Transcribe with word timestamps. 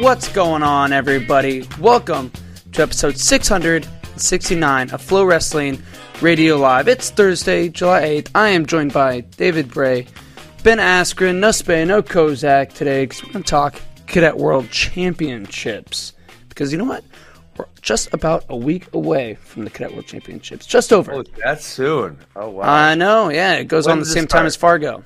what's 0.00 0.28
going 0.32 0.62
on, 0.62 0.94
everybody? 0.94 1.62
Welcome 1.78 2.32
to 2.72 2.82
episode 2.82 3.18
669 3.18 4.90
of 4.92 5.02
Flow 5.02 5.26
Wrestling 5.26 5.82
Radio 6.22 6.56
Live. 6.56 6.88
It's 6.88 7.10
Thursday, 7.10 7.68
July 7.68 8.00
8th. 8.04 8.30
I 8.34 8.48
am 8.48 8.64
joined 8.64 8.94
by 8.94 9.20
David 9.20 9.68
Bray, 9.70 10.06
Ben 10.62 10.78
Askren, 10.78 11.36
no 11.36 11.50
Spey, 11.50 11.84
no 11.84 12.02
Kozak 12.02 12.72
today 12.72 13.04
because 13.04 13.22
we're 13.22 13.32
going 13.32 13.42
to 13.44 13.50
talk 13.50 13.78
Cadet 14.06 14.38
World 14.38 14.70
Championships. 14.70 16.14
Because 16.48 16.72
you 16.72 16.78
know 16.78 16.86
what? 16.86 17.04
We're 17.58 17.66
just 17.82 18.14
about 18.14 18.46
a 18.48 18.56
week 18.56 18.88
away 18.94 19.34
from 19.34 19.64
the 19.64 19.70
Cadet 19.70 19.92
World 19.92 20.06
Championships. 20.06 20.64
Just 20.64 20.94
over. 20.94 21.12
Oh, 21.12 21.24
that's 21.44 21.66
soon. 21.66 22.16
Oh 22.36 22.48
wow. 22.48 22.62
I 22.62 22.94
know, 22.94 23.28
yeah. 23.28 23.56
It 23.56 23.68
goes 23.68 23.84
When 23.84 23.92
on 23.92 23.98
the 23.98 24.06
same 24.06 24.26
time 24.26 24.46
as 24.46 24.56
Fargo. 24.56 25.04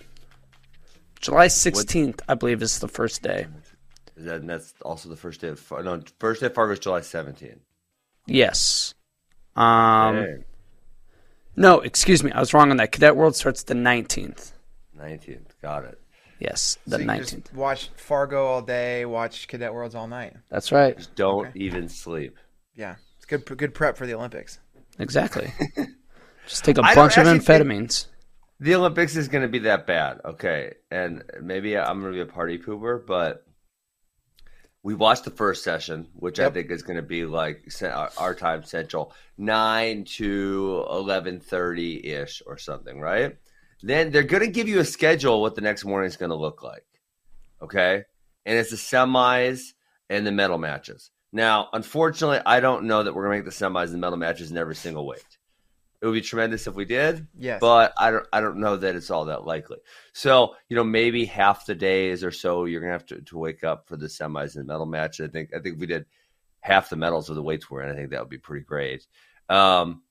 July 1.20 1.46
16th, 1.46 2.20
I 2.28 2.34
believe, 2.34 2.62
is 2.62 2.78
the 2.78 2.86
first 2.86 3.22
day. 3.22 3.48
Is 4.16 4.24
that, 4.26 4.36
and 4.36 4.48
that's 4.48 4.74
also 4.82 5.08
the 5.08 5.16
first 5.16 5.40
day 5.40 5.48
of 5.48 5.58
Far- 5.58 5.82
no 5.82 6.00
first 6.20 6.40
day 6.40 6.46
of 6.46 6.54
Fargo 6.54 6.72
is 6.72 6.78
July 6.78 7.00
17th. 7.00 7.58
Yes. 8.26 8.94
Um, 9.56 10.16
Dang. 10.16 10.44
no, 11.56 11.80
excuse 11.80 12.22
me. 12.22 12.32
I 12.32 12.40
was 12.40 12.54
wrong 12.54 12.70
on 12.70 12.76
that. 12.78 12.92
Cadet 12.92 13.16
World 13.16 13.36
starts 13.36 13.62
the 13.64 13.74
19th. 13.74 14.52
19th. 14.98 15.60
Got 15.62 15.84
it. 15.84 16.00
Yes, 16.38 16.78
the 16.86 16.98
19th. 16.98 17.18
Just 17.44 17.54
watch 17.54 17.90
Fargo 17.96 18.44
all 18.46 18.62
day. 18.62 19.04
Watch 19.04 19.48
Cadet 19.48 19.72
Worlds 19.72 19.94
all 19.94 20.08
night. 20.08 20.34
That's 20.50 20.72
right. 20.72 20.96
Just 20.96 21.14
don't 21.14 21.54
even 21.56 21.88
sleep. 21.88 22.36
Yeah, 22.74 22.96
it's 23.16 23.24
good. 23.24 23.44
Good 23.56 23.74
prep 23.74 23.96
for 23.96 24.06
the 24.06 24.14
Olympics. 24.14 24.58
Exactly. 24.98 25.52
Just 26.46 26.64
take 26.64 26.76
a 26.78 26.82
I 26.82 26.94
don't 26.94 27.14
bunch 27.14 27.16
of 27.18 27.26
amphetamines. 27.26 28.06
The 28.60 28.74
Olympics 28.74 29.16
is 29.16 29.28
going 29.28 29.42
to 29.42 29.48
be 29.48 29.60
that 29.60 29.86
bad, 29.86 30.20
okay? 30.24 30.74
And 30.90 31.24
maybe 31.40 31.76
I'm 31.76 32.00
going 32.00 32.12
to 32.12 32.16
be 32.24 32.28
a 32.28 32.32
party 32.32 32.58
pooper, 32.58 33.04
but 33.04 33.44
we 34.84 34.94
watched 34.94 35.24
the 35.24 35.30
first 35.30 35.64
session, 35.64 36.06
which 36.12 36.38
I 36.38 36.50
think 36.50 36.70
is 36.70 36.82
going 36.82 36.98
to 36.98 37.02
be 37.02 37.24
like 37.24 37.66
our 37.82 38.10
our 38.18 38.34
time 38.34 38.62
central, 38.64 39.14
nine 39.38 40.04
to 40.16 40.84
eleven 40.88 41.40
thirty 41.40 42.06
ish 42.06 42.42
or 42.46 42.58
something, 42.58 43.00
right? 43.00 43.36
Then 43.82 44.12
they're 44.12 44.22
going 44.22 44.44
to 44.44 44.50
give 44.50 44.68
you 44.68 44.78
a 44.78 44.84
schedule 44.84 45.40
what 45.40 45.54
the 45.54 45.62
next 45.62 45.84
morning 45.84 46.06
is 46.06 46.18
going 46.18 46.30
to 46.30 46.36
look 46.36 46.62
like, 46.62 46.84
okay? 47.62 48.04
And 48.46 48.58
it's 48.58 48.70
the 48.70 48.76
semis 48.76 49.72
and 50.10 50.26
the 50.26 50.32
medal 50.32 50.58
matches. 50.58 51.10
Now, 51.32 51.68
unfortunately, 51.72 52.40
I 52.44 52.60
don't 52.60 52.84
know 52.84 53.02
that 53.02 53.14
we're 53.14 53.26
going 53.26 53.40
to 53.40 53.44
make 53.44 53.58
the 53.58 53.64
semis 53.64 53.90
and 53.90 54.00
medal 54.00 54.18
matches 54.18 54.50
in 54.50 54.58
every 54.58 54.76
single 54.76 55.06
weight. 55.06 55.38
It 56.04 56.08
would 56.08 56.12
be 56.12 56.20
tremendous 56.20 56.66
if 56.66 56.74
we 56.74 56.84
did, 56.84 57.26
Yes. 57.38 57.60
but 57.62 57.94
I 57.96 58.10
don't 58.10 58.26
I 58.30 58.42
don't 58.42 58.58
know 58.60 58.76
that 58.76 58.94
it's 58.94 59.10
all 59.10 59.24
that 59.24 59.46
likely. 59.46 59.78
So 60.12 60.54
you 60.68 60.76
know 60.76 60.84
maybe 60.84 61.24
half 61.24 61.64
the 61.64 61.74
days 61.74 62.22
or 62.22 62.30
so 62.30 62.66
you're 62.66 62.82
gonna 62.82 62.92
have 62.92 63.06
to, 63.06 63.22
to 63.22 63.38
wake 63.38 63.64
up 63.64 63.88
for 63.88 63.96
the 63.96 64.08
semis 64.08 64.54
and 64.54 64.68
the 64.68 64.72
medal 64.72 64.84
match. 64.84 65.18
I 65.22 65.28
think 65.28 65.54
I 65.56 65.60
think 65.60 65.80
we 65.80 65.86
did 65.86 66.04
half 66.60 66.90
the 66.90 66.96
medals 66.96 67.30
of 67.30 67.36
the 67.36 67.42
weights 67.42 67.70
we're 67.70 67.80
in, 67.84 67.90
I 67.90 67.94
think 67.94 68.10
that 68.10 68.20
would 68.20 68.28
be 68.28 68.36
pretty 68.36 68.66
great. 68.66 69.06
Um, 69.48 70.02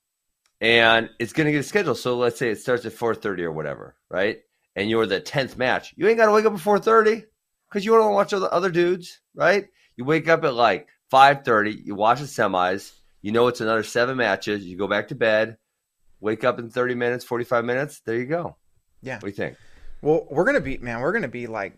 and 0.60 1.12
it's 1.20 1.32
gonna 1.32 1.52
get 1.52 1.60
a 1.60 1.64
schedule. 1.64 1.94
So 1.94 2.18
let's 2.18 2.40
say 2.40 2.50
it 2.50 2.60
starts 2.60 2.86
at 2.86 2.94
four 2.94 3.14
thirty 3.14 3.44
or 3.44 3.52
whatever, 3.52 3.96
right? 4.10 4.40
And 4.76 4.90
you're 4.90 5.06
the 5.06 5.20
tenth 5.20 5.58
match. 5.60 5.94
You 5.96 6.08
ain't 6.08 6.18
gotta 6.18 6.32
wake 6.32 6.46
up 6.46 6.54
at 6.54 6.60
four 6.60 6.80
thirty 6.80 7.24
because 7.70 7.86
you 7.86 7.92
want 7.92 8.04
to 8.06 8.10
watch 8.10 8.34
other 8.34 8.52
other 8.52 8.72
dudes, 8.72 9.22
right? 9.36 9.68
You 9.96 10.06
wake 10.06 10.28
up 10.28 10.44
at 10.44 10.56
like 10.56 10.88
five 11.12 11.44
thirty. 11.46 11.72
You 11.86 11.94
watch 11.94 12.20
the 12.20 12.26
semis. 12.26 12.94
You 13.22 13.32
know 13.32 13.46
it's 13.48 13.62
another 13.62 13.84
seven 13.84 14.18
matches. 14.18 14.66
You 14.66 14.76
go 14.76 14.88
back 14.88 15.10
to 15.10 15.16
bed. 15.16 15.58
Wake 16.24 16.44
up 16.44 16.58
in 16.58 16.70
thirty 16.70 16.96
minutes, 16.96 17.26
forty 17.26 17.44
five 17.44 17.66
minutes. 17.66 18.02
There 18.06 18.16
you 18.16 18.26
go. 18.26 18.56
yeah. 19.02 19.16
What 19.16 19.22
do 19.22 19.28
you 19.28 19.34
think? 19.34 19.58
Well, 20.02 20.26
we're 20.32 20.46
gonna 20.46 20.62
be 20.62 20.78
man. 20.80 21.02
We're 21.02 21.12
gonna 21.12 21.28
be 21.28 21.48
like 21.48 21.78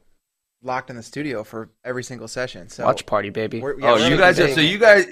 locked 0.62 0.90
in 0.90 0.96
the 0.96 1.04
studio 1.04 1.44
for 1.44 1.72
every 1.84 2.04
single 2.04 2.28
session. 2.28 2.70
So 2.70 2.86
Watch 2.86 3.06
party, 3.06 3.30
baby. 3.32 3.58
yeah, 3.58 3.74
oh, 3.84 4.08
you 4.08 4.18
guys 4.18 4.40
are 4.40 4.48
so 4.50 4.62
you 4.62 4.78
guys. 4.78 5.08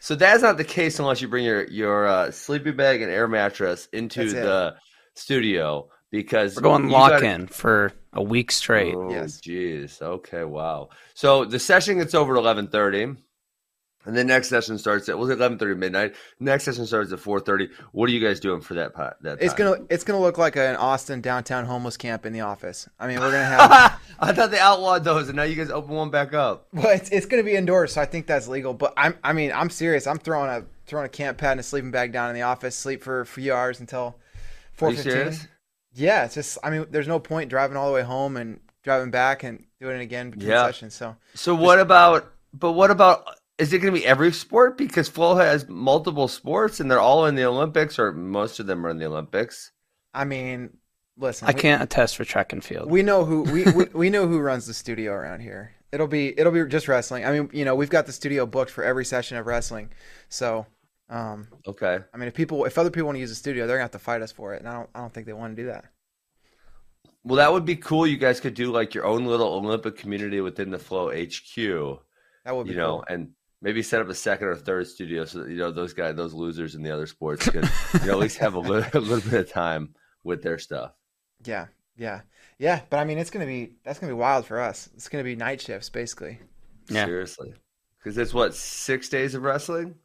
So 0.00 0.14
that's 0.14 0.42
not 0.42 0.56
the 0.56 0.64
case 0.64 0.98
unless 1.00 1.20
you 1.20 1.28
bring 1.28 1.44
your 1.44 1.64
your 1.68 2.06
uh, 2.06 2.30
sleeping 2.30 2.76
bag 2.76 3.02
and 3.02 3.10
air 3.10 3.26
mattress 3.28 3.88
into 3.92 4.30
the 4.30 4.76
studio 5.14 5.88
because 6.10 6.54
We're 6.56 6.62
going 6.62 6.88
lock 6.88 7.10
gotta- 7.12 7.26
in 7.26 7.46
for 7.48 7.92
a 8.12 8.22
week 8.22 8.50
straight. 8.52 8.94
Oh, 8.94 9.10
Yes. 9.10 9.40
jeez. 9.40 10.00
Okay, 10.00 10.44
wow. 10.44 10.88
So 11.14 11.44
the 11.44 11.58
session 11.58 11.98
gets 11.98 12.14
over 12.14 12.36
at 12.36 12.38
eleven 12.38 12.68
thirty, 12.68 13.14
and 14.06 14.16
the 14.16 14.24
next 14.24 14.48
session 14.48 14.78
starts 14.78 15.08
at 15.08 15.18
was 15.18 15.28
eleven 15.30 15.58
thirty 15.58 15.74
midnight. 15.74 16.14
Next 16.40 16.64
session 16.64 16.86
starts 16.86 17.12
at 17.12 17.18
four 17.20 17.40
thirty. 17.40 17.68
What 17.92 18.08
are 18.08 18.12
you 18.12 18.20
guys 18.26 18.40
doing 18.40 18.60
for 18.60 18.74
that 18.74 18.94
pot? 18.94 19.16
That 19.22 19.38
It's 19.42 19.52
time? 19.52 19.72
gonna 19.74 19.86
it's 19.90 20.04
gonna 20.04 20.20
look 20.20 20.38
like 20.38 20.56
an 20.56 20.76
Austin 20.76 21.20
downtown 21.20 21.64
homeless 21.66 21.96
camp 21.96 22.24
in 22.24 22.32
the 22.32 22.40
office. 22.42 22.88
I 22.98 23.06
mean, 23.08 23.20
we're 23.20 23.30
gonna 23.32 23.44
have. 23.44 24.00
I 24.18 24.32
thought 24.32 24.50
they 24.50 24.58
outlawed 24.58 25.04
those, 25.04 25.28
and 25.28 25.36
now 25.36 25.42
you 25.42 25.56
guys 25.56 25.70
open 25.70 25.94
one 25.94 26.10
back 26.10 26.32
up. 26.32 26.68
well, 26.72 26.88
it's, 26.88 27.10
it's 27.10 27.26
gonna 27.26 27.42
be 27.42 27.54
indoors, 27.56 27.92
so 27.92 28.00
I 28.00 28.06
think 28.06 28.26
that's 28.26 28.48
legal. 28.48 28.72
But 28.72 28.94
I'm 28.96 29.18
I 29.22 29.32
mean 29.32 29.52
I'm 29.52 29.68
serious. 29.70 30.06
I'm 30.06 30.18
throwing 30.18 30.48
a 30.50 30.64
throwing 30.86 31.06
a 31.06 31.08
camp 31.10 31.36
pad 31.38 31.52
and 31.52 31.60
a 31.60 31.64
sleeping 31.64 31.90
bag 31.90 32.12
down 32.12 32.28
in 32.30 32.34
the 32.36 32.42
office. 32.42 32.76
Sleep 32.76 33.02
for 33.02 33.20
a 33.20 33.26
few 33.26 33.52
hours 33.52 33.80
until 33.80 34.16
four 34.72 34.92
fifteen. 34.92 35.32
Yeah, 35.94 36.24
it's 36.26 36.34
just 36.34 36.58
I 36.62 36.70
mean, 36.70 36.86
there's 36.90 37.08
no 37.08 37.18
point 37.18 37.50
driving 37.50 37.76
all 37.76 37.88
the 37.88 37.94
way 37.94 38.02
home 38.02 38.36
and 38.36 38.60
driving 38.84 39.10
back 39.10 39.42
and 39.42 39.64
doing 39.80 39.96
it 39.98 40.02
again 40.02 40.30
between 40.30 40.50
Yeah. 40.50 40.66
sessions. 40.66 40.94
So 40.94 41.16
So 41.34 41.54
what 41.54 41.80
about? 41.80 42.30
But 42.54 42.72
what 42.72 42.90
about? 42.90 43.24
Is 43.58 43.72
it 43.72 43.78
going 43.78 43.92
to 43.94 43.98
be 44.00 44.06
every 44.06 44.32
sport? 44.32 44.76
Because 44.76 45.08
Flow 45.08 45.36
has 45.36 45.66
multiple 45.68 46.28
sports, 46.28 46.78
and 46.80 46.90
they're 46.90 47.00
all 47.00 47.24
in 47.26 47.34
the 47.36 47.44
Olympics, 47.44 47.98
or 47.98 48.12
most 48.12 48.60
of 48.60 48.66
them 48.66 48.84
are 48.86 48.90
in 48.90 48.98
the 48.98 49.06
Olympics. 49.06 49.72
I 50.12 50.24
mean, 50.24 50.76
listen, 51.16 51.48
I 51.48 51.52
we- 51.52 51.60
can't 51.60 51.82
attest 51.82 52.16
for 52.16 52.24
track 52.24 52.52
and 52.52 52.62
field. 52.62 52.90
We 52.90 53.02
know 53.02 53.24
who 53.24 53.42
we, 53.42 53.64
we 53.72 53.84
we 53.94 54.10
know 54.10 54.26
who 54.26 54.38
runs 54.40 54.66
the 54.66 54.74
studio 54.74 55.12
around 55.12 55.40
here. 55.40 55.72
It'll 55.92 56.06
be 56.08 56.38
it'll 56.38 56.52
be 56.52 56.64
just 56.66 56.88
wrestling. 56.88 57.24
I 57.24 57.32
mean, 57.32 57.48
you 57.52 57.64
know, 57.64 57.74
we've 57.74 57.88
got 57.90 58.04
the 58.06 58.12
studio 58.12 58.44
booked 58.44 58.70
for 58.70 58.84
every 58.84 59.04
session 59.04 59.38
of 59.38 59.46
wrestling. 59.46 59.90
So, 60.28 60.66
um, 61.08 61.48
Okay. 61.66 62.00
I 62.12 62.16
mean, 62.18 62.28
if 62.28 62.34
people 62.34 62.64
if 62.66 62.76
other 62.76 62.90
people 62.90 63.06
want 63.06 63.16
to 63.16 63.20
use 63.20 63.30
the 63.30 63.36
studio, 63.36 63.66
they're 63.66 63.76
gonna 63.76 63.84
have 63.84 63.90
to 63.92 63.98
fight 63.98 64.20
us 64.20 64.32
for 64.32 64.52
it, 64.54 64.58
and 64.60 64.68
I 64.68 64.74
don't 64.74 64.90
I 64.94 65.00
don't 65.00 65.12
think 65.14 65.26
they 65.26 65.32
want 65.32 65.56
to 65.56 65.62
do 65.62 65.68
that. 65.68 65.86
Well, 67.24 67.36
that 67.36 67.52
would 67.52 67.64
be 67.64 67.76
cool. 67.76 68.06
You 68.06 68.18
guys 68.18 68.38
could 68.40 68.54
do 68.54 68.70
like 68.70 68.94
your 68.94 69.06
own 69.06 69.24
little 69.24 69.48
Olympic 69.54 69.96
community 69.96 70.40
within 70.40 70.70
the 70.70 70.78
Flow 70.78 71.08
HQ. 71.10 72.00
That 72.44 72.54
would 72.54 72.66
be 72.66 72.72
you 72.72 72.76
know, 72.76 72.96
cool. 72.98 73.04
and 73.08 73.30
maybe 73.66 73.82
set 73.82 74.00
up 74.00 74.08
a 74.08 74.14
second 74.14 74.46
or 74.46 74.54
third 74.54 74.86
studio 74.86 75.24
so 75.24 75.40
that, 75.40 75.50
you 75.50 75.56
know 75.56 75.72
those 75.72 75.92
guys, 75.92 76.14
those 76.14 76.32
losers 76.32 76.76
in 76.76 76.82
the 76.82 76.90
other 76.90 77.06
sports 77.06 77.48
could 77.48 77.68
you 77.94 78.06
know 78.06 78.12
at 78.12 78.18
least 78.18 78.38
have 78.38 78.54
a 78.54 78.60
little, 78.60 78.88
a 78.94 79.02
little 79.02 79.28
bit 79.28 79.40
of 79.40 79.50
time 79.52 79.92
with 80.22 80.40
their 80.42 80.56
stuff. 80.56 80.92
Yeah, 81.44 81.66
Yeah, 81.96 82.20
yeah, 82.58 82.82
but 82.88 82.98
I 82.98 83.04
mean, 83.04 83.18
it's 83.18 83.30
gonna 83.30 83.44
be 83.44 83.72
that's 83.84 83.98
gonna 83.98 84.12
be 84.12 84.18
wild 84.18 84.46
for 84.46 84.60
us. 84.60 84.88
It's 84.94 85.08
gonna 85.08 85.24
be 85.24 85.34
night 85.34 85.60
shifts 85.60 85.90
basically. 85.90 86.38
Yeah. 86.88 87.04
Seriously, 87.04 87.54
because 87.98 88.16
it's 88.16 88.32
what 88.32 88.54
six 88.54 89.08
days 89.08 89.34
of 89.34 89.42
wrestling. 89.42 89.96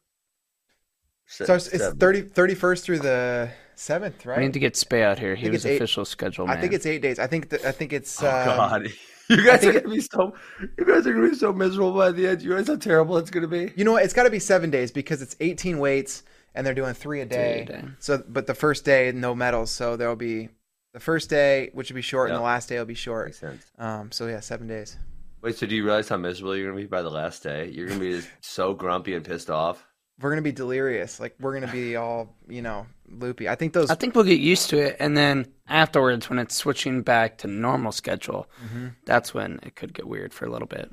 Se- 1.26 1.46
So 1.46 1.54
it's, 1.54 1.68
it's 1.68 1.94
30, 1.94 2.22
31st 2.24 2.82
through 2.82 2.98
the 2.98 3.50
seventh, 3.76 4.26
right? 4.26 4.38
We 4.38 4.44
need 4.44 4.54
to 4.54 4.58
get 4.58 4.76
Spey 4.76 5.04
out 5.04 5.20
here. 5.20 5.36
He 5.36 5.48
was 5.48 5.64
eight- 5.64 5.76
official 5.76 6.04
schedule 6.04 6.48
I 6.48 6.60
think 6.60 6.72
it's 6.72 6.84
eight 6.84 7.00
days. 7.00 7.20
I 7.20 7.28
think 7.28 7.50
th- 7.50 7.64
I 7.64 7.70
think 7.70 7.92
it's. 7.92 8.20
Oh 8.22 8.28
um, 8.28 8.44
God, 8.44 8.92
you 9.36 9.44
guys 9.44 9.64
are 9.64 9.72
gonna 9.72 9.88
be 9.88 10.00
so. 10.00 10.34
You 10.60 10.84
guys 10.84 11.06
are 11.06 11.12
gonna 11.12 11.30
be 11.30 11.34
so 11.36 11.52
miserable 11.52 11.92
by 11.92 12.12
the 12.12 12.28
end. 12.28 12.42
You 12.42 12.50
realize 12.50 12.68
how 12.68 12.76
terrible 12.76 13.16
it's 13.18 13.30
gonna 13.30 13.48
be. 13.48 13.72
You 13.76 13.84
know 13.84 13.92
what? 13.92 14.04
It's 14.04 14.14
got 14.14 14.24
to 14.24 14.30
be 14.30 14.38
seven 14.38 14.70
days 14.70 14.90
because 14.90 15.22
it's 15.22 15.36
18 15.40 15.78
weights 15.78 16.22
and 16.54 16.66
they're 16.66 16.74
doing 16.74 16.94
three 16.94 17.20
a 17.20 17.26
day. 17.26 17.64
Three 17.66 17.76
a 17.76 17.80
day. 17.82 17.88
So, 17.98 18.22
but 18.28 18.46
the 18.46 18.54
first 18.54 18.84
day 18.84 19.12
no 19.12 19.34
medals, 19.34 19.70
so 19.70 19.96
there'll 19.96 20.16
be 20.16 20.48
the 20.92 21.00
first 21.00 21.30
day, 21.30 21.70
which 21.72 21.90
will 21.90 21.96
be 21.96 22.02
short, 22.02 22.30
and 22.30 22.38
the 22.38 22.42
last 22.42 22.68
day 22.68 22.78
will 22.78 22.84
be 22.84 22.94
short. 22.94 23.28
Makes 23.28 23.38
sense. 23.38 23.70
Um, 23.78 24.12
so 24.12 24.26
yeah, 24.26 24.40
seven 24.40 24.66
days. 24.66 24.96
Wait, 25.42 25.56
so 25.56 25.66
do 25.66 25.74
you 25.74 25.84
realize 25.84 26.08
how 26.08 26.16
miserable 26.16 26.56
you're 26.56 26.70
gonna 26.70 26.80
be 26.80 26.86
by 26.86 27.02
the 27.02 27.10
last 27.10 27.42
day? 27.42 27.68
You're 27.68 27.88
gonna 27.88 28.00
be 28.00 28.12
just 28.12 28.28
so 28.40 28.74
grumpy 28.74 29.14
and 29.14 29.24
pissed 29.24 29.50
off. 29.50 29.84
We're 30.22 30.30
gonna 30.30 30.42
be 30.42 30.52
delirious. 30.52 31.18
Like 31.20 31.34
we're 31.40 31.52
gonna 31.58 31.72
be 31.72 31.96
all 31.96 32.34
you 32.48 32.62
know 32.62 32.86
loopy. 33.10 33.48
I 33.48 33.54
think 33.56 33.72
those. 33.72 33.90
I 33.90 33.94
think 33.96 34.14
we'll 34.14 34.24
get 34.24 34.40
used 34.40 34.70
to 34.70 34.78
it, 34.78 34.96
and 35.00 35.16
then 35.16 35.46
afterwards, 35.68 36.30
when 36.30 36.38
it's 36.38 36.54
switching 36.54 37.02
back 37.02 37.38
to 37.38 37.46
normal 37.48 37.92
schedule, 37.92 38.48
Mm-hmm. 38.64 38.88
that's 39.04 39.34
when 39.34 39.58
it 39.62 39.74
could 39.76 39.92
get 39.92 40.06
weird 40.06 40.32
for 40.32 40.46
a 40.46 40.50
little 40.50 40.68
bit. 40.68 40.90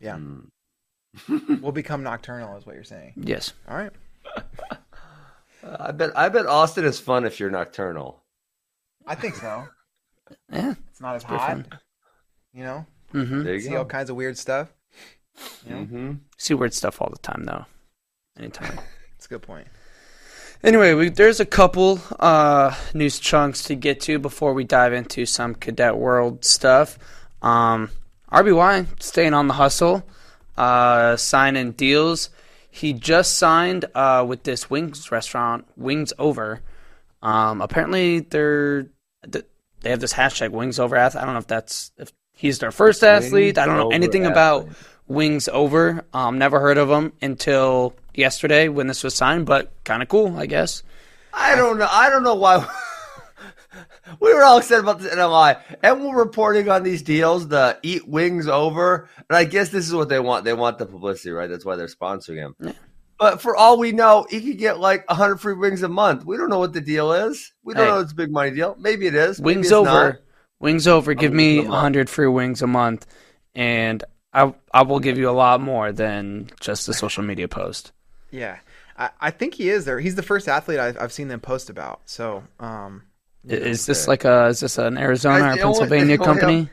yeah, 0.00 0.16
Mm. 0.16 0.50
we'll 1.62 1.72
become 1.72 2.02
nocturnal, 2.02 2.56
is 2.58 2.66
what 2.66 2.74
you're 2.74 2.84
saying. 2.84 3.14
Yes. 3.16 3.54
All 3.68 3.76
right. 3.76 3.92
Uh, 4.36 4.42
I 5.80 5.90
bet. 5.92 6.16
I 6.16 6.28
bet 6.28 6.46
Austin 6.46 6.84
is 6.84 7.00
fun 7.00 7.24
if 7.24 7.40
you're 7.40 7.50
nocturnal. 7.50 8.22
I 9.06 9.14
think 9.14 9.34
so. 9.36 9.64
Yeah. 10.52 10.74
It's 10.90 11.00
not 11.00 11.16
as 11.16 11.24
Pretty 11.24 11.42
hot. 11.42 11.64
You 12.52 12.62
know, 12.64 12.86
Mm-hmm. 13.14 13.44
There 13.44 13.54
you 13.54 13.60
see 13.60 13.70
go. 13.70 13.78
all 13.78 13.84
kinds 13.86 14.10
of 14.10 14.16
weird 14.16 14.36
stuff. 14.36 14.68
You 15.66 15.74
know, 15.74 15.84
hmm 15.84 16.12
See 16.36 16.52
weird 16.52 16.74
stuff 16.74 17.00
all 17.00 17.08
the 17.10 17.18
time, 17.18 17.44
though. 17.44 17.64
Anytime. 18.38 18.78
it's 19.16 19.26
a 19.26 19.28
good 19.28 19.42
point. 19.42 19.66
Anyway, 20.62 20.92
we, 20.94 21.08
there's 21.08 21.38
a 21.38 21.46
couple 21.46 22.00
uh, 22.18 22.74
news 22.92 23.20
chunks 23.20 23.62
to 23.64 23.76
get 23.76 24.00
to 24.00 24.18
before 24.18 24.52
we 24.52 24.64
dive 24.64 24.92
into 24.92 25.24
some 25.24 25.54
cadet 25.54 25.96
world 25.96 26.44
stuff. 26.44 26.98
Um, 27.42 27.90
RBY 28.32 29.00
staying 29.00 29.34
on 29.34 29.46
the 29.46 29.54
hustle, 29.54 30.04
uh, 30.56 31.16
signing 31.16 31.72
deals. 31.72 32.30
He 32.70 32.92
just 32.92 33.38
signed 33.38 33.84
uh, 33.94 34.24
with 34.26 34.42
this 34.42 34.68
wings 34.68 35.10
restaurant, 35.12 35.66
Wings 35.76 36.12
Over. 36.18 36.60
Um, 37.22 37.60
apparently, 37.60 38.20
they're 38.20 38.86
they 39.80 39.90
have 39.90 40.00
this 40.00 40.12
hashtag 40.12 40.50
Wings 40.50 40.78
Over 40.78 40.96
athlete. 40.96 41.22
I 41.22 41.24
don't 41.24 41.34
know 41.34 41.40
if 41.40 41.46
that's 41.46 41.92
if 41.98 42.12
he's 42.34 42.58
their 42.58 42.70
first 42.70 43.02
athlete. 43.02 43.58
I 43.58 43.66
don't 43.66 43.76
know 43.76 43.90
anything 43.90 44.26
athlete. 44.26 44.32
about 44.32 44.68
Wings 45.06 45.48
Over. 45.48 46.04
Um, 46.12 46.38
never 46.38 46.60
heard 46.60 46.78
of 46.78 46.90
him 46.90 47.12
until 47.22 47.94
yesterday 48.18 48.68
when 48.68 48.86
this 48.88 49.02
was 49.04 49.14
signed, 49.14 49.46
but 49.46 49.72
kind 49.84 50.02
of 50.02 50.08
cool, 50.08 50.36
I 50.36 50.46
guess. 50.46 50.82
I 51.32 51.54
don't 51.56 51.78
know. 51.78 51.88
I 51.90 52.10
don't 52.10 52.22
know 52.24 52.34
why. 52.34 52.66
we 54.20 54.34
were 54.34 54.42
all 54.42 54.58
excited 54.58 54.80
about 54.82 54.98
this 55.00 55.12
NLI, 55.14 55.60
and 55.82 56.02
we're 56.04 56.16
reporting 56.18 56.68
on 56.68 56.82
these 56.82 57.02
deals. 57.02 57.48
The 57.48 57.78
eat 57.82 58.08
wings 58.08 58.48
over, 58.48 59.08
and 59.28 59.36
I 59.36 59.44
guess 59.44 59.68
this 59.70 59.86
is 59.86 59.94
what 59.94 60.08
they 60.08 60.18
want. 60.20 60.44
They 60.44 60.54
want 60.54 60.78
the 60.78 60.86
publicity, 60.86 61.30
right? 61.30 61.48
That's 61.48 61.64
why 61.64 61.76
they're 61.76 61.86
sponsoring 61.86 62.36
him. 62.36 62.54
Yeah. 62.60 62.72
But 63.18 63.42
for 63.42 63.56
all 63.56 63.78
we 63.78 63.92
know, 63.92 64.26
he 64.30 64.40
could 64.40 64.58
get 64.58 64.78
like 64.78 65.04
hundred 65.08 65.38
free 65.38 65.54
wings 65.54 65.82
a 65.82 65.88
month. 65.88 66.24
We 66.24 66.36
don't 66.36 66.48
know 66.50 66.58
what 66.60 66.72
the 66.72 66.80
deal 66.80 67.12
is. 67.12 67.52
We 67.64 67.74
don't 67.74 67.84
Hey. 67.84 67.90
know 67.90 68.00
it's 68.00 68.12
a 68.12 68.16
big 68.16 68.30
money 68.30 68.50
deal. 68.52 68.76
Maybe 68.78 69.06
it 69.06 69.14
is. 69.14 69.40
Maybe 69.40 69.56
Wings 69.56 69.72
over, 69.72 69.90
not. 69.90 70.16
wings 70.60 70.86
over. 70.86 71.14
Give 71.14 71.32
me 71.32 71.58
a 71.64 71.70
hundred 71.70 72.08
free 72.08 72.28
wings 72.28 72.62
a 72.62 72.66
month, 72.68 73.06
and 73.54 74.02
I 74.32 74.54
I 74.72 74.82
will 74.82 75.00
give 75.00 75.18
you 75.18 75.28
a 75.28 75.32
lot 75.32 75.60
more 75.60 75.90
than 75.92 76.48
just 76.60 76.88
a 76.88 76.94
social 76.94 77.24
media 77.24 77.48
post. 77.48 77.92
Yeah, 78.30 78.58
I, 78.96 79.10
I 79.20 79.30
think 79.30 79.54
he 79.54 79.70
is 79.70 79.84
there. 79.84 79.98
He's 80.00 80.14
the 80.14 80.22
first 80.22 80.48
athlete 80.48 80.78
I've, 80.78 80.98
I've 81.00 81.12
seen 81.12 81.28
them 81.28 81.40
post 81.40 81.70
about. 81.70 82.00
So, 82.04 82.44
um, 82.60 83.04
I- 83.48 83.54
Is 83.54 83.86
this 83.86 84.02
okay. 84.04 84.10
like 84.10 84.24
a 84.24 84.46
is 84.48 84.60
this 84.60 84.78
an 84.78 84.98
Arizona 84.98 85.38
Guys, 85.38 85.58
or 85.58 85.62
Pennsylvania 85.62 86.14
only 86.14 86.26
company? 86.26 86.70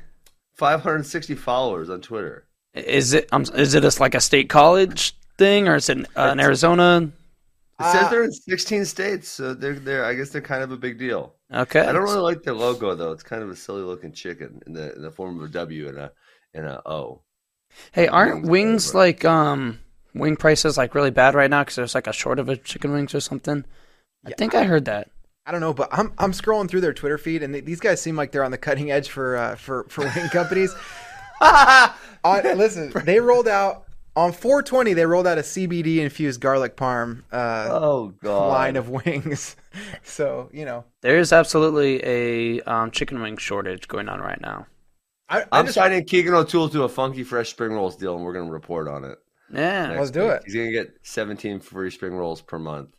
Five 0.56 0.82
hundred 0.82 1.06
sixty 1.06 1.36
followers 1.36 1.90
on 1.90 2.02
Twitter. 2.02 2.48
Is 2.74 3.14
it 3.14 3.30
um, 3.32 3.44
is 3.56 3.74
it 3.74 3.82
just 3.82 4.00
like 4.00 4.16
a 4.16 4.22
state 4.22 4.50
college 4.50 5.16
thing, 5.38 5.68
or 5.68 5.76
is 5.76 5.90
it 5.90 6.00
uh, 6.18 6.30
an 6.32 6.40
Arizona? 6.40 7.12
It 7.80 7.84
says 7.84 8.04
Uh, 8.04 8.10
they're 8.10 8.24
in 8.24 8.32
sixteen 8.32 8.86
states, 8.86 9.28
so 9.30 9.54
they're 9.54 9.76
they're. 9.76 10.06
I 10.06 10.14
guess 10.14 10.30
they're 10.30 10.42
kind 10.42 10.64
of 10.64 10.72
a 10.72 10.78
big 10.78 10.98
deal. 10.98 11.36
Okay, 11.54 11.82
I 11.82 11.92
don't 11.92 12.04
really 12.04 12.20
like 12.20 12.42
their 12.44 12.54
logo 12.54 12.96
though. 12.96 13.12
It's 13.12 13.24
kind 13.24 13.44
of 13.44 13.50
a 13.50 13.56
silly 13.56 13.82
looking 13.84 14.12
chicken 14.12 14.62
in 14.66 14.74
the 14.74 14.94
in 14.96 15.02
the 15.02 15.12
form 15.12 15.38
of 15.40 15.46
a 15.50 15.52
W 15.54 15.88
and 15.88 15.98
a 15.98 16.12
and 16.54 16.66
a 16.66 16.82
O. 16.90 17.22
Hey, 17.92 18.08
aren't 18.08 18.44
Wings 18.44 18.50
wings 18.50 18.96
like 18.96 19.26
um 19.26 19.80
wing 20.16 20.36
prices 20.36 20.78
like 20.78 20.96
really 20.96 21.12
bad 21.12 21.36
right 21.36 21.50
now 21.50 21.62
because 21.62 21.76
there's 21.76 21.96
like 21.96 22.08
a 22.08 22.14
short 22.14 22.40
of 22.40 22.50
a 22.50 22.58
chicken 22.58 22.92
wings 22.92 23.14
or 23.14 23.20
something? 23.20 23.66
I 24.26 24.32
think 24.32 24.56
I 24.56 24.64
heard 24.64 24.86
that. 24.86 25.10
I 25.46 25.52
don't 25.52 25.62
know, 25.62 25.74
but 25.74 25.90
I'm 25.92 26.12
I'm 26.18 26.32
scrolling 26.32 26.68
through 26.68 26.82
their 26.82 26.94
Twitter 26.94 27.20
feed, 27.20 27.44
and 27.44 27.54
th- 27.54 27.66
these 27.66 27.80
guys 27.80 28.02
seem 28.02 28.16
like 28.16 28.32
they're 28.32 28.44
on 28.44 28.52
the 28.52 28.58
cutting 28.58 28.90
edge 28.90 29.10
for 29.10 29.36
uh, 29.36 29.56
for 29.56 29.86
for 29.90 30.06
wing 30.16 30.30
companies. 30.30 30.74
on, 31.42 32.58
listen, 32.58 32.92
they 33.04 33.20
rolled 33.20 33.48
out 33.48 33.86
on 34.16 34.32
420. 34.32 34.94
They 34.94 35.06
rolled 35.06 35.28
out 35.28 35.38
a 35.38 35.42
CBD 35.42 35.98
infused 35.98 36.42
garlic 36.42 36.76
parm 36.76 37.24
uh, 37.32 37.68
Oh 37.70 38.14
god! 38.24 38.48
line 38.48 38.76
of 38.76 38.90
wings. 38.90 39.56
so 40.04 40.50
you 40.52 40.66
know, 40.66 40.86
There 41.02 41.18
is 41.18 41.32
absolutely 41.32 42.04
a 42.04 42.62
um, 42.62 42.90
chicken 42.90 43.22
wing 43.22 43.38
shortage 43.38 43.88
going 43.88 44.10
on 44.10 44.20
right 44.22 44.42
now. 44.42 44.66
I, 45.30 45.42
I 45.42 45.46
I'm 45.52 45.66
just, 45.66 45.76
signing 45.76 46.04
Keegan 46.06 46.34
O'Toole 46.34 46.70
to 46.70 46.84
a 46.84 46.90
funky 46.90 47.24
fresh 47.24 47.50
spring 47.50 47.74
rolls 47.74 47.98
deal, 47.98 48.16
and 48.16 48.24
we're 48.24 48.34
going 48.34 48.48
to 48.48 48.52
report 48.52 48.88
on 48.88 49.04
it. 49.04 49.18
Yeah, 49.54 49.88
next 49.88 50.00
Let's 50.00 50.12
do 50.12 50.24
week. 50.24 50.32
it. 50.32 50.42
He's 50.46 50.54
going 50.56 50.68
to 50.68 50.72
get 50.72 50.96
17 51.04 51.60
free 51.60 51.92
spring 51.92 52.14
rolls 52.14 52.42
per 52.42 52.60
month 52.60 52.90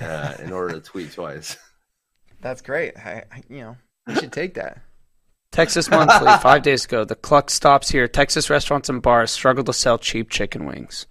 uh, 0.00 0.34
in 0.42 0.52
order 0.52 0.74
to 0.74 0.80
tweet 0.80 1.12
twice. 1.12 1.56
that's 2.40 2.62
great. 2.62 2.96
I, 2.96 3.24
I, 3.32 3.42
you 3.48 3.60
know, 3.60 3.76
you 4.08 4.14
should 4.16 4.32
take 4.32 4.54
that. 4.54 4.80
Texas 5.52 5.88
Monthly, 5.90 6.32
five 6.42 6.62
days 6.62 6.84
ago. 6.84 7.04
The 7.04 7.14
cluck 7.14 7.50
stops 7.50 7.90
here. 7.90 8.06
Texas 8.08 8.50
restaurants 8.50 8.88
and 8.88 9.00
bars 9.00 9.30
struggle 9.30 9.64
to 9.64 9.72
sell 9.72 9.96
cheap 9.98 10.28
chicken 10.28 10.66
wings. 10.66 11.06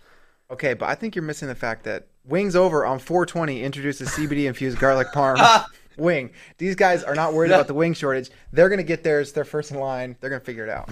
Okay, 0.51 0.75
but 0.75 0.87
I 0.87 0.95
think 0.95 1.15
you're 1.15 1.23
missing 1.23 1.47
the 1.47 1.55
fact 1.55 1.85
that 1.85 2.07
Wings 2.23 2.55
Over 2.55 2.85
on 2.85 2.99
420 2.99 3.63
introduced 3.63 4.01
a 4.01 4.05
CBD 4.05 4.45
infused 4.45 4.77
garlic 4.77 5.07
parm 5.13 5.65
wing. 5.97 6.31
These 6.59 6.75
guys 6.75 7.03
are 7.03 7.15
not 7.15 7.33
worried 7.33 7.51
about 7.51 7.67
the 7.67 7.73
wing 7.73 7.93
shortage. 7.93 8.29
They're 8.51 8.69
going 8.69 8.77
to 8.77 8.83
get 8.83 9.03
theirs. 9.03 9.31
They're 9.31 9.45
first 9.45 9.71
in 9.71 9.79
line. 9.79 10.15
They're 10.19 10.29
going 10.29 10.41
to 10.41 10.45
figure 10.45 10.63
it 10.63 10.69
out. 10.69 10.89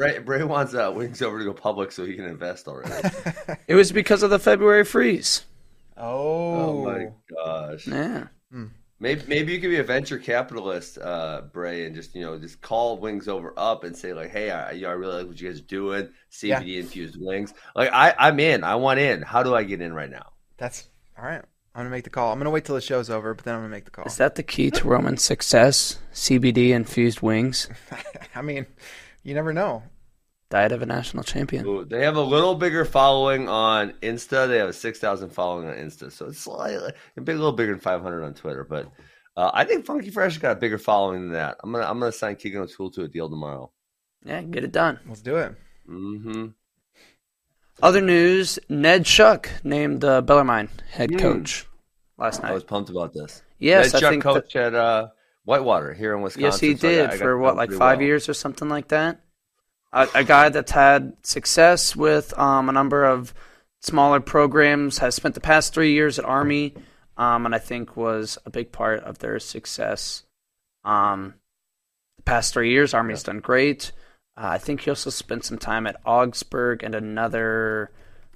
Bray, 0.00 0.18
Bray 0.18 0.42
wants 0.44 0.74
uh, 0.74 0.90
wings 0.94 1.20
over 1.20 1.38
to 1.38 1.44
go 1.44 1.52
public 1.52 1.92
so 1.92 2.06
he 2.06 2.14
can 2.14 2.24
invest 2.24 2.66
already. 2.68 2.90
It 3.68 3.74
was 3.74 3.92
because 3.92 4.22
of 4.22 4.30
the 4.30 4.38
February 4.38 4.84
freeze. 4.84 5.44
Oh 5.96 6.54
Oh, 6.54 6.84
my 6.84 7.08
gosh! 7.34 7.86
Yeah. 7.86 8.28
Maybe 8.98 9.22
maybe 9.28 9.52
you 9.52 9.60
could 9.60 9.70
be 9.70 9.78
a 9.78 9.84
venture 9.84 10.18
capitalist, 10.18 10.96
uh, 10.98 11.42
Bray, 11.52 11.84
and 11.84 11.94
just 11.94 12.14
you 12.14 12.22
know 12.22 12.38
just 12.38 12.62
call 12.62 12.98
Wings 12.98 13.28
Over 13.28 13.52
up 13.56 13.84
and 13.84 13.94
say 13.96 14.12
like, 14.14 14.30
hey, 14.30 14.50
I, 14.50 14.72
you 14.72 14.82
know, 14.82 14.88
I 14.88 14.92
really 14.92 15.18
like 15.18 15.26
what 15.26 15.40
you 15.40 15.48
guys 15.48 15.58
are 15.58 15.64
doing. 15.64 16.08
CBD 16.32 16.78
infused 16.78 17.16
wings. 17.20 17.52
Like 17.76 17.90
I, 17.92 18.14
I'm 18.18 18.40
in. 18.40 18.64
I 18.64 18.76
want 18.76 19.00
in. 19.00 19.20
How 19.22 19.42
do 19.42 19.54
I 19.54 19.64
get 19.64 19.80
in 19.82 19.92
right 19.92 20.10
now? 20.10 20.32
that's 20.56 20.88
all 21.18 21.24
right. 21.24 21.42
I'm 21.74 21.80
gonna 21.80 21.90
make 21.90 22.04
the 22.04 22.10
call. 22.10 22.32
I'm 22.32 22.38
gonna 22.38 22.50
wait 22.50 22.64
till 22.64 22.74
the 22.74 22.80
show's 22.80 23.08
over, 23.10 23.32
but 23.34 23.44
then 23.44 23.54
I'm 23.54 23.60
gonna 23.60 23.70
make 23.70 23.84
the 23.84 23.90
call. 23.90 24.04
Is 24.06 24.16
that 24.16 24.34
the 24.34 24.42
key 24.42 24.70
to 24.72 24.88
Roman 24.88 25.16
success? 25.16 25.98
CBD 26.12 26.70
infused 26.70 27.20
wings. 27.22 27.68
I 28.34 28.42
mean, 28.42 28.66
you 29.22 29.34
never 29.34 29.52
know. 29.52 29.82
Diet 30.50 30.72
of 30.72 30.82
a 30.82 30.86
national 30.86 31.22
champion. 31.22 31.64
Ooh, 31.64 31.84
They 31.84 32.04
have 32.04 32.16
a 32.16 32.20
little 32.22 32.56
bigger 32.56 32.84
following 32.84 33.48
on 33.48 33.92
Insta. 34.02 34.48
They 34.48 34.58
have 34.58 34.68
a 34.68 34.72
six 34.72 34.98
thousand 34.98 35.30
following 35.30 35.68
on 35.68 35.74
Insta, 35.76 36.10
so 36.10 36.26
it's 36.26 36.40
slightly 36.40 36.92
a 37.16 37.20
big, 37.20 37.36
little 37.36 37.52
bigger 37.52 37.70
than 37.72 37.80
five 37.80 38.02
hundred 38.02 38.24
on 38.24 38.34
Twitter. 38.34 38.64
But 38.64 38.90
uh, 39.36 39.50
I 39.54 39.64
think 39.64 39.86
Funky 39.86 40.10
Fresh 40.10 40.38
got 40.38 40.52
a 40.56 40.60
bigger 40.60 40.78
following 40.78 41.20
than 41.22 41.32
that. 41.34 41.56
I'm 41.62 41.70
gonna 41.70 41.84
I'm 41.86 42.00
gonna 42.00 42.10
sign 42.10 42.34
Keegan 42.34 42.62
O'Toole 42.62 42.90
to 42.92 43.04
a 43.04 43.08
deal 43.08 43.30
tomorrow. 43.30 43.70
Yeah, 44.24 44.42
get 44.42 44.64
it 44.64 44.72
done. 44.72 44.98
Let's 45.06 45.22
do 45.22 45.36
it. 45.36 45.54
Mm-hmm. 45.88 46.46
Other 47.82 48.00
news: 48.00 48.58
Ned 48.68 49.06
Shuck 49.06 49.48
named 49.62 50.00
the 50.00 50.20
Bellarmine 50.22 50.68
head 50.90 51.10
Hmm. 51.12 51.18
coach 51.18 51.66
last 52.18 52.42
night. 52.42 52.50
I 52.50 52.54
was 52.54 52.64
pumped 52.64 52.90
about 52.90 53.12
this. 53.14 53.42
Yes, 53.58 53.92
Ned 53.92 53.94
I 53.94 54.00
Shuck 54.00 54.10
think 54.10 54.22
coach 54.22 54.56
at 54.56 54.74
uh, 54.74 55.08
Whitewater 55.44 55.94
here 55.94 56.14
in 56.14 56.22
Wisconsin. 56.22 56.44
Yes, 56.44 56.60
he 56.60 56.76
so 56.76 56.88
did 56.88 57.10
got 57.10 57.18
for 57.18 57.38
what, 57.38 57.56
like 57.56 57.70
five 57.70 57.98
well. 57.98 58.06
years 58.06 58.28
or 58.28 58.34
something 58.34 58.68
like 58.68 58.88
that. 58.88 59.20
A, 59.92 60.08
a 60.14 60.24
guy 60.24 60.48
that's 60.50 60.72
had 60.72 61.16
success 61.22 61.96
with 61.96 62.38
um, 62.38 62.68
a 62.68 62.72
number 62.72 63.04
of 63.04 63.34
smaller 63.80 64.20
programs 64.20 64.98
has 64.98 65.14
spent 65.14 65.34
the 65.34 65.40
past 65.40 65.74
three 65.74 65.92
years 65.92 66.18
at 66.18 66.24
Army, 66.24 66.74
um, 67.16 67.46
and 67.46 67.54
I 67.54 67.58
think 67.58 67.96
was 67.96 68.38
a 68.46 68.50
big 68.50 68.72
part 68.72 69.02
of 69.02 69.18
their 69.18 69.38
success. 69.38 70.24
Um, 70.84 71.34
the 72.16 72.22
past 72.22 72.52
three 72.52 72.70
years, 72.70 72.94
Army's 72.94 73.22
done 73.22 73.40
great. 73.40 73.92
Uh, 74.36 74.48
I 74.48 74.58
think 74.58 74.82
he 74.82 74.90
also 74.90 75.10
spent 75.10 75.44
some 75.44 75.58
time 75.58 75.86
at 75.86 76.00
Augsburg 76.04 76.82
and 76.82 76.94
another 76.94 77.90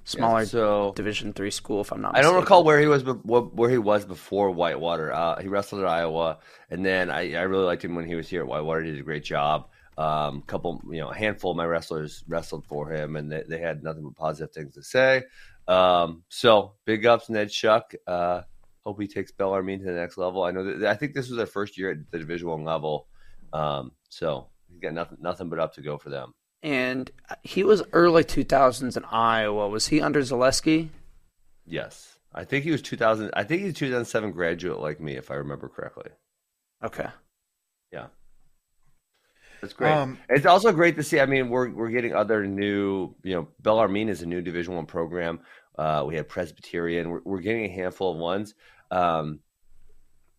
smaller 0.05 0.39
Yeah, 0.39 0.45
so- 0.45 0.93
Division 0.95 1.33
three 1.33 1.51
school. 1.51 1.81
If 1.81 1.91
I'm 1.91 2.01
not, 2.01 2.15
I 2.17 2.21
don't 2.21 2.33
mistaken. 2.35 2.43
recall 2.43 2.63
where 2.63 2.79
he 2.79 2.87
was, 2.87 3.03
be- 3.03 3.11
where 3.11 3.69
he 3.69 3.77
was 3.77 4.05
before 4.05 4.49
Whitewater. 4.51 5.13
Uh, 5.13 5.41
he 5.41 5.49
wrestled 5.49 5.81
at 5.81 5.87
Iowa, 5.87 6.39
and 6.71 6.85
then 6.85 7.09
I, 7.11 7.33
I 7.35 7.41
really 7.41 7.65
liked 7.65 7.83
him 7.83 7.93
when 7.95 8.05
he 8.07 8.15
was 8.15 8.29
here 8.29 8.41
at 8.41 8.47
Whitewater. 8.47 8.83
He 8.83 8.91
did 8.91 8.99
a 9.01 9.03
great 9.03 9.23
job. 9.25 9.67
Um, 9.97 10.41
couple, 10.41 10.81
you 10.89 10.99
know, 10.99 11.09
a 11.09 11.15
handful 11.15 11.51
of 11.51 11.57
my 11.57 11.65
wrestlers 11.65 12.23
wrestled 12.27 12.65
for 12.65 12.89
him, 12.89 13.15
and 13.15 13.31
they, 13.31 13.43
they 13.47 13.59
had 13.59 13.81
nothing 13.83 14.03
but 14.03 14.15
positive 14.15 14.53
things 14.53 14.73
to 14.73 14.83
say. 14.83 15.23
Um, 15.67 16.23
so 16.29 16.73
big 16.85 17.05
ups, 17.05 17.29
Ned 17.29 17.51
Shuck. 17.51 17.93
Uh, 18.05 18.41
hope 18.83 18.99
he 19.01 19.07
takes 19.07 19.31
Bellarmine 19.31 19.79
to 19.79 19.85
the 19.85 19.93
next 19.93 20.17
level. 20.17 20.43
I 20.43 20.51
know 20.51 20.79
that 20.79 20.89
I 20.89 20.95
think 20.95 21.13
this 21.13 21.29
was 21.29 21.37
their 21.37 21.45
first 21.45 21.77
year 21.77 21.91
at 21.91 22.11
the 22.11 22.19
Division 22.19 22.49
One 22.49 22.63
level, 22.65 23.07
um, 23.53 23.93
so 24.09 24.47
he's 24.69 24.79
got 24.81 24.93
nothing, 24.93 25.17
nothing 25.21 25.47
but 25.49 25.59
up 25.59 25.73
to 25.75 25.81
go 25.81 25.97
for 25.97 26.09
them. 26.09 26.33
And 26.63 27.11
he 27.43 27.63
was 27.63 27.83
early 27.93 28.23
2000s 28.23 28.97
in 28.97 29.05
Iowa. 29.05 29.69
Was 29.69 29.87
he 29.87 30.01
under 30.01 30.21
Zalesky? 30.21 30.89
Yes, 31.65 32.17
I 32.33 32.43
think 32.43 32.63
he 32.63 32.71
was 32.71 32.81
2000. 32.81 33.31
I 33.33 33.43
think 33.43 33.61
he's 33.61 33.73
2007 33.75 34.31
graduate 34.31 34.79
like 34.79 34.99
me, 34.99 35.15
if 35.15 35.31
I 35.31 35.35
remember 35.35 35.69
correctly. 35.69 36.11
Okay. 36.83 37.07
Yeah. 37.91 38.07
That's 39.61 39.73
great. 39.73 39.91
Um, 39.91 40.19
it's 40.29 40.45
also 40.45 40.71
great 40.71 40.95
to 40.97 41.03
see. 41.03 41.19
I 41.19 41.25
mean, 41.25 41.49
we're 41.49 41.69
we're 41.71 41.89
getting 41.89 42.13
other 42.13 42.45
new. 42.45 43.15
You 43.23 43.35
know, 43.35 43.47
Bellarmine 43.61 44.09
is 44.09 44.21
a 44.21 44.25
new 44.25 44.41
Division 44.41 44.75
One 44.75 44.85
program. 44.85 45.39
Uh, 45.77 46.03
we 46.07 46.15
have 46.15 46.27
Presbyterian. 46.27 47.09
We're, 47.09 47.21
we're 47.23 47.41
getting 47.41 47.65
a 47.65 47.69
handful 47.69 48.11
of 48.13 48.17
ones. 48.17 48.53
Um, 48.91 49.39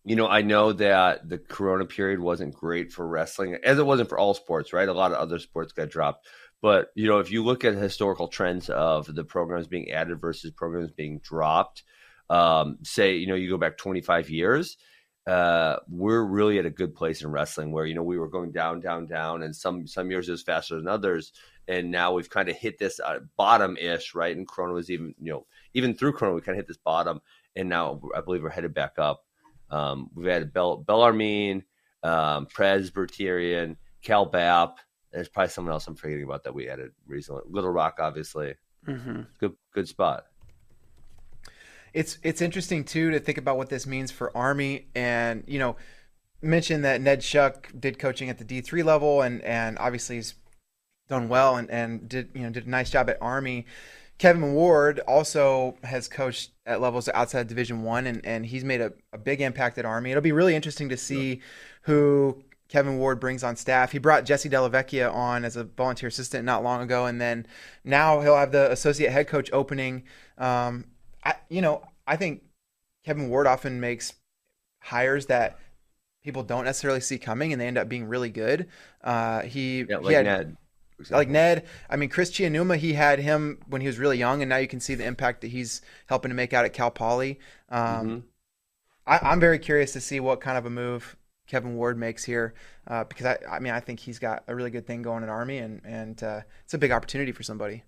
you 0.07 0.15
know, 0.15 0.27
I 0.29 0.41
know 0.41 0.71
that 0.71 1.27
the 1.27 1.37
Corona 1.37 1.83
period 1.83 2.21
wasn't 2.21 2.53
great 2.53 2.93
for 2.93 3.05
wrestling, 3.05 3.57
as 3.61 3.77
it 3.77 3.85
wasn't 3.85 4.07
for 4.07 4.17
all 4.17 4.33
sports. 4.33 4.71
Right, 4.71 4.87
a 4.87 4.93
lot 4.93 5.11
of 5.11 5.17
other 5.17 5.37
sports 5.37 5.73
got 5.73 5.89
dropped. 5.89 6.25
But 6.61 6.91
you 6.95 7.07
know, 7.09 7.19
if 7.19 7.29
you 7.29 7.43
look 7.43 7.65
at 7.65 7.75
historical 7.75 8.29
trends 8.29 8.69
of 8.69 9.13
the 9.13 9.25
programs 9.25 9.67
being 9.67 9.91
added 9.91 10.21
versus 10.21 10.51
programs 10.51 10.91
being 10.91 11.19
dropped, 11.19 11.83
um, 12.29 12.77
say 12.83 13.17
you 13.17 13.27
know 13.27 13.35
you 13.35 13.49
go 13.49 13.57
back 13.57 13.77
25 13.77 14.29
years, 14.29 14.77
uh, 15.27 15.75
we're 15.89 16.23
really 16.23 16.57
at 16.57 16.65
a 16.65 16.69
good 16.69 16.95
place 16.95 17.21
in 17.21 17.29
wrestling 17.29 17.73
where 17.73 17.85
you 17.85 17.93
know 17.93 18.03
we 18.03 18.17
were 18.17 18.29
going 18.29 18.53
down, 18.53 18.79
down, 18.79 19.07
down, 19.07 19.43
and 19.43 19.53
some 19.53 19.87
some 19.87 20.09
years 20.09 20.29
it 20.29 20.31
was 20.31 20.41
faster 20.41 20.77
than 20.77 20.87
others, 20.87 21.33
and 21.67 21.91
now 21.91 22.13
we've 22.13 22.29
kind 22.29 22.47
of 22.47 22.55
hit 22.55 22.79
this 22.79 23.01
uh, 23.01 23.19
bottom 23.35 23.75
ish, 23.75 24.15
right? 24.15 24.37
And 24.37 24.47
Corona 24.47 24.73
was 24.73 24.89
even 24.89 25.13
you 25.21 25.33
know 25.33 25.45
even 25.73 25.93
through 25.95 26.13
Corona 26.13 26.33
we 26.33 26.41
kind 26.41 26.57
of 26.57 26.63
hit 26.63 26.67
this 26.69 26.77
bottom, 26.77 27.19
and 27.57 27.67
now 27.67 27.99
I 28.15 28.21
believe 28.21 28.41
we're 28.41 28.51
headed 28.51 28.73
back 28.73 28.93
up. 28.97 29.26
Um, 29.69 30.09
we've 30.15 30.27
had 30.27 30.53
Bell 30.53 30.77
Bellarmine, 30.77 31.63
um, 32.03 32.45
Presbyterian, 32.45 33.77
Cal 34.01 34.25
Bap. 34.25 34.79
There's 35.11 35.29
probably 35.29 35.49
someone 35.49 35.73
else 35.73 35.87
I'm 35.87 35.95
forgetting 35.95 36.23
about 36.23 36.43
that 36.43 36.53
we 36.53 36.69
added 36.69 36.91
recently. 37.05 37.41
Little 37.49 37.71
Rock, 37.71 37.97
obviously, 37.99 38.55
hmm 38.85 39.21
good 39.39 39.53
good 39.73 39.87
spot. 39.87 40.25
it's 41.93 42.17
it's 42.21 42.41
interesting 42.41 42.83
too 42.83 43.11
to 43.11 43.19
think 43.19 43.37
about 43.37 43.57
what 43.57 43.69
this 43.69 43.87
means 43.87 44.11
for 44.11 44.35
Army, 44.37 44.87
and 44.93 45.43
you 45.47 45.59
know, 45.59 45.75
mention 46.41 46.83
that 46.83 47.01
Ned 47.01 47.23
Shuck 47.23 47.71
did 47.77 47.97
coaching 47.97 48.29
at 48.29 48.37
the 48.37 48.43
D 48.43 48.61
three 48.61 48.83
level, 48.83 49.21
and 49.21 49.41
and 49.41 49.77
obviously 49.79 50.17
he's 50.17 50.35
done 51.09 51.29
well, 51.29 51.55
and 51.55 51.69
and 51.71 52.07
did 52.07 52.29
you 52.33 52.41
know 52.41 52.49
did 52.49 52.67
a 52.67 52.69
nice 52.69 52.89
job 52.89 53.09
at 53.09 53.17
Army. 53.21 53.65
Kevin 54.17 54.53
Ward 54.53 54.99
also 55.07 55.77
has 55.83 56.07
coached 56.07 56.51
at 56.65 56.81
levels 56.81 57.07
outside 57.09 57.47
Division 57.47 57.83
One, 57.83 58.07
and, 58.07 58.25
and 58.25 58.45
he's 58.45 58.63
made 58.63 58.81
a, 58.81 58.91
a 59.13 59.17
big 59.17 59.41
impact 59.41 59.77
at 59.77 59.85
Army. 59.85 60.11
It'll 60.11 60.21
be 60.21 60.31
really 60.31 60.55
interesting 60.55 60.89
to 60.89 60.97
see 60.97 61.41
who 61.83 62.43
Kevin 62.67 62.97
Ward 62.97 63.19
brings 63.19 63.43
on 63.43 63.55
staff. 63.55 63.91
He 63.91 63.99
brought 63.99 64.25
Jesse 64.25 64.49
Dellavecchia 64.49 65.13
on 65.13 65.45
as 65.45 65.55
a 65.55 65.63
volunteer 65.63 66.09
assistant 66.09 66.45
not 66.45 66.63
long 66.63 66.81
ago, 66.81 67.05
and 67.05 67.21
then 67.21 67.45
now 67.83 68.21
he'll 68.21 68.35
have 68.35 68.51
the 68.51 68.71
associate 68.71 69.11
head 69.11 69.27
coach 69.27 69.49
opening. 69.53 70.03
Um, 70.37 70.85
I, 71.23 71.35
you 71.49 71.61
know, 71.61 71.83
I 72.07 72.15
think 72.15 72.43
Kevin 73.05 73.29
Ward 73.29 73.45
often 73.45 73.79
makes 73.79 74.13
hires 74.81 75.27
that 75.27 75.59
people 76.23 76.43
don't 76.43 76.65
necessarily 76.65 77.01
see 77.01 77.19
coming, 77.19 77.53
and 77.53 77.61
they 77.61 77.67
end 77.67 77.77
up 77.77 77.87
being 77.87 78.05
really 78.05 78.29
good. 78.31 78.67
Uh, 79.03 79.41
he, 79.43 79.85
Yeah, 79.87 79.99
he 80.01 80.13
had- 80.13 80.25
Ned. 80.25 80.57
For 81.05 81.15
like. 81.15 81.29
Ned. 81.29 81.65
I 81.89 81.95
mean, 81.95 82.09
Chris 82.09 82.31
Chianuma, 82.31 82.77
he 82.77 82.93
had 82.93 83.19
him 83.19 83.59
when 83.67 83.81
he 83.81 83.87
was 83.87 83.99
really 83.99 84.17
young, 84.17 84.41
and 84.41 84.49
now 84.49 84.57
you 84.57 84.67
can 84.67 84.79
see 84.79 84.95
the 84.95 85.05
impact 85.05 85.41
that 85.41 85.49
he's 85.49 85.81
helping 86.07 86.29
to 86.29 86.35
make 86.35 86.53
out 86.53 86.65
at 86.65 86.73
Cal 86.73 86.91
Poly. 86.91 87.39
Um, 87.69 88.07
Mhm. 88.07 88.23
I, 89.05 89.19
I'm 89.19 89.39
very 89.39 89.59
curious 89.59 89.93
to 89.93 90.01
see 90.01 90.19
what 90.19 90.41
kind 90.41 90.57
of 90.57 90.65
a 90.65 90.69
move 90.69 91.15
Kevin 91.47 91.75
Ward 91.77 91.97
makes 91.97 92.23
here, 92.25 92.53
uh, 92.87 93.03
because 93.05 93.25
I, 93.25 93.37
I 93.49 93.59
mean, 93.59 93.73
I 93.73 93.79
think 93.79 93.99
he's 93.99 94.19
got 94.19 94.43
a 94.47 94.55
really 94.55 94.69
good 94.71 94.85
thing 94.87 95.01
going 95.01 95.23
at 95.23 95.29
Army, 95.29 95.59
and 95.59 95.81
and 95.85 96.21
uh, 96.23 96.41
it's 96.65 96.73
a 96.73 96.77
big 96.77 96.91
opportunity 96.91 97.31
for 97.31 97.43
somebody. 97.43 97.83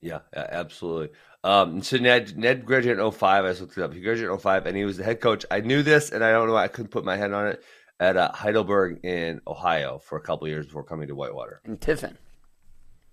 Yeah, 0.00 0.20
absolutely. 0.34 1.10
Um, 1.42 1.82
so 1.82 1.96
Ned 1.98 2.36
Ned 2.38 2.64
graduated 2.64 2.98
in 2.98 3.04
05. 3.04 3.44
I 3.44 3.48
just 3.48 3.60
looked 3.60 3.76
it 3.76 3.82
up. 3.82 3.92
He 3.92 4.00
graduated 4.00 4.30
in 4.30 4.34
05, 4.34 4.66
and 4.66 4.76
he 4.76 4.84
was 4.84 4.96
the 4.96 5.04
head 5.04 5.20
coach. 5.20 5.44
I 5.50 5.60
knew 5.60 5.82
this, 5.82 6.10
and 6.12 6.22
I 6.24 6.30
don't 6.30 6.46
know 6.46 6.54
why 6.54 6.64
I 6.64 6.68
couldn't 6.68 6.90
put 6.90 7.04
my 7.04 7.16
head 7.16 7.32
on 7.32 7.48
it 7.48 7.62
at 8.00 8.16
uh, 8.16 8.32
Heidelberg 8.32 9.04
in 9.04 9.40
Ohio 9.46 9.98
for 9.98 10.18
a 10.18 10.20
couple 10.20 10.46
of 10.46 10.50
years 10.50 10.66
before 10.66 10.84
coming 10.84 11.08
to 11.08 11.14
Whitewater. 11.14 11.60
And 11.64 11.80
Tiffin. 11.80 12.16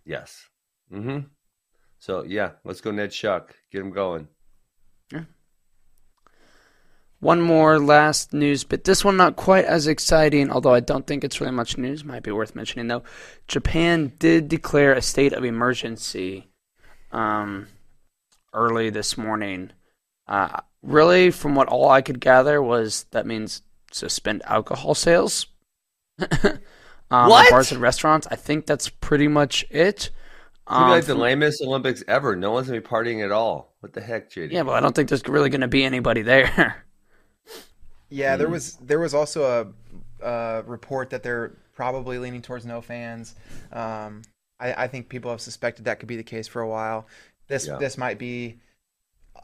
Yes. 0.05 0.47
Mm-hmm. 0.91 1.27
So 1.99 2.23
yeah, 2.23 2.51
let's 2.63 2.81
go 2.81 2.91
Ned 2.91 3.13
Shuck. 3.13 3.55
Get 3.71 3.81
him 3.81 3.91
going. 3.91 4.27
Yeah. 5.11 5.23
One 7.19 7.41
more 7.41 7.79
last 7.79 8.33
news 8.33 8.63
but 8.63 8.83
This 8.83 9.03
one 9.03 9.17
not 9.17 9.35
quite 9.35 9.65
as 9.65 9.87
exciting, 9.87 10.51
although 10.51 10.73
I 10.73 10.81
don't 10.81 11.07
think 11.07 11.23
it's 11.23 11.41
really 11.41 11.53
much 11.53 11.77
news. 11.77 12.03
Might 12.03 12.23
be 12.23 12.31
worth 12.31 12.55
mentioning 12.55 12.87
though. 12.87 13.03
Japan 13.47 14.13
did 14.19 14.47
declare 14.47 14.93
a 14.93 15.01
state 15.01 15.33
of 15.33 15.43
emergency 15.43 16.49
um, 17.11 17.67
early 18.53 18.91
this 18.91 19.17
morning. 19.17 19.71
Uh, 20.27 20.59
really, 20.83 21.31
from 21.31 21.55
what 21.55 21.67
all 21.67 21.89
I 21.89 22.01
could 22.01 22.19
gather 22.19 22.61
was 22.61 23.05
that 23.11 23.25
means 23.25 23.63
suspend 23.95 24.43
alcohol 24.45 24.93
sales. 24.95 25.47
um, 27.11 27.29
What? 27.29 27.49
Bars 27.49 27.71
and 27.71 27.81
restaurants. 27.81 28.27
I 28.31 28.35
think 28.35 28.65
that's 28.65 28.89
pretty 28.89 29.27
much 29.27 29.63
it. 29.69 30.11
It's 30.67 30.75
Um, 30.75 30.81
gonna 30.81 30.85
be 30.87 30.95
like 30.97 31.05
the 31.05 31.15
lamest 31.15 31.61
Olympics 31.61 32.03
ever. 32.07 32.35
No 32.35 32.51
one's 32.51 32.67
gonna 32.67 32.81
be 32.81 32.87
partying 32.87 33.23
at 33.23 33.31
all. 33.31 33.75
What 33.81 33.93
the 33.93 34.01
heck, 34.01 34.29
JD? 34.31 34.51
yeah, 34.51 34.63
but 34.63 34.73
I 34.73 34.79
don't 34.79 34.95
think 34.95 35.09
there's 35.09 35.27
really 35.27 35.49
going 35.49 35.61
to 35.61 35.67
be 35.67 35.83
anybody 35.83 36.23
there. 36.23 36.83
Yeah, 38.09 38.35
there 38.37 38.49
was 38.49 38.75
there 38.77 38.99
was 38.99 39.13
also 39.13 39.73
a, 40.21 40.25
a 40.25 40.63
report 40.63 41.09
that 41.09 41.23
they're 41.23 41.57
probably 41.73 42.17
leaning 42.17 42.41
towards 42.41 42.65
no 42.65 42.81
fans. 42.81 43.35
Um, 43.71 44.21
I, 44.59 44.83
I 44.83 44.87
think 44.87 45.09
people 45.09 45.31
have 45.31 45.41
suspected 45.41 45.85
that 45.85 45.99
could 45.99 46.07
be 46.07 46.15
the 46.15 46.23
case 46.23 46.47
for 46.47 46.61
a 46.61 46.67
while. 46.67 47.07
This 47.47 47.67
Yeah. 47.67 47.77
this 47.77 47.97
might 47.97 48.17
be 48.19 48.59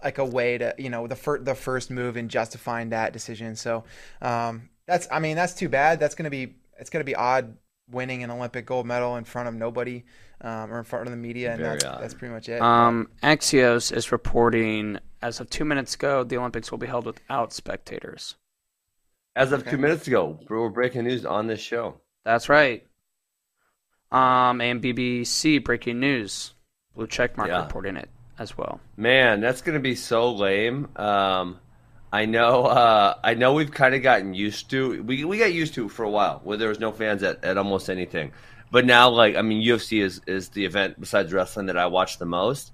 like 0.04 0.18
a 0.18 0.26
way 0.26 0.58
to 0.58 0.74
you 0.78 0.90
know 0.90 1.08
the 1.08 1.16
fir- 1.16 1.40
the 1.40 1.56
first 1.56 1.92
move 1.92 2.18
in 2.18 2.30
justifying 2.30 2.90
that 2.90 3.14
decision. 3.14 3.56
So 3.56 3.84
um, 4.22 4.70
that's 4.88 5.08
I 5.12 5.20
mean 5.20 5.36
that's 5.36 5.54
too 5.54 5.70
bad. 5.70 6.00
That's 6.00 6.16
gonna 6.16 6.30
be 6.30 6.56
it's 6.80 6.90
gonna 6.90 7.04
be 7.06 7.16
odd 7.16 7.58
winning 7.90 8.24
an 8.24 8.32
Olympic 8.32 8.66
gold 8.66 8.86
medal 8.86 9.18
in 9.18 9.24
front 9.26 9.48
of 9.50 9.54
nobody 9.54 10.04
um, 10.42 10.72
or 10.72 10.80
in 10.80 10.86
front 10.86 11.06
of 11.08 11.12
the 11.12 11.18
media, 11.18 11.54
and 11.54 11.64
that's, 11.64 11.84
that's 11.84 12.14
pretty 12.14 12.34
much 12.34 12.48
it. 12.50 12.62
Um, 12.62 13.10
Axios 13.22 13.92
is 13.96 14.12
reporting 14.12 14.98
as 15.22 15.40
of 15.40 15.50
two 15.50 15.66
minutes 15.66 15.96
ago, 15.96 16.24
the 16.24 16.38
Olympics 16.38 16.72
will 16.72 16.78
be 16.80 16.88
held 16.88 17.06
without 17.06 17.54
spectators. 17.54 18.36
As 19.36 19.52
of 19.52 19.62
Okay. 19.62 19.72
two 19.72 19.78
minutes 19.78 20.08
ago, 20.08 20.40
we're 20.50 20.70
breaking 20.70 21.04
news 21.04 21.26
on 21.26 21.48
this 21.48 21.60
show. 21.60 22.02
That's 22.26 22.50
right. 22.50 22.86
Um, 24.12 24.60
and 24.62 24.82
BBC 24.82 25.64
breaking 25.64 26.00
news, 26.00 26.54
blue 26.96 27.08
check 27.08 27.38
mark 27.38 27.50
Yeah. 27.50 27.62
reporting 27.64 27.96
it 27.98 28.10
as 28.42 28.58
well. 28.58 28.80
Man, 28.98 29.40
that's 29.40 29.62
gonna 29.62 29.80
be 29.80 29.96
so 29.96 30.32
lame. 30.32 30.90
Um, 30.96 31.60
I 32.12 32.26
know. 32.26 32.66
Uh, 32.66 33.16
I 33.24 33.36
know 33.36 33.54
we've 33.54 33.72
kind 33.72 33.96
of 33.96 34.02
gotten 34.02 34.34
used 34.34 34.70
to. 34.72 35.02
We 35.04 35.24
we 35.24 35.38
got 35.38 35.54
used 35.54 35.76
to 35.76 35.88
for 35.88 36.04
a 36.04 36.10
while, 36.10 36.42
where 36.44 36.58
there 36.58 36.70
was 36.70 36.80
no 36.80 36.92
fans 36.92 37.24
at, 37.24 37.44
at 37.44 37.58
almost 37.58 37.90
anything. 37.90 38.34
But 38.72 38.86
now, 38.86 39.10
like, 39.10 39.36
I 39.36 39.42
mean, 39.42 39.66
UFC 39.66 40.02
is 40.02 40.22
is 40.28 40.50
the 40.50 40.66
event 40.66 41.00
besides 41.00 41.32
wrestling 41.32 41.68
that 41.68 41.78
I 41.78 41.86
watch 41.88 42.18
the 42.18 42.26
most. 42.26 42.74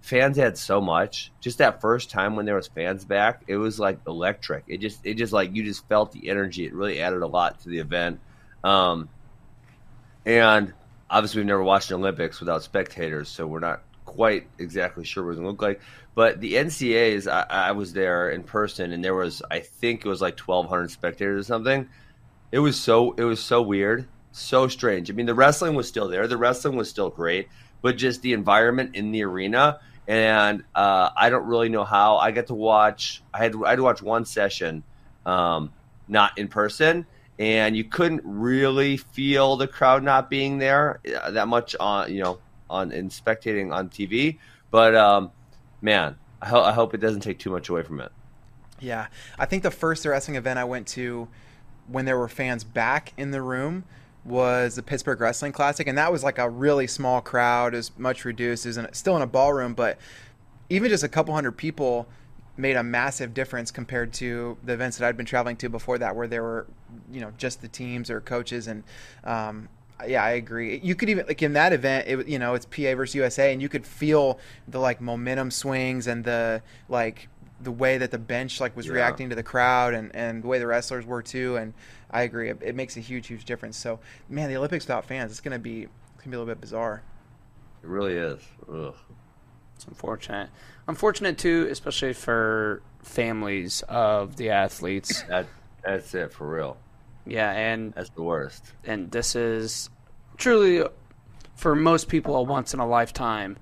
Fans 0.00 0.36
had 0.36 0.56
so 0.56 0.80
much. 0.80 1.32
Just 1.40 1.58
that 1.58 1.80
first 1.80 2.10
time 2.10 2.36
when 2.36 2.46
there 2.46 2.54
was 2.54 2.68
fans 2.68 3.04
back, 3.04 3.42
it 3.48 3.56
was 3.56 3.80
like 3.80 3.98
electric. 4.06 4.64
It 4.68 4.78
just 4.78 5.04
it 5.04 5.14
just 5.14 5.32
like 5.32 5.54
you 5.54 5.64
just 5.64 5.88
felt 5.88 6.12
the 6.12 6.28
energy. 6.28 6.64
It 6.64 6.74
really 6.74 7.00
added 7.00 7.22
a 7.22 7.26
lot 7.26 7.60
to 7.60 7.68
the 7.68 7.78
event. 7.78 8.20
Um, 8.62 9.08
and 10.24 10.74
obviously, 11.10 11.40
we've 11.40 11.46
never 11.46 11.62
watched 11.62 11.90
an 11.90 11.96
Olympics 11.96 12.38
without 12.38 12.62
spectators, 12.62 13.28
so 13.28 13.46
we're 13.46 13.60
not 13.60 13.82
quite 14.06 14.46
exactly 14.58 15.04
sure 15.04 15.24
what 15.24 15.32
it's 15.32 15.36
going 15.38 15.46
to 15.46 15.50
look 15.50 15.60
like. 15.60 15.80
But 16.14 16.40
the 16.40 16.54
NCAs, 16.54 17.30
I, 17.30 17.44
I 17.68 17.72
was 17.72 17.92
there 17.92 18.30
in 18.30 18.42
person, 18.42 18.92
and 18.92 19.04
there 19.04 19.14
was, 19.14 19.42
I 19.50 19.60
think 19.60 20.06
it 20.06 20.08
was 20.08 20.22
like 20.22 20.38
1,200 20.38 20.90
spectators 20.90 21.40
or 21.40 21.44
something. 21.44 21.88
It 22.52 22.60
was 22.60 22.80
so, 22.80 23.12
it 23.12 23.24
was 23.24 23.40
so 23.40 23.60
weird, 23.60 24.08
so 24.32 24.68
strange. 24.68 25.10
I 25.10 25.14
mean, 25.14 25.26
the 25.26 25.34
wrestling 25.34 25.74
was 25.74 25.86
still 25.86 26.08
there. 26.08 26.26
The 26.26 26.38
wrestling 26.38 26.76
was 26.76 26.88
still 26.88 27.10
great, 27.10 27.48
but 27.82 27.98
just 27.98 28.22
the 28.22 28.32
environment 28.32 28.96
in 28.96 29.12
the 29.12 29.24
arena. 29.24 29.80
And 30.08 30.64
uh, 30.74 31.10
I 31.14 31.28
don't 31.28 31.46
really 31.46 31.68
know 31.68 31.84
how. 31.84 32.16
I 32.16 32.30
got 32.30 32.46
to 32.46 32.54
watch. 32.54 33.22
I 33.34 33.38
had 33.38 33.54
I 33.64 33.70
had 33.70 33.76
to 33.76 33.82
watch 33.82 34.00
one 34.00 34.24
session, 34.24 34.84
um, 35.26 35.72
not 36.06 36.38
in 36.38 36.46
person, 36.46 37.06
and 37.40 37.76
you 37.76 37.82
couldn't 37.82 38.22
really 38.24 38.96
feel 38.98 39.56
the 39.56 39.66
crowd 39.66 40.04
not 40.04 40.30
being 40.30 40.58
there 40.58 41.00
uh, 41.22 41.32
that 41.32 41.48
much 41.48 41.74
on 41.80 42.12
you 42.12 42.22
know 42.22 42.38
on 42.68 42.92
in 42.92 43.08
spectating 43.08 43.72
on 43.72 43.88
TV. 43.88 44.38
But 44.70 44.94
um, 44.94 45.30
man, 45.80 46.16
I, 46.42 46.46
ho- 46.46 46.62
I 46.62 46.72
hope 46.72 46.94
it 46.94 46.98
doesn't 46.98 47.20
take 47.20 47.38
too 47.38 47.50
much 47.50 47.68
away 47.68 47.82
from 47.82 48.00
it. 48.00 48.12
Yeah, 48.80 49.06
I 49.38 49.46
think 49.46 49.62
the 49.62 49.70
first 49.70 50.04
wrestling 50.04 50.36
event 50.36 50.58
I 50.58 50.64
went 50.64 50.86
to 50.88 51.28
when 51.88 52.04
there 52.04 52.18
were 52.18 52.28
fans 52.28 52.64
back 52.64 53.12
in 53.16 53.30
the 53.30 53.40
room 53.40 53.84
was 54.24 54.74
the 54.74 54.82
Pittsburgh 54.82 55.20
Wrestling 55.20 55.52
Classic, 55.52 55.86
and 55.86 55.96
that 55.96 56.10
was 56.10 56.24
like 56.24 56.38
a 56.38 56.50
really 56.50 56.86
small 56.86 57.20
crowd, 57.20 57.74
as 57.74 57.96
much 57.96 58.24
reduced, 58.24 58.66
is 58.66 58.78
still 58.92 59.16
in 59.16 59.22
a 59.22 59.26
ballroom, 59.26 59.72
but 59.72 59.98
even 60.68 60.90
just 60.90 61.04
a 61.04 61.08
couple 61.08 61.32
hundred 61.32 61.52
people 61.52 62.08
made 62.56 62.76
a 62.76 62.82
massive 62.82 63.34
difference 63.34 63.70
compared 63.70 64.12
to 64.14 64.56
the 64.64 64.72
events 64.72 64.98
that 64.98 65.06
I'd 65.06 65.16
been 65.16 65.26
traveling 65.26 65.56
to 65.58 65.68
before 65.68 65.98
that, 65.98 66.16
where 66.16 66.26
there 66.26 66.42
were, 66.42 66.66
you 67.12 67.20
know, 67.20 67.32
just 67.38 67.62
the 67.62 67.68
teams 67.68 68.10
or 68.10 68.20
coaches. 68.20 68.66
And 68.66 68.82
um, 69.24 69.68
yeah, 70.06 70.22
I 70.24 70.30
agree. 70.32 70.78
You 70.82 70.94
could 70.94 71.08
even 71.08 71.26
like 71.26 71.42
in 71.42 71.52
that 71.54 71.72
event, 71.72 72.08
it 72.08 72.28
you 72.28 72.38
know, 72.38 72.54
it's 72.54 72.66
PA 72.66 72.94
versus 72.94 73.14
USA, 73.14 73.52
and 73.52 73.62
you 73.62 73.68
could 73.68 73.86
feel 73.86 74.38
the 74.68 74.78
like 74.78 75.00
momentum 75.00 75.50
swings 75.50 76.06
and 76.06 76.24
the 76.24 76.62
like 76.88 77.28
the 77.62 77.72
way 77.72 77.96
that 77.96 78.10
the 78.10 78.18
bench 78.18 78.60
like 78.60 78.76
was 78.76 78.86
Yeah. 78.86 78.92
reacting 78.94 79.30
to 79.30 79.34
the 79.34 79.42
crowd 79.42 79.94
and 79.94 80.14
and 80.14 80.42
the 80.42 80.46
way 80.48 80.58
the 80.58 80.66
wrestlers 80.66 81.06
were 81.06 81.22
too. 81.22 81.56
And 81.56 81.72
I 82.10 82.22
agree, 82.22 82.50
it, 82.50 82.58
it 82.62 82.74
makes 82.74 82.96
a 82.96 83.00
huge 83.00 83.26
huge 83.28 83.44
difference. 83.46 83.76
So 83.76 83.98
man, 84.28 84.48
the 84.50 84.56
Olympics 84.56 84.84
without 84.84 85.06
fans, 85.06 85.30
it's 85.30 85.40
gonna 85.40 85.58
be 85.58 85.82
it's 85.84 86.22
gonna 86.24 86.30
be 86.30 86.36
a 86.36 86.38
little 86.40 86.54
bit 86.54 86.60
bizarre. 86.60 87.02
It 87.82 87.88
really 87.88 88.14
is. 88.14 88.42
Ugh. 88.70 88.94
It's 89.76 89.84
unfortunate. 89.86 90.50
Unfortunate 90.88 91.38
too, 91.38 91.68
especially 91.70 92.12
for 92.12 92.82
families 93.02 93.82
of 93.88 94.36
the 94.36 94.50
athletes. 94.50 95.22
That 95.22 95.46
that's 95.84 96.14
it 96.14 96.32
for 96.32 96.46
real. 96.48 96.76
Yeah, 97.26 97.50
and 97.50 97.92
That's 97.94 98.10
the 98.10 98.22
worst. 98.22 98.64
and 98.84 99.10
this 99.10 99.34
is 99.34 99.90
truly 100.36 100.84
for 101.56 101.74
most 101.74 102.08
people 102.08 102.36
a 102.36 102.42
once 102.42 102.72
in 102.74 102.80
a 102.80 102.86
lifetime 102.86 103.56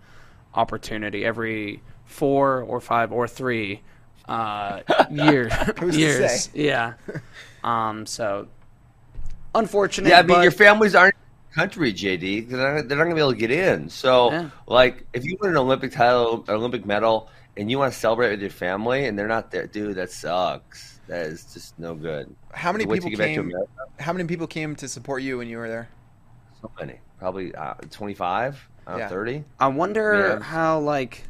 opportunity. 0.55 1.25
Every 1.25 1.83
four 2.05 2.63
or 2.63 2.81
five 2.81 3.13
or 3.13 3.27
three 3.27 3.81
uh, 4.29 4.81
year, 5.11 5.51
years, 5.91 6.45
say? 6.45 6.51
yeah. 6.67 6.95
Um, 7.63 8.05
so 8.07 8.49
unfortunate. 9.55 10.09
Yeah, 10.11 10.19
I 10.19 10.23
mean, 10.23 10.29
but- 10.37 10.43
your 10.43 10.51
families 10.53 10.95
aren't 10.95 11.15
country, 11.55 11.93
JD. 11.93 12.49
They're 12.49 12.75
not, 12.75 12.89
they're 12.89 12.99
not 12.99 13.05
going 13.05 13.11
to 13.11 13.15
be 13.15 13.21
able 13.21 13.33
to 13.33 13.39
get 13.39 13.51
in. 13.53 13.89
So, 13.89 14.31
Yeah. 14.33 14.51
like, 14.67 15.05
if 15.13 15.25
you 15.25 15.37
win 15.41 15.53
an 15.53 15.57
Olympic 15.57 15.93
title, 15.93 16.45
an 16.49 16.55
Olympic 16.55 16.85
medal, 16.85 17.29
and 17.57 17.71
you 17.71 17.79
want 17.79 17.93
to 17.93 17.99
celebrate 17.99 18.31
with 18.31 18.41
your 18.41 18.51
family, 18.51 19.07
and 19.07 19.17
they're 19.17 19.29
not 19.29 19.53
there, 19.53 19.69
dude, 19.69 19.95
that 19.95 20.11
sucks. 20.11 20.94
That 21.07 21.27
is 21.27 21.45
just 21.53 21.79
no 21.79 21.95
good. 21.95 22.35
How 22.53 22.73
many 22.73 22.87
people 22.87 23.11
you 23.11 23.17
back 23.17 23.29
to 23.35 23.43
came? 23.43 23.53
How 23.99 24.13
many 24.13 24.27
people 24.27 24.47
came 24.47 24.75
to 24.77 24.89
support 24.89 25.23
you 25.23 25.39
when 25.39 25.49
you 25.49 25.59
were 25.59 25.69
there? 25.69 25.89
So 26.63 26.71
many, 26.81 26.99
probably 27.19 27.55
uh, 27.55 27.75
twenty-five, 27.91 28.69
uh, 28.87 28.97
Yeah. 28.99 29.09
thirty. 29.09 29.45
I 29.61 29.69
wonder 29.69 30.39
Yeah. 30.39 30.43
how 30.43 30.79
like 30.79 31.25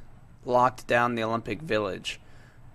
locked 0.45 0.87
down 0.87 1.15
the 1.17 1.25
Olympic 1.25 1.61
Village 1.63 2.21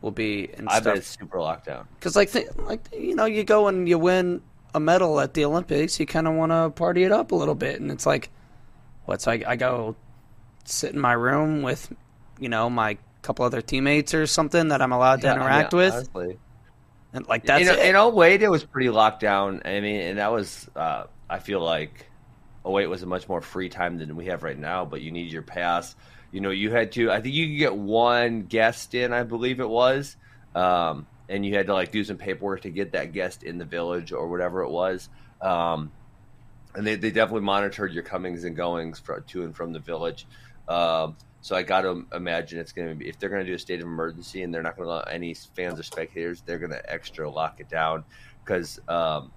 will 0.02 0.12
be 0.12 0.50
and 0.58 0.68
I 0.70 0.80
bet 0.80 0.98
it's 0.98 1.18
super 1.20 1.40
locked 1.40 1.68
down. 1.68 1.88
Because 1.96 2.16
like 2.16 2.32
th- 2.32 2.50
like 2.58 2.82
you 2.94 3.16
know 3.16 3.26
you 3.26 3.44
go 3.44 3.68
and 3.68 3.88
you 3.88 3.98
win 3.98 4.42
a 4.74 4.80
medal 4.80 5.20
at 5.20 5.34
the 5.34 5.46
Olympics, 5.46 6.00
you 6.00 6.06
kind 6.06 6.28
of 6.28 6.34
want 6.36 6.52
to 6.52 6.70
party 6.70 7.04
it 7.04 7.12
up 7.12 7.32
a 7.32 7.36
little 7.36 7.56
bit, 7.56 7.80
and 7.80 7.92
it's 7.92 8.06
like, 8.06 8.30
what's 9.06 9.28
I 9.28 9.42
I 9.48 9.56
go 9.56 9.96
sit 10.66 10.94
in 10.94 11.00
my 11.00 11.14
room 11.14 11.62
with 11.62 11.94
you 12.40 12.50
know 12.50 12.70
my 12.70 12.98
couple 13.22 13.46
other 13.46 13.62
teammates 13.62 14.14
or 14.14 14.28
something 14.28 14.68
that 14.70 14.82
I'm 14.82 14.92
allowed 14.92 15.22
to 15.22 15.28
Yeah, 15.28 15.34
I 15.34 15.36
mean, 15.38 15.44
interact 15.44 15.74
with, 15.74 15.94
honestly. 15.94 16.38
And 17.14 17.28
like 17.28 17.46
that's 17.46 17.68
in, 17.68 17.96
in 17.96 17.96
08, 17.96 18.42
it 18.42 18.50
was 18.50 18.64
pretty 18.64 18.90
locked 18.90 19.20
down. 19.20 19.62
I 19.66 19.80
mean, 19.80 20.02
and 20.02 20.20
that 20.20 20.32
was, 20.32 20.70
uh, 20.76 21.06
I 21.30 21.40
feel 21.40 21.60
like 21.60 22.08
08 22.66 22.88
was 22.88 23.04
a 23.04 23.06
much 23.06 23.28
more 23.28 23.42
free 23.42 23.70
time 23.70 23.98
than 23.98 24.16
we 24.16 24.26
have 24.26 24.44
right 24.44 24.58
now, 24.58 24.86
but 24.86 25.02
you 25.02 25.12
need 25.12 25.32
your 25.32 25.42
pass. 25.42 25.96
You 26.32 26.42
know, 26.42 26.52
you 26.52 26.72
had 26.72 26.92
to, 26.94 27.12
I 27.12 27.22
think 27.22 27.34
you 27.34 27.48
could 27.48 27.58
get 27.58 27.76
one 27.76 28.44
guest 28.44 28.94
in, 28.94 29.14
I 29.14 29.24
believe 29.24 29.60
it 29.60 29.70
was. 29.70 30.18
Um, 30.54 31.08
and 31.28 31.46
you 31.46 31.56
had 31.56 31.68
to 31.68 31.74
like 31.74 31.92
do 31.92 32.04
some 32.04 32.18
paperwork 32.18 32.62
to 32.62 32.70
get 32.70 32.92
that 32.92 33.12
guest 33.12 33.44
in 33.44 33.58
the 33.58 33.66
village 33.66 34.12
or 34.12 34.28
whatever 34.28 34.62
it 34.62 34.70
was. 34.70 35.10
Um, 35.42 35.92
and 36.76 36.86
they, 36.86 36.96
they 36.96 37.10
definitely 37.10 37.42
monitored 37.42 37.92
your 37.92 38.04
comings 38.04 38.44
and 38.44 38.56
goings 38.56 39.00
for, 39.00 39.20
to 39.20 39.44
and 39.44 39.56
from 39.56 39.74
the 39.74 39.80
village. 39.80 40.28
Um, 40.68 41.16
so 41.42 41.56
I 41.56 41.64
got 41.64 41.82
to 41.82 42.06
imagine 42.14 42.60
it's 42.60 42.72
going 42.74 42.90
to 42.90 42.96
be 42.96 43.08
if 43.08 43.18
they're 43.20 43.30
going 43.30 43.46
to 43.46 43.50
do 43.50 43.56
a 43.56 43.60
state 43.60 43.80
of 43.80 43.86
emergency 43.88 44.44
and 44.44 44.54
they're 44.54 44.64
not 44.64 44.76
going 44.76 44.88
to 44.88 44.94
let 44.96 45.12
any 45.14 45.34
fans 45.34 45.80
or 45.80 45.84
spectators, 45.84 46.42
they're 46.46 46.60
going 46.60 46.72
to 46.72 46.92
extra 46.92 47.30
lock 47.30 47.60
it 47.60 47.70
down 47.70 48.04
because 48.44 48.80
um, 48.88 49.32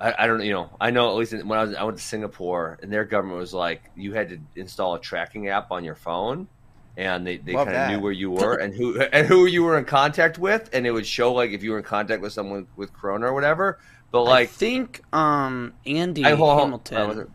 I, 0.00 0.14
I 0.20 0.26
don't 0.26 0.38
know. 0.38 0.44
You 0.44 0.52
know, 0.52 0.70
I 0.80 0.90
know 0.90 1.10
at 1.10 1.16
least 1.16 1.32
when 1.32 1.58
I 1.58 1.62
was 1.64 1.74
I 1.74 1.82
went 1.84 1.98
to 1.98 2.02
Singapore 2.02 2.78
and 2.82 2.90
their 2.92 3.04
government 3.04 3.38
was 3.38 3.52
like 3.52 3.82
you 3.94 4.14
had 4.14 4.30
to 4.30 4.38
install 4.56 4.94
a 4.94 5.00
tracking 5.00 5.48
app 5.48 5.70
on 5.70 5.84
your 5.84 5.94
phone. 5.96 6.48
And 6.96 7.26
they, 7.26 7.36
they 7.38 7.54
kind 7.54 7.70
of 7.70 7.90
knew 7.90 8.00
where 8.00 8.12
you 8.12 8.30
were 8.32 8.56
and 8.56 8.74
who 8.74 9.00
and 9.00 9.26
who 9.26 9.46
you 9.46 9.62
were 9.62 9.78
in 9.78 9.84
contact 9.84 10.38
with, 10.38 10.68
and 10.72 10.86
it 10.86 10.90
would 10.90 11.06
show 11.06 11.32
like 11.32 11.52
if 11.52 11.62
you 11.62 11.70
were 11.70 11.78
in 11.78 11.84
contact 11.84 12.20
with 12.20 12.32
someone 12.32 12.66
with 12.76 12.92
Corona 12.92 13.26
or 13.26 13.32
whatever. 13.32 13.78
But 14.10 14.24
I 14.24 14.28
like, 14.28 14.50
think 14.50 15.00
um 15.14 15.72
Andy 15.86 16.24
I- 16.24 16.30
hold- 16.34 16.50
hold- 16.50 16.88
Hamilton. 16.90 17.08
was 17.08 17.26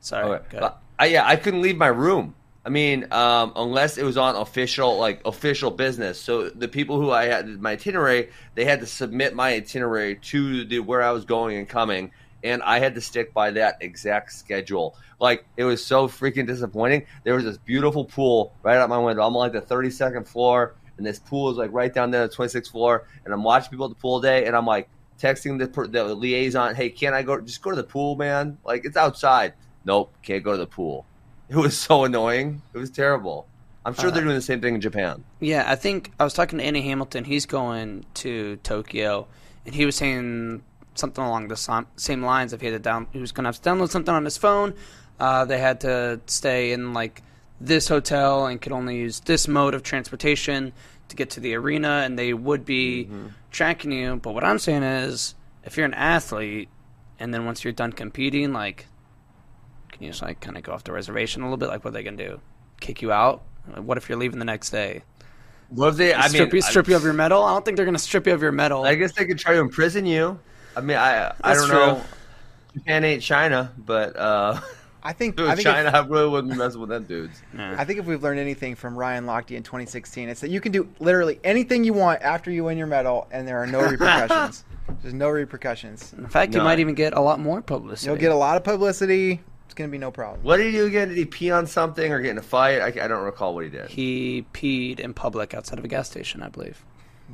sorry, 0.00 0.24
Okay. 0.24 0.44
go 0.50 0.58
ahead. 0.58 0.60
But 0.60 0.82
I, 0.98 1.06
yeah, 1.06 1.26
I 1.26 1.36
couldn't 1.36 1.62
leave 1.62 1.76
my 1.76 1.86
room. 1.86 2.34
I 2.68 2.70
mean, 2.70 3.10
um, 3.12 3.54
unless 3.56 3.96
it 3.96 4.04
was 4.04 4.18
on 4.18 4.36
official, 4.36 4.98
like 4.98 5.22
official 5.24 5.70
business. 5.70 6.20
So 6.20 6.50
the 6.50 6.68
people 6.68 7.00
who 7.00 7.10
I 7.10 7.24
had 7.24 7.48
my 7.62 7.70
itinerary, 7.70 8.28
they 8.56 8.66
had 8.66 8.80
to 8.80 8.86
submit 8.86 9.34
my 9.34 9.54
itinerary 9.54 10.16
to 10.16 10.66
the 10.66 10.80
where 10.80 11.02
I 11.02 11.10
was 11.12 11.24
going 11.24 11.56
and 11.56 11.66
coming, 11.66 12.10
and 12.44 12.62
I 12.62 12.78
had 12.78 12.94
to 12.96 13.00
stick 13.00 13.32
by 13.32 13.52
that 13.52 13.78
exact 13.80 14.34
schedule. 14.34 14.98
Like 15.18 15.46
it 15.56 15.64
was 15.64 15.82
so 15.82 16.08
freaking 16.08 16.46
disappointing. 16.46 17.06
There 17.24 17.36
was 17.36 17.44
this 17.44 17.56
beautiful 17.56 18.04
pool 18.04 18.52
right 18.62 18.76
out 18.76 18.90
my 18.90 18.98
window. 18.98 19.26
I'm 19.26 19.34
on 19.34 19.50
like 19.50 19.52
the 19.52 19.62
32nd 19.62 20.28
floor, 20.28 20.74
and 20.98 21.06
this 21.06 21.18
pool 21.18 21.50
is 21.50 21.56
like 21.56 21.72
right 21.72 21.94
down 21.94 22.10
there, 22.10 22.28
the 22.28 22.34
26th 22.34 22.70
floor, 22.70 23.08
and 23.24 23.32
I'm 23.32 23.44
watching 23.44 23.70
people 23.70 23.86
at 23.86 23.92
the 23.92 23.94
pool 23.94 24.20
day, 24.20 24.44
and 24.44 24.54
I'm 24.54 24.66
like 24.66 24.90
texting 25.18 25.58
the 25.58 25.88
the 25.88 26.14
liaison, 26.14 26.74
"Hey, 26.74 26.90
can 26.90 27.14
I 27.14 27.22
go? 27.22 27.40
Just 27.40 27.62
go 27.62 27.70
to 27.70 27.76
the 27.76 27.82
pool, 27.82 28.14
man. 28.16 28.58
Like 28.62 28.84
it's 28.84 28.98
outside." 28.98 29.54
Nope, 29.86 30.12
can't 30.22 30.44
go 30.44 30.52
to 30.52 30.58
the 30.58 30.66
pool. 30.66 31.06
It 31.50 31.56
was 31.56 31.78
so 31.78 32.04
annoying. 32.04 32.60
It 32.74 32.78
was 32.78 32.90
terrible. 32.90 33.46
I'm 33.84 33.94
sure 33.94 34.10
they're 34.10 34.22
doing 34.22 34.34
the 34.34 34.42
same 34.42 34.60
thing 34.60 34.74
in 34.74 34.82
Japan. 34.82 35.24
Yeah, 35.40 35.64
I 35.66 35.74
think 35.74 36.12
I 36.20 36.24
was 36.24 36.34
talking 36.34 36.58
to 36.58 36.64
Andy 36.64 36.82
Hamilton. 36.82 37.24
He's 37.24 37.46
going 37.46 38.04
to 38.14 38.56
Tokyo, 38.56 39.26
and 39.64 39.74
he 39.74 39.86
was 39.86 39.96
saying 39.96 40.62
something 40.94 41.24
along 41.24 41.48
the 41.48 41.86
same 41.96 42.22
lines. 42.22 42.52
If 42.52 42.60
he 42.60 42.66
had 42.66 42.74
to 42.74 42.78
down, 42.80 43.06
he 43.12 43.18
was 43.18 43.32
going 43.32 43.44
to 43.44 43.48
have 43.48 43.62
to 43.62 43.70
download 43.70 43.88
something 43.88 44.14
on 44.14 44.26
his 44.26 44.36
phone. 44.36 44.74
Uh, 45.18 45.46
they 45.46 45.58
had 45.58 45.80
to 45.80 46.20
stay 46.26 46.72
in 46.72 46.92
like 46.92 47.22
this 47.60 47.88
hotel 47.88 48.46
and 48.46 48.60
could 48.60 48.72
only 48.72 48.96
use 48.96 49.20
this 49.20 49.48
mode 49.48 49.72
of 49.72 49.82
transportation 49.82 50.72
to 51.08 51.16
get 51.16 51.30
to 51.30 51.40
the 51.40 51.54
arena, 51.54 52.02
and 52.04 52.18
they 52.18 52.34
would 52.34 52.66
be 52.66 53.08
tracking 53.50 53.92
you. 53.92 54.16
But 54.16 54.34
what 54.34 54.44
I'm 54.44 54.58
saying 54.58 54.82
is, 54.82 55.34
if 55.64 55.78
you're 55.78 55.86
an 55.86 55.94
athlete, 55.94 56.68
and 57.18 57.32
then 57.32 57.46
once 57.46 57.64
you're 57.64 57.72
done 57.72 57.92
competing, 57.92 58.52
like, 58.52 58.86
can 59.98 60.04
you 60.04 60.10
just 60.10 60.22
like 60.22 60.40
kind 60.40 60.56
of 60.56 60.62
go 60.62 60.72
off 60.72 60.84
the 60.84 60.92
reservation 60.92 61.42
a 61.42 61.44
little 61.44 61.56
bit? 61.56 61.68
Like, 61.68 61.84
what 61.84 61.90
are 61.90 61.94
they 61.94 62.04
gonna 62.04 62.16
do? 62.16 62.40
Kick 62.80 63.02
you 63.02 63.10
out? 63.10 63.42
What 63.76 63.98
if 63.98 64.08
you're 64.08 64.18
leaving 64.18 64.38
the 64.38 64.44
next 64.44 64.70
day? 64.70 65.02
What 65.70 65.88
if 65.88 65.96
they? 65.96 66.14
I 66.14 66.28
strip 66.28 66.52
mean, 66.52 66.56
you, 66.56 66.62
strip 66.62 66.88
you 66.88 66.96
of 66.96 67.02
your 67.02 67.12
medal? 67.12 67.42
I 67.42 67.52
don't 67.52 67.64
think 67.64 67.76
they're 67.76 67.84
going 67.84 67.96
to 67.96 68.02
strip 68.02 68.26
you 68.26 68.32
of 68.32 68.40
your 68.40 68.52
medal. 68.52 68.84
I 68.84 68.94
guess 68.94 69.12
they 69.12 69.26
could 69.26 69.38
try 69.38 69.52
to 69.54 69.60
imprison 69.60 70.06
you. 70.06 70.38
I 70.76 70.80
mean, 70.80 70.96
I 70.96 71.28
I 71.42 71.54
That's 71.54 71.60
don't 71.60 71.68
know. 71.70 72.02
Japan 72.72 73.04
ain't 73.04 73.22
China, 73.22 73.72
but 73.76 74.16
uh, 74.16 74.60
I 75.02 75.12
think 75.12 75.38
if 75.38 75.40
it 75.46 75.48
I 75.48 75.54
think 75.56 75.66
China, 75.66 75.88
if, 75.88 75.94
I 75.94 76.06
really 76.06 76.28
wouldn't 76.28 76.56
mess 76.56 76.76
with 76.76 76.88
them 76.88 77.04
dudes. 77.04 77.42
I 77.56 77.84
think 77.84 77.98
if 77.98 78.06
we've 78.06 78.22
learned 78.22 78.40
anything 78.40 78.76
from 78.76 78.96
Ryan 78.96 79.26
Lochte 79.26 79.56
in 79.56 79.62
2016, 79.62 80.28
it's 80.28 80.40
that 80.40 80.50
you 80.50 80.60
can 80.60 80.72
do 80.72 80.88
literally 81.00 81.38
anything 81.44 81.84
you 81.84 81.92
want 81.92 82.22
after 82.22 82.50
you 82.50 82.64
win 82.64 82.78
your 82.78 82.86
medal, 82.86 83.26
and 83.30 83.46
there 83.46 83.58
are 83.58 83.66
no 83.66 83.80
repercussions. 83.80 84.64
There's 85.02 85.14
no 85.14 85.28
repercussions. 85.28 86.14
In 86.16 86.28
fact, 86.28 86.54
you 86.54 86.62
might 86.62 86.78
even 86.78 86.94
get 86.94 87.12
a 87.12 87.20
lot 87.20 87.40
more 87.40 87.60
publicity. 87.60 88.08
You'll 88.08 88.18
get 88.18 88.32
a 88.32 88.36
lot 88.36 88.56
of 88.56 88.64
publicity. 88.64 89.40
It's 89.78 89.82
gonna 89.84 89.92
be 89.92 89.98
no 89.98 90.10
problem. 90.10 90.42
What 90.42 90.56
did 90.56 90.66
he 90.66 90.72
do 90.72 90.86
again? 90.86 91.06
Did 91.06 91.16
he 91.16 91.24
pee 91.24 91.52
on 91.52 91.64
something 91.64 92.12
or 92.12 92.20
get 92.20 92.32
in 92.32 92.38
a 92.38 92.42
fight? 92.42 92.80
I, 92.80 92.86
I 93.04 93.06
don't 93.06 93.22
recall 93.22 93.54
what 93.54 93.62
he 93.62 93.70
did. 93.70 93.88
He 93.88 94.44
peed 94.52 94.98
in 94.98 95.14
public 95.14 95.54
outside 95.54 95.78
of 95.78 95.84
a 95.84 95.88
gas 95.88 96.10
station, 96.10 96.42
I 96.42 96.48
believe. 96.48 96.84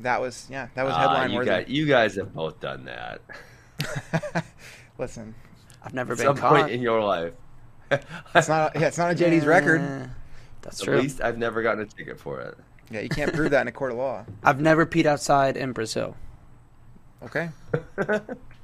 That 0.02 0.20
was 0.20 0.46
yeah, 0.50 0.68
that 0.74 0.85
was 0.85 0.92
Ah, 0.94 0.98
headline 0.98 1.30
you 1.30 1.38
worthy. 1.38 1.50
guys, 1.50 1.64
you 1.68 1.87
guys 1.87 2.16
have 2.16 2.35
both 2.35 2.61
done 2.61 2.85
that. 2.85 3.22
Listen, 4.98 5.35
I've 5.83 5.94
never 5.94 6.12
At 6.12 6.18
been 6.18 6.26
some 6.26 6.37
caught. 6.37 6.52
point 6.54 6.70
in 6.70 6.83
your 6.83 7.02
life. 7.02 7.33
it's 7.90 8.48
not 8.50 8.78
yeah, 8.78 8.88
it's 8.88 8.98
not 8.98 9.09
on 9.09 9.16
JD's 9.16 9.46
record. 9.46 9.80
Eh, 9.80 10.07
That's 10.61 10.80
At 10.83 10.85
true. 10.85 10.98
least 10.98 11.22
I've 11.22 11.38
never 11.38 11.62
gotten 11.62 11.80
a 11.80 11.87
ticket 11.87 12.20
for 12.20 12.42
it. 12.42 12.59
Yeah, 12.90 13.00
you 13.00 13.09
can't 13.09 13.33
prove 13.33 13.52
that 13.52 13.62
in 13.62 13.68
a 13.68 13.72
court 13.72 13.92
of 13.92 13.96
law. 13.96 14.26
I've 14.42 14.61
never 14.61 14.85
peed 14.85 15.07
outside 15.07 15.57
in 15.57 15.72
Brazil. 15.72 16.14
Okay. 17.22 17.48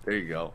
There 0.05 0.15
you 0.17 0.29
go. 0.29 0.53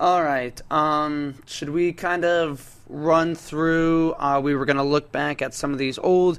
All 0.00 0.22
right. 0.22 0.58
Um, 0.72 1.34
should 1.44 1.68
we 1.68 1.92
kind 1.92 2.24
of 2.24 2.74
run 2.88 3.34
through? 3.34 4.14
Uh, 4.14 4.40
we 4.42 4.54
were 4.54 4.64
going 4.64 4.78
to 4.78 4.82
look 4.82 5.12
back 5.12 5.42
at 5.42 5.52
some 5.52 5.74
of 5.74 5.78
these 5.78 5.98
old 5.98 6.38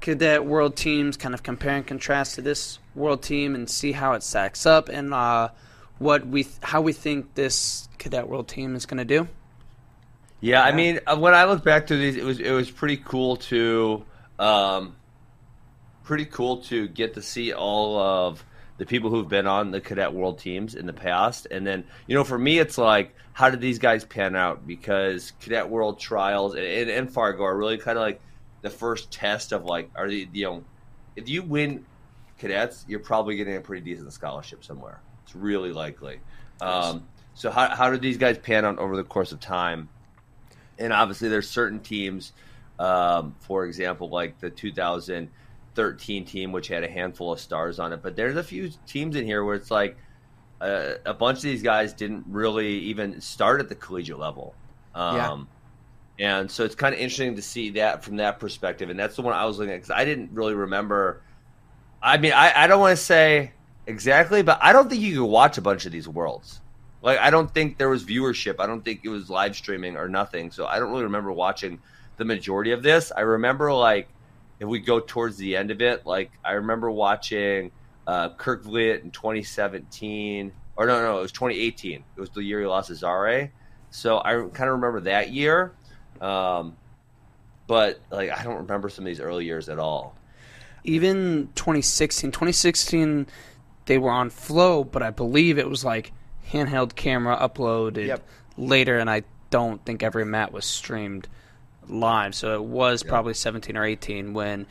cadet 0.00 0.42
world 0.42 0.74
teams, 0.74 1.18
kind 1.18 1.34
of 1.34 1.42
compare 1.42 1.76
and 1.76 1.86
contrast 1.86 2.36
to 2.36 2.40
this 2.40 2.78
world 2.94 3.22
team, 3.22 3.54
and 3.54 3.68
see 3.68 3.92
how 3.92 4.14
it 4.14 4.22
stacks 4.22 4.64
up, 4.64 4.88
and 4.88 5.12
uh, 5.12 5.50
what 5.98 6.26
we 6.26 6.44
th- 6.44 6.56
how 6.62 6.80
we 6.80 6.94
think 6.94 7.34
this 7.34 7.90
cadet 7.98 8.26
world 8.26 8.48
team 8.48 8.74
is 8.74 8.86
going 8.86 8.96
to 8.96 9.04
do. 9.04 9.28
Yeah, 10.40 10.62
I 10.62 10.72
mean, 10.72 11.00
uh, 11.06 11.18
when 11.18 11.34
I 11.34 11.44
look 11.44 11.62
back 11.62 11.88
to 11.88 11.98
these, 11.98 12.16
it 12.16 12.24
was 12.24 12.40
it 12.40 12.52
was 12.52 12.70
pretty 12.70 12.96
cool 12.96 13.36
to, 13.36 14.02
um, 14.38 14.96
pretty 16.04 16.24
cool 16.24 16.62
to 16.62 16.88
get 16.88 17.12
to 17.14 17.22
see 17.22 17.52
all 17.52 17.98
of 17.98 18.42
the 18.76 18.86
people 18.86 19.10
who've 19.10 19.28
been 19.28 19.46
on 19.46 19.70
the 19.70 19.80
cadet 19.80 20.12
world 20.12 20.38
teams 20.38 20.74
in 20.74 20.86
the 20.86 20.92
past, 20.92 21.46
and 21.50 21.66
then 21.66 21.84
you 22.06 22.14
know, 22.14 22.24
for 22.24 22.38
me, 22.38 22.58
it's 22.58 22.78
like, 22.78 23.14
how 23.32 23.50
did 23.50 23.60
these 23.60 23.78
guys 23.78 24.04
pan 24.04 24.34
out? 24.34 24.66
Because 24.66 25.32
cadet 25.40 25.68
world 25.68 26.00
trials 26.00 26.54
and, 26.54 26.64
and, 26.64 26.90
and 26.90 27.12
Fargo 27.12 27.44
are 27.44 27.56
really 27.56 27.78
kind 27.78 27.98
of 27.98 28.02
like 28.02 28.20
the 28.62 28.70
first 28.70 29.10
test 29.10 29.52
of 29.52 29.64
like, 29.64 29.90
are 29.94 30.08
the 30.08 30.28
you 30.32 30.44
know, 30.44 30.64
if 31.16 31.28
you 31.28 31.42
win 31.42 31.84
cadets, 32.38 32.84
you're 32.88 33.00
probably 33.00 33.36
getting 33.36 33.56
a 33.56 33.60
pretty 33.60 33.82
decent 33.84 34.12
scholarship 34.12 34.64
somewhere. 34.64 35.00
It's 35.24 35.36
really 35.36 35.72
likely. 35.72 36.20
Um, 36.60 37.06
so 37.34 37.50
how 37.50 37.74
how 37.74 37.90
did 37.90 38.00
these 38.02 38.18
guys 38.18 38.38
pan 38.38 38.64
out 38.64 38.78
over 38.78 38.96
the 38.96 39.04
course 39.04 39.32
of 39.32 39.40
time? 39.40 39.88
And 40.78 40.92
obviously, 40.92 41.28
there's 41.28 41.48
certain 41.48 41.80
teams, 41.80 42.32
um, 42.78 43.36
for 43.40 43.64
example, 43.64 44.08
like 44.08 44.40
the 44.40 44.50
2013 45.74 46.24
team, 46.24 46.52
which 46.52 46.68
had 46.68 46.84
a 46.84 46.88
handful 46.88 47.32
of 47.32 47.40
stars 47.40 47.78
on 47.78 47.92
it. 47.92 48.02
But 48.02 48.16
there's 48.16 48.36
a 48.36 48.42
few 48.42 48.70
teams 48.86 49.16
in 49.16 49.24
here 49.24 49.44
where 49.44 49.54
it's 49.54 49.70
like 49.70 49.96
uh, 50.60 50.94
a 51.04 51.14
bunch 51.14 51.38
of 51.38 51.42
these 51.42 51.62
guys 51.62 51.92
didn't 51.92 52.24
really 52.28 52.78
even 52.78 53.20
start 53.20 53.60
at 53.60 53.68
the 53.68 53.74
collegiate 53.74 54.18
level. 54.18 54.54
Um, 54.94 55.48
yeah. 56.18 56.38
And 56.38 56.50
so 56.50 56.64
it's 56.64 56.76
kind 56.76 56.94
of 56.94 57.00
interesting 57.00 57.34
to 57.36 57.42
see 57.42 57.70
that 57.70 58.04
from 58.04 58.16
that 58.16 58.38
perspective. 58.38 58.88
And 58.88 58.98
that's 58.98 59.16
the 59.16 59.22
one 59.22 59.34
I 59.34 59.44
was 59.44 59.58
looking 59.58 59.72
at 59.72 59.78
because 59.78 59.90
I 59.90 60.04
didn't 60.04 60.30
really 60.32 60.54
remember. 60.54 61.22
I 62.00 62.18
mean, 62.18 62.32
I, 62.32 62.52
I 62.54 62.66
don't 62.68 62.80
want 62.80 62.96
to 62.96 63.02
say 63.02 63.52
exactly, 63.86 64.42
but 64.42 64.58
I 64.62 64.72
don't 64.72 64.88
think 64.88 65.02
you 65.02 65.20
could 65.20 65.26
watch 65.26 65.58
a 65.58 65.62
bunch 65.62 65.86
of 65.86 65.92
these 65.92 66.06
worlds. 66.06 66.60
Like 67.02 67.18
I 67.18 67.30
don't 67.30 67.52
think 67.52 67.78
there 67.78 67.90
was 67.90 68.04
viewership. 68.04 68.56
I 68.60 68.66
don't 68.66 68.82
think 68.82 69.00
it 69.02 69.08
was 69.08 69.28
live 69.28 69.56
streaming 69.56 69.96
or 69.96 70.08
nothing. 70.08 70.50
So 70.50 70.66
I 70.66 70.78
don't 70.78 70.90
really 70.90 71.02
remember 71.02 71.32
watching 71.32 71.80
the 72.16 72.24
majority 72.24 72.70
of 72.70 72.82
this. 72.82 73.10
I 73.14 73.22
remember 73.22 73.72
like 73.72 74.08
if 74.64 74.70
we 74.70 74.80
go 74.80 74.98
towards 74.98 75.36
the 75.36 75.56
end 75.56 75.70
of 75.70 75.82
it, 75.82 76.06
like 76.06 76.32
I 76.44 76.52
remember 76.52 76.90
watching 76.90 77.70
uh, 78.06 78.30
Kirk 78.30 78.64
Vliet 78.64 79.02
in 79.04 79.10
2017, 79.10 80.52
or 80.76 80.86
no, 80.86 81.02
no, 81.02 81.18
it 81.18 81.22
was 81.22 81.32
2018. 81.32 82.02
It 82.16 82.20
was 82.20 82.30
the 82.30 82.42
year 82.42 82.60
he 82.60 82.66
lost 82.66 82.92
Zare. 82.92 83.52
So 83.90 84.18
I 84.18 84.32
kind 84.32 84.70
of 84.70 84.80
remember 84.80 85.00
that 85.02 85.30
year, 85.30 85.72
um, 86.20 86.76
but 87.66 88.00
like 88.10 88.30
I 88.30 88.42
don't 88.42 88.56
remember 88.56 88.88
some 88.88 89.04
of 89.04 89.06
these 89.06 89.20
early 89.20 89.44
years 89.44 89.68
at 89.68 89.78
all. 89.78 90.16
Even 90.82 91.50
2016, 91.54 92.32
2016, 92.32 93.26
they 93.86 93.98
were 93.98 94.10
on 94.10 94.30
Flow, 94.30 94.82
but 94.82 95.02
I 95.02 95.10
believe 95.10 95.58
it 95.58 95.68
was 95.68 95.84
like 95.84 96.12
handheld 96.50 96.96
camera 96.96 97.36
uploaded 97.36 98.06
yep. 98.06 98.26
later, 98.56 98.98
and 98.98 99.10
I 99.10 99.22
don't 99.50 99.84
think 99.84 100.02
every 100.02 100.24
mat 100.24 100.52
was 100.52 100.64
streamed 100.64 101.28
live. 101.90 102.34
So 102.34 102.54
it 102.54 102.64
was 102.64 103.02
yep. 103.02 103.08
probably 103.08 103.34
17 103.34 103.76
or 103.76 103.84
18 103.84 104.34
when 104.34 104.66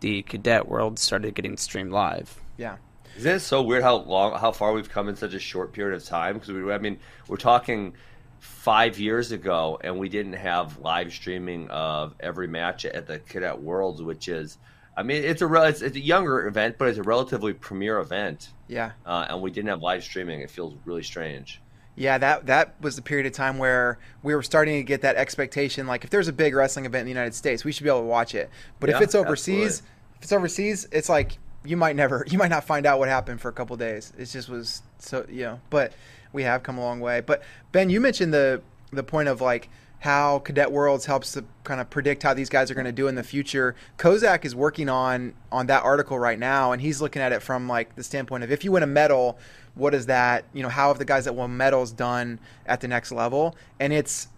the 0.00 0.22
cadet 0.22 0.68
world 0.68 0.98
started 0.98 1.34
getting 1.34 1.56
streamed 1.56 1.92
live. 1.92 2.40
Yeah. 2.56 2.76
Isn't 3.16 3.36
it 3.36 3.40
so 3.40 3.62
weird 3.62 3.82
how 3.82 3.96
long, 3.96 4.38
how 4.38 4.52
far 4.52 4.72
we've 4.72 4.90
come 4.90 5.08
in 5.08 5.16
such 5.16 5.34
a 5.34 5.38
short 5.38 5.72
period 5.72 5.96
of 5.96 6.04
time? 6.04 6.34
Because 6.34 6.50
we, 6.50 6.72
I 6.72 6.78
mean, 6.78 6.98
we're 7.28 7.36
talking 7.36 7.94
five 8.40 8.98
years 8.98 9.32
ago, 9.32 9.78
and 9.82 9.98
we 9.98 10.08
didn't 10.08 10.34
have 10.34 10.78
live 10.78 11.12
streaming 11.12 11.70
of 11.70 12.14
every 12.20 12.48
match 12.48 12.84
at 12.84 13.06
the 13.06 13.20
Cadet 13.20 13.60
Worlds, 13.60 14.02
which 14.02 14.28
is 14.28 14.58
I 14.96 15.02
mean, 15.02 15.24
it's 15.24 15.42
a 15.42 15.52
it's, 15.64 15.82
it's, 15.82 15.96
a 15.96 16.00
younger 16.00 16.46
event, 16.46 16.76
but 16.78 16.88
it's 16.88 16.98
a 16.98 17.02
relatively 17.02 17.52
premier 17.52 17.98
event. 17.98 18.50
Yeah. 18.68 18.92
Uh, 19.04 19.26
and 19.28 19.42
we 19.42 19.50
didn't 19.50 19.68
have 19.68 19.82
live 19.82 20.04
streaming. 20.04 20.40
It 20.40 20.50
feels 20.50 20.74
really 20.84 21.02
strange. 21.02 21.60
Yeah, 21.96 22.18
that 22.18 22.46
that 22.46 22.74
was 22.80 22.96
the 22.96 23.02
period 23.02 23.26
of 23.26 23.32
time 23.32 23.58
where 23.58 23.98
we 24.22 24.34
were 24.34 24.42
starting 24.42 24.76
to 24.76 24.82
get 24.82 25.02
that 25.02 25.16
expectation. 25.16 25.86
Like, 25.86 26.04
if 26.04 26.10
there's 26.10 26.28
a 26.28 26.32
big 26.32 26.54
wrestling 26.54 26.86
event 26.86 27.02
in 27.02 27.06
the 27.06 27.12
United 27.12 27.34
States, 27.34 27.64
we 27.64 27.72
should 27.72 27.84
be 27.84 27.90
able 27.90 28.00
to 28.00 28.06
watch 28.06 28.34
it. 28.34 28.50
But 28.80 28.90
yeah, 28.90 28.96
if 28.96 29.02
it's 29.02 29.14
overseas, 29.14 29.78
absolutely. 29.78 29.88
if 30.16 30.22
it's 30.22 30.32
overseas, 30.32 30.88
it's 30.90 31.08
like 31.08 31.38
you 31.64 31.76
might 31.76 31.96
never, 31.96 32.24
you 32.30 32.38
might 32.38 32.50
not 32.50 32.64
find 32.64 32.84
out 32.86 32.98
what 32.98 33.08
happened 33.08 33.40
for 33.40 33.48
a 33.48 33.52
couple 33.52 33.76
days. 33.76 34.12
It 34.18 34.26
just 34.26 34.48
was 34.48 34.82
so, 34.98 35.24
you 35.28 35.42
know. 35.42 35.60
But 35.70 35.92
we 36.32 36.42
have 36.42 36.62
come 36.62 36.78
a 36.78 36.80
long 36.80 37.00
way. 37.00 37.20
But 37.20 37.42
Ben, 37.72 37.90
you 37.90 38.00
mentioned 38.00 38.34
the 38.34 38.60
the 38.92 39.04
point 39.04 39.28
of 39.28 39.40
like 39.40 39.68
how 40.00 40.38
Cadet 40.40 40.70
Worlds 40.70 41.06
helps 41.06 41.32
to 41.32 41.44
kind 41.64 41.80
of 41.80 41.88
predict 41.88 42.22
how 42.22 42.34
these 42.34 42.50
guys 42.50 42.70
are 42.70 42.74
going 42.74 42.84
to 42.84 42.92
do 42.92 43.08
in 43.08 43.14
the 43.14 43.22
future. 43.22 43.74
Kozak 43.96 44.44
is 44.44 44.54
working 44.54 44.90
on 44.90 45.32
on 45.50 45.66
that 45.68 45.82
article 45.82 46.18
right 46.18 46.38
now, 46.38 46.72
and 46.72 46.82
he's 46.82 47.00
looking 47.00 47.22
at 47.22 47.32
it 47.32 47.40
from 47.40 47.68
like 47.68 47.94
the 47.94 48.02
standpoint 48.02 48.44
of 48.44 48.52
if 48.52 48.64
you 48.64 48.72
win 48.72 48.82
a 48.82 48.86
medal, 48.86 49.38
what 49.74 49.94
is 49.94 50.06
that? 50.06 50.44
You 50.52 50.62
know, 50.62 50.68
how 50.68 50.88
have 50.88 50.98
the 50.98 51.04
guys 51.04 51.24
that 51.24 51.34
won 51.34 51.56
medals 51.56 51.92
done 51.92 52.40
at 52.66 52.80
the 52.80 52.88
next 52.88 53.12
level? 53.12 53.56
And 53.80 53.92
it's 53.92 54.28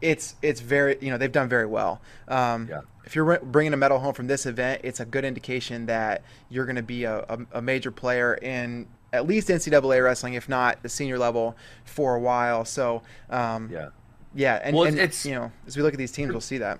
it's 0.00 0.34
it's 0.42 0.60
very 0.60 0.98
you 1.00 1.10
know 1.10 1.18
they've 1.18 1.32
done 1.32 1.48
very 1.48 1.66
well. 1.66 2.00
Um, 2.28 2.68
yeah. 2.68 2.80
If 3.04 3.14
you're 3.14 3.38
bringing 3.38 3.72
a 3.72 3.76
medal 3.76 4.00
home 4.00 4.14
from 4.14 4.26
this 4.26 4.46
event, 4.46 4.80
it's 4.82 4.98
a 4.98 5.04
good 5.04 5.24
indication 5.24 5.86
that 5.86 6.22
you're 6.48 6.66
going 6.66 6.76
to 6.76 6.82
be 6.82 7.04
a, 7.04 7.18
a, 7.28 7.38
a 7.52 7.62
major 7.62 7.92
player 7.92 8.34
in 8.34 8.88
at 9.12 9.28
least 9.28 9.48
NCAA 9.48 10.02
wrestling, 10.02 10.34
if 10.34 10.48
not 10.48 10.82
the 10.82 10.88
senior 10.88 11.16
level, 11.16 11.56
for 11.84 12.16
a 12.16 12.20
while. 12.20 12.64
So 12.64 13.02
um, 13.30 13.70
yeah 13.72 13.90
yeah, 14.36 14.60
and, 14.62 14.76
well, 14.76 14.84
and 14.84 14.98
it's 14.98 15.24
you 15.24 15.34
know 15.34 15.50
as 15.66 15.76
we 15.76 15.82
look 15.82 15.94
at 15.94 15.98
these 15.98 16.12
teams, 16.12 16.30
we'll 16.30 16.40
see 16.40 16.58
that. 16.58 16.78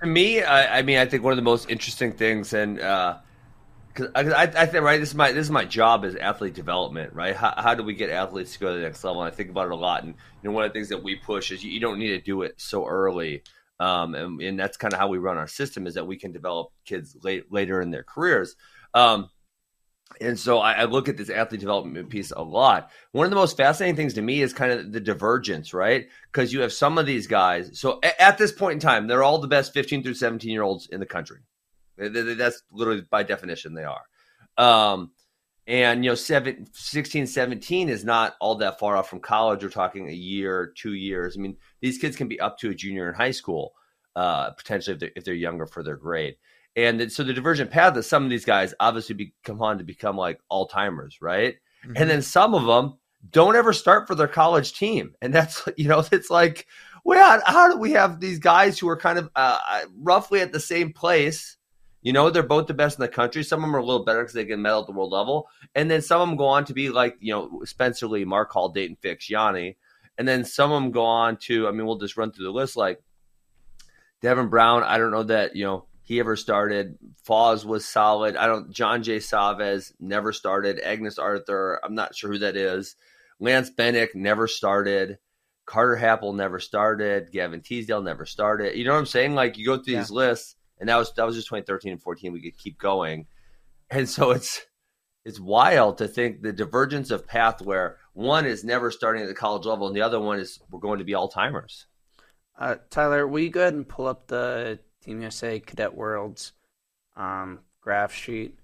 For 0.00 0.06
me, 0.06 0.42
I, 0.42 0.78
I 0.78 0.82
mean, 0.82 0.98
I 0.98 1.06
think 1.06 1.22
one 1.22 1.32
of 1.32 1.36
the 1.36 1.42
most 1.42 1.70
interesting 1.70 2.12
things, 2.12 2.52
and 2.52 2.76
because 2.76 3.20
uh, 4.00 4.08
I, 4.14 4.42
I, 4.42 4.66
think 4.66 4.84
right, 4.84 4.98
this 4.98 5.10
is 5.10 5.14
my 5.14 5.32
this 5.32 5.46
is 5.46 5.50
my 5.50 5.64
job 5.64 6.04
as 6.04 6.14
athlete 6.16 6.54
development, 6.54 7.12
right? 7.12 7.34
How, 7.34 7.54
how 7.56 7.74
do 7.74 7.82
we 7.82 7.94
get 7.94 8.10
athletes 8.10 8.54
to 8.54 8.58
go 8.58 8.72
to 8.72 8.78
the 8.78 8.82
next 8.82 9.02
level? 9.04 9.22
And 9.22 9.32
I 9.32 9.34
think 9.34 9.50
about 9.50 9.66
it 9.66 9.72
a 9.72 9.76
lot, 9.76 10.04
and 10.04 10.14
you 10.42 10.48
know, 10.48 10.52
one 10.52 10.64
of 10.64 10.70
the 10.70 10.74
things 10.74 10.88
that 10.90 11.02
we 11.02 11.16
push 11.16 11.50
is 11.50 11.62
you, 11.62 11.70
you 11.70 11.80
don't 11.80 11.98
need 11.98 12.08
to 12.08 12.20
do 12.20 12.42
it 12.42 12.54
so 12.58 12.86
early. 12.86 13.42
Um, 13.80 14.14
and, 14.14 14.40
and, 14.40 14.60
that's 14.60 14.76
kind 14.76 14.92
of 14.92 15.00
how 15.00 15.08
we 15.08 15.18
run 15.18 15.38
our 15.38 15.48
system 15.48 15.88
is 15.88 15.94
that 15.94 16.06
we 16.06 16.16
can 16.16 16.30
develop 16.30 16.68
kids 16.84 17.16
late, 17.24 17.50
later 17.50 17.80
in 17.80 17.90
their 17.90 18.04
careers. 18.04 18.54
Um, 18.94 19.28
and 20.20 20.38
so 20.38 20.58
I, 20.58 20.72
I, 20.72 20.84
look 20.84 21.08
at 21.08 21.16
this 21.16 21.30
athlete 21.30 21.60
development 21.60 22.08
piece 22.10 22.30
a 22.30 22.42
lot. 22.42 22.90
One 23.12 23.24
of 23.24 23.30
the 23.30 23.36
most 23.36 23.56
fascinating 23.56 23.96
things 23.96 24.14
to 24.14 24.22
me 24.22 24.42
is 24.42 24.52
kind 24.52 24.72
of 24.72 24.92
the 24.92 25.00
divergence, 25.00 25.74
right? 25.74 26.06
Because 26.30 26.52
you 26.52 26.60
have 26.60 26.72
some 26.72 26.98
of 26.98 27.06
these 27.06 27.26
guys. 27.26 27.78
So 27.80 27.98
at, 28.02 28.20
at, 28.20 28.38
this 28.38 28.52
point 28.52 28.74
in 28.74 28.80
time, 28.80 29.06
they're 29.06 29.22
all 29.22 29.38
the 29.38 29.48
best 29.48 29.72
15 29.72 30.02
through 30.02 30.14
17 30.14 30.50
year 30.50 30.62
olds 30.62 30.86
in 30.86 31.00
the 31.00 31.06
country. 31.06 31.38
That's 32.08 32.62
literally 32.70 33.02
by 33.10 33.22
definition 33.22 33.74
they 33.74 33.84
are. 33.84 34.02
Um, 34.58 35.12
and, 35.66 36.04
you 36.04 36.10
know, 36.10 36.16
seven, 36.16 36.66
16, 36.72 37.26
17 37.26 37.88
is 37.88 38.04
not 38.04 38.34
all 38.40 38.56
that 38.56 38.78
far 38.78 38.96
off 38.96 39.08
from 39.08 39.20
college. 39.20 39.62
We're 39.62 39.70
talking 39.70 40.08
a 40.08 40.12
year, 40.12 40.72
two 40.76 40.94
years. 40.94 41.36
I 41.36 41.40
mean, 41.40 41.56
these 41.80 41.98
kids 41.98 42.16
can 42.16 42.26
be 42.28 42.40
up 42.40 42.58
to 42.58 42.70
a 42.70 42.74
junior 42.74 43.08
in 43.08 43.14
high 43.14 43.30
school, 43.30 43.72
uh, 44.16 44.50
potentially 44.50 44.94
if 44.94 45.00
they're, 45.00 45.12
if 45.14 45.24
they're 45.24 45.34
younger 45.34 45.66
for 45.66 45.82
their 45.82 45.96
grade. 45.96 46.36
And 46.74 47.12
so 47.12 47.22
the 47.22 47.32
divergent 47.32 47.70
path 47.70 47.96
is 47.96 48.08
some 48.08 48.24
of 48.24 48.30
these 48.30 48.44
guys 48.44 48.74
obviously 48.80 49.14
become 49.14 49.62
on 49.62 49.78
to 49.78 49.84
become 49.84 50.16
like 50.16 50.40
all 50.48 50.66
timers, 50.66 51.18
right? 51.20 51.54
Mm-hmm. 51.84 51.92
And 51.96 52.10
then 52.10 52.22
some 52.22 52.54
of 52.54 52.64
them 52.66 52.98
don't 53.30 53.56
ever 53.56 53.72
start 53.72 54.08
for 54.08 54.14
their 54.14 54.28
college 54.28 54.72
team. 54.72 55.14
And 55.22 55.32
that's, 55.32 55.68
you 55.76 55.86
know, 55.86 56.04
it's 56.10 56.30
like, 56.30 56.66
well, 57.04 57.40
how 57.44 57.70
do 57.70 57.78
we 57.78 57.92
have 57.92 58.20
these 58.20 58.38
guys 58.38 58.78
who 58.78 58.88
are 58.88 58.96
kind 58.96 59.18
of 59.18 59.30
uh, 59.36 59.58
uh, 59.68 59.80
roughly 59.96 60.40
at 60.40 60.52
the 60.52 60.60
same 60.60 60.92
place? 60.92 61.56
You 62.02 62.12
know, 62.12 62.30
they're 62.30 62.42
both 62.42 62.66
the 62.66 62.74
best 62.74 62.98
in 62.98 63.02
the 63.02 63.08
country. 63.08 63.44
Some 63.44 63.60
of 63.60 63.68
them 63.68 63.76
are 63.76 63.80
a 63.80 63.84
little 63.84 64.04
better 64.04 64.20
because 64.20 64.34
they 64.34 64.44
can 64.44 64.60
medal 64.60 64.80
at 64.80 64.86
the 64.86 64.92
world 64.92 65.12
level. 65.12 65.48
And 65.74 65.90
then 65.90 66.02
some 66.02 66.20
of 66.20 66.28
them 66.28 66.36
go 66.36 66.46
on 66.46 66.64
to 66.66 66.74
be 66.74 66.90
like, 66.90 67.16
you 67.20 67.32
know, 67.32 67.62
Spencer 67.64 68.08
Lee, 68.08 68.24
Mark 68.24 68.50
Hall, 68.50 68.68
Dayton 68.68 68.96
Fix, 69.00 69.28
Yianni. 69.28 69.76
And 70.18 70.26
then 70.26 70.44
some 70.44 70.72
of 70.72 70.82
them 70.82 70.90
go 70.90 71.04
on 71.04 71.36
to, 71.42 71.68
I 71.68 71.70
mean, 71.70 71.86
we'll 71.86 71.98
just 71.98 72.16
run 72.16 72.32
through 72.32 72.46
the 72.46 72.50
list 72.50 72.76
like 72.76 73.00
Devin 74.20 74.48
Brown. 74.48 74.82
I 74.82 74.98
don't 74.98 75.12
know 75.12 75.22
that, 75.22 75.56
you 75.56 75.64
know, 75.64 75.86
he 76.02 76.20
ever 76.20 76.36
started. 76.36 76.98
Foz 77.26 77.64
was 77.64 77.86
solid. 77.86 78.36
I 78.36 78.46
don't. 78.46 78.70
John 78.72 79.02
J. 79.02 79.20
Chavez 79.20 79.92
never 80.00 80.32
started. 80.32 80.80
Angus 80.80 81.18
Arthur, 81.18 81.80
I'm 81.82 81.94
not 81.94 82.14
sure 82.14 82.32
who 82.32 82.38
that 82.38 82.56
is. 82.56 82.96
Lance 83.40 83.70
Benick 83.70 84.14
never 84.14 84.48
started. 84.48 85.18
Carter 85.64 85.96
Happel 85.96 86.34
never 86.34 86.58
started. 86.58 87.30
Gavin 87.32 87.60
Teasdale 87.60 88.02
never 88.02 88.26
started. 88.26 88.76
You 88.76 88.84
know 88.84 88.92
what 88.92 88.98
I'm 88.98 89.06
saying? 89.06 89.34
Like 89.34 89.56
you 89.56 89.64
go 89.64 89.78
through 89.78 89.94
yeah. 89.94 90.00
these 90.00 90.10
lists, 90.10 90.56
and 90.82 90.88
that 90.88 90.96
was 90.96 91.12
that 91.12 91.24
was 91.24 91.36
just 91.36 91.46
2013 91.46 91.92
and 91.92 92.02
14. 92.02 92.32
We 92.32 92.42
could 92.42 92.58
keep 92.58 92.76
going, 92.76 93.26
and 93.88 94.08
so 94.08 94.32
it's 94.32 94.62
it's 95.24 95.38
wild 95.38 95.98
to 95.98 96.08
think 96.08 96.42
the 96.42 96.52
divergence 96.52 97.12
of 97.12 97.24
path 97.24 97.62
where 97.62 97.98
one 98.14 98.46
is 98.46 98.64
never 98.64 98.90
starting 98.90 99.22
at 99.22 99.28
the 99.28 99.34
college 99.34 99.64
level, 99.64 99.86
and 99.86 99.94
the 99.94 100.02
other 100.02 100.18
one 100.18 100.40
is 100.40 100.58
we're 100.72 100.80
going 100.80 100.98
to 100.98 101.04
be 101.04 101.14
all 101.14 101.28
timers. 101.28 101.86
Uh, 102.58 102.74
Tyler, 102.90 103.28
will 103.28 103.38
you 103.38 103.48
go 103.48 103.60
ahead 103.60 103.74
and 103.74 103.88
pull 103.88 104.08
up 104.08 104.26
the 104.26 104.80
Team 105.04 105.20
USA 105.20 105.60
Cadet 105.60 105.94
Worlds 105.94 106.52
um, 107.16 107.60
graph 107.80 108.12
sheet. 108.12 108.58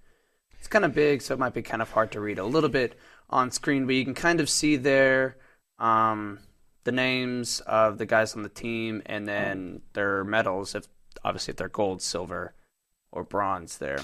It's 0.59 0.67
kind 0.67 0.85
of 0.85 0.95
big, 0.95 1.23
so 1.23 1.35
it 1.35 1.41
might 1.41 1.55
be 1.55 1.63
kind 1.63 1.83
of 1.83 1.93
hard 1.93 2.11
to 2.13 2.21
read 2.21 2.41
a 2.41 2.45
little 2.45 2.69
bit 2.69 2.99
on 3.31 3.53
screen, 3.53 3.87
but 3.87 3.95
you 3.95 4.05
can 4.05 4.15
kind 4.15 4.41
of 4.41 4.51
see 4.51 4.75
there 4.75 5.37
um, 5.79 6.41
the 6.83 6.91
names 6.91 7.61
of 7.61 7.99
the 7.99 8.07
guys 8.07 8.35
on 8.35 8.43
the 8.43 8.49
team 8.49 9.03
and 9.07 9.29
then 9.29 9.83
their 9.93 10.25
medals, 10.25 10.75
if 10.75 10.89
obviously 11.25 11.53
if 11.53 11.57
they're 11.57 11.69
gold, 11.69 12.03
silver, 12.03 12.55
or 13.13 13.25
bronze 13.25 13.79
there. 13.79 14.01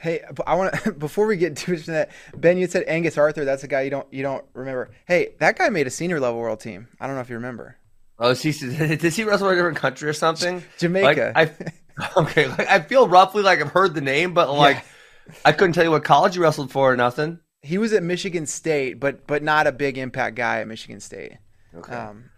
Hey, 0.00 0.22
I 0.46 0.54
want 0.54 0.74
to 0.74 0.92
before 0.98 1.26
we 1.26 1.36
get 1.36 1.56
too 1.56 1.72
much 1.72 1.80
into 1.80 1.92
that, 1.92 2.10
Ben, 2.34 2.58
you 2.58 2.66
said 2.66 2.84
Angus 2.86 3.18
Arthur. 3.18 3.44
That's 3.44 3.64
a 3.64 3.68
guy 3.68 3.82
you 3.82 3.90
don't 3.90 4.06
you 4.12 4.22
don't 4.22 4.44
remember. 4.54 4.90
Hey, 5.06 5.34
that 5.38 5.58
guy 5.58 5.68
made 5.68 5.86
a 5.86 5.90
senior 5.90 6.20
level 6.20 6.40
world 6.40 6.60
team. 6.60 6.88
I 7.00 7.06
don't 7.06 7.16
know 7.16 7.22
if 7.22 7.28
you 7.28 7.36
remember. 7.36 7.76
Oh, 8.18 8.34
he, 8.34 8.52
does 8.96 9.16
he 9.16 9.24
wrestle 9.24 9.48
in 9.48 9.54
a 9.54 9.56
different 9.56 9.78
country 9.78 10.08
or 10.08 10.12
something? 10.12 10.62
Jamaica. 10.78 11.32
Like, 11.34 11.74
I, 11.98 12.10
okay, 12.16 12.46
like, 12.46 12.68
I 12.68 12.80
feel 12.80 13.08
roughly 13.08 13.42
like 13.42 13.60
I've 13.60 13.72
heard 13.72 13.94
the 13.94 14.00
name, 14.00 14.34
but 14.34 14.52
like 14.52 14.76
yeah. 14.76 15.34
I 15.44 15.52
couldn't 15.52 15.74
tell 15.74 15.84
you 15.84 15.90
what 15.90 16.04
college 16.04 16.34
he 16.34 16.40
wrestled 16.40 16.70
for 16.70 16.92
or 16.92 16.96
nothing. 16.96 17.40
He 17.62 17.78
was 17.78 17.92
at 17.92 18.02
Michigan 18.02 18.46
State, 18.46 18.98
but 18.98 19.26
but 19.26 19.42
not 19.42 19.66
a 19.66 19.72
big 19.72 19.98
impact 19.98 20.36
guy 20.36 20.60
at 20.60 20.68
Michigan 20.68 21.00
State. 21.00 21.38
Okay. 21.74 21.94
Um, 21.94 22.30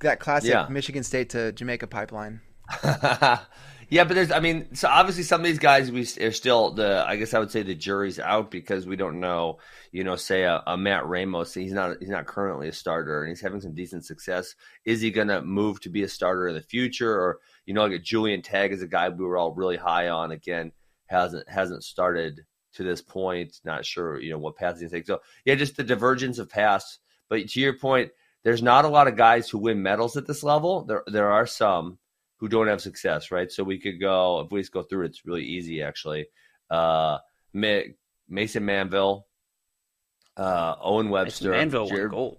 that 0.00 0.20
classic 0.20 0.50
yeah. 0.50 0.66
Michigan 0.68 1.02
State 1.02 1.30
to 1.30 1.52
Jamaica 1.52 1.86
pipeline. 1.86 2.40
yeah, 3.88 4.04
but 4.04 4.14
there's, 4.14 4.30
I 4.30 4.40
mean, 4.40 4.74
so 4.74 4.88
obviously 4.88 5.22
some 5.22 5.40
of 5.40 5.46
these 5.46 5.58
guys 5.58 5.90
we 5.90 6.02
are 6.24 6.32
still 6.32 6.72
the, 6.72 7.04
I 7.06 7.16
guess 7.16 7.32
I 7.32 7.38
would 7.38 7.50
say 7.50 7.62
the 7.62 7.74
jury's 7.74 8.18
out 8.18 8.50
because 8.50 8.86
we 8.86 8.96
don't 8.96 9.20
know, 9.20 9.58
you 9.92 10.04
know, 10.04 10.16
say 10.16 10.42
a, 10.42 10.62
a 10.66 10.76
Matt 10.76 11.06
Ramos, 11.06 11.54
he's 11.54 11.72
not, 11.72 11.96
he's 12.00 12.10
not 12.10 12.26
currently 12.26 12.68
a 12.68 12.72
starter 12.72 13.22
and 13.22 13.30
he's 13.30 13.40
having 13.40 13.60
some 13.60 13.74
decent 13.74 14.04
success. 14.04 14.54
Is 14.84 15.00
he 15.00 15.10
going 15.10 15.28
to 15.28 15.42
move 15.42 15.80
to 15.82 15.88
be 15.88 16.02
a 16.02 16.08
starter 16.08 16.48
in 16.48 16.54
the 16.54 16.60
future? 16.60 17.12
Or, 17.12 17.38
you 17.64 17.74
know, 17.74 17.82
like 17.82 17.92
a 17.92 17.98
Julian 17.98 18.42
Tag 18.42 18.72
is 18.72 18.82
a 18.82 18.86
guy 18.86 19.08
we 19.08 19.24
were 19.24 19.38
all 19.38 19.54
really 19.54 19.76
high 19.76 20.08
on 20.08 20.32
again, 20.32 20.72
hasn't, 21.06 21.48
hasn't 21.48 21.84
started 21.84 22.44
to 22.74 22.84
this 22.84 23.00
point. 23.00 23.60
Not 23.64 23.86
sure, 23.86 24.20
you 24.20 24.30
know, 24.30 24.38
what 24.38 24.56
path 24.56 24.80
he's 24.80 24.90
take. 24.90 25.06
So 25.06 25.20
yeah, 25.44 25.54
just 25.54 25.76
the 25.76 25.84
divergence 25.84 26.38
of 26.38 26.50
paths. 26.50 26.98
But 27.28 27.48
to 27.48 27.60
your 27.60 27.78
point, 27.78 28.10
there's 28.44 28.62
not 28.62 28.84
a 28.84 28.88
lot 28.88 29.08
of 29.08 29.16
guys 29.16 29.48
who 29.48 29.58
win 29.58 29.82
medals 29.82 30.16
at 30.16 30.26
this 30.26 30.42
level. 30.42 30.84
There, 30.84 31.02
there 31.06 31.30
are 31.30 31.46
some 31.46 31.98
who 32.38 32.48
don't 32.48 32.68
have 32.68 32.80
success, 32.80 33.30
right? 33.30 33.50
So 33.50 33.64
we 33.64 33.78
could 33.78 34.00
go 34.00 34.40
if 34.40 34.50
we 34.50 34.60
just 34.60 34.72
go 34.72 34.82
through 34.82 35.04
it, 35.04 35.10
it's 35.10 35.26
really 35.26 35.44
easy 35.44 35.82
actually. 35.82 36.26
Uh, 36.70 37.18
Mason 37.52 38.64
Manville, 38.64 39.26
uh, 40.36 40.74
Owen 40.80 41.10
Webster, 41.10 41.50
Mason 41.50 41.58
Manville 41.58 41.88
Jared, 41.88 42.12
won 42.12 42.18
gold. 42.18 42.38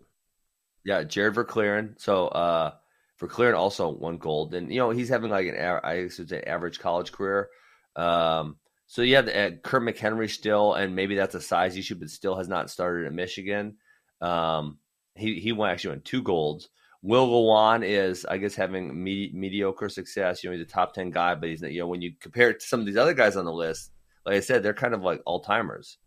Yeah, 0.86 1.04
Jared 1.04 1.36
Verkleeren. 1.36 2.00
So 2.00 2.28
uh, 2.28 2.72
Verkleeren 3.20 3.56
also 3.56 3.90
won 3.90 4.18
gold, 4.18 4.54
and 4.54 4.72
you 4.72 4.80
know 4.80 4.92
he's 4.92 5.10
having 5.10 5.32
like 5.32 5.48
an 5.48 5.80
I 5.84 6.04
guess 6.04 6.20
it's 6.20 6.32
an 6.32 6.48
average 6.48 6.80
college 6.80 7.12
career. 7.12 7.50
Um, 7.96 8.58
so 8.88 9.02
yeah, 9.02 9.20
uh, 9.20 9.52
Kurt 9.62 9.84
McHenry 9.84 10.30
still, 10.30 10.74
and 10.74 10.96
maybe 10.96 11.16
that's 11.16 11.36
a 11.36 11.42
size 11.42 11.76
issue, 11.78 11.96
but 11.96 12.10
still 12.10 12.36
has 12.36 12.48
not 12.48 12.70
started 12.70 13.06
at 13.06 13.14
Michigan. 13.14 13.78
Um, 14.22 14.78
he 15.16 15.40
he 15.40 15.52
won 15.52 15.70
actually 15.70 15.92
won 15.92 16.02
two 16.02 16.24
golds. 16.24 16.70
Will 17.02 17.28
Lewan 17.28 17.86
is, 17.86 18.26
I 18.26 18.38
guess, 18.38 18.56
having 18.56 19.04
me- 19.04 19.32
mediocre 19.34 19.90
success. 19.90 20.44
You 20.44 20.50
know, 20.50 20.58
he's 20.58 20.66
a 20.66 20.70
top 20.70 20.94
ten 20.94 21.12
guy, 21.12 21.36
but 21.36 21.50
he's 21.50 21.62
you 21.62 21.80
know 21.80 21.88
when 21.88 22.02
you 22.02 22.14
compare 22.20 22.50
it 22.50 22.60
to 22.60 22.66
some 22.68 22.80
of 22.80 22.86
these 22.86 22.98
other 22.98 23.14
guys 23.14 23.36
on 23.36 23.46
the 23.46 23.54
list, 23.54 23.92
like 24.26 24.36
I 24.36 24.40
said, 24.42 24.64
they're 24.64 24.74
kind 24.74 24.94
of 24.94 25.02
like 25.02 25.22
all 25.26 25.40
timers. 25.40 25.98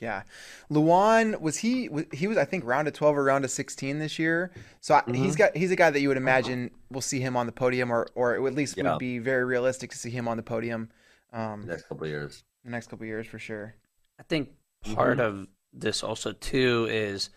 Yeah, 0.00 0.22
Lewan 0.70 1.40
was 1.40 1.58
he? 1.58 1.88
He 2.12 2.26
was 2.26 2.38
I 2.38 2.44
think 2.44 2.64
round 2.64 2.88
of 2.88 2.94
twelve 2.94 3.16
or 3.16 3.24
round 3.24 3.44
of 3.44 3.50
sixteen 3.50 3.98
this 3.98 4.18
year. 4.18 4.50
So 4.80 4.94
mm-hmm. 4.94 5.14
he's 5.14 5.36
got 5.36 5.56
he's 5.56 5.70
a 5.70 5.76
guy 5.76 5.90
that 5.90 6.00
you 6.00 6.08
would 6.08 6.16
imagine 6.16 6.70
we'll 6.90 7.00
see 7.00 7.20
him 7.20 7.36
on 7.36 7.46
the 7.46 7.52
podium, 7.52 7.90
or 7.90 8.06
or 8.14 8.46
at 8.46 8.54
least 8.54 8.76
yeah. 8.76 8.90
would 8.90 8.98
be 8.98 9.18
very 9.18 9.44
realistic 9.44 9.90
to 9.90 9.98
see 9.98 10.10
him 10.10 10.26
on 10.26 10.36
the 10.36 10.42
podium. 10.42 10.90
Um, 11.32 11.66
next 11.66 11.88
couple 11.88 12.06
years. 12.06 12.44
The 12.64 12.70
next 12.70 12.88
couple 12.88 13.06
years 13.06 13.26
for 13.26 13.38
sure. 13.38 13.74
I 14.18 14.22
think 14.22 14.50
part 14.94 15.18
mm-hmm. 15.18 15.40
of 15.42 15.48
this 15.72 16.02
also 16.02 16.32
too 16.32 16.86
is 16.90 17.30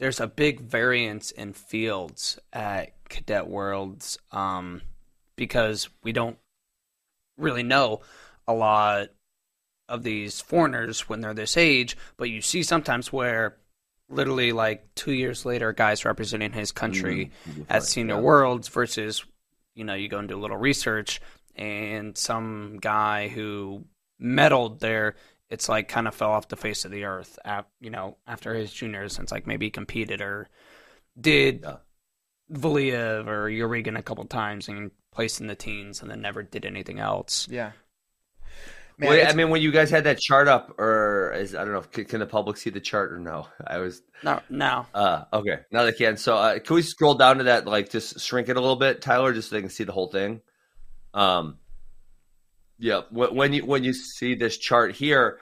there's 0.00 0.18
a 0.18 0.26
big 0.26 0.62
variance 0.62 1.30
in 1.30 1.52
fields 1.52 2.38
at 2.54 2.92
Cadet 3.10 3.46
Worlds 3.46 4.18
um, 4.32 4.80
because 5.36 5.90
we 6.02 6.12
don't 6.12 6.38
really 7.36 7.62
know 7.62 8.00
a 8.48 8.54
lot 8.54 9.08
of 9.90 10.02
these 10.02 10.40
foreigners 10.40 11.06
when 11.06 11.20
they're 11.20 11.34
this 11.34 11.58
age, 11.58 11.98
but 12.16 12.30
you 12.30 12.40
see 12.40 12.62
sometimes 12.62 13.12
where 13.12 13.58
literally 14.08 14.52
like 14.52 14.86
two 14.94 15.12
years 15.12 15.44
later, 15.44 15.70
guys 15.74 16.06
representing 16.06 16.52
his 16.52 16.72
country 16.72 17.30
mm-hmm. 17.46 17.62
at 17.68 17.82
senior 17.82 18.14
yeah. 18.14 18.20
worlds 18.20 18.68
versus, 18.68 19.22
you 19.74 19.84
know, 19.84 19.94
you 19.94 20.08
go 20.08 20.18
and 20.18 20.28
do 20.28 20.38
a 20.38 20.40
little 20.40 20.56
research 20.56 21.20
and 21.56 22.16
some 22.16 22.78
guy 22.80 23.28
who 23.28 23.84
medaled 24.18 24.78
there 24.78 25.14
it's 25.50 25.68
like 25.68 25.88
kind 25.88 26.08
of 26.08 26.14
fell 26.14 26.30
off 26.30 26.48
the 26.48 26.56
face 26.56 26.84
of 26.84 26.90
the 26.90 27.04
earth. 27.04 27.38
At, 27.44 27.66
you 27.80 27.90
know, 27.90 28.16
after 28.26 28.54
his 28.54 28.72
juniors, 28.72 29.14
since 29.14 29.32
like 29.32 29.46
maybe 29.46 29.66
he 29.66 29.70
competed 29.70 30.20
or 30.20 30.48
did 31.20 31.60
yeah. 31.62 31.76
Valiev 32.52 33.26
or 33.26 33.48
Yarygin 33.48 33.98
a 33.98 34.02
couple 34.02 34.24
times 34.24 34.68
and 34.68 34.90
placed 35.12 35.40
in 35.40 35.48
the 35.48 35.56
teens, 35.56 36.02
and 36.02 36.10
then 36.10 36.20
never 36.20 36.42
did 36.42 36.64
anything 36.64 37.00
else. 37.00 37.48
Yeah. 37.50 37.72
Man, 38.96 39.10
Wait, 39.10 39.26
I 39.26 39.32
mean, 39.32 39.48
when 39.48 39.62
you 39.62 39.72
guys 39.72 39.88
had 39.88 40.04
that 40.04 40.18
chart 40.18 40.46
up, 40.46 40.78
or 40.78 41.32
is 41.32 41.54
I 41.54 41.64
don't 41.64 41.72
know, 41.72 41.80
can, 41.80 42.04
can, 42.04 42.20
the 42.20 42.26
public 42.26 42.58
see 42.58 42.68
the 42.68 42.80
chart 42.80 43.12
or 43.12 43.18
no? 43.18 43.46
I 43.66 43.78
was 43.78 44.02
no, 44.22 44.40
no. 44.50 44.86
Uh, 44.92 45.24
okay, 45.32 45.60
now 45.72 45.84
they 45.84 45.92
can. 45.92 46.18
So, 46.18 46.36
uh, 46.36 46.58
can 46.58 46.76
we 46.76 46.82
scroll 46.82 47.14
down 47.14 47.38
to 47.38 47.44
that? 47.44 47.66
Like, 47.66 47.88
just 47.88 48.20
shrink 48.20 48.50
it 48.50 48.58
a 48.58 48.60
little 48.60 48.76
bit, 48.76 49.00
Tyler, 49.00 49.32
just 49.32 49.48
so 49.48 49.56
they 49.56 49.62
can 49.62 49.70
see 49.70 49.84
the 49.84 49.92
whole 49.92 50.08
thing. 50.08 50.42
Um, 51.14 51.56
yeah, 52.80 53.02
when 53.10 53.52
you 53.52 53.66
when 53.66 53.84
you 53.84 53.92
see 53.92 54.34
this 54.34 54.56
chart 54.56 54.94
here, 54.94 55.38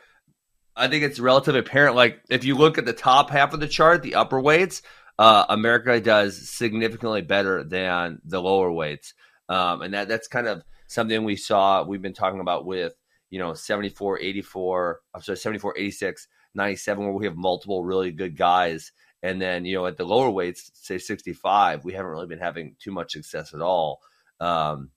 I 0.76 0.88
think 0.88 1.04
it's 1.04 1.20
relatively 1.20 1.60
apparent. 1.60 1.94
Like 1.94 2.20
if 2.28 2.44
you 2.44 2.56
look 2.56 2.78
at 2.78 2.84
the 2.84 2.92
top 2.92 3.30
half 3.30 3.54
of 3.54 3.60
the 3.60 3.68
chart, 3.68 4.02
the 4.02 4.16
upper 4.16 4.40
weights, 4.40 4.82
uh, 5.18 5.46
America 5.48 6.00
does 6.00 6.50
significantly 6.50 7.22
better 7.22 7.62
than 7.62 8.20
the 8.24 8.42
lower 8.42 8.72
weights, 8.72 9.14
um, 9.48 9.82
and 9.82 9.94
that 9.94 10.08
that's 10.08 10.26
kind 10.26 10.48
of 10.48 10.64
something 10.88 11.22
we 11.22 11.36
saw. 11.36 11.84
We've 11.84 12.02
been 12.02 12.12
talking 12.12 12.40
about 12.40 12.66
with 12.66 12.94
you 13.30 13.38
know 13.38 13.54
74, 13.54 14.18
84, 14.18 15.00
I'm 15.14 15.22
sorry, 15.22 15.38
74, 15.38 15.78
86, 15.78 16.26
97, 16.54 17.04
where 17.04 17.12
we 17.12 17.26
have 17.26 17.36
multiple 17.36 17.84
really 17.84 18.10
good 18.10 18.36
guys. 18.36 18.92
And 19.20 19.42
then, 19.42 19.64
you 19.64 19.74
know, 19.74 19.86
at 19.86 19.96
the 19.96 20.04
lower 20.04 20.30
weights, 20.30 20.70
say 20.74 20.98
65, 20.98 21.84
we 21.84 21.92
haven't 21.92 22.12
really 22.12 22.28
been 22.28 22.38
having 22.38 22.76
too 22.78 22.92
much 22.92 23.12
success 23.12 23.52
at 23.52 23.60
all. 23.60 24.00
Um, 24.38 24.90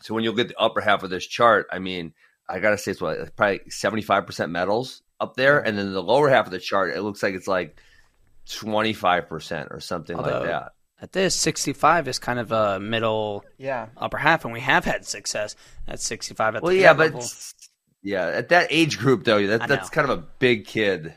so 0.00 0.14
when 0.14 0.24
you 0.24 0.30
look 0.30 0.40
at 0.40 0.48
the 0.48 0.58
upper 0.58 0.80
half 0.80 1.02
of 1.02 1.10
this 1.10 1.26
chart, 1.26 1.66
I 1.70 1.78
mean, 1.78 2.12
I 2.48 2.58
gotta 2.58 2.78
say 2.78 2.92
it's 2.92 3.00
what 3.00 3.36
probably 3.36 3.60
seventy 3.68 4.02
five 4.02 4.26
percent 4.26 4.50
metals 4.50 5.02
up 5.20 5.36
there, 5.36 5.60
and 5.60 5.78
then 5.78 5.92
the 5.92 6.02
lower 6.02 6.28
half 6.28 6.46
of 6.46 6.52
the 6.52 6.58
chart, 6.58 6.94
it 6.94 7.02
looks 7.02 7.22
like 7.22 7.34
it's 7.34 7.48
like 7.48 7.80
twenty 8.50 8.92
five 8.92 9.28
percent 9.28 9.68
or 9.70 9.80
something 9.80 10.16
Although, 10.16 10.40
like 10.40 10.48
that. 10.48 10.72
At 11.02 11.12
this, 11.12 11.34
sixty 11.34 11.72
five 11.72 12.08
is 12.08 12.18
kind 12.18 12.38
of 12.38 12.52
a 12.52 12.80
middle, 12.80 13.44
yeah, 13.56 13.88
upper 13.96 14.18
half, 14.18 14.44
and 14.44 14.52
we 14.52 14.60
have 14.60 14.84
had 14.84 15.06
success 15.06 15.54
at 15.86 16.00
sixty 16.00 16.34
five. 16.34 16.56
At 16.56 16.62
well, 16.62 16.72
yeah, 16.72 16.92
but 16.92 17.14
level. 17.14 17.28
yeah, 18.02 18.26
at 18.26 18.48
that 18.50 18.68
age 18.70 18.98
group 18.98 19.24
though, 19.24 19.46
that, 19.46 19.68
that's 19.68 19.88
kind 19.90 20.10
of 20.10 20.18
a 20.18 20.22
big 20.38 20.66
kid. 20.66 21.14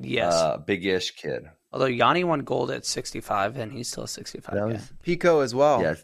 Yes, 0.00 0.32
uh, 0.32 0.58
big-ish 0.58 1.10
kid. 1.12 1.44
Although 1.72 1.86
Yianni 1.86 2.24
won 2.24 2.40
gold 2.40 2.70
at 2.70 2.86
65, 2.86 3.58
and 3.58 3.72
he's 3.72 3.88
still 3.88 4.06
65. 4.06 4.54
Was, 4.54 4.92
Pico 5.02 5.40
as 5.40 5.54
well. 5.54 5.82
Yeah, 5.82 5.94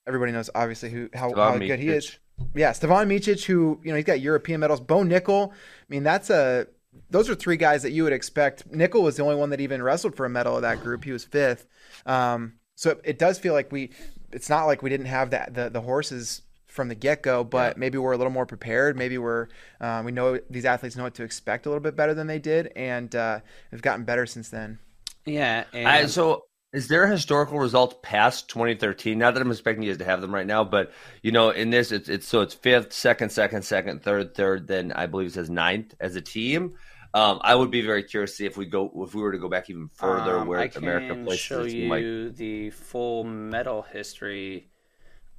Everybody 0.07 0.33
knows 0.33 0.50
obviously 0.55 0.90
who 0.90 1.09
how, 1.14 1.35
how 1.35 1.57
good 1.57 1.78
he 1.78 1.88
is. 1.88 2.18
Yeah, 2.55 2.72
Stevan 2.72 3.09
Micic, 3.09 3.46
who 3.46 3.81
you 3.83 3.92
know 3.92 3.96
he's 3.96 4.05
got 4.05 4.20
European 4.20 4.61
medals. 4.61 4.81
Bo 4.81 4.98
Nickal. 4.98 5.52
I 5.52 5.55
mean, 5.88 6.02
that's 6.02 6.28
a 6.28 6.66
those 7.09 7.31
are 7.31 7.35
three 7.35 7.57
guys 7.57 7.83
that 7.85 7.92
you 7.92 8.05
would 8.05 8.12
expect. 8.12 8.70
Nickal 8.70 9.02
was 9.02 9.16
the 9.16 9.22
only 9.22 9.37
one 9.37 9.48
that 9.50 9.61
even 9.62 9.83
wrestled 9.83 10.16
for 10.16 10.26
a 10.26 10.31
medal 10.31 10.57
of 10.57 10.62
that 10.62 10.83
group. 10.83 11.05
He 11.05 11.12
was 11.12 11.24
fifth. 11.24 11.66
Um, 12.05 12.59
so 12.74 12.90
it, 12.90 13.00
it 13.05 13.18
does 13.18 13.38
feel 13.38 13.55
like 13.55 13.72
we. 13.72 13.92
It's 14.33 14.50
not 14.50 14.66
like 14.66 14.83
we 14.83 14.90
didn't 14.90 15.07
have 15.07 15.31
that 15.31 15.55
the 15.55 15.70
the 15.70 15.81
horses 15.81 16.42
from 16.72 16.88
the 16.88 16.94
get 16.94 17.22
go, 17.22 17.44
but 17.44 17.74
yeah. 17.74 17.80
maybe 17.80 17.98
we're 17.98 18.12
a 18.12 18.16
little 18.16 18.32
more 18.32 18.46
prepared. 18.46 18.96
Maybe 18.96 19.18
we're 19.18 19.48
uh, 19.80 20.02
we 20.04 20.11
know 20.11 20.40
these 20.48 20.64
athletes 20.64 20.96
know 20.96 21.04
what 21.04 21.14
to 21.14 21.22
expect 21.22 21.66
a 21.66 21.68
little 21.68 21.82
bit 21.82 21.94
better 21.94 22.14
than 22.14 22.26
they 22.26 22.38
did, 22.38 22.72
and 22.74 23.14
uh, 23.14 23.40
have 23.70 23.82
gotten 23.82 24.04
better 24.04 24.26
since 24.26 24.48
then. 24.48 24.78
Yeah. 25.26 25.64
And... 25.72 25.87
I, 25.87 26.06
so, 26.06 26.44
is 26.72 26.88
there 26.88 27.06
historical 27.06 27.58
results 27.58 27.96
past 28.02 28.48
2013? 28.48 29.18
Not 29.18 29.35
that 29.35 29.42
I'm 29.42 29.50
expecting 29.50 29.85
you 29.85 29.94
to 29.94 30.04
have 30.04 30.22
them 30.22 30.35
right 30.35 30.46
now, 30.46 30.64
but 30.64 30.92
you 31.22 31.30
know, 31.30 31.50
in 31.50 31.70
this, 31.70 31.92
it's 31.92 32.08
it's 32.08 32.26
so 32.26 32.40
it's 32.40 32.54
fifth, 32.54 32.92
second, 32.92 33.30
second, 33.30 33.62
second, 33.62 34.02
third, 34.02 34.35
third. 34.35 34.66
Then 34.66 34.92
I 34.92 35.06
believe 35.06 35.28
it 35.28 35.35
says 35.35 35.50
ninth 35.50 35.94
as 36.00 36.16
a 36.16 36.22
team. 36.22 36.74
Um, 37.14 37.40
I 37.42 37.54
would 37.54 37.70
be 37.70 37.82
very 37.82 38.04
curious 38.04 38.30
to 38.30 38.37
see 38.37 38.46
if 38.46 38.56
we 38.56 38.64
go 38.64 38.90
if 39.06 39.14
we 39.14 39.20
were 39.20 39.32
to 39.32 39.38
go 39.38 39.50
back 39.50 39.68
even 39.68 39.90
further, 39.92 40.38
um, 40.38 40.48
where 40.48 40.61
I 40.61 40.70
America 40.74 41.14
places. 41.22 41.40
show 41.40 41.64
you 41.64 41.87
might... 41.87 42.37
the 42.37 42.70
full 42.70 43.24
medal 43.24 43.82
history 43.82 44.71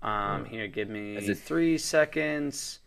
Um, 0.03 0.45
here, 0.45 0.67
give 0.67 0.89
me 0.89 1.15
Is 1.15 1.29
it- 1.29 1.37
three 1.39 1.77
seconds. 1.77 2.79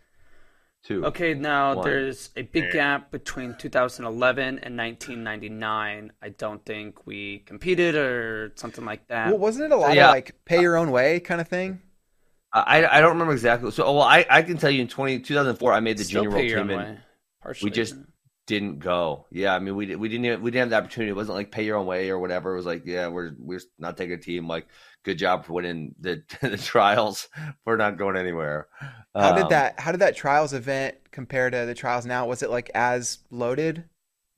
Two. 0.83 1.03
Okay, 1.05 1.33
now 1.33 1.75
One. 1.75 1.83
there's 1.85 2.29
a 2.37 2.43
big 2.43 2.71
gap 2.71 3.11
between 3.11 3.55
2011 3.55 4.59
and 4.59 4.77
1999. 4.77 6.13
I 6.21 6.29
don't 6.29 6.63
think 6.65 7.05
we 7.05 7.39
competed 7.39 7.95
or 7.95 8.53
something 8.55 8.85
like 8.85 9.05
that. 9.07 9.27
Well, 9.29 9.39
wasn't 9.39 9.65
it 9.65 9.71
a 9.75 9.77
lot 9.77 9.95
yeah. 9.95 10.07
of 10.07 10.13
like 10.13 10.35
pay 10.45 10.61
your 10.61 10.77
own 10.77 10.91
way 10.91 11.19
kind 11.19 11.41
of 11.41 11.47
thing? 11.49 11.81
I, 12.53 12.85
I 12.85 13.01
don't 13.01 13.11
remember 13.11 13.33
exactly. 13.33 13.69
So, 13.71 13.83
well, 13.91 14.01
I, 14.03 14.25
I 14.29 14.41
can 14.43 14.57
tell 14.57 14.69
you 14.69 14.81
in 14.81 14.87
20, 14.87 15.19
2004, 15.19 15.73
I 15.73 15.79
made 15.81 15.97
the 15.97 16.05
Still 16.05 16.23
junior 16.23 16.37
pay 16.37 16.43
world 16.43 16.49
your 16.49 16.59
team 16.59 16.71
own 16.71 16.79
and 16.79 16.95
way, 16.97 17.03
partially. 17.43 17.67
we 17.69 17.71
just 17.75 17.95
didn't 18.45 18.79
go. 18.79 19.25
Yeah, 19.29 19.53
I 19.53 19.59
mean, 19.59 19.75
we 19.75 19.87
did- 19.87 19.97
we 19.97 20.07
didn't 20.07 20.25
even, 20.25 20.41
we 20.41 20.51
didn't 20.51 20.61
have 20.61 20.69
the 20.69 20.77
opportunity. 20.77 21.09
It 21.09 21.15
wasn't 21.15 21.35
like 21.35 21.51
pay 21.51 21.65
your 21.65 21.75
own 21.77 21.85
way 21.85 22.09
or 22.09 22.17
whatever. 22.17 22.53
It 22.53 22.57
was 22.57 22.65
like, 22.65 22.83
yeah, 22.85 23.07
we're 23.09 23.33
we're 23.37 23.59
not 23.77 23.97
taking 23.97 24.13
a 24.13 24.17
team. 24.17 24.47
Like, 24.47 24.67
good 25.03 25.17
job 25.17 25.45
for 25.45 25.53
winning 25.53 25.95
the 25.99 26.23
the 26.41 26.57
trials. 26.57 27.29
We're 27.65 27.77
not 27.77 27.97
going 27.97 28.17
anywhere. 28.17 28.67
How 29.19 29.31
did 29.31 29.49
Um, 29.49 29.49
that 29.49 29.79
how 29.79 29.91
did 29.91 30.01
that 30.01 30.15
trials 30.15 30.53
event 30.53 30.95
compare 31.11 31.49
to 31.49 31.65
the 31.65 31.73
trials 31.75 32.05
now? 32.05 32.27
Was 32.27 32.43
it 32.43 32.49
like 32.49 32.71
as 32.75 33.19
loaded? 33.31 33.85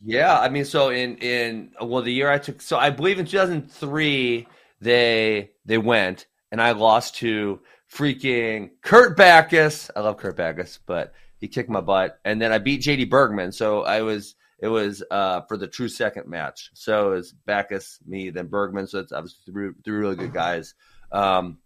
Yeah, 0.02 0.39
I 0.39 0.50
mean, 0.50 0.65
so 0.65 0.89
in 0.89 1.17
in 1.17 1.72
well, 1.82 2.02
the 2.02 2.13
year 2.13 2.30
I 2.32 2.38
took, 2.38 2.62
so 2.62 2.78
I 2.78 2.89
believe 2.89 3.19
in 3.19 3.26
2003 3.26 4.48
they 4.82 5.52
they 5.65 5.78
went 5.78 6.28
and 6.52 6.62
I 6.62 6.72
lost 6.72 7.15
to 7.17 7.60
freaking 7.91 8.72
Kurt 8.82 9.17
Backus. 9.17 9.91
I 9.95 10.00
love 10.02 10.17
Kurt 10.17 10.38
Backus, 10.38 10.80
but 10.86 11.13
he 11.38 11.48
kicked 11.50 11.69
my 11.69 11.82
butt, 11.82 12.19
and 12.24 12.41
then 12.41 12.52
I 12.54 12.60
beat 12.60 12.82
JD 12.82 13.10
Bergman. 13.10 13.52
So 13.52 13.84
I 13.84 14.02
was 14.02 14.36
it 14.62 14.67
was 14.67 15.04
uh 15.12 15.41
for 15.48 15.58
the 15.58 15.67
true 15.67 15.88
second 15.88 16.28
match. 16.28 16.69
So 16.74 17.12
it 17.12 17.15
was 17.15 17.34
Backus, 17.45 18.00
me, 18.06 18.30
then 18.30 18.48
Bergman. 18.48 18.88
So 18.88 19.00
it's 19.00 19.12
obviously 19.12 19.52
three, 19.52 19.72
three 19.84 19.98
really 19.98 20.15
good 20.15 20.34
guys. 20.34 20.74
Um, 21.12 21.58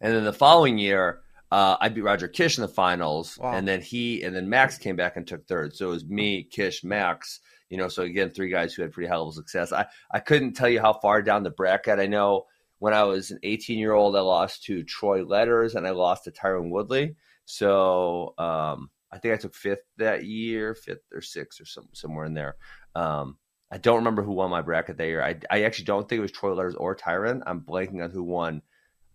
and 0.00 0.14
then 0.14 0.24
the 0.24 0.32
following 0.32 0.78
year, 0.78 1.20
uh, 1.50 1.76
I 1.80 1.88
beat 1.88 2.02
Roger 2.02 2.28
Kish 2.28 2.58
in 2.58 2.62
the 2.62 2.68
finals, 2.68 3.38
Wow. 3.38 3.52
and 3.54 3.66
then 3.66 3.80
he 3.80 4.22
and 4.22 4.34
then 4.34 4.48
Max 4.48 4.78
came 4.78 4.96
back 4.96 5.16
and 5.16 5.26
took 5.26 5.46
third. 5.46 5.74
So 5.76 5.88
it 5.88 5.92
was 5.92 6.04
me, 6.06 6.42
Kish, 6.42 6.82
Max. 6.84 7.40
You 7.70 7.78
know, 7.78 7.88
so 7.88 8.02
again, 8.04 8.30
three 8.30 8.48
guys 8.50 8.74
who 8.74 8.82
had 8.82 8.92
pretty 8.92 9.08
high 9.08 9.16
level 9.16 9.32
success. 9.32 9.72
I 9.72 9.86
I 10.10 10.20
couldn't 10.20 10.52
tell 10.54 10.68
you 10.68 10.80
how 10.80 10.92
far 10.94 11.22
down 11.22 11.42
the 11.42 11.50
bracket. 11.50 11.98
I 11.98 12.06
know 12.06 12.46
when 12.78 12.92
I 12.94 13.04
was 13.04 13.30
an 13.30 13.38
18 13.42 13.78
year 13.78 13.92
old, 13.94 14.16
I 14.16 14.20
lost 14.20 14.64
to 14.64 14.82
Troy 14.84 15.24
Letters 15.24 15.74
and 15.74 15.86
I 15.86 15.90
lost 15.90 16.24
to 16.24 16.30
Tyron 16.30 16.70
Woodley. 16.70 17.16
So 17.46 18.34
um, 18.38 18.90
I 19.16 19.18
think 19.18 19.34
I 19.34 19.38
took 19.38 19.54
fifth 19.54 19.82
that 19.96 20.24
year, 20.24 20.74
fifth 20.74 21.02
or 21.12 21.22
sixth 21.22 21.60
or 21.60 21.64
some, 21.64 21.88
somewhere 21.92 22.26
in 22.26 22.34
there. 22.34 22.56
Um, 22.94 23.38
I 23.70 23.78
don't 23.78 23.96
remember 23.96 24.22
who 24.22 24.32
won 24.32 24.50
my 24.50 24.60
bracket 24.60 24.98
that 24.98 25.06
year. 25.06 25.22
I, 25.22 25.36
I 25.50 25.62
actually 25.64 25.86
don't 25.86 26.06
think 26.08 26.18
it 26.18 26.22
was 26.22 26.32
Troy 26.32 26.54
Letters 26.54 26.74
or 26.74 26.94
Tyron. 26.94 27.42
I'm 27.46 27.62
blanking 27.62 28.04
on 28.04 28.10
who 28.10 28.22
won. 28.22 28.60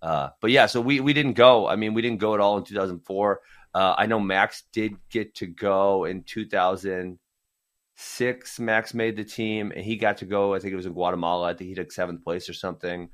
Uh, 0.02 0.30
but 0.42 0.50
yeah, 0.52 0.66
so 0.66 0.82
we, 0.82 1.00
we 1.00 1.14
didn't 1.14 1.34
go. 1.34 1.68
I 1.68 1.76
mean, 1.76 1.94
we 1.94 2.02
didn't 2.02 2.20
go 2.20 2.34
at 2.34 2.42
all 2.42 2.58
in 2.58 2.64
2004. 2.64 3.40
Uh, 3.74 3.96
I 3.98 4.08
know 4.08 4.20
Max 4.20 4.64
did 4.74 4.96
get 5.10 5.36
to 5.36 5.46
go 5.46 6.04
in 6.06 6.24
2006. 6.24 8.60
Max 8.60 8.94
made 8.94 9.16
the 9.16 9.24
team 9.24 9.72
and 9.74 9.86
he 9.86 9.96
got 9.96 10.18
to 10.18 10.26
go. 10.26 10.54
I 10.54 10.60
think 10.60 10.74
it 10.74 10.78
was 10.78 10.88
in 10.88 10.94
Guatemala. 10.94 11.50
I 11.50 11.54
think 11.54 11.70
he 11.70 11.76
took 11.76 11.92
seventh 11.92 12.24
place 12.24 12.50
or 12.50 12.54
something. 12.54 13.10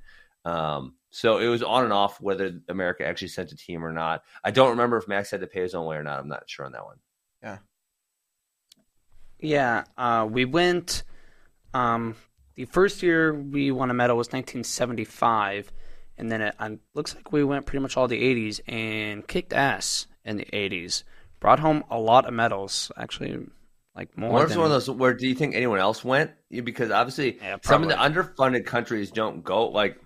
Um, 0.45 0.95
so 1.09 1.37
it 1.37 1.47
was 1.47 1.63
on 1.63 1.83
and 1.83 1.93
off 1.93 2.21
whether 2.21 2.59
America 2.67 3.05
actually 3.05 3.29
sent 3.29 3.51
a 3.51 3.55
team 3.55 3.83
or 3.83 3.91
not. 3.91 4.23
I 4.43 4.51
don't 4.51 4.71
remember 4.71 4.97
if 4.97 5.07
Max 5.07 5.31
had 5.31 5.41
to 5.41 5.47
pay 5.47 5.61
his 5.61 5.73
own 5.73 5.85
way 5.85 5.95
or 5.95 6.03
not. 6.03 6.19
I'm 6.19 6.27
not 6.27 6.49
sure 6.49 6.65
on 6.65 6.73
that 6.73 6.85
one. 6.85 6.97
Yeah, 7.41 7.57
Yeah, 9.39 9.83
uh, 9.97 10.27
we 10.29 10.45
went. 10.45 11.03
Um, 11.73 12.15
the 12.55 12.65
first 12.65 13.03
year 13.03 13.33
we 13.33 13.71
won 13.71 13.91
a 13.91 13.93
medal 13.93 14.17
was 14.17 14.27
1975, 14.27 15.71
and 16.17 16.31
then 16.31 16.41
it 16.41 16.55
um, 16.59 16.79
looks 16.93 17.15
like 17.15 17.31
we 17.31 17.43
went 17.43 17.65
pretty 17.65 17.81
much 17.81 17.95
all 17.95 18.07
the 18.07 18.21
80s 18.21 18.59
and 18.67 19.27
kicked 19.27 19.53
ass 19.53 20.07
in 20.25 20.37
the 20.37 20.45
80s. 20.45 21.03
Brought 21.39 21.59
home 21.59 21.83
a 21.91 21.99
lot 21.99 22.25
of 22.25 22.33
medals, 22.33 22.91
actually, 22.97 23.45
like 23.95 24.17
more. 24.17 24.31
What 24.31 24.49
than, 24.49 24.57
one 24.57 24.65
of 24.65 24.71
those? 24.71 24.89
Where 24.89 25.13
do 25.13 25.27
you 25.27 25.35
think 25.35 25.55
anyone 25.55 25.79
else 25.79 26.03
went? 26.03 26.31
Because 26.49 26.89
obviously, 26.89 27.37
Yeah, 27.39 27.57
some 27.63 27.83
of 27.83 27.89
the 27.89 27.95
underfunded 27.95 28.65
countries 28.65 29.11
don't 29.11 29.43
go. 29.43 29.67
Like 29.67 29.99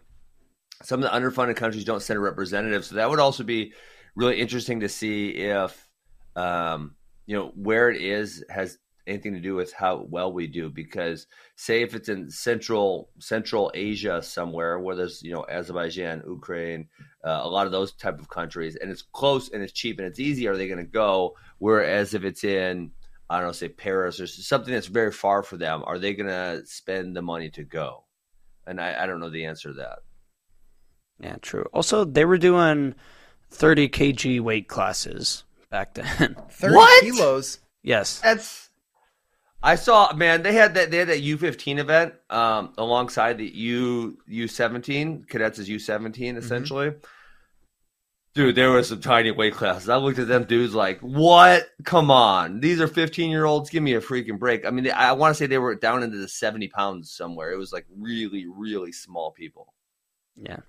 some 0.84 1.04
of 1.04 1.10
the 1.10 1.18
underfunded 1.18 1.56
countries 1.56 1.86
don't 1.86 2.02
send 2.02 2.18
a 2.18 2.22
representative. 2.22 2.86
So 2.86 2.96
that 2.96 3.10
would 3.10 3.20
also 3.20 3.44
be 3.44 3.74
really 4.16 4.40
interesting 4.40 4.82
to 4.82 4.90
see 4.90 5.30
if, 5.30 5.90
um, 6.36 6.96
you 7.26 7.36
know, 7.36 7.52
where 7.56 7.90
it 7.90 8.02
is 8.02 8.44
has 8.50 8.78
anything 9.08 9.34
to 9.34 9.40
do 9.40 9.56
with 9.56 9.74
how 9.74 10.06
well 10.10 10.32
we 10.32 10.48
do. 10.48 10.70
Because 10.70 11.28
say 11.56 11.82
if 11.82 11.96
it's 11.96 12.10
in 12.10 12.30
central 12.30 13.10
Central 13.20 13.72
Asia 13.74 14.22
somewhere 14.22 14.80
where 14.80 14.96
there's 14.96 15.22
you 15.24 15.32
know 15.32 15.46
Azerbaijan, 15.50 16.24
Ukraine, 16.28 16.88
uh, 17.24 17.42
a 17.44 17.50
lot 17.50 17.66
of 17.66 17.72
those 17.72 17.94
type 17.94 18.20
of 18.20 18.30
countries, 18.30 18.76
and 18.76 18.92
it's 18.92 19.02
close 19.02 19.50
and 19.50 19.64
it's 19.64 19.74
cheap 19.74 20.00
and 20.00 20.08
it's 20.08 20.20
easy, 20.20 20.48
are 20.48 20.58
they 20.58 20.68
going 20.68 20.86
to 20.86 20.92
go? 20.92 21.36
Whereas 21.60 22.14
if 22.14 22.24
it's 22.24 22.44
in 22.44 22.92
I 23.30 23.38
don't 23.38 23.48
know, 23.48 23.54
say 23.54 23.70
Paris 23.70 24.20
or 24.20 24.28
something 24.28 24.74
that's 24.74 24.88
very 24.88 25.12
far 25.12 25.42
for 25.42 25.56
them, 25.56 25.84
are 25.86 25.98
they 25.98 26.14
going 26.14 26.28
to 26.28 26.66
spend 26.66 27.16
the 27.16 27.22
money 27.22 27.50
to 27.52 27.64
go? 27.64 28.04
And 28.68 28.80
I, 28.80 29.04
I 29.04 29.06
don't 29.06 29.22
know 29.22 29.30
the 29.30 29.46
answer 29.46 29.70
to 29.70 29.76
that. 29.76 30.00
Yeah, 31.22 31.36
true. 31.42 31.66
Also, 31.74 32.04
they 32.04 32.26
were 32.26 32.38
doing 32.38 32.96
30 33.52 33.90
kg 33.90 34.42
weight 34.42 34.68
classes 34.68 35.44
back 35.70 35.94
then. 35.94 36.36
30 36.50 36.76
What? 36.76 37.04
kilos. 37.04 37.60
yes. 37.84 38.20
That's 38.20 38.70
I 39.64 39.76
saw 39.76 40.12
man 40.14 40.42
they 40.42 40.54
had 40.54 40.74
that 40.74 40.90
they 40.90 40.98
had 40.98 41.10
that 41.10 41.22
U 41.22 41.38
fifteen 41.38 41.78
event 41.78 42.16
um, 42.32 42.74
alongside 42.80 43.38
the 43.38 43.46
U 43.46 44.18
U 44.26 44.48
seventeen 44.48 45.24
cadets 45.30 45.60
is 45.60 45.70
U 45.70 45.78
seventeen 45.78 46.36
essentially. 46.36 46.94
Dude, 48.34 48.56
there 48.56 48.72
were 48.72 48.82
some 48.82 49.02
tiny 49.02 49.30
weight 49.30 49.54
classes. 49.54 49.88
I 49.90 49.98
looked 49.98 50.18
at 50.18 50.28
them 50.28 50.46
dudes 50.46 50.74
like, 50.74 51.00
"What? 51.02 51.68
Come 51.84 52.10
on! 52.10 52.60
These 52.62 52.82
are 52.82 52.88
fifteen 52.88 53.30
year 53.30 53.46
olds. 53.46 53.70
Give 53.70 53.84
me 53.84 53.94
a 53.94 54.02
freaking 54.02 54.40
break." 54.40 54.66
I 54.66 54.72
mean, 54.72 54.86
they, 54.86 54.92
I 54.92 55.12
want 55.12 55.36
to 55.36 55.38
say 55.38 55.46
they 55.46 55.58
were 55.60 55.76
down 55.76 56.02
into 56.02 56.18
the 56.18 56.28
seventy 56.30 56.68
pounds 56.70 57.12
somewhere. 57.12 57.52
It 57.52 57.58
was 57.58 57.72
like 57.72 57.86
really, 57.96 58.48
really 58.48 58.92
small 58.94 59.30
people. 59.32 59.76
Yeah. 60.42 60.62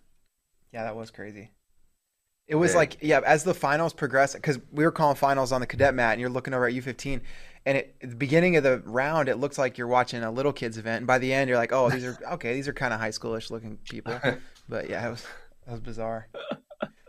Yeah, 0.73 0.85
that 0.85 0.97
was 0.97 1.11
crazy. 1.11 1.51
It 2.49 2.57
was 2.57 2.73
Yeah. 2.73 2.77
like 2.79 2.97
yeah, 3.01 3.21
as 3.25 3.45
the 3.45 3.55
finals 3.55 3.93
progressed, 3.93 4.35
because 4.35 4.59
we 4.73 4.85
were 4.85 4.91
calling 4.91 5.17
finals 5.17 5.53
on 5.53 5.61
the 5.61 5.67
cadet 5.67 5.95
mat, 5.95 6.13
and 6.13 6.21
you're 6.21 6.31
looking 6.31 6.53
over 6.55 6.67
at 6.67 6.75
U15, 6.75 7.21
and 7.65 7.79
it, 7.79 7.97
at 8.03 8.11
the 8.11 8.17
beginning 8.17 8.57
of 8.57 8.63
the 8.65 8.79
round, 8.85 9.29
it 9.29 9.37
looks 9.37 9.59
like 9.59 9.79
you're 9.79 9.87
watching 9.87 10.23
a 10.23 10.31
little 10.31 10.53
kids 10.53 10.77
event, 10.77 10.99
and 10.99 11.07
by 11.07 11.19
the 11.19 11.33
end, 11.33 11.49
you're 11.49 11.59
like, 11.59 11.73
oh, 11.73 11.89
these 11.89 12.05
are 12.05 12.19
okay, 12.33 12.55
these 12.55 12.67
are 12.69 12.73
kind 12.73 12.93
of 12.93 13.01
high 13.01 13.11
schoolish 13.11 13.51
looking 13.51 13.79
people, 13.89 14.19
but 14.69 14.91
yeah, 14.91 15.07
it 15.07 15.11
was 15.11 15.25
that 15.67 15.73
was 15.73 15.81
bizarre. 15.81 16.29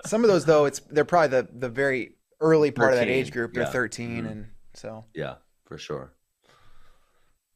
Some 0.05 0.23
of 0.23 0.29
those 0.29 0.45
though, 0.45 0.65
it's 0.65 0.79
they're 0.91 1.05
probably 1.05 1.29
the 1.41 1.47
the 1.51 1.69
very 1.69 2.15
early 2.39 2.71
part 2.71 2.93
of 2.93 2.99
that 2.99 3.07
age 3.07 3.31
group. 3.31 3.53
They're 3.53 3.63
yeah. 3.63 3.69
13, 3.69 4.25
Mhm. 4.25 4.31
and 4.31 4.47
so 4.73 5.05
Yeah, 5.13 5.35
for 5.65 5.77
sure. 5.77 6.11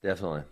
Definitely. 0.02 0.43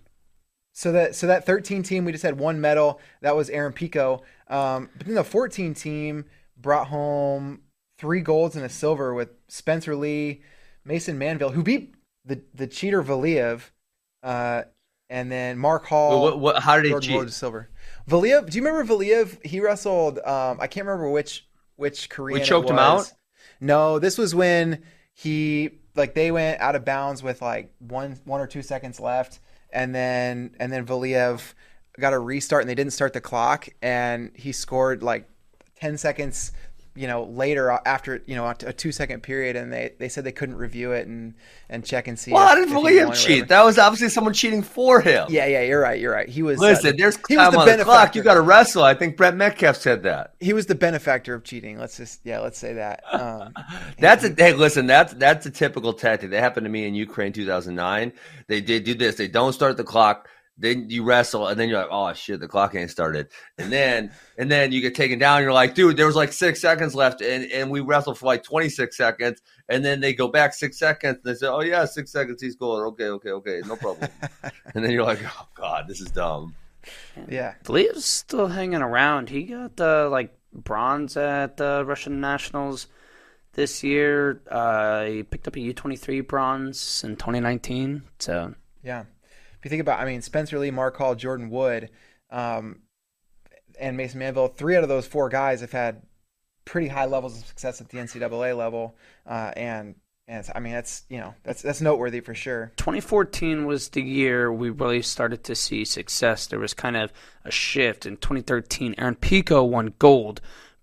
So 0.73 0.91
that 0.91 1.15
so 1.15 1.27
that 1.27 1.45
13 1.45 1.83
team 1.83 2.03
we 2.05 2.11
just 2.11 2.23
had 2.23 2.37
one 2.37 2.59
medal. 2.59 2.99
That 3.21 3.35
was 3.35 3.49
Aaron 3.49 3.71
Pico. 3.71 4.23
Um, 4.47 4.89
but 4.97 5.07
then 5.07 5.15
the 5.15 5.23
14 5.23 5.73
team 5.73 6.25
brought 6.57 6.87
home 6.87 7.61
three 7.97 8.21
golds 8.21 8.55
and 8.55 8.65
a 8.65 8.69
silver 8.69 9.13
with 9.13 9.29
Spencer 9.47 9.95
Lee, 9.95 10.41
Mason 10.83 11.17
Manville, 11.17 11.51
who 11.51 11.63
beat 11.63 11.95
the 12.25 12.41
the 12.53 12.67
cheater 12.67 13.03
Valiev, 13.03 13.71
uh, 14.23 14.63
and 15.09 15.31
then 15.31 15.57
Mark 15.57 15.85
Hall. 15.85 16.21
What, 16.21 16.39
what, 16.39 16.63
how 16.63 16.79
did 16.79 16.85
he 16.85 16.99
cheat? 16.99 17.29
Silver. 17.31 17.69
Valiev, 18.07 18.49
do 18.49 18.57
you 18.57 18.63
remember 18.63 18.93
Valiev? 18.93 19.43
He 19.45 19.59
wrestled. 19.59 20.19
Um, 20.19 20.59
I 20.59 20.67
can't 20.67 20.85
remember 20.85 21.09
which 21.09 21.47
which 21.75 22.09
Korean. 22.09 22.41
it 22.41 22.45
choked 22.45 22.69
him 22.69 22.79
out? 22.79 23.11
No, 23.59 23.99
this 23.99 24.17
was 24.17 24.35
when 24.35 24.83
he 25.13 25.79
like 25.95 26.13
they 26.13 26.31
went 26.31 26.59
out 26.59 26.75
of 26.75 26.85
bounds 26.85 27.23
with 27.23 27.41
like 27.41 27.73
one 27.79 28.19
one 28.25 28.41
or 28.41 28.47
two 28.47 28.61
seconds 28.61 28.99
left, 28.99 29.39
and 29.71 29.93
then 29.93 30.55
and 30.59 30.71
then 30.71 30.85
Valiev 30.85 31.53
got 31.99 32.13
a 32.13 32.19
restart 32.19 32.61
and 32.61 32.69
they 32.69 32.75
didn't 32.75 32.93
start 32.93 33.13
the 33.13 33.21
clock, 33.21 33.67
and 33.81 34.31
he 34.35 34.51
scored 34.51 35.03
like 35.03 35.27
ten 35.75 35.97
seconds. 35.97 36.51
You 36.97 37.07
know, 37.07 37.23
later 37.25 37.77
after 37.85 38.23
you 38.25 38.37
know 38.37 38.47
a 38.47 38.71
two 38.71 38.93
second 38.93 39.21
period, 39.21 39.57
and 39.57 39.73
they, 39.73 39.91
they 39.99 40.07
said 40.07 40.23
they 40.23 40.31
couldn't 40.31 40.55
review 40.55 40.93
it 40.93 41.07
and 41.07 41.33
and 41.67 41.83
check 41.83 42.07
and 42.07 42.17
see. 42.17 42.31
Well, 42.31 42.43
if- 42.43 42.47
how 42.47 42.55
did 42.55 42.63
if 42.63 42.69
he 42.69 42.75
William 42.75 43.07
won 43.09 43.13
or 43.17 43.19
cheat? 43.19 43.49
That 43.49 43.65
was 43.65 43.77
obviously 43.77 44.07
someone 44.07 44.31
cheating 44.33 44.61
for 44.63 45.01
him. 45.01 45.27
Yeah, 45.29 45.45
yeah, 45.45 45.63
you're 45.63 45.81
right. 45.81 45.99
You're 45.99 46.13
right. 46.13 46.29
He 46.29 46.41
was. 46.41 46.57
uh, 46.57 46.67
Listen, 46.67 46.95
there's 46.95 47.17
he 47.27 47.35
was 47.35 47.47
time 47.47 47.51
the 47.51 47.59
on 47.73 47.77
the 47.79 47.83
clock. 47.83 48.15
You 48.15 48.23
got 48.23 48.35
to 48.35 48.41
wrestle. 48.41 48.81
I 48.85 48.93
think 48.93 49.17
Brent 49.17 49.35
Metcalf 49.35 49.75
said 49.75 50.03
that. 50.03 50.35
he 50.39 50.53
was 50.53 50.67
the 50.67 50.75
benefactor 50.75 51.33
of 51.33 51.43
cheating. 51.43 51.77
Let's 51.77 51.97
just 51.97 52.21
yeah, 52.23 52.39
let's 52.39 52.57
say 52.57 52.75
that. 52.75 53.03
Um, 53.11 53.53
That's 53.99 54.23
a 54.23 54.29
hey. 54.33 54.53
Listen, 54.53 54.87
that's 54.87 55.13
that's 55.15 55.45
a 55.45 55.51
typical 55.51 55.91
tactic. 55.91 56.29
That 56.29 56.39
happened 56.39 56.63
to 56.63 56.69
me 56.69 56.85
in 56.87 56.95
Ukraine 56.95 57.33
2009. 57.33 58.13
They 58.47 58.61
did 58.61 58.85
do 58.85 58.93
this. 58.93 59.15
They 59.15 59.27
don't 59.27 59.51
start 59.51 59.75
the 59.75 59.83
clock. 59.83 60.29
Then 60.57 60.89
you 60.89 61.03
wrestle, 61.03 61.47
and 61.47 61.59
then 61.59 61.67
you're 61.67 61.79
like, 61.79 61.89
"Oh 61.91 62.13
shit, 62.13 62.39
the 62.39 62.47
clock 62.47 62.75
ain't 62.75 62.89
started." 62.89 63.27
And 63.57 63.71
then 63.71 64.11
and 64.37 64.49
then 64.49 64.71
you 64.71 64.81
get 64.81 64.95
taken 64.95 65.19
down. 65.19 65.43
You're 65.43 65.51
like, 65.51 65.75
"Dude, 65.75 65.97
there 65.97 66.05
was 66.05 66.15
like 66.15 66.31
six 66.31 66.61
seconds 66.61 66.95
left, 66.95 67.21
and 67.21 67.51
and 67.51 67.69
we 67.69 67.81
wrestled 67.81 68.17
for 68.17 68.25
like 68.27 68.43
26 68.43 68.95
seconds." 68.95 69.41
And 69.67 69.83
then 69.83 69.99
they 69.99 70.13
go 70.13 70.27
back 70.27 70.53
six 70.53 70.77
seconds. 70.79 71.17
And 71.17 71.25
they 71.25 71.37
say, 71.37 71.47
"Oh 71.47 71.61
yeah, 71.61 71.83
six 71.85 72.11
seconds. 72.11 72.41
He's 72.41 72.55
going. 72.55 72.83
Okay, 72.83 73.07
okay, 73.07 73.31
okay, 73.31 73.61
no 73.65 73.75
problem." 73.75 74.09
and 74.73 74.83
then 74.83 74.91
you're 74.91 75.03
like, 75.03 75.19
"Oh 75.23 75.47
god, 75.55 75.87
this 75.87 75.99
is 75.99 76.09
dumb." 76.11 76.55
yeah, 77.27 77.55
Valiev's 77.63 78.05
still 78.05 78.47
hanging 78.47 78.81
around. 78.81 79.29
He 79.29 79.43
got 79.43 79.79
uh, 79.79 80.09
like 80.09 80.37
bronze 80.53 81.17
at 81.17 81.57
the 81.57 81.83
Russian 81.85 82.21
Nationals 82.21 82.87
this 83.53 83.83
year. 83.83 84.41
Uh, 84.49 85.05
he 85.05 85.23
picked 85.23 85.47
up 85.47 85.55
a 85.55 85.59
U23 85.59 86.27
bronze 86.27 87.03
in 87.03 87.15
2019. 87.15 88.03
So 88.19 88.53
yeah, 88.83 89.01
if 89.01 89.14
you 89.65 89.69
think 89.69 89.81
about, 89.81 89.99
I 89.99 90.05
mean, 90.05 90.21
Spencer 90.21 90.57
Lee, 90.59 90.71
Mark 90.71 90.95
Hall, 90.95 91.15
Jordan 91.15 91.49
Wood, 91.49 91.89
um, 92.29 92.79
and 93.79 93.97
Mason 93.97 94.19
Manville, 94.19 94.47
three 94.47 94.75
out 94.75 94.83
of 94.83 94.89
those 94.89 95.05
four 95.05 95.27
guys 95.29 95.61
have 95.61 95.71
had 95.71 96.01
pretty 96.65 96.87
high 96.87 97.05
levels 97.05 97.39
of 97.39 97.45
success 97.45 97.81
at 97.81 97.89
the 97.89 97.97
NCAA 97.97 98.57
level, 98.57 98.95
uh, 99.25 99.51
and 99.55 99.95
and 100.27 100.49
I 100.55 100.59
mean 100.59 100.73
that's 100.73 101.03
you 101.09 101.19
know 101.19 101.35
that's 101.43 101.61
that's 101.61 101.81
noteworthy 101.81 102.19
for 102.19 102.33
sure. 102.33 102.71
2014 102.77 103.65
was 103.65 103.89
the 103.89 104.01
year 104.01 104.51
we 104.51 104.69
really 104.71 105.01
started 105.01 105.43
to 105.45 105.55
see 105.55 105.85
success. 105.85 106.47
There 106.47 106.59
was 106.59 106.73
kind 106.73 106.97
of 106.97 107.13
a 107.43 107.51
shift 107.51 108.05
in 108.05 108.17
2013. 108.17 108.95
Aaron 108.97 109.15
Pico 109.15 109.63
won 109.63 109.93
gold, 109.99 110.41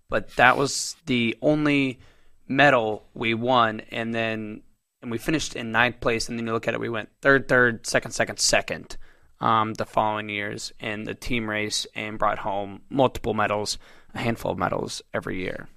but 0.09 0.35
that 0.37 0.57
was 0.57 0.95
the 1.05 1.35
only 1.41 1.99
medal 2.47 3.05
we 3.13 3.33
won, 3.33 3.81
and 3.91 4.15
then 4.15 4.61
and 5.03 5.11
we 5.11 5.17
finished 5.19 5.55
in 5.55 5.71
ninth 5.71 5.99
place. 5.99 6.27
And 6.27 6.39
then 6.39 6.47
you 6.47 6.53
look 6.53 6.67
at 6.67 6.73
it, 6.73 6.79
we 6.79 6.89
went 6.89 7.09
third, 7.21 7.47
third, 7.47 7.85
second, 7.85 8.11
second, 8.11 8.39
second. 8.39 8.97
Um, 9.39 9.73
the 9.73 9.85
following 9.85 10.29
years 10.29 10.71
in 10.79 11.03
the 11.03 11.13
team 11.13 11.49
race 11.49 11.85
and 11.93 12.17
brought 12.17 12.39
home 12.39 12.81
multiple 12.89 13.33
medals, 13.33 13.77
a 14.15 14.19
handful 14.19 14.53
of 14.53 14.57
medals 14.57 15.01
every 15.13 15.39
year. 15.39 15.67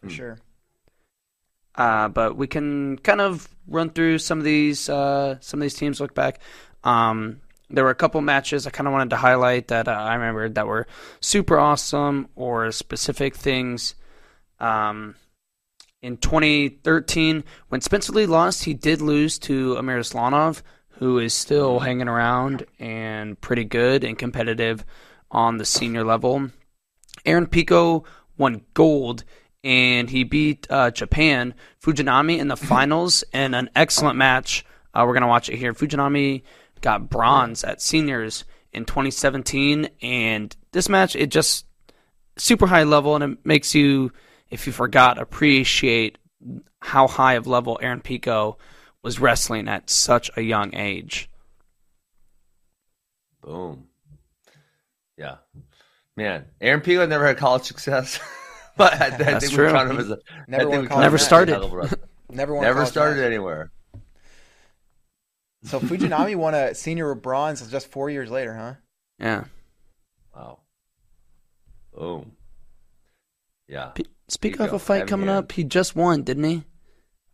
For 0.00 0.10
sure. 0.10 0.38
Uh, 1.76 2.08
but 2.08 2.36
we 2.36 2.48
can 2.48 2.98
kind 2.98 3.20
of 3.20 3.48
run 3.68 3.90
through 3.90 4.18
some 4.18 4.38
of 4.38 4.44
these 4.44 4.88
uh, 4.88 5.36
some 5.40 5.60
of 5.60 5.62
these 5.62 5.74
teams. 5.74 6.00
Look 6.00 6.14
back. 6.14 6.40
Um, 6.82 7.40
there 7.70 7.84
were 7.84 7.90
a 7.90 7.94
couple 7.94 8.20
matches 8.20 8.66
I 8.66 8.70
kind 8.70 8.88
of 8.88 8.92
wanted 8.92 9.10
to 9.10 9.16
highlight 9.16 9.68
that 9.68 9.86
uh, 9.86 9.92
I 9.92 10.14
remembered 10.14 10.56
that 10.56 10.66
were 10.66 10.88
super 11.20 11.58
awesome 11.58 12.28
or 12.34 12.72
specific 12.72 13.36
things. 13.36 13.94
Um, 14.58 15.14
in 16.02 16.16
2013, 16.16 17.44
when 17.68 17.80
Spencer 17.80 18.12
Lee 18.12 18.26
lost, 18.26 18.64
he 18.64 18.74
did 18.74 19.00
lose 19.00 19.38
to 19.40 19.76
Amir 19.76 20.00
Aslanov, 20.00 20.62
who 20.90 21.18
is 21.18 21.32
still 21.32 21.78
hanging 21.78 22.08
around 22.08 22.66
and 22.78 23.40
pretty 23.40 23.64
good 23.64 24.04
and 24.04 24.18
competitive 24.18 24.84
on 25.30 25.58
the 25.58 25.64
senior 25.64 26.04
level. 26.04 26.50
Aaron 27.24 27.46
Pico 27.46 28.04
won 28.36 28.62
gold 28.74 29.24
and 29.64 30.10
he 30.10 30.24
beat 30.24 30.66
uh, 30.70 30.90
Japan 30.90 31.54
Fujinami 31.82 32.38
in 32.38 32.48
the 32.48 32.56
finals 32.72 33.24
in 33.32 33.54
an 33.54 33.70
excellent 33.76 34.16
match. 34.16 34.64
Uh, 34.94 35.04
we're 35.06 35.14
gonna 35.14 35.28
watch 35.28 35.48
it 35.48 35.56
here. 35.56 35.72
Fujinami 35.72 36.42
got 36.80 37.08
bronze 37.08 37.64
at 37.64 37.80
seniors 37.80 38.44
in 38.72 38.84
2017, 38.84 39.88
and 40.02 40.56
this 40.72 40.88
match 40.88 41.14
it 41.14 41.30
just 41.30 41.66
super 42.36 42.66
high 42.66 42.82
level, 42.82 43.14
and 43.14 43.24
it 43.24 43.46
makes 43.46 43.74
you, 43.74 44.12
if 44.52 44.66
you 44.66 44.72
forgot, 44.72 45.18
appreciate 45.18 46.18
how 46.80 47.08
high 47.08 47.34
of 47.34 47.46
level 47.46 47.78
Aaron 47.80 48.02
Pico 48.02 48.58
was 49.02 49.18
wrestling 49.18 49.66
at 49.66 49.88
such 49.88 50.30
a 50.36 50.42
young 50.42 50.74
age. 50.74 51.30
Boom. 53.40 53.88
Yeah. 55.16 55.36
Man, 56.16 56.44
Aaron 56.60 56.82
Pico 56.82 57.06
never 57.06 57.26
had 57.26 57.38
college 57.38 57.64
success. 57.64 58.20
but 58.76 58.92
I, 59.00 59.06
I 59.06 59.10
That's 59.10 59.44
think 59.46 59.54
true. 59.54 59.66
we 59.66 59.72
count 59.72 59.90
him 59.90 59.98
as 59.98 60.10
a 60.10 60.18
Never 60.46 60.64
think 60.64 60.70
won 60.72 60.80
we 60.82 60.86
college 60.86 61.02
Never 61.02 61.18
started. 61.18 61.52
hell 61.52 61.64
of 61.64 61.72
a 61.72 61.76
wrestler. 61.76 61.98
Never 62.30 62.54
won. 62.54 62.62
Never 62.64 62.84
started 62.84 63.16
match. 63.16 63.26
anywhere. 63.26 63.70
So 65.64 65.80
Fujinami 65.80 66.36
won 66.36 66.54
a 66.54 66.74
senior 66.74 67.14
bronze 67.14 67.66
just 67.70 67.88
four 67.88 68.10
years 68.10 68.30
later, 68.30 68.54
huh? 68.54 68.74
Yeah. 69.18 69.44
Wow. 70.34 70.58
Boom. 71.94 72.32
Yeah. 73.68 73.86
P- 73.94 74.06
Speak 74.32 74.60
of 74.60 74.72
a 74.72 74.78
fight 74.78 75.06
coming 75.06 75.26
hand. 75.28 75.38
up, 75.38 75.52
he 75.52 75.62
just 75.62 75.94
won, 75.94 76.22
didn't 76.22 76.44
he? 76.44 76.64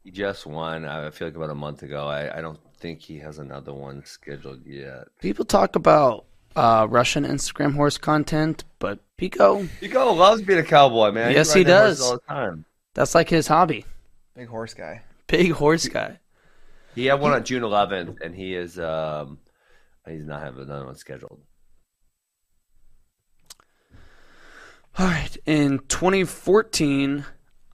He 0.03 0.11
just 0.11 0.47
won. 0.47 0.85
I 0.85 1.11
feel 1.11 1.29
like 1.29 1.37
about 1.37 1.51
a 1.51 1.55
month 1.55 1.83
ago. 1.85 2.07
I, 2.09 2.39
I 2.39 2.41
don't 2.41 2.59
think 2.79 3.01
he 3.01 3.19
has 3.19 3.39
another 3.39 3.73
one 3.73 4.05
scheduled 4.05 4.67
yet. 4.67 5.05
People 5.21 5.45
talk 5.45 5.77
about 5.77 6.25
uh, 6.57 6.89
Russian 6.91 7.25
Instagram 7.25 7.75
horse 7.75 7.99
content, 7.99 8.65
but 8.81 8.99
Pico, 9.17 9.69
Pico 9.81 10.13
loves 10.13 10.43
being 10.43 10.59
a 10.59 10.65
cowboy, 10.65 11.13
man. 11.13 11.31
Yes, 11.33 11.53
He's 11.53 11.55
he 11.55 11.61
riding 11.61 11.67
that 11.75 11.85
horse 11.87 11.99
does. 11.99 12.03
all 12.03 12.13
the 12.15 12.35
time. 12.35 12.65
that's 12.95 13.15
like 13.15 13.29
his 13.29 13.47
hobby. 13.47 13.85
Big 14.35 14.49
horse 14.49 14.75
guy. 14.75 15.03
Big 15.29 15.53
horse 15.53 15.87
guy. 15.89 16.19
He 16.97 17.07
had 17.07 17.21
one 17.21 17.33
on 17.33 17.45
June 17.45 17.63
11th, 17.63 18.21
and 18.23 18.35
he 18.35 18.55
is 18.57 18.77
um 18.79 19.39
he's 20.09 20.25
not 20.27 20.43
having 20.43 20.63
another 20.65 20.87
one 20.87 20.97
scheduled. 20.97 21.41
All 24.99 25.07
right. 25.07 25.37
In 25.47 25.79
2014, 25.87 27.25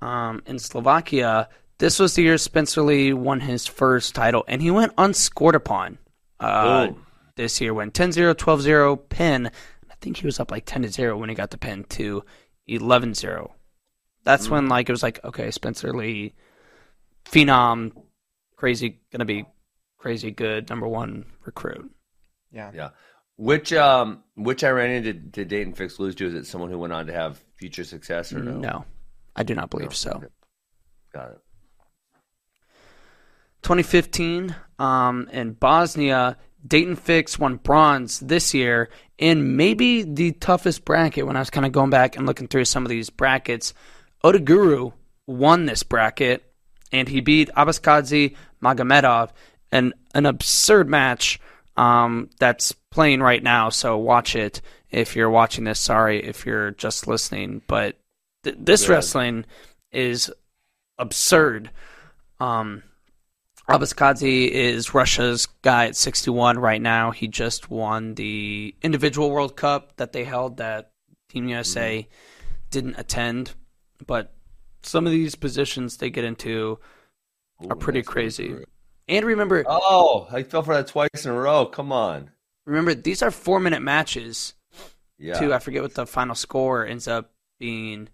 um, 0.02 0.42
in 0.44 0.58
Slovakia, 0.58 1.48
this 1.78 1.98
was 1.98 2.14
the 2.14 2.22
year 2.22 2.36
Spencer 2.36 2.82
Lee 2.82 3.14
won 3.14 3.40
his 3.40 3.66
first 3.66 4.14
title, 4.14 4.44
and 4.46 4.60
he 4.60 4.70
went 4.70 4.92
unscored 4.98 5.54
upon. 5.54 5.96
Uh, 6.38 6.88
this 7.36 7.62
year 7.62 7.72
went 7.72 7.94
10-0, 7.94 8.34
12-0, 8.34 9.08
pin. 9.08 9.50
I 9.90 9.94
think 10.02 10.18
he 10.18 10.26
was 10.26 10.38
up 10.38 10.50
like 10.50 10.66
10 10.66 10.82
to 10.82 10.88
0 10.88 11.16
when 11.16 11.30
he 11.30 11.34
got 11.34 11.50
the 11.50 11.56
pin 11.56 11.84
to 11.84 12.24
11-0. 12.68 13.50
That's 14.24 14.50
when 14.50 14.68
like 14.68 14.88
it 14.88 14.92
was 14.92 15.02
like 15.02 15.22
okay, 15.24 15.50
Spencer 15.50 15.92
Lee, 15.92 16.32
phenom, 17.26 17.92
crazy, 18.56 19.00
gonna 19.12 19.26
be 19.26 19.44
crazy 19.98 20.30
good 20.30 20.70
number 20.70 20.88
one 20.88 21.26
recruit. 21.44 21.90
Yeah. 22.50 22.70
Yeah. 22.74 22.90
Which 23.36 23.72
um 23.72 24.22
which 24.36 24.62
Iranian 24.62 25.02
did, 25.02 25.32
did 25.32 25.48
Daton 25.48 25.76
Fix 25.76 25.98
lose 25.98 26.14
to? 26.16 26.26
Is 26.26 26.34
it 26.34 26.46
someone 26.46 26.70
who 26.70 26.78
went 26.78 26.92
on 26.92 27.06
to 27.06 27.12
have 27.12 27.42
future 27.56 27.84
success 27.84 28.32
or 28.32 28.38
no? 28.38 28.58
No, 28.58 28.84
I 29.34 29.42
do 29.42 29.54
not 29.54 29.70
believe 29.70 29.94
so. 29.94 30.22
Got 31.12 31.30
it. 31.30 31.38
2015 33.62 34.54
um, 34.78 35.28
in 35.32 35.52
Bosnia, 35.54 36.36
Daton 36.66 36.98
Fix 36.98 37.38
won 37.38 37.56
bronze 37.56 38.20
this 38.20 38.54
year 38.54 38.90
in 39.18 39.56
maybe 39.56 40.02
the 40.02 40.32
toughest 40.32 40.84
bracket 40.84 41.26
when 41.26 41.36
I 41.36 41.40
was 41.40 41.50
kind 41.50 41.66
of 41.66 41.72
going 41.72 41.90
back 41.90 42.16
and 42.16 42.26
looking 42.26 42.46
through 42.46 42.66
some 42.66 42.84
of 42.84 42.90
these 42.90 43.10
brackets. 43.10 43.74
Otoguro 44.22 44.92
won 45.26 45.66
this 45.66 45.82
bracket 45.82 46.44
and 46.92 47.08
he 47.08 47.20
beat 47.20 47.50
Abasgadzhi 47.56 48.36
Magomedov 48.62 49.30
in 49.72 49.94
an 50.14 50.26
absurd 50.26 50.88
match 50.88 51.40
um, 51.76 52.30
that's 52.38 52.74
playing 52.94 53.20
right 53.20 53.42
now. 53.42 53.68
So 53.70 53.98
watch 53.98 54.36
it 54.36 54.62
if 54.90 55.16
you're 55.16 55.28
watching 55.28 55.64
this. 55.64 55.80
Sorry 55.80 56.24
if 56.24 56.46
you're 56.46 56.70
just 56.70 57.08
listening, 57.08 57.60
but 57.66 57.98
th- 58.44 58.56
this 58.58 58.86
Good. 58.86 58.92
wrestling 58.92 59.44
is 59.90 60.32
absurd. 60.96 61.70
Um, 62.38 62.84
Abasgadzhi 63.68 64.48
is 64.48 64.94
Russia's 64.94 65.46
guy 65.62 65.86
at 65.86 65.96
61 65.96 66.58
right 66.58 66.80
now. 66.80 67.10
He 67.10 67.26
just 67.26 67.68
won 67.68 68.14
the 68.14 68.74
individual 68.80 69.30
World 69.32 69.56
Cup 69.56 69.96
that 69.96 70.12
they 70.12 70.22
held 70.22 70.58
that 70.58 70.92
Team 71.30 71.48
USA 71.48 72.06
didn't 72.70 72.94
attend. 72.96 73.54
But 74.06 74.32
some 74.84 75.04
of 75.04 75.10
these 75.12 75.34
positions 75.34 75.96
they 75.96 76.10
get 76.10 76.24
into 76.24 76.78
are 77.68 77.74
Ooh, 77.74 77.78
pretty 77.80 78.02
crazy. 78.02 78.54
And 79.08 79.26
remember, 79.26 79.64
Oh, 79.66 80.28
I 80.30 80.44
fell 80.44 80.62
for 80.62 80.74
that 80.74 80.86
twice 80.86 81.24
in 81.24 81.32
a 81.32 81.34
row. 81.34 81.66
Come 81.66 81.90
on. 81.90 82.30
Remember 82.66 82.94
these 82.94 83.22
are 83.22 83.30
four 83.30 83.60
minute 83.60 83.82
matches. 83.82 84.54
Yeah. 85.18 85.38
Too, 85.38 85.54
I 85.54 85.58
forget 85.60 85.82
what 85.82 85.94
the 85.94 86.06
final 86.06 86.34
score 86.34 86.84
ends 86.86 87.06
up 87.06 87.32
being 87.60 88.08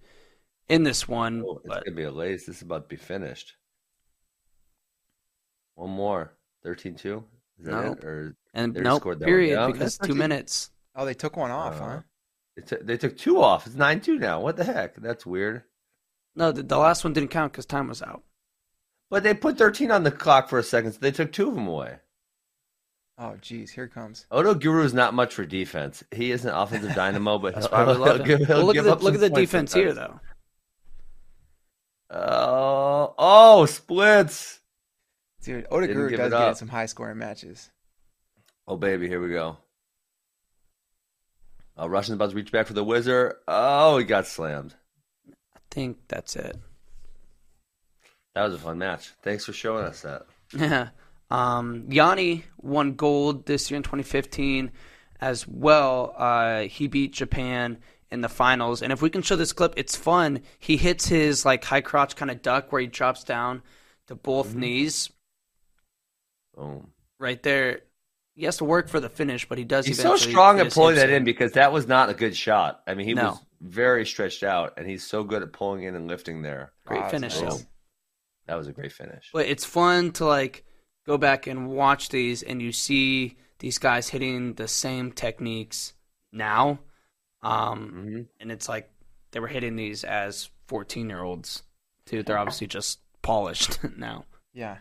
in 0.68 0.82
this 0.84 1.08
one, 1.08 1.42
Oh, 1.46 1.56
it's 1.58 1.66
but 1.66 1.84
gonna 1.84 1.96
be 1.96 2.02
a 2.04 2.10
lace. 2.10 2.46
This 2.46 2.56
is 2.56 2.62
about 2.62 2.82
to 2.84 2.88
be 2.88 2.96
finished. 2.96 3.54
One 5.74 5.90
more. 5.90 6.32
13-2? 6.64 7.24
Is 7.58 7.66
that 7.66 7.72
Nope. 7.84 7.98
it? 7.98 8.04
Or 8.04 8.36
and 8.52 8.74
they 8.74 8.80
nope, 8.82 9.00
scored 9.00 9.18
that 9.20 9.24
one 9.26 9.28
period, 9.32 9.54
down? 9.56 9.72
because 9.72 9.96
two 9.98 10.14
minutes. 10.14 10.70
Oh, 10.94 11.04
they 11.04 11.14
took 11.14 11.36
one 11.36 11.50
off, 11.50 11.80
Uh, 11.80 11.84
huh? 11.84 12.00
They, 12.56 12.62
took 12.62 12.86
they 12.86 12.96
took 12.98 13.16
two 13.16 13.40
off. 13.40 13.66
It's 13.66 13.76
9-2 13.76 14.18
now. 14.18 14.40
What 14.40 14.56
the 14.56 14.64
heck? 14.64 14.96
That's 14.96 15.24
weird. 15.24 15.62
No, 16.36 16.52
the, 16.52 16.62
the 16.62 16.76
last 16.78 17.02
one 17.04 17.12
didn't 17.12 17.30
count 17.30 17.52
because 17.52 17.66
time 17.66 17.88
was 17.88 18.02
out. 18.02 18.22
But 19.08 19.22
they 19.22 19.34
put 19.34 19.56
13 19.58 19.90
on 19.90 20.02
the 20.04 20.10
clock 20.12 20.48
for 20.48 20.58
a 20.58 20.62
second, 20.62 20.92
so 20.92 20.98
they 21.00 21.10
took 21.10 21.32
two 21.32 21.48
of 21.48 21.54
them 21.54 21.66
away. 21.66 21.98
Oh, 23.22 23.36
geez, 23.42 23.70
here 23.70 23.84
it 23.84 23.92
comes. 23.92 24.24
Otoguro 24.32 24.82
is 24.82 24.94
not 24.94 25.12
much 25.12 25.34
for 25.34 25.44
defense. 25.44 26.02
He 26.10 26.32
is 26.32 26.46
an 26.46 26.54
offensive 26.54 26.94
dynamo, 26.94 27.38
but 27.38 27.54
he'll, 27.54 27.68
why 27.68 27.84
we 27.84 27.92
he'll 27.92 28.18
give, 28.24 28.38
he'll 28.38 28.56
Well, 28.56 28.66
look 28.66 28.76
at 28.76 28.84
the 28.84 28.92
up 28.92 29.02
look 29.02 29.14
at 29.14 29.20
the 29.20 29.28
points 29.28 29.52
defense 29.52 29.74
here, 29.74 29.92
though. 29.92 30.18
Oh, 32.08 33.14
oh, 33.18 33.66
splits. 33.66 34.60
Dude, 35.42 35.66
Didn't 35.70 35.70
Otoguro 35.70 36.16
does 36.16 36.32
get 36.32 36.48
in 36.48 36.54
some 36.54 36.68
high 36.68 36.86
scoring 36.86 37.18
matches. 37.18 37.70
Oh, 38.66 38.78
baby, 38.78 39.06
here 39.06 39.20
we 39.20 39.28
go. 39.28 39.58
Oh, 41.76 41.86
Russian's 41.88 42.14
about 42.14 42.30
to 42.30 42.36
reach 42.36 42.50
back 42.50 42.66
for 42.66 42.72
the 42.72 42.84
wizard. 42.84 43.34
Oh, 43.46 43.98
he 43.98 44.04
got 44.04 44.26
slammed. 44.26 44.74
I 45.28 45.60
think 45.70 45.98
that's 46.08 46.36
it. 46.36 46.56
That 48.34 48.44
was 48.44 48.54
a 48.54 48.58
fun 48.58 48.78
match. 48.78 49.10
Thanks 49.22 49.44
for 49.44 49.52
showing 49.52 49.84
us 49.84 50.00
that. 50.02 50.22
Yeah. 50.56 50.88
Um, 51.30 51.84
Yianni 51.88 52.42
won 52.58 52.94
gold 52.94 53.46
this 53.46 53.70
year 53.70 53.76
in 53.76 53.82
2015 53.82 54.72
as 55.20 55.46
well. 55.46 56.14
Uh, 56.16 56.62
he 56.62 56.88
beat 56.88 57.12
Japan 57.12 57.78
in 58.10 58.20
the 58.20 58.28
finals. 58.28 58.82
And 58.82 58.92
if 58.92 59.00
we 59.02 59.10
can 59.10 59.22
show 59.22 59.36
this 59.36 59.52
clip, 59.52 59.74
it's 59.76 59.94
fun. 59.96 60.40
He 60.58 60.76
hits 60.76 61.06
his 61.06 61.44
like 61.44 61.64
high 61.64 61.80
crotch 61.82 62.16
kind 62.16 62.30
of 62.30 62.42
duck 62.42 62.72
where 62.72 62.80
he 62.80 62.86
drops 62.88 63.22
down 63.24 63.62
to 64.08 64.14
both 64.16 64.48
Mm-hmm. 64.48 64.60
knees 64.60 65.10
Boom. 66.56 66.90
right 67.18 67.40
there. 67.42 67.80
He 68.34 68.44
has 68.46 68.56
to 68.58 68.64
work 68.64 68.88
for 68.88 69.00
the 69.00 69.08
finish, 69.08 69.48
but 69.48 69.58
he 69.58 69.64
does. 69.64 69.86
He's 69.86 70.00
so 70.00 70.16
strong 70.16 70.60
at 70.60 70.72
pulling 70.72 70.96
that 70.96 71.10
in 71.10 71.24
because 71.24 71.52
that 71.52 71.72
was 71.72 71.86
not 71.86 72.08
a 72.08 72.14
good 72.14 72.34
shot. 72.34 72.80
I 72.86 72.94
mean, 72.94 73.06
he 73.06 73.14
No. 73.14 73.30
was 73.30 73.40
very 73.60 74.06
stretched 74.06 74.42
out, 74.42 74.74
and 74.78 74.88
he's 74.88 75.06
so 75.06 75.22
good 75.24 75.42
at 75.42 75.52
pulling 75.52 75.82
in 75.82 75.94
and 75.94 76.08
lifting 76.08 76.40
there. 76.42 76.72
Great 76.86 77.00
Wow, 77.02 77.08
finish, 77.10 77.40
nice. 77.40 77.66
That 78.46 78.54
was 78.54 78.66
a 78.66 78.72
great 78.72 78.92
finish. 78.92 79.28
But 79.32 79.46
it's 79.46 79.64
fun 79.64 80.12
to 80.12 80.24
like 80.24 80.64
go 81.06 81.16
back 81.18 81.46
and 81.46 81.68
watch 81.70 82.08
these, 82.10 82.42
and 82.42 82.60
you 82.62 82.72
see 82.72 83.36
these 83.58 83.78
guys 83.78 84.08
hitting 84.08 84.54
the 84.54 84.68
same 84.68 85.12
techniques 85.12 85.92
now, 86.32 86.80
um, 87.42 88.06
Mhm. 88.08 88.26
and 88.40 88.52
it's 88.52 88.68
like 88.68 88.90
they 89.32 89.40
were 89.40 89.48
hitting 89.48 89.76
these 89.76 90.04
as 90.04 90.50
fourteen 90.66 91.08
year 91.08 91.22
olds 91.22 91.62
too. 92.06 92.22
They're 92.22 92.38
obviously 92.38 92.66
just 92.66 93.00
polished 93.22 93.78
now. 93.96 94.24
Yeah. 94.52 94.78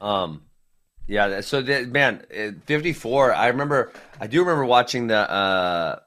Um, 0.00 0.42
yeah. 1.06 1.40
So 1.40 1.60
the, 1.62 1.86
man, 1.86 2.24
uh, 2.36 2.52
fifty 2.66 2.92
four. 2.92 3.32
I 3.34 3.48
remember. 3.48 3.92
I 4.20 4.26
do 4.26 4.40
remember 4.40 4.64
watching 4.64 5.06
the 5.08 5.30
uh 5.30 5.98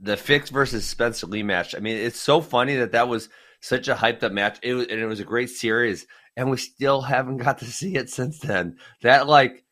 the 0.00 0.16
Fix 0.16 0.50
versus 0.50 0.84
Spencer 0.86 1.26
Lee 1.26 1.42
match. 1.44 1.74
I 1.76 1.78
mean, 1.78 1.96
it's 1.96 2.20
so 2.20 2.40
funny 2.40 2.76
that 2.76 2.92
that 2.92 3.08
was 3.08 3.28
such 3.60 3.86
a 3.88 3.94
hyped 3.94 4.22
up 4.24 4.32
match. 4.32 4.58
It 4.62 4.74
was 4.74 4.86
and 4.88 5.00
it 5.00 5.06
was 5.06 5.20
a 5.20 5.24
great 5.24 5.50
series, 5.50 6.06
and 6.36 6.50
we 6.50 6.56
still 6.56 7.02
haven't 7.02 7.38
got 7.38 7.58
to 7.58 7.66
see 7.66 7.96
it 7.96 8.10
since 8.10 8.38
then. 8.38 8.78
That 9.02 9.26
like. 9.26 9.64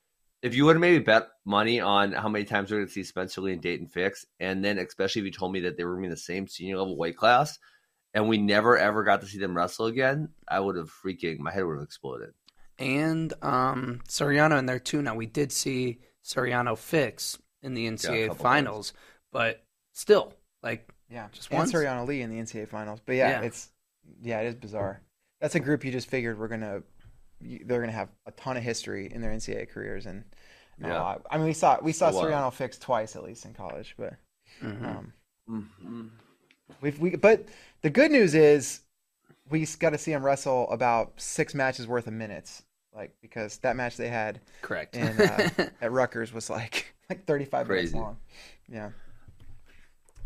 If 0.43 0.55
you 0.55 0.65
would 0.65 0.77
have 0.77 0.81
maybe 0.81 1.05
bet 1.05 1.29
money 1.45 1.81
on 1.81 2.13
how 2.13 2.31
many 2.31 2.47
times 2.47 2.71
we're 2.71 2.79
going 2.79 2.87
to 2.87 2.93
see 2.95 3.03
Spencer 3.03 3.43
Lee 3.43 3.53
and 3.53 3.61
Daton 3.61 3.91
Fix, 3.91 4.25
and 4.39 4.65
then 4.65 4.79
especially 4.79 5.21
if 5.21 5.27
you 5.27 5.33
told 5.33 5.53
me 5.53 5.61
that 5.61 5.77
they 5.77 5.85
were 5.85 5.91
going 5.91 6.05
to 6.05 6.07
be 6.07 6.07
in 6.07 6.11
the 6.13 6.17
same 6.17 6.49
senior 6.49 6.79
level 6.79 6.97
weight 6.97 7.19
class, 7.19 7.59
and 8.15 8.27
we 8.27 8.39
never 8.39 8.79
ever 8.79 9.05
got 9.05 9.21
to 9.21 9.27
see 9.27 9.39
them 9.39 9.55
wrestle 9.55 9.85
again, 9.85 10.31
I 10.49 10.61
would 10.61 10.77
have 10.77 10.91
freaking 10.91 11.41
my 11.41 11.53
head 11.53 11.67
would 11.67 11.75
have 11.75 11.85
exploded. 11.85 12.31
And 12.79 13.35
um, 13.43 14.01
Suriano 14.09 14.59
in 14.59 14.65
there 14.65 14.79
too. 14.79 15.03
Now 15.03 15.15
we 15.15 15.27
did 15.27 15.53
see 15.53 16.01
Suriano 16.25 16.79
fix 16.79 17.39
in 17.63 17.75
the 17.75 17.87
NCAA 17.87 18.29
couple 18.29 18.43
finals, 18.43 18.95
but 19.33 19.63
still, 19.93 20.33
like 20.63 20.89
Yeah. 21.11 21.29
Just 21.33 21.51
and 21.51 21.59
once? 21.59 21.73
Suriano 21.73 22.07
Lee 22.07 22.23
in 22.23 22.31
the 22.31 22.39
NCAA 22.39 22.67
finals. 22.67 23.01
But 23.05 23.17
yeah, 23.17 23.29
Yeah. 23.29 23.41
it's 23.43 23.69
yeah, 24.23 24.41
it 24.41 24.47
is 24.47 24.55
bizarre. 24.55 25.03
That's 25.41 25.55
a 25.55 25.61
group 25.61 25.85
you 25.85 25.93
just 25.93 26.09
figured 26.09 26.39
we're 26.39 26.49
gonna 26.49 26.83
they're 27.41 27.81
gonna 27.81 27.93
have 27.93 28.11
a 28.27 28.33
ton 28.33 28.57
of 28.57 28.63
history 28.63 29.11
in 29.13 29.21
their 29.23 29.31
NCAA 29.33 29.69
careers 29.71 30.07
and 30.07 30.25
Yeah. 30.81 31.03
I, 31.03 31.19
I 31.31 31.37
mean 31.39 31.47
we 31.47 31.53
saw 31.55 31.79
we 31.83 31.93
saw 31.93 32.11
So, 32.11 32.21
uh, 32.21 32.25
Suriano 32.25 32.53
fix 32.53 32.79
twice 32.79 33.17
at 33.17 33.23
least 33.25 33.45
in 33.45 33.55
college, 33.55 33.95
but 33.99 34.15
mhm. 34.63 34.85
um, 34.85 35.13
Mm-hmm. 35.51 36.07
we've 36.81 36.99
we 37.01 37.17
but 37.17 37.47
the 37.83 37.91
good 37.91 38.11
news 38.11 38.35
is 38.35 38.81
we 39.49 39.67
got 39.81 39.91
to 39.91 39.99
see 39.99 40.13
him 40.13 40.25
wrestle 40.25 40.71
about 40.71 41.21
six 41.21 41.55
matches 41.55 41.87
worth 41.89 42.07
of 42.07 42.13
minutes, 42.13 42.63
like 42.95 43.17
because 43.21 43.59
that 43.59 43.75
match 43.77 43.97
they 43.97 44.09
had 44.09 44.41
correct. 44.63 44.95
in 44.97 45.21
uh, 45.21 45.49
at 45.81 45.91
Rutgers 45.93 46.33
was 46.33 46.49
like 46.51 46.95
like 47.11 47.25
35 47.27 47.69
minutes 47.69 47.93
long. 47.95 48.17
Yeah. 48.69 48.91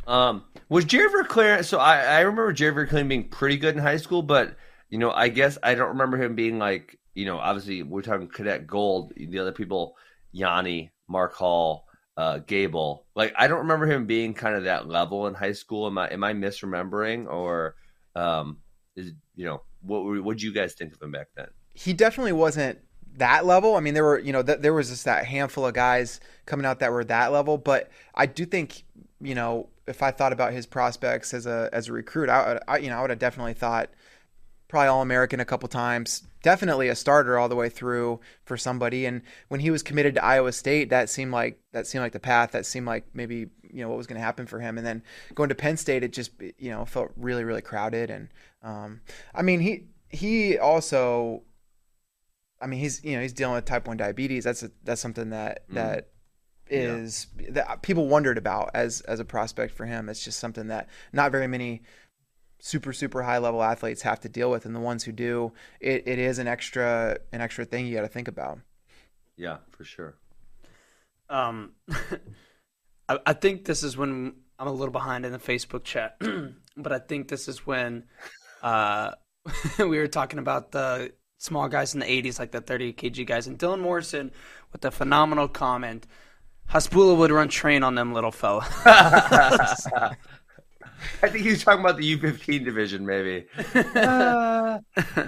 Um, 0.07 0.45
was 0.69 0.85
Jerry 0.85 1.09
Verkleeren? 1.09 1.65
So 1.65 1.79
I, 1.79 2.01
I 2.03 2.21
remember 2.21 2.53
Jerry 2.53 2.87
Verkleeren 2.87 3.09
being 3.09 3.29
pretty 3.29 3.57
good 3.57 3.75
in 3.75 3.81
high 3.83 3.97
school, 3.97 4.23
but 4.23 4.57
you 4.91 4.99
know, 4.99 5.11
I 5.11 5.29
guess 5.29 5.59
I 5.63 5.75
don't 5.75 5.89
remember 5.91 6.17
him 6.23 6.35
being 6.35 6.59
like, 6.59 6.99
you 7.15 7.25
know, 7.27 7.39
obviously 7.39 7.83
we're 7.83 8.03
talking 8.03 8.29
cadet 8.29 8.67
gold. 8.67 9.13
The 9.17 9.39
other 9.39 9.53
people, 9.53 9.97
Yianni, 10.35 10.91
Mark 11.09 11.35
Hall, 11.35 11.87
uh, 12.17 12.39
Gable. 12.39 13.07
Like 13.15 13.35
I 13.37 13.47
don't 13.49 13.61
remember 13.61 13.87
him 13.87 14.07
being 14.07 14.35
kind 14.35 14.55
of 14.57 14.65
that 14.65 14.89
level 14.89 15.27
in 15.27 15.35
high 15.35 15.53
school. 15.53 15.87
Am 15.87 15.99
I 15.99 16.09
am 16.13 16.23
I 16.25 16.33
misremembering 16.33 17.27
or 17.27 17.77
um, 18.15 18.59
is 18.97 19.13
you 19.35 19.45
know 19.45 19.63
what 19.83 20.05
were- 20.05 20.23
what 20.23 20.43
you 20.43 20.53
guys 20.53 20.75
think 20.75 20.95
of 20.95 21.03
him 21.03 21.13
back 21.13 21.29
then? 21.37 21.49
he 21.77 21.93
definitely 21.93 22.31
wasn't 22.33 22.79
that 23.17 23.45
level. 23.45 23.75
I 23.75 23.81
mean, 23.81 23.95
there 23.95 24.05
were 24.05 24.19
you 24.21 24.33
know 24.33 24.43
th- 24.45 24.61
there 24.61 24.73
was 24.75 24.91
just 24.91 25.05
that 25.07 25.25
handful 25.27 25.67
of 25.67 25.75
guys 25.75 26.21
coming 26.47 26.65
out 26.67 26.79
that 26.81 26.93
were 26.93 27.05
that 27.05 27.33
level, 27.33 27.59
but 27.59 27.91
I 28.15 28.27
do 28.27 28.45
think 28.47 28.85
you 29.21 29.35
know 29.35 29.69
if 29.87 30.03
I 30.03 30.11
thought 30.13 30.33
about 30.33 30.53
his 30.53 30.67
prospects 30.67 31.35
as 31.35 31.47
a 31.47 31.69
as 31.73 31.89
a 31.89 31.93
recruit, 31.93 32.29
I, 32.29 32.61
I 32.69 32.79
you 32.79 32.91
know 32.91 32.99
I 32.99 33.01
would 33.01 33.11
have 33.11 33.19
definitely 33.19 33.55
thought 33.55 33.91
probably 34.75 34.89
all 34.89 35.03
American 35.03 35.39
a 35.39 35.45
couple 35.45 35.69
times, 35.69 36.25
definitely 36.43 36.89
a 36.89 36.97
starter 36.97 37.39
all 37.39 37.49
the 37.49 37.55
way 37.55 37.69
through 37.69 38.19
for 38.45 38.57
somebody. 38.57 39.07
And 39.07 39.23
when 39.49 39.61
he 39.61 39.71
was 39.71 39.85
committed 39.85 40.17
to 40.17 40.25
Iowa 40.25 40.51
State, 40.51 40.91
that 40.91 41.09
seemed 41.09 41.31
like 41.31 41.61
that 41.71 41.87
seemed 41.87 42.03
like 42.03 42.13
the 42.13 42.19
path. 42.19 42.51
That 42.51 42.67
seemed 42.67 42.87
like 42.87 43.05
maybe 43.15 43.47
you 43.63 43.83
know 43.83 43.89
what 43.89 43.99
was 43.99 44.09
going 44.09 44.19
to 44.19 44.25
happen 44.25 44.47
for 44.47 44.59
him. 44.59 44.77
And 44.77 44.85
then 44.85 45.05
going 45.37 45.49
to 45.49 45.55
Penn 45.55 45.77
State, 45.77 46.03
it 46.03 46.13
just 46.13 46.33
you 46.59 46.71
know 46.71 46.85
felt 46.85 47.13
really 47.17 47.45
really 47.45 47.63
crowded. 47.63 48.11
And 48.11 48.31
um, 48.65 49.01
I 49.33 49.43
mean 49.43 49.61
he 49.61 49.85
he 50.09 50.59
also 50.59 51.43
I 52.61 52.67
mean, 52.67 52.81
he's 52.81 53.05
you 53.05 53.15
know 53.15 53.23
he's 53.23 53.33
dealing 53.33 53.55
with 53.55 53.65
type 53.65 53.87
one 53.87 53.97
diabetes. 53.97 54.43
That's 54.43 54.65
a, 54.65 54.73
that's 54.83 55.01
something 55.01 55.31
that 55.31 55.63
that 55.69 56.09
is 56.69 57.29
that 57.51 57.83
people 57.83 58.09
wondered 58.09 58.39
about 58.39 58.71
as 58.75 59.03
as 59.03 59.21
a 59.21 59.25
prospect 59.25 59.73
for 59.73 59.87
him. 59.87 60.09
It's 60.09 60.25
just 60.25 60.41
something 60.41 60.67
that 60.69 60.89
not 61.13 61.31
very 61.31 61.47
many 61.47 61.83
super 62.65 62.95
super 62.95 63.23
high 63.23 63.37
level 63.37 63.63
athletes 63.63 64.01
have 64.03 64.21
to 64.21 64.29
deal 64.29 64.51
with, 64.51 64.65
and 64.65 64.75
the 64.75 64.81
ones 64.81 65.05
who 65.05 65.13
do, 65.13 65.53
it, 65.81 66.09
it 66.09 66.19
is 66.19 66.39
an 66.39 66.49
extra 66.49 67.19
an 67.31 67.43
extra 67.43 67.65
thing 67.65 67.87
you 67.87 67.95
got 67.95 68.03
to 68.03 68.09
think 68.09 68.27
about. 68.27 68.59
Yeah, 69.37 69.59
for 69.71 69.85
sure. 69.85 70.15
Um, 71.29 71.73
I, 73.09 73.19
I 73.27 73.33
think 73.35 73.67
this 73.67 73.83
is 73.83 73.97
when 73.97 74.35
I'm 74.59 74.67
a 74.67 74.73
little 74.73 74.93
behind 74.93 75.27
in 75.27 75.33
the 75.33 75.39
Facebook 75.39 75.85
chat, 75.85 76.17
but 76.77 76.93
I 76.93 76.99
think 77.01 77.29
this 77.29 77.49
is 77.49 77.67
when 77.67 78.05
uh, 78.63 79.11
we 79.79 79.99
were 79.99 80.09
talking 80.09 80.39
about 80.39 80.73
the 80.73 81.13
small 81.37 81.69
guys 81.69 81.93
in 81.93 82.01
the 82.01 82.07
80s, 82.07 82.39
like 82.39 82.53
the 82.53 82.63
30 82.63 82.95
kg 82.95 83.27
guys, 83.27 83.47
and 83.47 83.59
Dylan 83.59 83.81
Morrison 83.81 84.33
with 84.73 84.81
the 84.81 84.91
phenomenal 84.91 85.49
comment. 85.49 86.07
Haspula 86.71 87.15
would 87.15 87.31
run 87.31 87.49
train 87.49 87.83
on 87.83 87.95
them 87.95 88.15
little 88.15 88.33
fella. 88.33 88.67
I 91.23 91.29
think 91.29 91.45
he 91.45 91.51
was 91.51 91.63
talking 91.63 91.81
about 91.81 91.97
the 91.97 92.17
U15 92.17 92.65
division, 92.65 93.07
maybe. 93.07 93.47
Uh, 93.95 94.81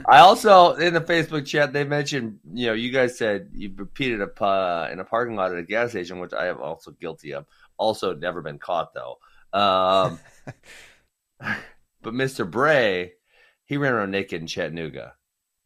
I 0.08 0.18
also 0.18 0.74
in 0.74 0.92
the 0.94 1.00
Facebook 1.00 1.46
chat 1.46 1.72
they 1.72 1.84
mentioned, 1.84 2.40
you 2.52 2.66
know, 2.66 2.72
you 2.72 2.90
guys 2.90 3.16
said 3.16 3.50
you 3.52 3.72
repeated 3.76 4.20
a 4.20 4.44
uh, 4.44 4.88
in 4.90 4.98
a 4.98 5.04
parking 5.04 5.36
lot 5.36 5.52
at 5.52 5.58
a 5.58 5.62
gas 5.62 5.90
station, 5.90 6.18
which 6.18 6.32
I 6.32 6.48
am 6.48 6.60
also 6.60 6.90
guilty 6.90 7.32
of. 7.32 7.46
Also, 7.78 8.14
never 8.14 8.42
been 8.42 8.58
caught 8.58 8.92
though. 8.94 9.18
Um, 9.52 10.18
but 11.38 12.14
Mr. 12.14 12.48
Bray, 12.50 13.12
he 13.64 13.76
ran 13.76 13.92
around 13.92 14.10
naked 14.10 14.40
in 14.40 14.46
Chattanooga. 14.46 15.14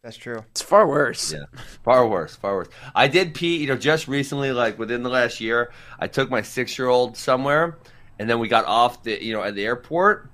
That's 0.02 0.16
true. 0.16 0.44
it's 0.50 0.62
far 0.62 0.88
worse. 0.88 1.32
Yeah, 1.32 1.44
far 1.82 2.06
worse, 2.06 2.34
far 2.34 2.54
worse. 2.54 2.68
I 2.94 3.06
did 3.08 3.34
pee, 3.34 3.58
you 3.58 3.66
know, 3.66 3.76
just 3.76 4.08
recently, 4.08 4.50
like 4.50 4.78
within 4.78 5.02
the 5.02 5.11
last 5.11 5.40
year. 5.40 5.72
I 5.98 6.06
took 6.06 6.30
my 6.30 6.40
six-year-old 6.40 7.18
somewhere, 7.18 7.78
and 8.20 8.28
then 8.28 8.38
we 8.38 8.48
got 8.48 8.66
off 8.66 9.02
the, 9.02 9.24
you 9.24 9.32
know, 9.32 9.42
at 9.42 9.54
the 9.54 9.64
airport. 9.64 10.28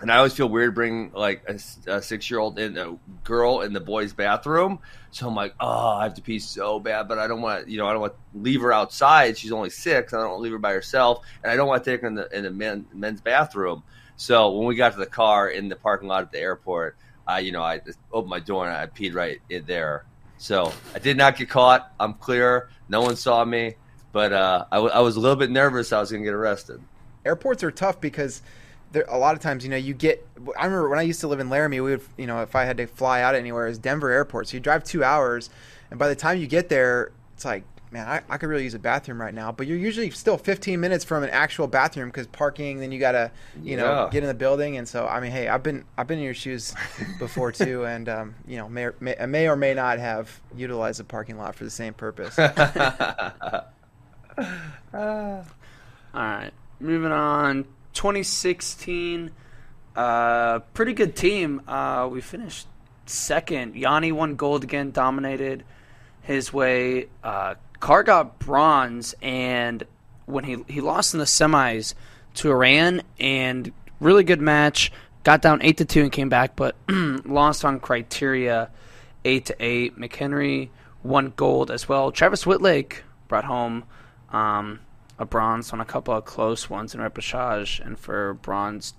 And 0.00 0.10
I 0.10 0.16
always 0.16 0.32
feel 0.32 0.48
weird 0.48 0.74
bringing 0.74 1.12
like 1.12 1.44
a, 1.46 1.58
a 1.86 2.00
six-year-old 2.00 2.58
in 2.58 2.78
a 2.78 2.96
girl 3.22 3.60
in 3.60 3.74
the 3.74 3.80
boys' 3.80 4.14
bathroom. 4.14 4.78
So 5.10 5.28
I'm 5.28 5.34
like, 5.34 5.54
oh, 5.60 5.98
I 5.98 6.04
have 6.04 6.14
to 6.14 6.22
pee 6.22 6.38
so 6.38 6.80
bad, 6.80 7.08
but 7.08 7.18
I 7.18 7.26
don't 7.26 7.42
want, 7.42 7.68
you 7.68 7.76
know, 7.76 7.86
I 7.86 7.92
don't 7.92 8.00
want 8.00 8.14
to 8.14 8.38
leave 8.40 8.62
her 8.62 8.72
outside. 8.72 9.36
She's 9.36 9.52
only 9.52 9.68
six. 9.68 10.14
I 10.14 10.16
don't 10.16 10.30
want 10.30 10.38
to 10.38 10.42
leave 10.42 10.52
her 10.52 10.58
by 10.58 10.72
herself, 10.72 11.26
and 11.42 11.52
I 11.52 11.56
don't 11.56 11.68
want 11.68 11.84
to 11.84 11.90
take 11.90 12.00
her 12.00 12.06
in 12.06 12.14
the 12.14 12.34
in 12.34 12.44
the 12.44 12.50
men, 12.50 12.86
men's 12.94 13.20
bathroom. 13.20 13.82
So 14.16 14.56
when 14.56 14.66
we 14.66 14.74
got 14.74 14.92
to 14.92 14.98
the 14.98 15.04
car 15.04 15.50
in 15.50 15.68
the 15.68 15.76
parking 15.76 16.08
lot 16.08 16.22
at 16.22 16.32
the 16.32 16.38
airport, 16.38 16.96
I, 17.26 17.40
you 17.40 17.52
know, 17.52 17.62
I 17.62 17.82
opened 18.10 18.30
my 18.30 18.40
door 18.40 18.66
and 18.66 18.74
I 18.74 18.86
peed 18.86 19.14
right 19.14 19.42
in 19.50 19.66
there. 19.66 20.06
So 20.38 20.72
I 20.94 21.00
did 21.00 21.18
not 21.18 21.36
get 21.36 21.50
caught. 21.50 21.92
I'm 22.00 22.14
clear. 22.14 22.70
No 22.88 23.02
one 23.02 23.16
saw 23.16 23.44
me, 23.44 23.74
but 24.12 24.32
uh, 24.32 24.64
I, 24.72 24.76
w- 24.76 24.92
I 24.92 25.00
was 25.00 25.16
a 25.16 25.20
little 25.20 25.36
bit 25.36 25.50
nervous. 25.50 25.92
I 25.92 26.00
was 26.00 26.10
going 26.10 26.22
to 26.22 26.26
get 26.26 26.34
arrested. 26.34 26.80
Airports 27.24 27.62
are 27.62 27.70
tough 27.70 28.00
because 28.00 28.42
there 28.92 29.04
a 29.08 29.18
lot 29.18 29.34
of 29.34 29.40
times 29.40 29.64
you 29.64 29.70
know 29.70 29.76
you 29.76 29.94
get. 29.94 30.26
I 30.58 30.64
remember 30.66 30.88
when 30.88 30.98
I 30.98 31.02
used 31.02 31.20
to 31.20 31.28
live 31.28 31.40
in 31.40 31.48
Laramie, 31.48 31.80
we 31.80 31.92
would 31.92 32.02
you 32.16 32.26
know 32.26 32.42
if 32.42 32.54
I 32.56 32.64
had 32.64 32.76
to 32.78 32.86
fly 32.86 33.22
out 33.22 33.34
anywhere, 33.34 33.66
it 33.66 33.70
was 33.70 33.78
Denver 33.78 34.10
Airport. 34.10 34.48
So 34.48 34.54
you 34.54 34.60
drive 34.60 34.84
two 34.84 35.04
hours, 35.04 35.50
and 35.90 35.98
by 35.98 36.08
the 36.08 36.16
time 36.16 36.38
you 36.38 36.46
get 36.46 36.68
there, 36.68 37.12
it's 37.34 37.44
like. 37.44 37.64
Man, 37.90 38.08
I, 38.08 38.22
I 38.30 38.38
could 38.38 38.48
really 38.48 38.64
use 38.64 38.72
a 38.72 38.78
bathroom 38.78 39.20
right 39.20 39.34
now, 39.34 39.52
but 39.52 39.66
you're 39.66 39.76
usually 39.76 40.08
still 40.08 40.38
15 40.38 40.80
minutes 40.80 41.04
from 41.04 41.24
an 41.24 41.28
actual 41.28 41.66
bathroom 41.66 42.08
because 42.08 42.26
parking. 42.26 42.80
Then 42.80 42.90
you 42.90 42.98
gotta, 42.98 43.30
you 43.62 43.76
know, 43.76 43.84
Yeah. 44.04 44.08
get 44.10 44.22
in 44.22 44.28
the 44.28 44.34
building. 44.34 44.78
And 44.78 44.88
so, 44.88 45.06
I 45.06 45.20
mean, 45.20 45.30
hey, 45.30 45.46
I've 45.48 45.62
been 45.62 45.84
I've 45.98 46.06
been 46.06 46.16
in 46.16 46.24
your 46.24 46.32
shoes 46.32 46.74
before 47.18 47.52
too, 47.62 47.84
and 47.84 48.08
um, 48.08 48.34
you 48.48 48.56
know, 48.56 48.66
may, 48.66 48.84
or- 48.84 48.94
may 48.98 49.14
may 49.28 49.46
or 49.46 49.56
may 49.56 49.74
not 49.74 49.98
have 49.98 50.40
utilized 50.56 51.00
the 51.00 51.04
parking 51.04 51.36
lot 51.36 51.54
for 51.54 51.64
the 51.64 51.70
same 51.70 51.92
purpose. 51.92 52.38
All 54.94 55.44
right, 56.14 56.50
moving 56.82 57.12
on. 57.12 57.64
2016, 57.94 59.30
uh, 59.94 60.58
pretty 60.74 60.92
good 60.92 61.14
team. 61.14 61.62
Uh, 61.68 62.08
we 62.10 62.20
finished 62.20 62.66
second. 63.06 63.74
Yianni 63.74 64.12
won 64.12 64.36
gold 64.36 64.64
again, 64.64 64.90
dominated 64.90 65.64
his 66.22 66.52
way. 66.52 67.08
Uh, 67.22 67.54
Carr 67.80 68.02
got 68.02 68.38
bronze, 68.38 69.14
and 69.20 69.84
when 70.26 70.44
he 70.44 70.64
he 70.68 70.80
lost 70.80 71.14
in 71.14 71.18
the 71.18 71.26
semis 71.26 71.94
to 72.34 72.50
Iran 72.50 73.02
and 73.18 73.72
really 74.00 74.24
good 74.24 74.40
match. 74.40 74.92
Got 75.24 75.42
down 75.42 75.62
eight 75.62 75.76
to 75.78 75.84
two 75.84 76.02
and 76.02 76.10
came 76.10 76.28
back, 76.28 76.56
but 76.56 76.74
lost 76.88 77.64
on 77.64 77.78
criteria 77.78 78.70
eight 79.24 79.46
to 79.46 79.56
eight. 79.60 79.96
McHenry 79.98 80.70
won 81.02 81.32
gold 81.36 81.70
as 81.70 81.88
well. 81.88 82.10
Travis 82.10 82.46
Wittlake 82.46 83.04
brought 83.28 83.44
home 83.44 83.84
um, 84.30 84.80
a 85.18 85.24
bronze 85.24 85.72
on 85.72 85.80
a 85.80 85.84
couple 85.84 86.14
of 86.14 86.24
close 86.24 86.68
ones 86.68 86.94
in 86.94 87.00
repechage, 87.00 87.84
and 87.84 87.98
for 87.98 88.34
bronze, 88.34 88.94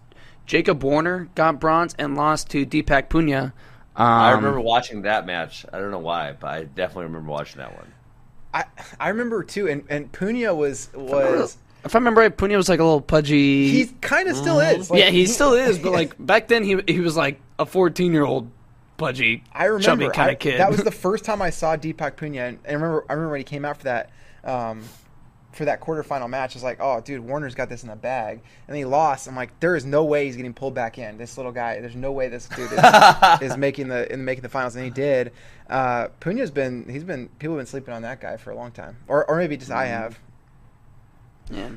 Jacob 0.46 0.84
Warner 0.84 1.30
got 1.36 1.60
bronze 1.60 1.96
and 1.98 2.16
lost 2.16 2.50
to 2.52 2.66
Deepak 2.66 3.10
Punia. 3.10 3.54
Um, 3.96 4.08
I 4.08 4.32
remember 4.32 4.60
watching 4.60 5.04
that 5.04 5.26
match. 5.26 5.66
I 5.72 5.80
don't 5.80 5.92
know 5.92 6.00
why, 6.00 6.34
but 6.40 6.48
I 6.48 6.64
definitely 6.64 7.06
remember 7.06 7.30
watching 7.30 7.60
that 7.60 7.76
one. 7.76 7.94
I 8.54 8.66
I 9.00 9.10
remember 9.10 9.44
too, 9.44 9.68
and 9.68 9.84
and 9.90 10.12
Punia 10.12 10.56
was 10.56 10.90
was 10.94 11.58
if 11.86 11.96
I 11.96 11.98
remember 11.98 12.22
right, 12.22 12.36
Punia 12.36 12.58
was 12.58 12.70
like 12.70 12.80
a 12.80 12.84
little 12.84 13.02
pudgy. 13.02 13.70
he 13.70 13.86
kind 14.02 14.28
of 14.28 14.36
still 14.36 14.60
is. 14.60 14.90
Like, 14.90 15.00
yeah, 15.00 15.10
he 15.10 15.26
still 15.26 15.54
is, 15.54 15.78
but 15.80 15.92
like 15.94 16.16
back 16.20 16.48
then, 16.48 16.64
he 16.64 16.80
he 16.88 17.00
was 17.00 17.16
like 17.16 17.40
a 17.60 17.66
fourteen 17.66 18.14
year 18.14 18.26
old 18.26 18.50
pudgy, 18.98 19.44
I 19.54 19.66
remember 19.66 20.06
chubby 20.06 20.10
kind 20.10 20.32
of 20.32 20.40
kid. 20.40 20.60
That 20.60 20.70
was 20.70 20.84
the 20.84 20.92
first 21.06 21.26
time 21.26 21.42
I 21.42 21.50
saw 21.50 21.76
Deepak 21.76 22.16
Punia, 22.16 22.50
and 22.50 22.60
I 22.68 22.74
remember 22.74 23.06
I 23.10 23.14
remember 23.14 23.32
when 23.32 23.40
he 23.40 23.44
came 23.44 23.66
out 23.66 23.78
for 23.78 23.84
that 23.86 24.10
um, 24.44 24.84
for 25.54 25.66
that 25.66 25.80
quarterfinal 25.82 26.30
match. 26.30 26.56
I 26.56 26.58
was 26.58 26.64
like, 26.64 26.80
oh, 26.82 27.00
dude, 27.02 27.22
Warner's 27.22 27.56
got 27.56 27.70
this 27.70 27.84
in 27.84 27.90
the 27.90 27.96
bag, 27.96 28.42
and 28.68 28.76
he 28.76 28.86
lost. 28.86 29.28
I'm 29.28 29.36
like, 29.36 29.58
there 29.60 29.76
is 29.76 29.86
no 29.86 30.04
way 30.04 30.26
he's 30.26 30.36
getting 30.36 30.54
pulled 30.54 30.74
back 30.74 30.98
in. 30.98 31.18
This 31.18 31.38
little 31.38 31.52
guy, 31.52 31.80
there's 31.80 31.96
no 31.96 32.12
way 32.12 32.28
this 32.28 32.48
dude 32.50 32.72
is, 32.72 32.80
is 33.52 33.58
making 33.58 33.88
the 33.88 34.12
in 34.12 34.26
making 34.26 34.42
the 34.42 34.50
finals, 34.50 34.76
and 34.76 34.84
he 34.84 34.92
did. 34.92 35.32
Uh, 35.70 36.10
Punia's 36.20 36.52
been 36.52 36.86
he's 36.90 37.04
been 37.04 37.30
people 37.40 37.56
have 37.56 37.60
been 37.60 37.68
sleeping 37.68 37.94
on 37.94 38.02
that 38.02 38.20
guy 38.20 38.36
for 38.38 38.52
a 38.52 38.56
long 38.56 38.72
time, 38.72 38.98
or 39.08 39.26
or 39.30 39.38
maybe 39.38 39.56
just 39.58 39.72
I 39.72 39.86
have. 39.86 40.20
yeah. 41.50 41.70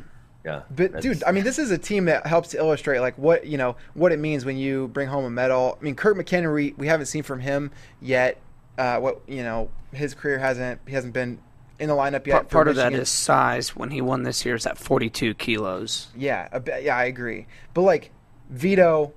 Yeah, 0.45 0.63
But 0.71 0.93
that's- 0.93 1.03
dude, 1.03 1.25
I 1.25 1.33
mean, 1.33 1.43
this 1.43 1.59
is 1.59 1.73
a 1.73 1.79
team 1.79 2.05
that 2.05 2.25
helps 2.25 2.51
to 2.51 2.59
illustrate 2.59 3.01
like 3.01 3.19
what 3.19 3.47
you 3.49 3.59
know 3.59 3.75
what 3.95 4.13
it 4.13 4.21
means 4.21 4.45
when 4.45 4.57
you 4.57 4.87
bring 4.89 5.09
home 5.09 5.25
a 5.25 5.31
medal. 5.31 5.77
I 5.81 5.85
mean, 5.85 5.97
Kurt 5.97 6.17
McKinnon, 6.17 6.55
we, 6.55 6.73
we 6.77 6.87
haven't 6.87 7.07
seen 7.07 7.25
from 7.25 7.41
him 7.41 7.73
yet. 8.01 8.41
Uh, 8.79 9.01
what 9.01 9.23
you 9.27 9.43
know, 9.43 9.71
his 9.93 10.15
career 10.15 10.39
hasn't 10.39 10.81
he 10.87 10.93
hasn't 10.95 11.13
been 11.15 11.39
in 11.79 11.89
the 11.89 11.95
lineup 11.95 12.27
yet. 12.27 12.35
Part, 12.35 12.49
part 12.51 12.69
of 12.69 12.77
that 12.77 12.93
is 12.93 13.09
size. 13.09 13.77
When 13.77 13.91
he 13.91 14.01
won 14.01 14.23
this 14.23 14.45
year, 14.45 14.55
is 14.55 14.67
at 14.67 14.79
forty 14.79 15.11
two 15.11 15.35
kilos. 15.35 16.09
yeah, 16.17 16.49
a 16.53 16.61
bit- 16.61 16.83
yeah, 16.85 16.97
I 16.97 17.05
agree. 17.05 17.47
But 17.75 17.83
like 17.83 18.11
Vito, 18.51 19.13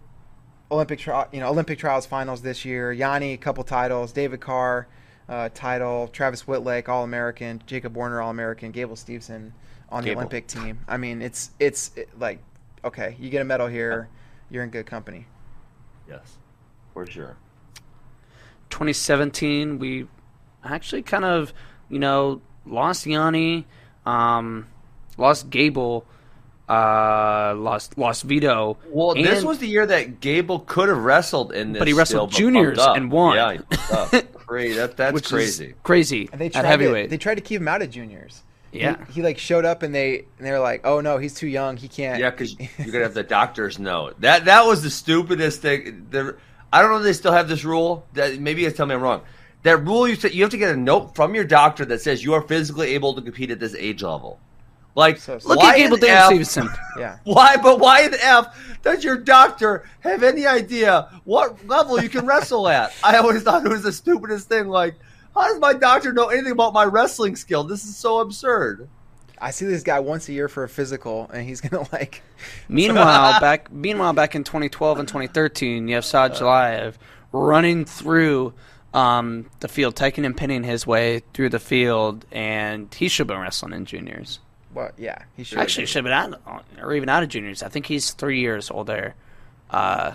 Olympic 0.71 0.99
tri- 0.99 1.27
you 1.31 1.39
know 1.39 1.49
Olympic 1.49 1.79
trials 1.79 2.05
finals 2.05 2.41
this 2.41 2.65
year. 2.65 2.93
Yianni, 2.93 3.33
a 3.33 3.37
couple 3.37 3.63
titles. 3.63 4.11
David 4.11 4.39
Carr, 4.41 4.87
uh, 5.27 5.49
title. 5.53 6.07
Travis 6.09 6.47
Wittlake, 6.47 6.89
All 6.89 7.03
American. 7.03 7.61
Jacob 7.65 7.95
Warner, 7.95 8.21
All 8.21 8.29
American. 8.31 8.71
Gable 8.71 8.95
Steveson 8.95 9.51
on 9.89 10.03
the 10.03 10.13
Olympic 10.13 10.47
team. 10.47 10.79
I 10.87 10.97
mean, 10.97 11.21
it's 11.21 11.51
it's 11.59 11.91
it, 11.95 12.09
like 12.19 12.39
okay, 12.83 13.15
you 13.19 13.29
get 13.29 13.41
a 13.41 13.45
medal 13.45 13.67
here, 13.67 14.09
you're 14.49 14.63
in 14.63 14.69
good 14.69 14.85
company. 14.85 15.25
yes, 16.07 16.37
for 16.93 17.05
sure. 17.05 17.37
2017, 18.69 19.79
we 19.79 20.07
actually 20.63 21.01
kind 21.01 21.25
of, 21.25 21.53
you 21.89 21.99
know, 21.99 22.41
lost 22.69 23.05
Yianni, 23.05 23.65
um, 24.05 24.67
lost 25.17 25.49
Gable, 25.49 26.05
uh, 26.67 27.53
lost 27.57 27.97
lost 27.97 28.23
Vito. 28.23 28.77
Well, 28.89 29.15
this 29.15 29.43
was 29.43 29.57
the 29.57 29.67
year 29.67 29.85
that 29.85 30.19
Gable 30.21 30.59
could 30.59 30.89
have 30.89 30.99
wrestled 31.03 31.51
in 31.51 31.73
this, 31.73 31.79
But 31.79 31.87
he 31.87 31.93
wrestled 31.93 32.31
still, 32.31 32.39
juniors 32.51 32.77
and 32.79 33.11
won. 33.11 33.35
Yeah, 33.35 33.53
he 34.11 34.21
crazy. 34.35 34.75
That, 34.77 34.97
that's 34.97 35.13
which 35.13 35.29
crazy. 35.29 35.65
is 35.67 35.73
crazy 35.83 36.29
And 36.31 36.39
they 36.41 36.47
at 36.47 36.53
tried 36.53 36.65
heavyweight. 36.65 37.05
To, 37.05 37.09
they 37.09 37.17
tried 37.17 37.35
to 37.35 37.41
keep 37.41 37.61
him 37.61 37.67
out 37.67 37.81
of 37.81 37.89
juniors. 37.91 38.43
He- 38.71 38.79
Yeah. 38.81 39.03
he, 39.11 39.21
like 39.23 39.37
showed 39.39 39.65
up 39.65 39.81
and 39.83 39.93
they 39.95 40.25
and 40.37 40.47
they 40.47 40.51
were 40.51 40.59
like, 40.59 40.81
oh 40.85 41.01
no, 41.01 41.17
he's 41.17 41.33
too 41.33 41.47
young, 41.47 41.75
he 41.77 41.87
can't. 41.87 42.19
Yeah, 42.19 42.29
because 42.29 42.55
you're 42.77 42.91
gonna 42.91 43.03
have 43.03 43.13
the 43.15 43.23
doctor's 43.23 43.79
note. 43.79 44.19
That 44.21 44.45
that 44.45 44.65
was 44.65 44.83
the 44.83 44.89
stupidest 44.91 45.61
thing. 45.61 46.05
The, 46.11 46.35
I 46.71 46.81
don't 46.83 46.91
know 46.91 46.97
if 46.97 47.03
they 47.03 47.13
still 47.13 47.31
have 47.31 47.47
this 47.49 47.63
rule. 47.63 48.05
That 48.13 48.39
maybe 48.39 48.61
you 48.61 48.69
tell 48.71 48.85
me 48.85 48.93
I'm 48.93 49.01
wrong. 49.01 49.21
That 49.63 49.77
rule 49.85 50.07
you 50.07 50.15
said 50.15 50.33
you 50.33 50.41
have 50.43 50.51
to 50.51 50.57
get 50.57 50.73
a 50.73 50.77
note 50.77 51.15
from 51.15 51.35
your 51.35 51.43
doctor 51.43 51.83
that 51.85 52.01
says 52.01 52.23
you 52.23 52.33
are 52.33 52.41
physically 52.41 52.93
able 52.93 53.13
to 53.15 53.21
compete 53.21 53.51
at 53.51 53.59
this 53.59 53.75
age 53.75 54.01
level. 54.03 54.39
Like, 54.95 55.19
So- 55.19 55.39
Look 55.45 55.59
why 55.59 55.73
at 55.73 55.77
Gable 55.77 55.95
in 55.95 56.01
David 56.01 56.13
F- 56.15 56.31
Steveson. 56.31 56.77
yeah. 56.97 57.17
Why? 57.23 57.57
But 57.57 57.79
why 57.79 58.01
in 58.03 58.11
the 58.11 58.25
F 58.25 58.79
does 58.81 59.03
your 59.03 59.17
doctor 59.17 59.83
have 59.99 60.23
any 60.23 60.45
idea 60.47 61.09
what 61.25 61.65
level 61.67 62.01
you 62.01 62.09
can 62.09 62.25
wrestle 62.25 62.67
at? 62.67 62.93
I 63.03 63.17
always 63.17 63.43
thought 63.43 63.65
it 63.65 63.69
was 63.69 63.83
the 63.83 63.91
stupidest 63.93 64.47
thing. 64.49 64.67
Like, 64.67 64.95
how 65.35 65.47
does 65.47 65.59
my 65.59 65.73
doctor 65.73 66.11
know 66.11 66.27
anything 66.27 66.51
about 66.53 66.73
my 66.73 66.85
wrestling 66.85 67.35
skill? 67.35 67.63
This 67.63 67.85
is 67.85 67.95
so 67.95 68.19
absurd. 68.19 68.89
I 69.41 69.51
see 69.51 69.65
this 69.65 69.83
guy 69.83 69.99
once 70.01 70.27
a 70.27 70.33
year 70.33 70.49
for 70.49 70.63
a 70.63 70.69
physical, 70.69 71.29
and 71.33 71.47
he's 71.47 71.61
gonna 71.61 71.87
like. 71.93 72.21
Meanwhile, 72.67 73.39
back 73.41 73.71
meanwhile 73.71 74.13
back 74.13 74.35
in 74.35 74.43
2012 74.43 74.99
and 74.99 75.07
2013, 75.07 75.87
you 75.87 75.95
have 75.95 76.03
Saad 76.05 76.31
uh, 76.31 76.35
Jalayev 76.35 76.95
running 77.31 77.85
through 77.85 78.53
um, 78.93 79.49
the 79.59 79.67
field, 79.67 79.95
taking 79.95 80.25
and 80.25 80.35
pinning 80.35 80.63
his 80.63 80.85
way 80.87 81.21
through 81.33 81.49
the 81.49 81.59
field, 81.59 82.25
and 82.31 82.93
he 82.93 83.07
should 83.07 83.21
have 83.29 83.35
been 83.35 83.39
wrestling 83.41 83.73
in 83.73 83.85
juniors. 83.85 84.39
Well, 84.73 84.91
yeah, 84.97 85.23
he 85.35 85.43
should. 85.43 85.57
Actually, 85.59 85.85
should 85.87 86.05
have 86.05 86.31
been 86.31 86.39
out, 86.47 86.65
or 86.81 86.93
even 86.93 87.09
out 87.09 87.23
of 87.23 87.29
juniors. 87.29 87.63
I 87.63 87.69
think 87.69 87.85
he's 87.87 88.11
three 88.11 88.39
years 88.39 88.69
older 88.69 89.15
uh, 89.71 90.13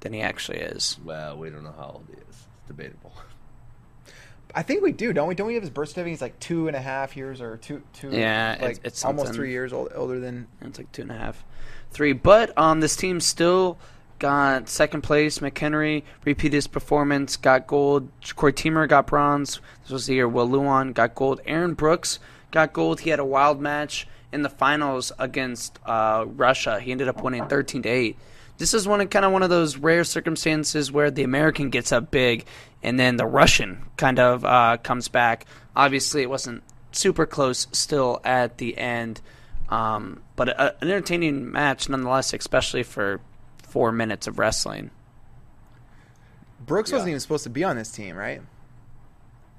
than 0.00 0.12
he 0.12 0.20
actually 0.22 0.58
is. 0.58 0.98
Well, 1.04 1.36
we 1.36 1.50
don't 1.50 1.64
know 1.64 1.74
how 1.76 1.90
old 1.94 2.04
he 2.08 2.14
is. 2.14 2.22
It's 2.30 2.46
debatable. 2.66 3.12
I 4.54 4.62
think 4.62 4.82
we 4.82 4.92
do, 4.92 5.12
don't 5.12 5.28
we? 5.28 5.34
Don't 5.34 5.46
we 5.46 5.54
have 5.54 5.62
his 5.62 5.70
birth 5.70 5.90
certificate? 5.90 6.10
He's 6.10 6.22
like 6.22 6.40
two 6.40 6.66
and 6.66 6.76
a 6.76 6.80
half 6.80 7.16
years 7.16 7.40
or 7.40 7.56
two, 7.58 7.82
two. 7.92 8.10
Yeah, 8.10 8.56
like 8.60 8.70
it's- 8.72 8.80
it's 8.84 9.04
almost 9.04 9.32
three 9.34 9.50
years 9.52 9.72
old, 9.72 9.90
older 9.94 10.18
than. 10.18 10.48
It's 10.62 10.78
like 10.78 10.90
two 10.92 11.02
and 11.02 11.10
a 11.10 11.16
half, 11.16 11.44
three. 11.92 12.12
But 12.14 12.56
um, 12.58 12.80
this 12.80 12.96
team 12.96 13.20
still 13.20 13.78
got 14.20 14.68
second 14.68 15.00
place. 15.02 15.40
McHenry 15.40 16.04
repeated 16.24 16.54
his 16.54 16.68
performance, 16.68 17.36
got 17.36 17.66
gold. 17.66 18.08
Corey 18.36 18.52
Teamer 18.52 18.88
got 18.88 19.08
bronze. 19.08 19.60
This 19.82 19.90
was 19.90 20.06
the 20.06 20.14
year 20.14 20.28
Will 20.28 20.48
Lewan 20.48 20.94
got 20.94 21.16
gold. 21.16 21.40
Aaron 21.44 21.74
Brooks 21.74 22.20
got 22.52 22.72
gold. 22.72 23.00
He 23.00 23.10
had 23.10 23.18
a 23.18 23.24
wild 23.24 23.60
match 23.60 24.06
in 24.30 24.42
the 24.42 24.48
finals 24.48 25.10
against 25.18 25.80
uh, 25.84 26.24
Russia. 26.28 26.78
He 26.78 26.92
ended 26.92 27.08
up 27.08 27.20
winning 27.20 27.48
thirteen 27.48 27.82
to 27.82 27.88
eight. 27.88 28.16
This 28.58 28.74
is 28.74 28.86
one 28.86 29.00
of 29.00 29.10
kind 29.10 29.24
of 29.24 29.32
one 29.32 29.42
of 29.42 29.50
those 29.50 29.76
rare 29.76 30.04
circumstances 30.04 30.92
where 30.92 31.10
the 31.10 31.24
American 31.24 31.70
gets 31.70 31.90
up 31.90 32.10
big, 32.10 32.44
and 32.82 33.00
then 33.00 33.16
the 33.16 33.26
Russian 33.26 33.86
kind 33.96 34.20
of 34.20 34.44
uh, 34.44 34.76
comes 34.82 35.08
back. 35.08 35.46
Obviously, 35.74 36.22
it 36.22 36.30
wasn't 36.30 36.62
super 36.92 37.26
close 37.26 37.66
still 37.72 38.20
at 38.22 38.58
the 38.58 38.76
end. 38.76 39.20
Um, 39.70 40.20
but 40.36 40.48
a, 40.48 40.74
an 40.82 40.88
entertaining 40.90 41.52
match 41.52 41.88
nonetheless, 41.88 42.34
especially 42.34 42.82
for 42.82 43.20
four 43.70 43.92
minutes 43.92 44.26
of 44.26 44.38
wrestling. 44.38 44.90
Brooks 46.66 46.92
wasn't 46.92 47.10
even 47.10 47.20
supposed 47.20 47.44
to 47.44 47.50
be 47.50 47.64
on 47.64 47.76
this 47.76 47.90
team, 47.90 48.16
right? 48.16 48.42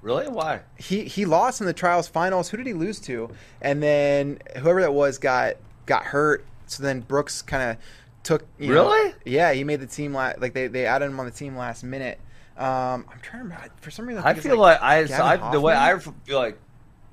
Really? 0.01 0.27
Why? 0.27 0.61
He 0.77 1.03
he 1.05 1.25
lost 1.25 1.61
in 1.61 1.67
the 1.67 1.73
trials 1.73 2.07
finals. 2.07 2.49
Who 2.49 2.57
did 2.57 2.65
he 2.67 2.73
lose 2.73 2.99
to? 3.01 3.29
And 3.61 3.81
then 3.81 4.39
whoever 4.57 4.81
that 4.81 4.93
was 4.93 5.17
got 5.17 5.55
got 5.85 6.05
hurt. 6.05 6.45
So 6.67 6.83
then 6.83 7.01
Brooks 7.01 7.41
kind 7.41 7.71
of 7.71 7.77
took. 8.23 8.45
You 8.57 8.73
know- 8.73 8.89
Really? 8.91 9.13
yeah, 9.25 9.51
he 9.53 9.63
made 9.63 9.79
the 9.79 9.87
team. 9.87 10.13
La- 10.13 10.33
like 10.39 10.53
they, 10.53 10.67
they 10.67 10.85
added 10.85 11.05
him 11.05 11.19
on 11.19 11.25
the 11.25 11.31
team 11.31 11.55
last 11.55 11.83
minute. 11.83 12.19
Um, 12.57 13.05
I'm 13.11 13.19
trying 13.21 13.43
to 13.43 13.49
remember. 13.49 13.69
For 13.77 13.91
some 13.91 14.07
reason, 14.07 14.23
I, 14.23 14.29
I 14.29 14.33
feel 14.35 14.57
like, 14.57 14.81
I, 14.81 15.05
so 15.05 15.23
I 15.23 15.51
the 15.51 15.59
way 15.61 15.73
I 15.75 15.97
feel 15.97 16.13
like 16.37 16.59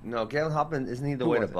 no 0.03 0.25
Gavin 0.27 0.53
Hoffman 0.53 0.87
isn't 0.89 1.07
he 1.07 1.15
the 1.15 1.25
Who 1.25 1.31
weight 1.31 1.41
was 1.41 1.51
it? 1.51 1.55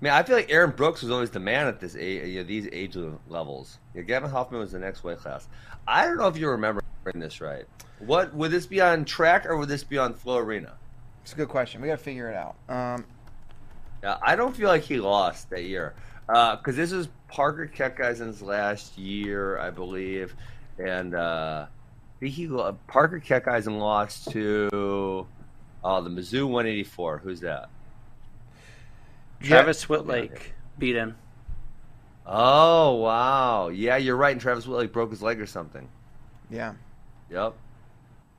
Above? 0.00 0.02
I 0.02 0.04
mean, 0.04 0.12
I 0.12 0.22
feel 0.22 0.36
like 0.36 0.50
Aaron 0.50 0.70
Brooks 0.70 1.02
was 1.02 1.10
always 1.10 1.30
the 1.30 1.40
man 1.40 1.66
at 1.66 1.80
this 1.80 1.96
age, 1.96 2.28
you 2.28 2.40
know, 2.40 2.46
these 2.46 2.68
age 2.72 2.96
levels. 3.28 3.78
Yeah, 3.94 4.02
Gavin 4.02 4.30
Hoffman 4.30 4.60
was 4.60 4.72
the 4.72 4.78
next 4.78 5.02
weight 5.04 5.18
class. 5.18 5.48
I 5.86 6.04
don't 6.06 6.18
know 6.18 6.28
if 6.28 6.36
you 6.36 6.48
remember 6.50 6.82
this 7.14 7.40
right. 7.40 7.64
What 8.00 8.34
would 8.34 8.50
this 8.50 8.66
be 8.66 8.80
on 8.80 9.04
track 9.04 9.46
or 9.46 9.56
would 9.56 9.68
this 9.68 9.82
be 9.82 9.98
on 9.98 10.14
Flow 10.14 10.38
Arena? 10.38 10.74
It's 11.22 11.32
a 11.32 11.36
good 11.36 11.48
question. 11.48 11.80
We 11.80 11.88
got 11.88 11.98
to 11.98 12.04
figure 12.04 12.30
it 12.30 12.36
out. 12.36 12.56
Um, 12.68 13.04
Yeah, 14.02 14.18
I 14.22 14.36
don't 14.36 14.54
feel 14.54 14.68
like 14.68 14.82
he 14.82 14.98
lost 15.00 15.50
that 15.50 15.64
year 15.64 15.94
because 16.26 16.76
this 16.76 16.92
is 16.92 17.08
Parker 17.28 17.66
Keckeisen's 17.66 18.40
last 18.42 18.96
year, 18.98 19.58
I 19.58 19.70
believe, 19.70 20.34
and 20.78 21.14
uh, 21.14 21.66
he 22.20 22.46
lo- 22.46 22.78
Parker 22.86 23.18
Keckeisen 23.20 23.78
lost 23.78 24.30
to 24.30 25.26
uh, 25.82 26.00
the 26.00 26.10
Mizzou 26.10 26.44
184. 26.44 27.18
Who's 27.18 27.40
that? 27.40 27.68
Travis 29.42 29.88
Wittlake 29.88 30.52
beat 30.78 30.96
him. 30.96 31.16
Oh 32.26 32.94
wow, 32.96 33.68
yeah, 33.68 33.96
you're 33.96 34.16
right. 34.16 34.32
And 34.32 34.40
Travis 34.40 34.66
Wittlake 34.66 34.92
broke 34.92 35.10
his 35.10 35.22
leg 35.22 35.40
or 35.40 35.46
something. 35.46 35.88
yeah. 36.50 36.74
Yep. 37.30 37.54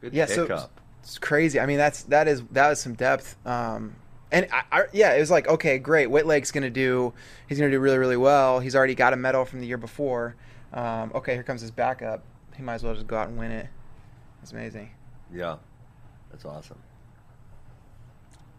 Good 0.01 0.13
Yeah, 0.13 0.25
so- 0.25 0.69
It's 1.03 1.17
crazy. 1.19 1.59
I 1.59 1.65
mean, 1.67 1.77
that's 1.77 2.03
that 2.03 2.27
is 2.27 2.43
that 2.51 2.71
is 2.71 2.79
some 2.79 2.93
depth. 2.93 3.35
Um, 3.45 3.95
and 4.31 4.47
I, 4.51 4.63
I, 4.71 4.83
yeah, 4.93 5.13
it 5.13 5.19
was 5.19 5.31
like 5.31 5.47
okay, 5.47 5.77
great. 5.79 6.07
Wittlake's 6.09 6.51
gonna 6.51 6.69
do. 6.69 7.13
He's 7.47 7.57
gonna 7.59 7.71
do 7.71 7.79
really 7.79 7.97
really 7.97 8.17
well. 8.17 8.59
He's 8.59 8.75
already 8.75 8.95
got 8.95 9.13
a 9.13 9.15
medal 9.15 9.45
from 9.45 9.59
the 9.59 9.67
year 9.67 9.77
before. 9.77 10.35
Um, 10.73 11.11
okay, 11.15 11.33
here 11.33 11.43
comes 11.43 11.61
his 11.61 11.71
backup. 11.71 12.23
He 12.55 12.61
might 12.63 12.75
as 12.75 12.83
well 12.83 12.93
just 12.93 13.07
go 13.07 13.17
out 13.17 13.27
and 13.29 13.37
win 13.39 13.51
it. 13.51 13.67
That's 14.41 14.51
amazing. 14.51 14.91
yeah, 15.33 15.57
that's 16.31 16.45
awesome. 16.45 16.79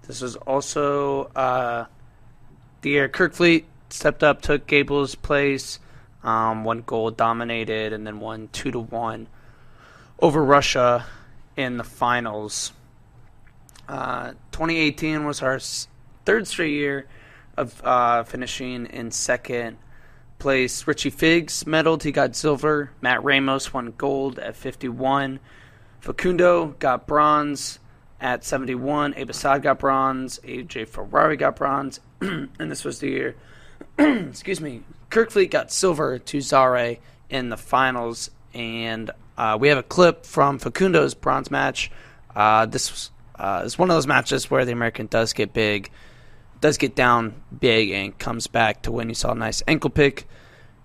This 0.06 0.20
was 0.20 0.36
also 0.36 1.24
uh, 1.36 1.84
the 2.82 2.90
year 2.90 3.08
Kirk 3.08 3.34
Fleet 3.34 3.66
stepped 3.88 4.22
up, 4.22 4.40
took 4.42 4.66
Gable's 4.66 5.14
place, 5.14 5.78
um, 6.22 6.64
one 6.64 6.82
goal 6.82 7.10
dominated, 7.10 7.92
and 7.92 8.06
then 8.06 8.20
won 8.20 8.48
two 8.52 8.70
to 8.70 8.80
one 8.80 9.26
over 10.20 10.44
Russia 10.44 11.06
in 11.56 11.76
the 11.76 11.84
finals. 11.84 12.72
Uh, 13.88 14.32
2018 14.52 15.24
was 15.24 15.42
our 15.42 15.58
third 16.24 16.46
straight 16.46 16.72
year 16.72 17.06
of 17.56 17.82
uh, 17.84 18.22
finishing 18.22 18.86
in 18.86 19.10
second 19.10 19.76
place. 20.38 20.86
Richie 20.86 21.10
Figs 21.10 21.64
medaled; 21.64 22.02
he 22.02 22.12
got 22.12 22.36
silver. 22.36 22.92
Matt 23.00 23.24
Ramos 23.24 23.72
won 23.72 23.94
gold 23.96 24.38
at 24.38 24.56
51. 24.56 25.40
Facundo 26.00 26.74
got 26.78 27.06
bronze 27.06 27.78
at 28.20 28.44
71. 28.44 29.14
Abe 29.16 29.30
got 29.62 29.78
bronze. 29.78 30.38
AJ 30.44 30.88
Ferrari 30.88 31.36
got 31.36 31.56
bronze. 31.56 32.00
and 32.20 32.50
this 32.58 32.84
was 32.84 33.00
the 33.00 33.08
year, 33.08 33.36
excuse 33.98 34.60
me, 34.60 34.82
Kirkfleet 35.10 35.50
got 35.50 35.72
silver 35.72 36.18
to 36.18 36.40
Zare 36.40 36.98
in 37.28 37.48
the 37.48 37.56
finals. 37.56 38.30
And 38.52 39.10
uh, 39.38 39.56
we 39.60 39.68
have 39.68 39.78
a 39.78 39.82
clip 39.82 40.26
from 40.26 40.58
Facundo's 40.58 41.14
bronze 41.14 41.50
match. 41.50 41.90
Uh, 42.34 42.66
this 42.66 43.10
uh, 43.36 43.62
is 43.64 43.78
one 43.78 43.90
of 43.90 43.96
those 43.96 44.06
matches 44.06 44.50
where 44.50 44.64
the 44.64 44.72
American 44.72 45.06
does 45.06 45.32
get 45.32 45.52
big, 45.52 45.90
does 46.60 46.76
get 46.76 46.94
down 46.94 47.42
big, 47.58 47.90
and 47.90 48.16
comes 48.18 48.46
back 48.46 48.82
to 48.82 48.92
win. 48.92 49.08
You 49.08 49.14
saw 49.14 49.32
a 49.32 49.34
nice 49.34 49.62
ankle 49.66 49.90
pick 49.90 50.28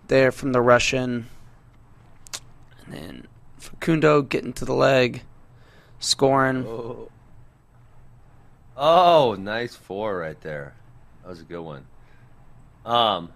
there 0.08 0.32
from 0.32 0.54
the 0.54 0.62
Russian. 0.62 1.28
And 2.86 2.94
then 2.94 3.28
Facundo 3.58 4.22
getting 4.22 4.54
to 4.54 4.66
the 4.66 4.74
leg, 4.76 5.24
scoring. 6.00 6.66
Oh. 6.66 7.10
Oh, 8.78 9.36
nice 9.40 9.76
four 9.76 10.18
right 10.18 10.40
there. 10.42 10.74
That 11.24 11.30
was 11.30 11.42
a 11.42 11.44
good 11.44 11.62
one. 11.62 11.86
Um, 12.86 13.32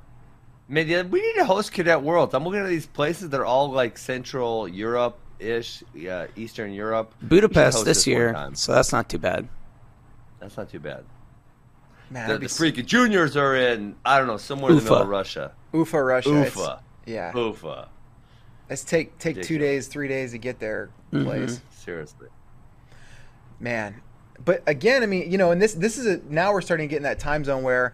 man, 0.67 0.87
yeah, 0.87 1.01
we 1.01 1.21
need 1.21 1.35
to 1.35 1.45
host 1.45 1.71
Cadet 1.71 2.01
Worlds. 2.01 2.33
I'm 2.33 2.43
looking 2.43 2.61
at 2.61 2.67
these 2.67 2.87
places 2.87 3.29
they're 3.29 3.45
all 3.45 3.71
like 3.71 3.97
Central 3.97 4.67
Europe 4.67 5.17
ish, 5.39 5.83
yeah, 5.93 6.27
Eastern 6.35 6.71
Europe. 6.71 7.13
Budapest 7.21 7.85
this, 7.85 7.97
this 7.99 8.07
year, 8.07 8.51
so 8.53 8.73
that's 8.73 8.91
not 8.91 9.09
too 9.09 9.17
bad. 9.17 9.47
That's 10.39 10.55
not 10.55 10.69
too 10.69 10.79
bad. 10.79 11.03
Man, 12.11 12.27
the, 12.29 12.37
the 12.39 12.45
freaking 12.47 12.85
juniors 12.85 13.37
are 13.37 13.55
in 13.55 13.95
I 14.03 14.17
don't 14.17 14.27
know 14.27 14.37
somewhere 14.37 14.71
Ufa. 14.71 14.79
in 14.79 14.85
the 14.85 14.91
middle 14.91 15.03
of 15.03 15.09
Russia. 15.09 15.51
Ufa, 15.73 16.03
Russia. 16.03 16.29
Ufa. 16.29 16.81
It's, 17.03 17.11
yeah. 17.11 17.31
Ufa. 17.35 17.89
Let's 18.69 18.83
take 18.83 19.17
take 19.17 19.37
Ridiculous. 19.37 19.47
two 19.47 19.57
days, 19.57 19.87
three 19.87 20.07
days 20.07 20.31
to 20.31 20.37
get 20.37 20.59
there. 20.59 20.89
Mm-hmm. 21.11 21.25
Place 21.25 21.61
seriously. 21.71 22.27
Man, 23.59 24.01
but 24.43 24.63
again, 24.67 25.03
I 25.03 25.05
mean, 25.05 25.31
you 25.31 25.37
know, 25.37 25.51
and 25.51 25.61
this 25.61 25.73
this 25.73 25.97
is 25.97 26.05
a 26.05 26.21
now 26.29 26.51
we're 26.53 26.61
starting 26.61 26.87
to 26.87 26.91
get 26.91 26.97
in 26.97 27.03
that 27.03 27.19
time 27.19 27.43
zone 27.43 27.63
where 27.63 27.93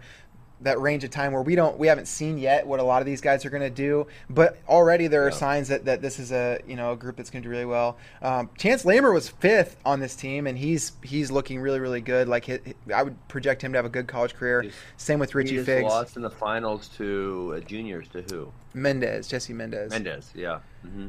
that 0.60 0.80
range 0.80 1.04
of 1.04 1.10
time 1.10 1.32
where 1.32 1.42
we 1.42 1.54
don't 1.54 1.78
we 1.78 1.86
haven't 1.86 2.06
seen 2.06 2.38
yet 2.38 2.66
what 2.66 2.80
a 2.80 2.82
lot 2.82 3.02
of 3.02 3.06
these 3.06 3.20
guys 3.20 3.44
are 3.44 3.50
going 3.50 3.62
to 3.62 3.70
do 3.70 4.06
but 4.30 4.56
already 4.68 5.06
there 5.06 5.24
are 5.24 5.28
yeah. 5.28 5.36
signs 5.36 5.68
that, 5.68 5.84
that 5.84 6.00
this 6.00 6.18
is 6.18 6.32
a 6.32 6.58
you 6.66 6.76
know 6.76 6.92
a 6.92 6.96
group 6.96 7.16
that's 7.16 7.28
going 7.28 7.42
to 7.42 7.46
do 7.46 7.50
really 7.50 7.66
well. 7.66 7.98
Um, 8.22 8.48
chance 8.56 8.84
lamer 8.84 9.12
was 9.12 9.28
fifth 9.28 9.76
on 9.84 10.00
this 10.00 10.16
team 10.16 10.46
and 10.46 10.56
he's 10.56 10.92
he's 11.02 11.30
looking 11.30 11.60
really 11.60 11.80
really 11.80 12.00
good. 12.00 12.26
Like 12.28 12.46
he, 12.46 12.58
i 12.94 13.02
would 13.02 13.28
project 13.28 13.62
him 13.62 13.72
to 13.72 13.78
have 13.78 13.84
a 13.84 13.90
good 13.90 14.06
college 14.06 14.34
career. 14.34 14.62
He's, 14.62 14.74
same 14.96 15.18
with 15.18 15.34
richie 15.34 15.58
he 15.58 15.62
figs. 15.62 15.84
lost 15.84 16.16
in 16.16 16.22
the 16.22 16.30
finals 16.30 16.88
to 16.96 17.54
uh, 17.56 17.60
juniors 17.60 18.08
to 18.08 18.22
who? 18.22 18.50
Mendez 18.72 19.28
jesse 19.28 19.52
mendez. 19.52 19.90
Mendez 19.90 20.32
yeah. 20.34 20.60
Mm-hmm. 20.86 21.08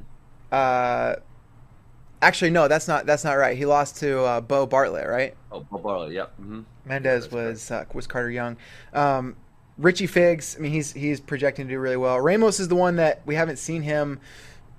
uh 0.51 1.15
Actually, 2.21 2.49
no, 2.49 2.67
that's 2.67 2.87
not 2.87 3.05
that's 3.05 3.23
not 3.23 3.33
right. 3.33 3.57
He 3.57 3.65
lost 3.65 3.97
to 3.97 4.21
uh, 4.23 4.41
Bo 4.41 4.65
Bartlett, 4.65 5.07
right? 5.07 5.35
Oh, 5.51 5.59
Bo 5.59 5.77
Bartlett, 5.77 6.13
yep. 6.13 6.33
Mm-hmm. 6.41 6.61
Mendez 6.85 7.31
was 7.31 7.69
uh, 7.69 7.85
was 7.93 8.07
Carter 8.07 8.31
Young. 8.31 8.57
Um, 8.93 9.35
Richie 9.77 10.07
Figs, 10.07 10.55
I 10.57 10.61
mean, 10.61 10.71
he's 10.71 10.93
he's 10.93 11.19
projecting 11.19 11.67
to 11.67 11.73
do 11.73 11.79
really 11.79 11.97
well. 11.97 12.19
Ramos 12.19 12.59
is 12.59 12.67
the 12.67 12.75
one 12.75 12.95
that 12.95 13.21
we 13.25 13.35
haven't 13.35 13.57
seen 13.57 13.83
him 13.83 14.19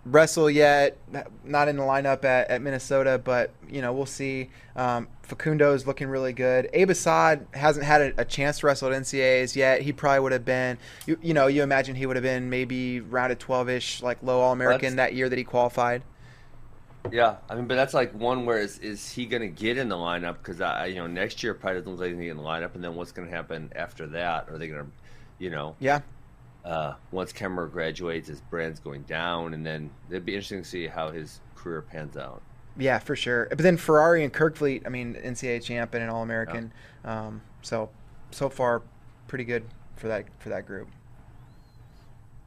wrestle 0.05 0.51
yet. 0.51 0.97
Not 1.45 1.69
in 1.69 1.77
the 1.77 1.83
lineup 1.83 2.25
at, 2.25 2.51
at 2.51 2.63
Minnesota, 2.63 3.21
but 3.23 3.53
you 3.71 3.83
know 3.83 3.93
we'll 3.93 4.07
see. 4.07 4.51
Um, 4.75 5.07
Facundo 5.23 5.75
is 5.75 5.87
looking 5.87 6.09
really 6.09 6.33
good. 6.33 6.69
Abe 6.73 6.91
Assad 6.91 7.47
hasn't 7.53 7.85
had 7.85 8.01
a, 8.01 8.23
a, 8.23 8.25
chance 8.25 8.61
to 8.61 8.67
wrestle 8.67 8.93
at 8.93 9.03
NCAAs 9.03 9.55
yet. 9.55 9.83
He 9.83 9.93
probably 9.93 10.21
would 10.21 10.33
have 10.33 10.45
been, 10.45 10.79
you, 11.05 11.19
you 11.21 11.35
know, 11.35 11.49
you 11.49 11.63
imagine 11.63 11.97
he 11.97 12.07
would 12.07 12.17
have 12.17 12.23
been 12.23 12.49
maybe 12.49 13.01
rounded 13.01 13.39
12ish, 13.39 14.03
like 14.03 14.23
low 14.23 14.41
All 14.41 14.53
American 14.53 14.97
that 14.97 15.15
year 15.15 15.29
that 15.29 15.37
he 15.37 15.45
qualified. 15.45 16.03
Yeah, 17.11 17.37
I 17.49 17.55
mean, 17.55 17.67
but 17.67 17.77
that's 17.77 17.95
like 17.95 18.13
one 18.13 18.45
where 18.45 18.59
is 18.59 18.79
is 18.79 19.11
he 19.11 19.27
going 19.27 19.43
to 19.43 19.49
get 19.49 19.79
in 19.79 19.89
the 19.89 19.97
lineup? 19.97 20.39
Because 20.39 20.61
I, 20.61 20.87
you 20.87 20.97
know, 20.97 21.07
next 21.07 21.43
year 21.43 21.55
probably 21.55 21.81
doesn't 21.81 21.93
look 21.93 22.01
like 22.01 22.11
he's 22.11 22.19
get 22.19 22.31
in 22.31 22.37
the 22.37 22.43
lineup, 22.43 22.75
and 22.75 22.85
then 22.85 22.95
what's 22.95 23.13
going 23.13 23.29
to 23.29 23.35
happen 23.35 23.73
after 23.75 24.07
that? 24.09 24.49
Are 24.49 24.59
they 24.59 24.69
going 24.69 24.85
to, 24.85 24.91
you 25.39 25.51
know, 25.51 25.77
yeah. 25.79 26.01
Uh, 26.65 26.95
once 27.13 27.33
Kemmer 27.33 27.71
graduates, 27.71 28.29
his 28.29 28.41
brand's 28.43 28.81
going 28.81 29.03
down, 29.03 29.55
and 29.55 29.65
then 29.65 29.91
it'd 30.11 30.27
be 30.27 30.35
interesting 30.35 30.63
to 30.63 30.69
see 30.69 30.87
how 30.87 31.11
his 31.11 31.41
career 31.55 31.81
pans 31.81 32.17
out. 32.17 32.43
Yeah, 32.77 32.99
for 32.99 33.17
sure. 33.17 33.47
But 33.49 33.59
then 33.59 33.77
Ferrari 33.77 34.23
and 34.23 34.33
Kirkfleet, 34.33 34.87
I 34.87 34.91
mean, 34.91 35.15
NCAA 35.15 35.63
champion 35.63 36.03
and 36.03 36.13
All 36.13 36.23
American. 36.23 36.73
Yeah. 37.05 37.27
Um, 37.27 37.43
so 37.63 37.91
so 38.31 38.49
far, 38.49 38.83
pretty 39.27 39.45
good 39.45 39.65
for 39.97 40.09
that 40.09 40.27
for 40.39 40.51
that 40.51 40.67
group. 40.67 40.89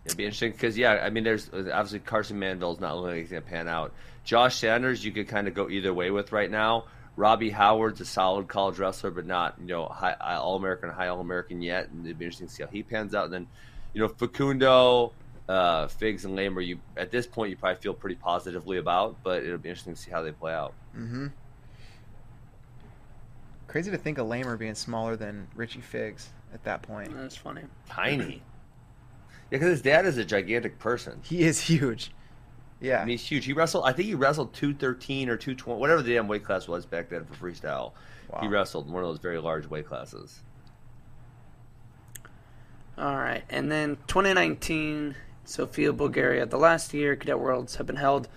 It'd 0.05 0.17
be 0.17 0.23
interesting 0.23 0.51
because 0.51 0.77
yeah, 0.77 0.93
I 1.03 1.09
mean, 1.09 1.23
there's 1.23 1.49
obviously 1.53 1.99
Carson 1.99 2.39
Manville's 2.39 2.79
not 2.79 2.95
looking 2.95 3.09
like 3.09 3.19
he's 3.19 3.29
gonna 3.29 3.41
pan 3.41 3.67
out. 3.67 3.93
Josh 4.23 4.55
Sanders, 4.57 5.03
you 5.03 5.11
could 5.11 5.27
kind 5.27 5.47
of 5.47 5.53
go 5.53 5.69
either 5.69 5.93
way 5.93 6.11
with 6.11 6.31
right 6.31 6.49
now. 6.49 6.85
Robbie 7.15 7.49
Howard's 7.49 7.99
a 8.01 8.05
solid 8.05 8.47
college 8.47 8.79
wrestler, 8.79 9.11
but 9.11 9.25
not 9.25 9.55
you 9.59 9.67
know 9.67 9.85
high, 9.85 10.13
All 10.13 10.55
American, 10.55 10.89
high 10.89 11.07
All 11.07 11.19
American 11.19 11.61
yet, 11.61 11.89
and 11.89 12.05
it'd 12.05 12.17
be 12.17 12.25
interesting 12.25 12.47
to 12.47 12.53
see 12.53 12.63
how 12.63 12.69
he 12.69 12.83
pans 12.83 13.13
out. 13.13 13.25
And 13.25 13.33
then, 13.33 13.47
you 13.93 14.01
know, 14.01 14.07
Facundo, 14.07 15.11
uh, 15.49 15.87
Figs, 15.87 16.23
and 16.25 16.35
Lamer, 16.35 16.61
you 16.61 16.79
at 16.95 17.11
this 17.11 17.27
point 17.27 17.49
you 17.49 17.57
probably 17.57 17.81
feel 17.81 17.93
pretty 17.93 18.15
positively 18.15 18.77
about, 18.77 19.17
but 19.23 19.43
it'll 19.43 19.57
be 19.57 19.69
interesting 19.69 19.93
to 19.93 20.01
see 20.01 20.11
how 20.11 20.21
they 20.21 20.31
play 20.31 20.53
out. 20.53 20.73
Mm-hmm. 20.97 21.27
Crazy 23.67 23.91
to 23.91 23.97
think 23.97 24.17
of 24.17 24.27
Lamer 24.27 24.57
being 24.57 24.75
smaller 24.75 25.15
than 25.15 25.47
Richie 25.55 25.81
Figs 25.81 26.29
at 26.53 26.63
that 26.63 26.81
point. 26.81 27.15
That's 27.15 27.35
funny. 27.35 27.61
Tiny. 27.89 28.41
Yeah, 29.49 29.57
because 29.57 29.69
his 29.69 29.81
dad 29.81 30.05
is 30.05 30.17
a 30.17 30.25
gigantic 30.25 30.79
person. 30.79 31.19
He 31.23 31.43
is 31.43 31.59
huge. 31.59 32.11
Yeah, 32.81 32.97
I 32.97 33.05
mean, 33.05 33.09
he's 33.09 33.25
huge. 33.25 33.45
He 33.45 33.53
wrestled. 33.53 33.85
I 33.85 33.93
think 33.93 34.07
he 34.07 34.15
wrestled 34.15 34.53
two 34.53 34.73
thirteen 34.73 35.29
or 35.29 35.37
two 35.37 35.53
twenty, 35.53 35.79
whatever 35.79 36.01
the 36.01 36.13
damn 36.13 36.27
weight 36.27 36.43
class 36.43 36.67
was 36.67 36.85
back 36.85 37.09
then 37.09 37.25
for 37.25 37.35
freestyle. 37.35 37.91
Wow. 38.29 38.39
He 38.41 38.47
wrestled 38.47 38.89
one 38.89 39.03
of 39.03 39.09
those 39.09 39.19
very 39.19 39.39
large 39.39 39.67
weight 39.67 39.85
classes. 39.85 40.41
All 42.97 43.15
right, 43.15 43.43
and 43.49 43.71
then 43.71 43.97
2019, 44.07 45.15
Sofia, 45.45 45.93
Bulgaria. 45.93 46.45
The 46.45 46.57
last 46.57 46.93
year 46.93 47.15
Cadet 47.15 47.39
Worlds 47.39 47.75
have 47.75 47.87
been 47.87 47.95
held. 47.95 48.27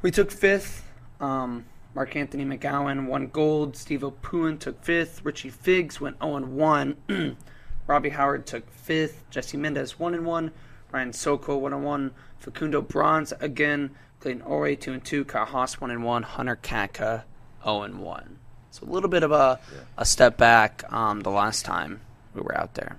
We 0.00 0.10
took 0.10 0.30
fifth. 0.30 0.84
Um, 1.20 1.64
Mark 1.94 2.16
Anthony 2.16 2.44
McGowan 2.44 3.06
won 3.06 3.28
gold. 3.28 3.74
Stevo 3.74 4.12
Poulin 4.22 4.58
took 4.58 4.82
fifth. 4.84 5.24
Richie 5.24 5.50
Figs 5.50 6.00
went 6.00 6.18
0 6.22 6.46
1. 6.46 7.36
Robbie 7.86 8.10
Howard 8.10 8.46
took 8.46 8.70
fifth. 8.70 9.24
Jesse 9.30 9.56
Mendez 9.56 9.98
one 9.98 10.14
and 10.14 10.24
one. 10.24 10.52
Ryan 10.90 11.12
Soko 11.12 11.56
one 11.56 11.72
and 11.72 11.84
one. 11.84 12.12
Facundo 12.38 12.80
Bronze 12.80 13.32
again. 13.40 13.90
Clayton 14.20 14.42
Ore 14.42 14.74
two 14.74 14.92
and 14.92 15.04
two. 15.04 15.24
Kyle 15.24 15.44
Haas 15.44 15.80
one 15.80 15.90
and 15.90 16.04
one. 16.04 16.22
Hunter 16.22 16.58
Catka 16.60 17.22
zero 17.62 17.82
and 17.82 18.00
one. 18.00 18.38
So 18.70 18.86
a 18.86 18.90
little 18.90 19.08
bit 19.08 19.22
of 19.22 19.32
a 19.32 19.60
yeah. 19.72 19.80
a 19.96 20.04
step 20.04 20.36
back 20.36 20.90
um, 20.92 21.20
the 21.20 21.30
last 21.30 21.64
time 21.64 22.00
we 22.34 22.40
were 22.40 22.56
out 22.56 22.74
there. 22.74 22.96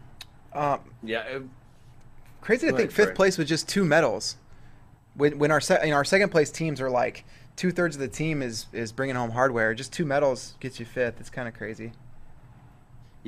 Um, 0.53 0.79
yeah. 1.03 1.21
It, 1.23 1.43
crazy 2.41 2.69
to 2.69 2.75
think 2.75 2.91
fifth 2.91 3.15
place 3.15 3.37
with 3.37 3.47
just 3.47 3.67
two 3.67 3.85
medals. 3.85 4.37
When 5.15 5.37
when 5.37 5.51
our 5.51 5.61
se- 5.61 5.87
you 5.87 5.93
our 5.93 6.05
second 6.05 6.29
place 6.29 6.51
teams 6.51 6.81
are 6.81 6.89
like 6.89 7.25
two 7.55 7.71
thirds 7.71 7.95
of 7.95 7.99
the 8.01 8.07
team 8.07 8.41
is 8.41 8.67
is 8.71 8.91
bringing 8.91 9.15
home 9.15 9.31
hardware. 9.31 9.73
Just 9.73 9.91
two 9.91 10.05
medals 10.05 10.55
gets 10.59 10.79
you 10.79 10.85
fifth. 10.85 11.19
It's 11.19 11.29
kind 11.29 11.47
of 11.47 11.53
crazy. 11.53 11.91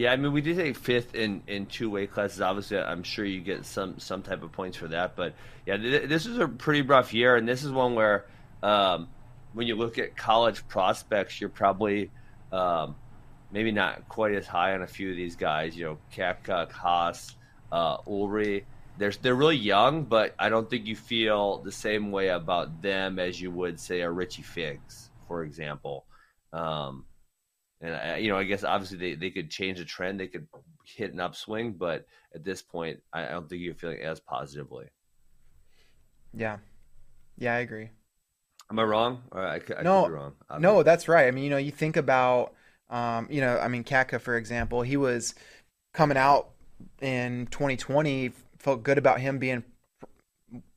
Yeah, 0.02 0.14
I 0.14 0.16
mean, 0.16 0.34
we 0.34 0.42
did 0.42 0.58
take 0.58 0.76
fifth 0.78 1.14
in, 1.14 1.44
in 1.46 1.68
two 1.68 1.88
weight 1.92 2.12
classes. 2.12 2.42
Obviously, 2.42 2.80
I'm 2.80 3.04
sure 3.04 3.24
you 3.24 3.40
get 3.40 3.68
some 3.68 4.00
some 4.00 4.24
type 4.24 4.42
of 4.42 4.52
points 4.52 4.76
for 4.76 4.88
that. 4.88 5.16
But 5.16 5.36
yeah, 5.68 5.78
th- 5.78 6.10
this 6.10 6.26
is 6.26 6.40
a 6.40 6.48
pretty 6.48 6.82
rough 6.82 7.14
year, 7.14 7.36
and 7.36 7.48
this 7.48 7.64
is 7.64 7.72
one 7.72 7.94
where 7.94 8.26
um, 8.64 9.10
when 9.54 9.68
you 9.68 9.76
look 9.76 10.00
at 10.00 10.18
college 10.18 10.68
prospects, 10.68 11.40
you're 11.40 11.52
probably 11.52 12.10
um, 12.52 12.96
maybe 13.52 13.72
not 13.72 14.10
quite 14.10 14.34
as 14.34 14.48
high 14.48 14.74
on 14.74 14.82
a 14.82 14.88
few 14.88 15.12
of 15.12 15.16
these 15.16 15.36
guys. 15.36 15.78
You 15.78 15.86
know, 15.86 15.98
Catka, 16.12 16.72
Haas, 16.72 17.36
uh. 17.72 17.98
They're 18.98 19.12
they're 19.22 19.36
really 19.36 19.58
young, 19.58 20.06
but 20.06 20.34
I 20.40 20.50
don't 20.50 20.68
think 20.68 20.88
you 20.88 20.96
feel 20.96 21.60
the 21.60 21.72
same 21.72 22.12
way 22.12 22.30
about 22.30 22.82
them 22.82 23.20
as 23.20 23.40
you 23.40 23.52
would 23.52 23.80
say 23.80 24.02
a 24.02 24.10
Richie 24.10 24.42
Figs, 24.42 25.12
for 25.28 25.44
example. 25.44 26.06
Um, 26.52 27.06
and 27.82 27.96
I, 27.96 28.18
you 28.18 28.30
know, 28.30 28.38
I 28.38 28.44
guess 28.44 28.64
obviously 28.64 28.98
they, 28.98 29.16
they 29.16 29.32
could 29.32 29.50
change 29.50 29.80
the 29.80 29.86
trend, 29.86 30.20
they 30.20 30.28
could 30.28 30.48
hit 30.86 31.14
an 31.14 31.20
upswing, 31.20 31.74
but 31.74 32.06
at 32.34 32.44
this 32.44 32.62
point, 32.62 33.00
I, 33.12 33.26
don't 33.26 33.50
think 33.50 33.62
you're 33.62 33.74
feeling 33.74 34.02
as 34.02 34.20
positively. 34.20 34.86
Yeah, 36.34 36.58
yeah, 37.38 37.56
I 37.56 37.60
agree. 37.60 37.90
Am 38.70 38.80
I 38.80 38.84
wrong? 38.84 39.24
Or 39.32 39.46
I, 39.46 39.60
I 39.78 39.84
no, 39.84 40.08
wrong. 40.08 40.34
No, 40.60 40.84
that's 40.84 41.08
right. 41.08 41.28
I 41.28 41.32
mean, 41.32 41.44
you 41.44 41.50
know, 41.50 41.58
you 41.58 41.72
think 41.72 41.98
about, 41.98 42.54
um, 42.90 43.28
you 43.30 43.42
know, 43.42 43.58
I 43.58 43.68
mean, 43.68 43.84
Catka, 43.84 44.22
for 44.22 44.38
example, 44.38 44.82
he 44.82 44.96
was 44.96 45.36
coming 45.94 46.18
out 46.18 46.52
in 47.02 47.48
2020 47.48 48.32
felt 48.60 48.84
good 48.84 48.98
about 48.98 49.20
him 49.20 49.40
being 49.40 49.64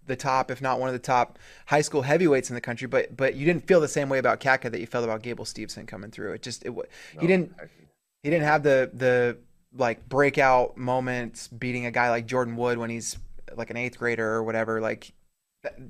the 0.07 0.17
top, 0.17 0.51
if 0.51 0.61
not 0.61 0.79
one 0.79 0.89
of 0.89 0.93
the 0.93 0.99
top 0.99 1.39
high 1.67 1.81
school 1.81 2.03
heavyweights 2.03 2.51
in 2.51 2.55
the 2.55 2.61
country. 2.61 2.87
But 2.87 3.17
but 3.17 3.35
you 3.35 3.47
didn't 3.47 3.67
feel 3.67 3.81
the 3.81 3.89
same 3.89 4.09
way 4.09 4.19
about 4.19 4.41
Catka 4.41 4.71
that 4.71 4.81
you 4.81 4.87
felt 4.87 5.05
about 5.05 5.23
Gable 5.23 5.45
Steveson 5.45 5.87
coming 5.87 6.11
through. 6.11 6.33
It 6.33 6.43
just 6.43 6.65
it 6.65 6.71
no, 6.71 6.85
he 7.21 7.27
didn't 7.27 7.55
he 8.23 8.31
didn't 8.31 8.45
have 8.45 8.63
the 8.63 8.91
the 8.93 9.39
like 9.77 10.09
breakout 10.09 10.77
moments 10.77 11.49
beating 11.49 11.87
a 11.87 11.91
guy 11.91 12.11
like 12.11 12.27
Jordan 12.27 12.57
Wood 12.57 12.79
when 12.79 12.91
he's 12.91 13.19
like 13.57 13.71
an 13.71 13.77
eighth 13.77 13.99
grader 13.99 14.29
or 14.35 14.43
whatever. 14.43 14.81
Like 14.81 15.13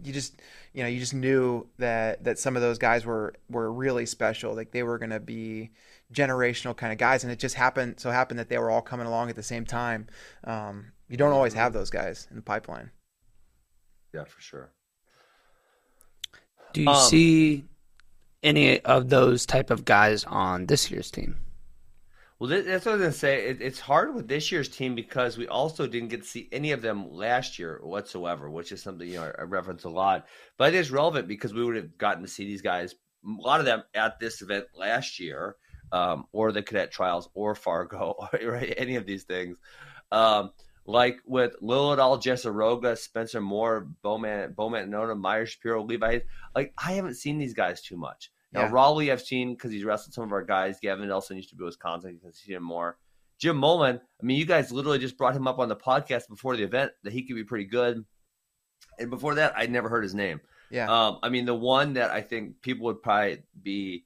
you 0.05 0.13
just 0.13 0.41
you 0.73 0.83
know 0.83 0.89
you 0.89 1.01
just 1.01 1.15
knew 1.15 1.67
that 1.79 2.25
that 2.25 2.39
some 2.39 2.57
of 2.57 2.63
those 2.63 2.79
guys 2.79 3.05
were 3.05 3.35
were 3.49 3.73
really 3.73 4.07
special. 4.07 4.55
Like 4.55 4.71
they 4.71 4.83
were 4.83 4.99
going 4.99 5.11
to 5.11 5.21
be 5.21 5.71
generational 6.13 6.77
kind 6.77 6.93
of 6.93 6.99
guys, 6.99 7.25
and 7.25 7.33
it 7.33 7.39
just 7.39 7.57
happened 7.57 8.01
so 8.01 8.11
happened 8.11 8.39
that 8.39 8.49
they 8.49 8.59
were 8.59 8.71
all 8.71 8.83
coming 8.83 9.07
along 9.07 9.31
at 9.31 9.37
the 9.37 9.43
same 9.43 9.65
time. 9.65 10.07
Um, 10.45 10.93
you 11.09 11.17
don't 11.17 11.33
always 11.33 11.55
have 11.55 11.73
those 11.73 11.91
guys 11.91 12.27
in 12.31 12.37
the 12.37 12.43
pipeline. 12.43 12.91
Yeah, 14.15 14.25
for 14.25 14.41
sure. 14.41 14.71
Do 16.73 16.83
you 16.83 16.89
um, 16.89 17.09
see 17.09 17.65
any 18.45 18.81
of 18.81 19.09
those 19.09 19.45
type 19.45 19.71
of 19.71 19.85
guys 19.85 20.23
on 20.25 20.67
this 20.67 20.89
year's 20.89 21.11
team? 21.11 21.37
Well, 22.39 22.49
that's 22.49 22.87
what 22.87 22.93
I 22.93 22.95
was 22.97 23.03
gonna 23.03 23.13
say. 23.13 23.49
It, 23.49 23.61
it's 23.61 23.81
hard 23.81 24.15
with 24.15 24.29
this 24.29 24.53
year's 24.53 24.69
team 24.69 24.95
because 24.95 25.37
we 25.37 25.49
also 25.49 25.89
didn't 25.89 26.11
get 26.11 26.23
to 26.23 26.29
see 26.29 26.49
any 26.53 26.71
of 26.71 26.81
them 26.81 27.11
last 27.11 27.59
year 27.59 27.81
whatsoever, 27.83 28.49
which 28.49 28.71
is 28.71 28.83
something 28.83 29.09
you 29.09 29.17
know 29.17 29.33
I 29.37 29.43
reference 29.43 29.83
a 29.83 29.89
lot. 29.89 30.27
But 30.59 30.75
it 30.75 30.77
is 30.77 30.93
relevant 30.93 31.27
because 31.27 31.53
we 31.53 31.65
would 31.65 31.77
have 31.77 31.99
gotten 31.99 32.23
to 32.23 32.29
see 32.29 32.45
these 32.45 32.63
guys, 32.63 32.95
a 33.25 33.43
lot 33.43 33.59
of 33.59 33.67
them 33.67 33.83
at 33.95 34.21
this 34.21 34.43
event 34.43 34.67
last 34.77 35.19
year, 35.19 35.57
um, 35.91 36.27
or 36.33 36.53
the 36.53 36.63
cadet 36.63 36.93
trials, 36.93 37.29
or 37.35 37.57
Fargo, 37.57 38.17
right? 38.45 38.75
Any 38.77 38.95
of 38.95 39.07
these 39.07 39.25
things. 39.25 39.57
Um, 40.13 40.53
like 40.87 41.19
with 41.27 41.57
Lilledahl, 41.63 42.23
Jessaroga, 42.23 42.97
Spencer 42.99 43.41
Moore, 43.41 43.89
Bowman, 44.03 44.53
Bowman 44.53 44.91
Nona, 44.91 45.15
Meyer 45.15 45.47
Shapiro, 45.47 45.83
Levi. 45.83 46.21
Like 46.55 46.73
I 46.79 46.93
haven't 46.93 47.15
seen 47.15 47.39
these 47.39 47.55
guys 47.55 47.81
too 47.83 47.97
much. 47.97 48.31
Now 48.53 48.63
yeah. 48.63 48.71
Raleigh, 48.71 49.11
I've 49.11 49.23
seen 49.23 49.55
because 49.55 49.73
he's 49.73 49.85
wrestled 49.85 50.15
some 50.15 50.25
of 50.25 50.33
our 50.33 50.45
guys. 50.45 50.79
Gavin 50.81 51.09
Nelson 51.09 51.37
used 51.37 51.51
to 51.51 51.57
be 51.57 51.65
Wisconsin. 51.65 52.19
Can 52.21 52.33
see 52.33 52.53
him 52.53 52.63
more. 52.63 52.99
Jim 53.39 53.57
Mullen. 53.57 54.01
I 54.23 54.25
mean, 54.25 54.39
you 54.39 54.47
guys 54.47 54.71
literally 54.71 54.99
just 54.99 55.19
brought 55.19 55.35
him 55.35 55.49
up 55.49 55.59
on 55.59 55.69
the 55.69 55.77
podcast 55.77 56.29
before 56.29 56.57
the 56.57 56.63
event 56.63 56.93
that 57.03 57.13
he 57.13 57.27
could 57.27 57.35
be 57.35 57.45
pretty 57.45 57.65
good. 57.65 58.05
And 58.99 59.11
before 59.11 59.35
that, 59.37 59.55
I'd 59.57 59.73
never 59.73 59.89
heard 59.89 60.05
his 60.05 60.15
name. 60.15 60.41
Yeah. 60.71 60.91
Um, 60.91 61.19
I 61.23 61.29
mean, 61.31 61.47
the 61.47 61.55
one 61.55 61.95
that 61.95 62.11
I 62.11 62.21
think 62.21 62.63
people 62.63 62.87
would 62.87 63.03
probably 63.03 63.43
be 63.61 64.05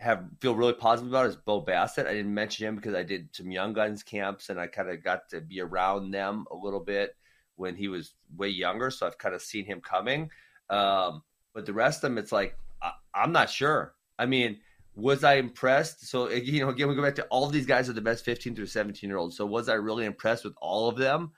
have 0.00 0.24
feel 0.40 0.54
really 0.54 0.72
positive 0.72 1.12
about 1.12 1.26
is 1.26 1.36
Bo 1.36 1.60
Bassett. 1.60 2.06
I 2.06 2.14
didn't 2.14 2.32
mention 2.32 2.66
him 2.66 2.76
because 2.76 2.94
I 2.94 3.02
did 3.02 3.28
some 3.32 3.50
young 3.50 3.74
guns 3.74 4.02
camps 4.02 4.48
and 4.48 4.58
I 4.58 4.66
kind 4.66 4.88
of 4.88 5.04
got 5.04 5.28
to 5.30 5.42
be 5.42 5.60
around 5.60 6.10
them 6.10 6.46
a 6.50 6.56
little 6.56 6.80
bit 6.80 7.14
when 7.56 7.76
he 7.76 7.88
was 7.88 8.14
way 8.34 8.48
younger. 8.48 8.90
So 8.90 9.06
I've 9.06 9.18
kind 9.18 9.34
of 9.34 9.42
seen 9.42 9.66
him 9.66 9.82
coming. 9.82 10.30
Um, 10.70 11.22
but 11.52 11.66
the 11.66 11.74
rest 11.74 11.98
of 11.98 12.10
them, 12.10 12.18
it's 12.18 12.32
like 12.32 12.56
I, 12.82 12.92
am 13.14 13.32
not 13.32 13.50
sure. 13.50 13.94
I 14.18 14.24
mean, 14.24 14.60
was 14.94 15.22
I 15.22 15.34
impressed? 15.34 16.08
So 16.08 16.30
you 16.30 16.60
know, 16.60 16.70
again, 16.70 16.88
we 16.88 16.94
go 16.94 17.02
back 17.02 17.16
to 17.16 17.24
all 17.24 17.44
of 17.44 17.52
these 17.52 17.66
guys 17.66 17.90
are 17.90 17.94
the 17.94 18.00
best 18.00 18.24
15 18.24 18.56
through 18.56 18.66
17 18.66 19.08
year 19.08 19.18
olds. 19.18 19.36
So 19.36 19.44
was 19.44 19.68
I 19.68 19.74
really 19.74 20.06
impressed 20.06 20.44
with 20.44 20.54
all 20.62 20.88
of 20.88 20.96
them 20.96 21.32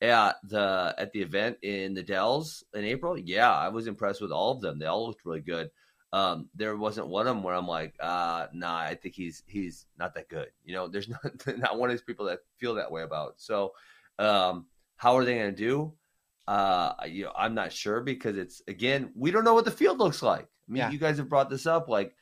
at 0.00 0.36
the 0.44 0.94
at 0.96 1.12
the 1.12 1.22
event 1.22 1.58
in 1.62 1.94
the 1.94 2.02
Dells 2.04 2.62
in 2.74 2.84
April? 2.84 3.18
Yeah, 3.18 3.52
I 3.52 3.70
was 3.70 3.88
impressed 3.88 4.22
with 4.22 4.30
all 4.30 4.52
of 4.52 4.60
them. 4.60 4.78
They 4.78 4.86
all 4.86 5.08
looked 5.08 5.24
really 5.24 5.40
good 5.40 5.70
um, 6.14 6.48
there 6.54 6.76
wasn't 6.76 7.08
one 7.08 7.26
of 7.26 7.34
them 7.34 7.42
where 7.42 7.56
I'm 7.56 7.66
like, 7.66 7.96
uh, 7.98 8.46
nah, 8.52 8.78
I 8.78 8.94
think 8.94 9.16
he's 9.16 9.42
he's 9.48 9.86
not 9.98 10.14
that 10.14 10.28
good. 10.28 10.46
You 10.64 10.72
know, 10.72 10.86
there's 10.86 11.08
not 11.48 11.58
not 11.58 11.76
one 11.76 11.90
of 11.90 11.92
these 11.92 12.04
people 12.04 12.26
that 12.26 12.38
feel 12.56 12.76
that 12.76 12.92
way 12.92 13.02
about. 13.02 13.34
So, 13.38 13.72
um, 14.20 14.66
how 14.94 15.16
are 15.16 15.24
they 15.24 15.34
going 15.34 15.50
to 15.50 15.56
do? 15.56 15.92
Uh, 16.46 16.92
you 17.08 17.24
know, 17.24 17.32
I'm 17.36 17.54
not 17.54 17.72
sure 17.72 18.00
because 18.00 18.36
it's 18.36 18.62
again, 18.68 19.10
we 19.16 19.32
don't 19.32 19.42
know 19.42 19.54
what 19.54 19.64
the 19.64 19.72
field 19.72 19.98
looks 19.98 20.22
like. 20.22 20.44
I 20.44 20.72
mean, 20.72 20.78
yeah. 20.82 20.90
you 20.90 20.98
guys 20.98 21.18
have 21.18 21.28
brought 21.28 21.50
this 21.50 21.66
up. 21.66 21.88
Like, 21.88 22.14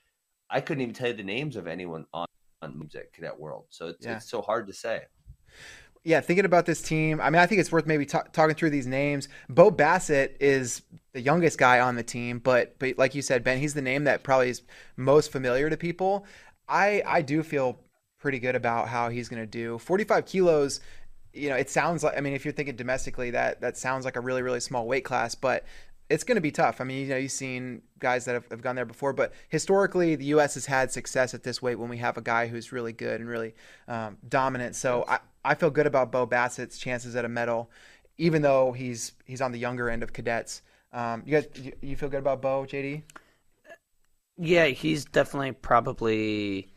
I 0.48 0.62
couldn't 0.62 0.80
even 0.80 0.94
tell 0.94 1.08
you 1.08 1.14
the 1.14 1.22
names 1.22 1.56
of 1.56 1.66
anyone 1.66 2.06
on 2.14 2.26
on 2.62 2.88
at 2.94 3.12
Cadet 3.12 3.38
World, 3.38 3.66
so 3.68 3.88
it's 3.88 4.06
yeah. 4.06 4.16
it's 4.16 4.30
so 4.30 4.40
hard 4.40 4.68
to 4.68 4.72
say 4.72 5.02
yeah, 6.04 6.20
thinking 6.20 6.44
about 6.44 6.66
this 6.66 6.82
team, 6.82 7.20
I 7.20 7.30
mean, 7.30 7.40
I 7.40 7.46
think 7.46 7.60
it's 7.60 7.70
worth 7.70 7.86
maybe 7.86 8.04
t- 8.06 8.18
talking 8.32 8.56
through 8.56 8.70
these 8.70 8.88
names. 8.88 9.28
Bo 9.48 9.70
Bassett 9.70 10.36
is 10.40 10.82
the 11.12 11.20
youngest 11.20 11.58
guy 11.58 11.78
on 11.78 11.94
the 11.94 12.02
team, 12.02 12.40
but 12.40 12.76
but 12.78 12.98
like 12.98 13.14
you 13.14 13.22
said, 13.22 13.44
Ben, 13.44 13.58
he's 13.58 13.74
the 13.74 13.82
name 13.82 14.04
that 14.04 14.24
probably 14.24 14.50
is 14.50 14.62
most 14.96 15.30
familiar 15.30 15.70
to 15.70 15.76
people. 15.76 16.26
I 16.68 17.02
I 17.06 17.22
do 17.22 17.42
feel 17.44 17.78
pretty 18.18 18.40
good 18.40 18.56
about 18.56 18.88
how 18.88 19.10
he's 19.10 19.28
going 19.28 19.42
to 19.42 19.46
do. 19.46 19.78
45 19.78 20.26
kilos, 20.26 20.80
you 21.32 21.48
know, 21.48 21.56
it 21.56 21.70
sounds 21.70 22.02
like 22.02 22.16
I 22.16 22.20
mean, 22.20 22.32
if 22.32 22.44
you're 22.44 22.54
thinking 22.54 22.76
domestically, 22.76 23.30
that 23.30 23.60
that 23.60 23.76
sounds 23.76 24.04
like 24.04 24.16
a 24.16 24.20
really 24.20 24.42
really 24.42 24.60
small 24.60 24.88
weight 24.88 25.04
class, 25.04 25.36
but 25.36 25.64
it's 26.08 26.24
going 26.24 26.36
to 26.36 26.42
be 26.42 26.50
tough. 26.50 26.80
I 26.80 26.84
mean, 26.84 27.02
you 27.02 27.08
know, 27.08 27.16
you've 27.16 27.32
seen 27.32 27.82
guys 27.98 28.24
that 28.26 28.34
have, 28.34 28.46
have, 28.50 28.62
gone 28.62 28.76
there 28.76 28.84
before, 28.84 29.12
but 29.12 29.32
historically, 29.48 30.16
the 30.16 30.26
U.S. 30.26 30.54
has 30.54 30.66
had 30.66 30.92
success 30.92 31.34
at 31.34 31.42
this 31.42 31.62
weight 31.62 31.78
when 31.78 31.88
we 31.88 31.98
have 31.98 32.16
a 32.16 32.20
guy 32.20 32.46
who's 32.48 32.72
really 32.72 32.92
good 32.92 33.20
and 33.20 33.28
really 33.28 33.54
um, 33.88 34.18
dominant. 34.28 34.76
So 34.76 35.04
I, 35.08 35.20
I 35.44 35.54
feel 35.54 35.70
good 35.70 35.86
about 35.86 36.12
Bo 36.12 36.26
Bassett's 36.26 36.78
chances 36.78 37.16
at 37.16 37.24
a 37.24 37.28
medal, 37.28 37.70
even 38.18 38.42
though 38.42 38.72
he's 38.72 39.12
he's 39.24 39.40
on 39.40 39.52
the 39.52 39.58
younger 39.58 39.88
end 39.88 40.02
of 40.02 40.12
cadets. 40.12 40.62
Um, 40.92 41.22
you 41.24 41.32
guys, 41.32 41.48
you, 41.54 41.72
you 41.80 41.96
feel 41.96 42.10
good 42.10 42.20
about 42.20 42.42
Bo, 42.42 42.64
JD? 42.64 43.02
Yeah, 44.36 44.66
he's 44.66 45.04
definitely 45.04 45.52
probably 45.52 46.72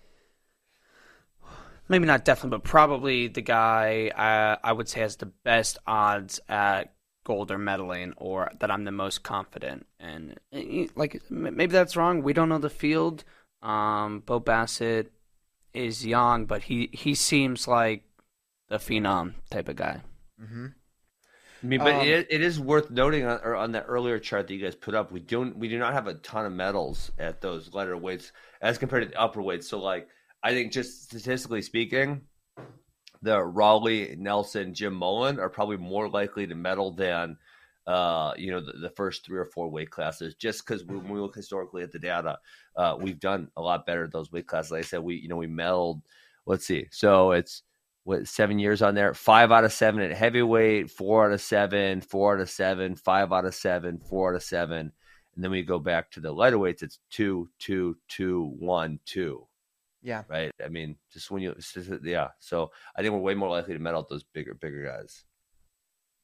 maybe 1.87 2.05
not 2.05 2.25
definitely, 2.25 2.57
but 2.57 2.63
probably 2.63 3.27
the 3.27 3.41
guy 3.41 4.11
I, 4.15 4.57
I 4.63 4.71
would 4.71 4.89
say 4.89 5.01
has 5.01 5.17
the 5.17 5.27
best 5.27 5.77
odds 5.85 6.39
at 6.47 6.94
gold 7.25 7.51
or 7.51 7.57
medaling 7.57 8.13
or 8.15 8.49
that 8.59 8.71
I'm 8.71 8.85
the 8.85 8.91
most 8.91 9.23
confident 9.23 9.85
and 9.99 10.39
like 10.95 11.21
maybe 11.29 11.73
that's 11.73 11.97
wrong 11.97 12.23
we 12.23 12.31
don't 12.31 12.49
know 12.49 12.59
the 12.59 12.69
field 12.69 13.25
um, 13.61 14.23
Bo 14.25 14.39
Bassett 14.39 15.11
is 15.73 16.05
young 16.05 16.45
but 16.45 16.63
he 16.63 16.89
he 16.93 17.13
seems 17.13 17.67
like 17.67 18.03
the 18.69 18.77
phenom 18.77 19.33
type 19.49 19.67
of 19.67 19.75
guy 19.75 20.01
mm-hmm. 20.41 20.67
I 21.63 21.67
mean, 21.67 21.79
but 21.79 21.95
um, 21.95 22.01
it, 22.01 22.27
it 22.29 22.41
is 22.41 22.59
worth 22.59 22.91
noting 22.91 23.25
on, 23.25 23.39
on 23.41 23.71
that 23.71 23.85
earlier 23.87 24.19
chart 24.19 24.47
that 24.47 24.53
you 24.53 24.63
guys 24.63 24.75
put 24.75 24.93
up. 24.93 25.11
We 25.11 25.19
don't, 25.19 25.57
we 25.57 25.67
do 25.67 25.79
not 25.79 25.93
have 25.93 26.05
a 26.05 26.13
ton 26.15 26.45
of 26.45 26.53
medals 26.53 27.11
at 27.17 27.41
those 27.41 27.73
lighter 27.73 27.97
weights 27.97 28.31
as 28.61 28.77
compared 28.77 29.01
to 29.03 29.09
the 29.09 29.19
upper 29.19 29.41
weights. 29.41 29.67
So, 29.67 29.79
like, 29.79 30.07
I 30.43 30.51
think 30.51 30.71
just 30.71 31.05
statistically 31.05 31.63
speaking, 31.63 32.21
the 33.25 33.43
Raleigh, 33.43 34.15
Nelson, 34.17 34.73
Jim 34.73 34.93
Mullen 34.93 35.39
are 35.39 35.49
probably 35.49 35.77
more 35.77 36.07
likely 36.07 36.45
to 36.45 36.55
medal 36.55 36.91
than 36.91 37.37
uh, 37.87 38.33
you 38.37 38.51
know 38.51 38.61
the, 38.61 38.73
the, 38.73 38.89
first 38.91 39.25
three 39.25 39.39
or 39.39 39.45
four 39.45 39.67
weight 39.67 39.89
classes. 39.89 40.35
Just 40.35 40.65
because 40.65 40.83
when 40.85 41.07
we 41.09 41.19
look 41.19 41.35
historically 41.35 41.83
at 41.83 41.91
the 41.91 41.99
data, 41.99 42.37
uh, 42.75 42.95
we've 42.99 43.19
done 43.19 43.49
a 43.57 43.61
lot 43.61 43.85
better 43.85 44.05
at 44.05 44.11
those 44.11 44.31
weight 44.31 44.47
classes. 44.47 44.71
Like 44.71 44.79
I 44.79 44.83
said, 44.83 45.03
we 45.03 45.15
you 45.15 45.27
know 45.27 45.35
we 45.35 45.47
medaled. 45.47 46.01
Let's 46.45 46.65
see, 46.65 46.87
so 46.91 47.31
it's 47.31 47.63
what 48.03 48.27
seven 48.27 48.59
years 48.59 48.83
on 48.83 48.93
there. 48.93 49.13
Five 49.15 49.51
out 49.51 49.65
of 49.65 49.73
seven 49.73 50.01
at 50.01 50.11
heavyweight, 50.11 50.91
four 50.91 51.25
out 51.25 51.33
of 51.33 51.41
seven, 51.41 52.01
four 52.01 52.35
out 52.35 52.41
of 52.41 52.49
seven, 52.49 52.95
five 52.95 53.33
out 53.33 53.45
of 53.45 53.55
seven, 53.55 53.99
four 53.99 54.33
out 54.33 54.35
of 54.35 54.43
seven, 54.43 54.91
and 55.35 55.43
then 55.43 55.51
we 55.51 55.63
go 55.63 55.79
back 55.79 56.11
to 56.11 56.19
the 56.19 56.31
lighter 56.31 56.59
weights. 56.59 56.83
It's 56.83 56.99
two, 57.09 57.49
two, 57.59 57.97
two, 58.07 58.55
one, 58.59 58.99
two. 59.05 59.47
Yeah. 60.05 60.21
Right. 60.29 60.51
I 60.63 60.69
mean, 60.69 60.97
just 61.11 61.31
when 61.31 61.41
you, 61.41 61.55
yeah. 62.03 62.29
So 62.39 62.71
I 62.95 63.01
think 63.01 63.11
we're 63.11 63.19
way 63.19 63.33
more 63.33 63.49
likely 63.49 63.73
to 63.73 63.79
medal 63.79 64.05
those 64.07 64.23
bigger, 64.23 64.53
bigger 64.53 64.85
guys. 64.85 65.25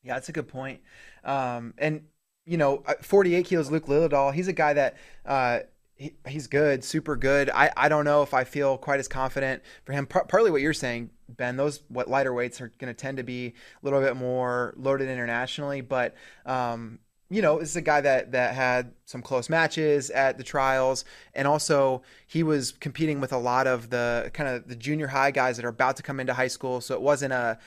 Yeah, 0.03 0.13
that's 0.13 0.29
a 0.29 0.32
good 0.32 0.47
point. 0.47 0.82
Um, 1.23 1.73
and 1.79 2.03
you 2.45 2.57
know, 2.57 2.84
uh, 2.86 2.93
48 3.01 3.43
kilos, 3.45 3.71
Luke 3.71 3.88
Lilledahl. 3.88 4.34
He's 4.34 4.47
a 4.47 4.53
guy 4.53 4.73
that 4.73 4.97
uh, 5.25 5.59
he, 5.95 6.13
he's 6.27 6.45
good, 6.45 6.84
super 6.84 7.15
good. 7.15 7.49
I, 7.49 7.71
I 7.75 7.89
don't 7.89 8.05
know 8.05 8.21
if 8.21 8.36
I 8.36 8.43
feel 8.43 8.77
quite 8.77 8.99
as 8.99 9.07
confident 9.07 9.63
for 9.84 9.93
him. 9.93 10.05
Par- 10.05 10.25
partly 10.25 10.51
what 10.51 10.61
you're 10.61 10.73
saying, 10.73 11.09
Ben. 11.27 11.57
Those 11.57 11.82
what 11.88 12.07
lighter 12.07 12.34
weights 12.34 12.61
are 12.61 12.71
going 12.77 12.93
to 12.93 12.99
tend 12.99 13.17
to 13.17 13.23
be 13.23 13.47
a 13.47 13.53
little 13.82 13.99
bit 13.99 14.15
more 14.15 14.75
loaded 14.77 15.09
internationally, 15.09 15.82
but 15.82 16.13
um, 16.45 16.99
you 17.32 17.41
know, 17.41 17.59
this 17.59 17.69
is 17.69 17.75
a 17.77 17.82
guy 17.82 18.01
that 18.01 18.34
that 18.34 18.53
had 18.53 18.91
some 19.05 19.21
close 19.21 19.49
matches 19.49 20.09
at 20.09 20.38
the 20.38 20.43
trials, 20.43 21.05
and 21.34 21.47
also 21.47 22.03
he 22.27 22.43
was 22.43 22.73
competing 22.73 23.21
with 23.21 23.32
a 23.32 23.38
lot 23.38 23.67
of 23.67 23.89
the 23.89 24.29
kind 24.34 24.49
of 24.49 24.67
the 24.67 24.75
junior 24.75 25.07
high 25.07 25.32
guys 25.32 25.55
that 25.55 25.65
are 25.65 25.69
about 25.69 25.95
to 25.95 26.03
come 26.03 26.19
into 26.19 26.34
high 26.34 26.49
school. 26.49 26.82
So 26.82 26.93
it 26.93 27.01
wasn't 27.01 27.32
a 27.32 27.57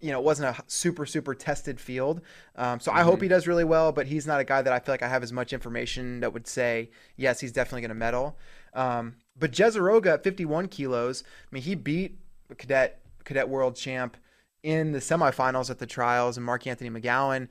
you 0.00 0.12
know, 0.12 0.20
it 0.20 0.24
wasn't 0.24 0.56
a 0.56 0.62
super, 0.68 1.04
super 1.04 1.34
tested 1.34 1.80
field. 1.80 2.20
Um, 2.56 2.78
so 2.78 2.90
mm-hmm. 2.90 3.00
I 3.00 3.02
hope 3.02 3.20
he 3.20 3.28
does 3.28 3.46
really 3.46 3.64
well, 3.64 3.90
but 3.90 4.06
he's 4.06 4.26
not 4.26 4.40
a 4.40 4.44
guy 4.44 4.62
that 4.62 4.72
I 4.72 4.78
feel 4.78 4.92
like 4.92 5.02
I 5.02 5.08
have 5.08 5.22
as 5.22 5.32
much 5.32 5.52
information 5.52 6.20
that 6.20 6.32
would 6.32 6.46
say, 6.46 6.90
yes, 7.16 7.40
he's 7.40 7.52
definitely 7.52 7.82
going 7.82 7.90
to 7.90 7.96
medal. 7.96 8.38
Um, 8.72 9.16
but 9.36 9.50
Jezeroga 9.50 10.14
at 10.14 10.24
51 10.24 10.68
kilos, 10.68 11.24
I 11.26 11.48
mean, 11.50 11.64
he 11.64 11.74
beat 11.74 12.18
cadet, 12.56 13.00
cadet 13.24 13.48
world 13.48 13.76
champ 13.76 14.16
in 14.62 14.92
the 14.92 15.00
semifinals 15.00 15.70
at 15.70 15.78
the 15.78 15.86
trials 15.86 16.36
and 16.36 16.46
Mark 16.46 16.66
Anthony 16.66 16.90
McGowan. 16.90 17.48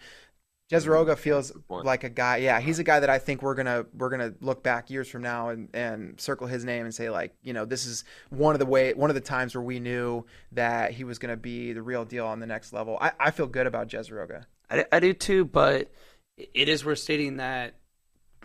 Jezeroga 0.74 1.18
feels 1.18 1.52
like 1.70 2.04
a 2.04 2.10
guy. 2.10 2.38
Yeah, 2.38 2.60
he's 2.60 2.80
a 2.80 2.84
guy 2.84 3.00
that 3.00 3.10
I 3.10 3.20
think 3.20 3.42
we're 3.42 3.56
gonna 3.56 3.86
we're 3.94 4.10
gonna 4.10 4.34
look 4.42 4.64
back 4.64 4.90
years 4.90 5.08
from 5.08 5.22
now 5.22 5.50
and, 5.50 5.70
and 5.74 6.20
circle 6.20 6.48
his 6.48 6.66
name 6.66 6.86
and 6.86 6.94
say 6.94 7.10
like, 7.10 7.36
you 7.44 7.54
know, 7.54 7.66
this 7.66 7.86
is 7.86 8.04
one 8.30 8.56
of 8.56 8.60
the 8.60 8.66
way 8.66 8.94
one 8.94 9.10
of 9.10 9.16
the 9.16 9.22
times 9.22 9.56
where 9.56 9.64
we 9.64 9.80
knew 9.80 10.26
that 10.52 10.92
he 10.92 11.04
was 11.04 11.20
gonna 11.20 11.38
be 11.38 11.74
the 11.74 11.82
real 11.82 12.06
deal 12.06 12.26
on 12.26 12.40
the 12.40 12.48
next 12.48 12.74
level. 12.74 12.98
I, 13.00 13.12
I 13.20 13.32
feel 13.32 13.48
good 13.48 13.68
about 13.68 13.88
Jezeroga. 13.88 14.46
I, 14.70 14.86
I 14.92 15.00
do 15.00 15.14
too, 15.14 15.46
but 15.46 15.92
it 16.38 16.68
is 16.68 16.84
worth 16.84 17.00
stating 17.00 17.38
that, 17.38 17.76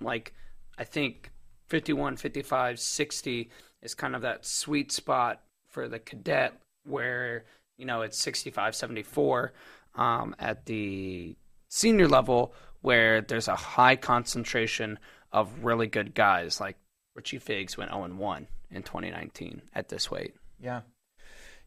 like, 0.01 0.35
I 0.77 0.85
think 0.85 1.31
51, 1.69 2.17
55, 2.17 2.79
60 2.79 3.51
is 3.83 3.95
kind 3.95 4.15
of 4.15 4.23
that 4.23 4.45
sweet 4.45 4.93
spot 4.93 5.43
for 5.69 5.89
the 5.89 5.99
cadet 5.99 6.61
where, 6.85 7.45
you 7.77 7.87
know, 7.87 8.03
it's 8.03 8.19
65, 8.19 8.75
74 8.75 9.53
um, 9.95 10.35
at 10.39 10.67
the 10.67 11.37
senior 11.69 12.09
level 12.09 12.55
where 12.81 13.21
there's 13.21 13.49
a 13.49 13.57
high 13.57 13.97
concentration 13.97 14.99
of 15.33 15.65
really 15.65 15.87
good 15.87 16.15
guys. 16.15 16.61
Like 16.61 16.77
Richie 17.15 17.39
Figs 17.39 17.77
went 17.77 17.91
0 17.91 18.09
1 18.09 18.47
in 18.71 18.83
2019 18.83 19.63
at 19.75 19.89
this 19.89 20.11
weight. 20.11 20.35
Yeah. 20.61 20.83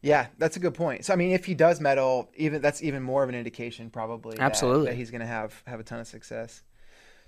Yeah, 0.00 0.26
that's 0.36 0.56
a 0.56 0.60
good 0.60 0.74
point. 0.74 1.04
So 1.04 1.12
I 1.12 1.16
mean, 1.16 1.30
if 1.30 1.44
he 1.44 1.54
does 1.54 1.80
medal, 1.80 2.28
even 2.36 2.60
that's 2.60 2.82
even 2.82 3.04
more 3.04 3.22
of 3.22 3.28
an 3.28 3.36
indication, 3.36 3.88
probably. 3.88 4.36
Absolutely, 4.38 4.86
that, 4.86 4.90
that 4.90 4.96
he's 4.96 5.12
going 5.12 5.20
to 5.20 5.26
have 5.26 5.62
have 5.64 5.78
a 5.78 5.84
ton 5.84 6.00
of 6.00 6.08
success. 6.08 6.62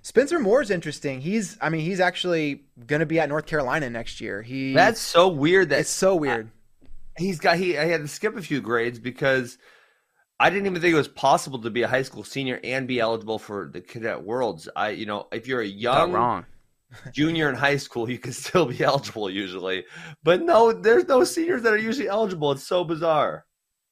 Spencer 0.03 0.39
Moore's 0.39 0.71
interesting. 0.71 1.23
He's, 1.23 1.57
I 1.63 1.71
mean, 1.71 1.81
he's 1.81 1.99
actually 1.99 2.65
going 2.87 3.01
to 3.01 3.07
be 3.07 3.21
at 3.21 3.29
North 3.31 3.47
Carolina 3.47 3.89
next 3.89 4.21
year. 4.21 4.43
He 4.43 4.75
that's 4.75 5.01
so 5.01 5.29
weird. 5.29 5.71
That 5.71 5.81
it's 5.81 5.89
so 5.89 6.17
weird. 6.17 6.51
I, 6.85 6.89
he's 7.23 7.39
got 7.39 7.57
he. 7.57 7.79
I 7.79 7.85
had 7.85 8.03
to 8.03 8.09
skip 8.09 8.37
a 8.37 8.43
few 8.43 8.61
grades 8.61 8.99
because 8.99 9.57
I 10.41 10.51
didn't 10.51 10.67
even 10.67 10.81
think 10.81 10.95
it 10.95 10.99
was 10.99 11.09
possible 11.09 11.61
to 11.61 11.71
be 11.71 11.83
a 11.83 11.89
high 11.89 12.03
school 12.03 12.25
senior 12.25 12.61
and 12.65 12.89
be 12.89 13.01
eligible 13.01 13.39
for 13.39 13.71
the 13.73 13.81
cadet 13.81 14.23
worlds. 14.23 14.69
I, 14.75 14.91
you 14.91 15.07
know, 15.07 15.29
if 15.33 15.47
you're 15.47 15.61
a 15.61 15.67
young 15.67 16.13
Not 16.13 16.19
wrong 16.19 16.47
junior 17.13 17.49
in 17.49 17.55
high 17.55 17.77
school, 17.77 18.11
you 18.11 18.19
can 18.19 18.33
still 18.33 18.67
be 18.67 18.81
eligible 18.85 19.31
usually. 19.31 19.85
But 20.23 20.43
no, 20.43 20.73
there's 20.73 21.07
no 21.07 21.25
seniors 21.25 21.63
that 21.63 21.73
are 21.73 21.79
usually 21.79 22.09
eligible. 22.09 22.53
It's 22.53 22.67
so 22.67 22.85
bizarre. 22.85 23.47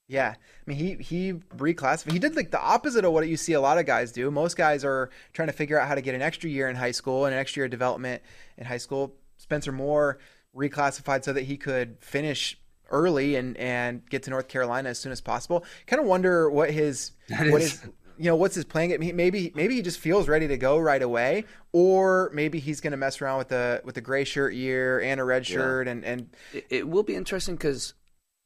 Yeah, 0.09 0.35
I 0.37 0.71
mean 0.71 0.77
he 0.77 0.95
he 1.03 1.33
reclassified. 1.57 2.13
He 2.13 2.19
did 2.19 2.37
like 2.37 2.51
the 2.51 2.61
opposite 2.61 3.05
of 3.05 3.13
what 3.13 3.27
you 3.29 3.37
see 3.37 3.55
a 3.55 3.61
lot 3.61 3.79
of 3.79 3.87
guys 3.87 4.13
do. 4.13 4.31
Most 4.31 4.57
guys 4.57 4.85
are 4.85 5.11
trying 5.33 5.49
to 5.49 5.55
figure 5.55 5.81
out 5.81 5.89
how 5.89 5.95
to 5.95 6.03
get 6.03 6.15
an 6.15 6.23
extra 6.23 6.51
year 6.51 6.69
in 6.69 6.77
high 6.77 6.91
school 6.91 7.25
and 7.25 7.33
an 7.33 7.41
extra 7.41 7.61
year 7.61 7.65
of 7.67 7.71
development 7.71 8.23
in 8.59 8.67
high 8.67 8.79
school. 8.79 9.15
Spencer 9.39 9.73
Moore 9.73 10.19
reclassified 10.55 11.25
so 11.25 11.33
that 11.33 11.45
he 11.45 11.57
could 11.57 11.97
finish 12.01 12.59
early 12.93 13.37
and 13.37 13.57
and 13.57 14.09
get 14.09 14.23
to 14.25 14.31
North 14.31 14.49
Carolina 14.49 14.91
as 14.91 14.99
soon 14.99 15.13
as 15.13 15.21
possible. 15.21 15.65
Kind 15.87 16.01
of 16.01 16.07
wonder 16.07 16.51
what 16.51 16.71
his 16.71 17.13
that 17.29 17.51
what 17.51 17.63
is, 17.63 17.81
his 17.81 17.91
you 18.19 18.27
know 18.27 18.37
what's 18.37 18.55
his 18.55 18.65
playing 18.65 18.97
maybe 19.17 19.53
maybe 19.55 19.75
he 19.75 19.83
just 19.83 19.99
feels 19.99 20.29
ready 20.29 20.47
to 20.49 20.57
go 20.57 20.79
right 20.79 21.03
away 21.03 21.45
or 21.73 22.31
maybe 22.33 22.59
he's 22.59 22.81
going 22.81 22.93
to 22.93 22.97
mess 22.97 23.21
around 23.21 23.39
with 23.39 23.49
the 23.49 23.81
with 23.85 23.97
a 23.97 24.01
gray 24.01 24.25
shirt 24.25 24.55
year 24.55 25.01
and 25.01 25.21
a 25.21 25.25
red 25.25 25.47
shirt 25.47 25.87
yeah. 25.87 25.93
and 25.93 26.05
and 26.05 26.31
it, 26.53 26.67
it, 26.71 26.89
will 26.89 27.03
be 27.03 27.15
interesting 27.15 27.57
because 27.57 27.95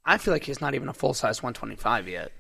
i 0.05 0.17
feel 0.17 0.33
like 0.33 0.45
he's 0.45 0.61
not 0.61 0.75
even 0.75 0.89
a 0.89 0.93
full 0.93 1.13
size 1.13 1.43
125 1.43 2.09
yet 2.09 2.33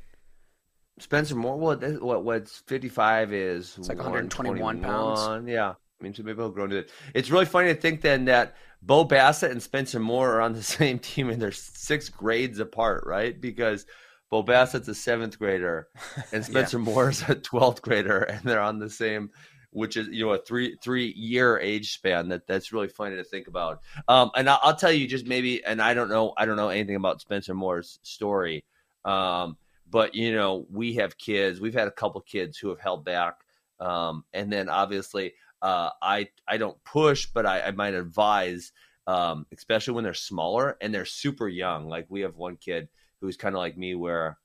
spencer 0.99 1.35
moore 1.35 1.59
what 1.59 1.83
what 2.01 2.25
what's 2.25 2.59
55 2.69 3.33
is 3.33 3.75
it's 3.77 3.89
like 3.89 3.99
121 3.99 4.81
pounds 4.81 5.49
yeah 5.49 5.75
I 5.99 6.05
mean, 6.05 6.15
so 6.15 6.23
maybe 6.23 6.37
he'll 6.37 6.51
grow 6.51 6.65
into 6.65 6.77
it. 6.77 6.91
It's 7.15 7.31
really 7.31 7.47
funny 7.47 7.69
to 7.73 7.81
think 7.81 8.03
then 8.03 8.27
that 8.27 8.57
Bo 8.87 9.03
Bassett 9.03 9.51
and 9.51 9.63
Spencer 9.63 9.99
Moore 9.99 10.37
are 10.37 10.41
on 10.41 10.53
the 10.53 10.63
same 10.79 10.99
team 10.99 11.29
and 11.29 11.43
they're 11.43 11.53
six 11.53 12.09
grades 12.09 12.61
apart, 12.61 13.05
right? 13.05 13.39
Because 13.39 13.85
Bo 14.31 14.43
Bassett's 14.43 14.89
a 14.89 14.95
seventh 14.95 15.39
grader 15.39 15.89
and 16.33 16.45
Spencer 16.45 16.79
yeah. 16.79 16.85
Moore's 16.85 17.23
a 17.29 17.35
twelfth 17.35 17.83
grader, 17.83 18.23
and 18.23 18.41
they're 18.43 18.61
on 18.61 18.79
the 18.79 18.91
same, 18.91 19.31
which 19.71 19.97
is 19.97 20.09
you 20.09 20.25
know 20.25 20.33
a 20.33 20.39
three 20.39 20.77
three 20.83 21.13
year 21.17 21.59
age 21.59 21.93
span. 21.93 22.29
That 22.29 22.47
that's 22.47 22.73
really 22.73 22.89
funny 22.89 23.17
to 23.17 23.25
think 23.25 23.49
about. 23.49 23.83
Um, 24.09 24.31
and 24.37 24.49
I'll, 24.49 24.61
I'll, 24.63 24.77
tell 24.77 24.93
you 24.93 25.07
just 25.07 25.27
maybe, 25.27 25.65
and 25.65 25.83
I 25.83 25.95
don't 25.95 26.09
know, 26.09 26.33
I 26.37 26.47
don't 26.47 26.57
know 26.57 26.71
anything 26.71 26.97
about 26.97 27.21
Spencer 27.21 27.55
Moore's 27.55 27.99
story. 28.03 28.65
Um, 29.05 29.57
but 29.89 30.15
you 30.15 30.35
know, 30.35 30.67
we 30.71 30.95
have 30.95 31.19
kids. 31.19 31.61
We've 31.61 31.75
had 31.75 31.89
a 31.89 31.93
couple 31.93 32.21
kids 32.23 32.59
who 32.59 32.69
have 32.71 32.81
held 32.81 33.05
back, 33.05 33.35
um, 33.79 34.25
and 34.33 34.53
then 34.53 34.69
obviously, 34.69 35.35
uh, 35.63 35.91
I 36.03 36.29
I 36.47 36.57
don't 36.59 36.83
push, 36.85 37.27
but 37.27 37.47
I, 37.47 37.63
I 37.63 37.71
might 37.71 37.95
advise, 37.95 38.73
um, 39.07 39.47
especially 39.53 39.95
when 39.95 40.05
they're 40.05 40.15
smaller 40.15 40.77
and 40.81 40.95
they're 40.95 41.05
super 41.05 41.49
young. 41.49 41.89
Like 41.89 42.07
we 42.09 42.23
have 42.23 42.37
one 42.37 42.57
kid 42.57 42.89
who's 43.21 43.37
kind 43.37 43.55
of 43.55 43.61
like 43.61 43.77
me, 43.77 43.95
where 43.95 44.39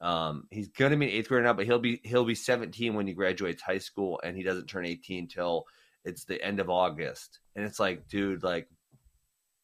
um, 0.00 0.46
he's 0.50 0.68
going 0.68 0.90
to 0.90 0.96
be 0.96 1.06
in 1.06 1.12
eighth 1.12 1.28
grade 1.28 1.44
now, 1.44 1.52
but 1.52 1.66
he'll 1.66 1.78
be 1.78 2.00
he'll 2.04 2.24
be 2.24 2.34
17 2.34 2.94
when 2.94 3.06
he 3.06 3.14
graduates 3.14 3.62
high 3.62 3.78
school, 3.78 4.20
and 4.22 4.36
he 4.36 4.42
doesn't 4.42 4.66
turn 4.66 4.84
18 4.86 5.28
till 5.28 5.64
it's 6.04 6.24
the 6.24 6.42
end 6.42 6.60
of 6.60 6.70
August. 6.70 7.40
And 7.54 7.64
it's 7.64 7.80
like, 7.80 8.08
dude, 8.08 8.42
like 8.42 8.68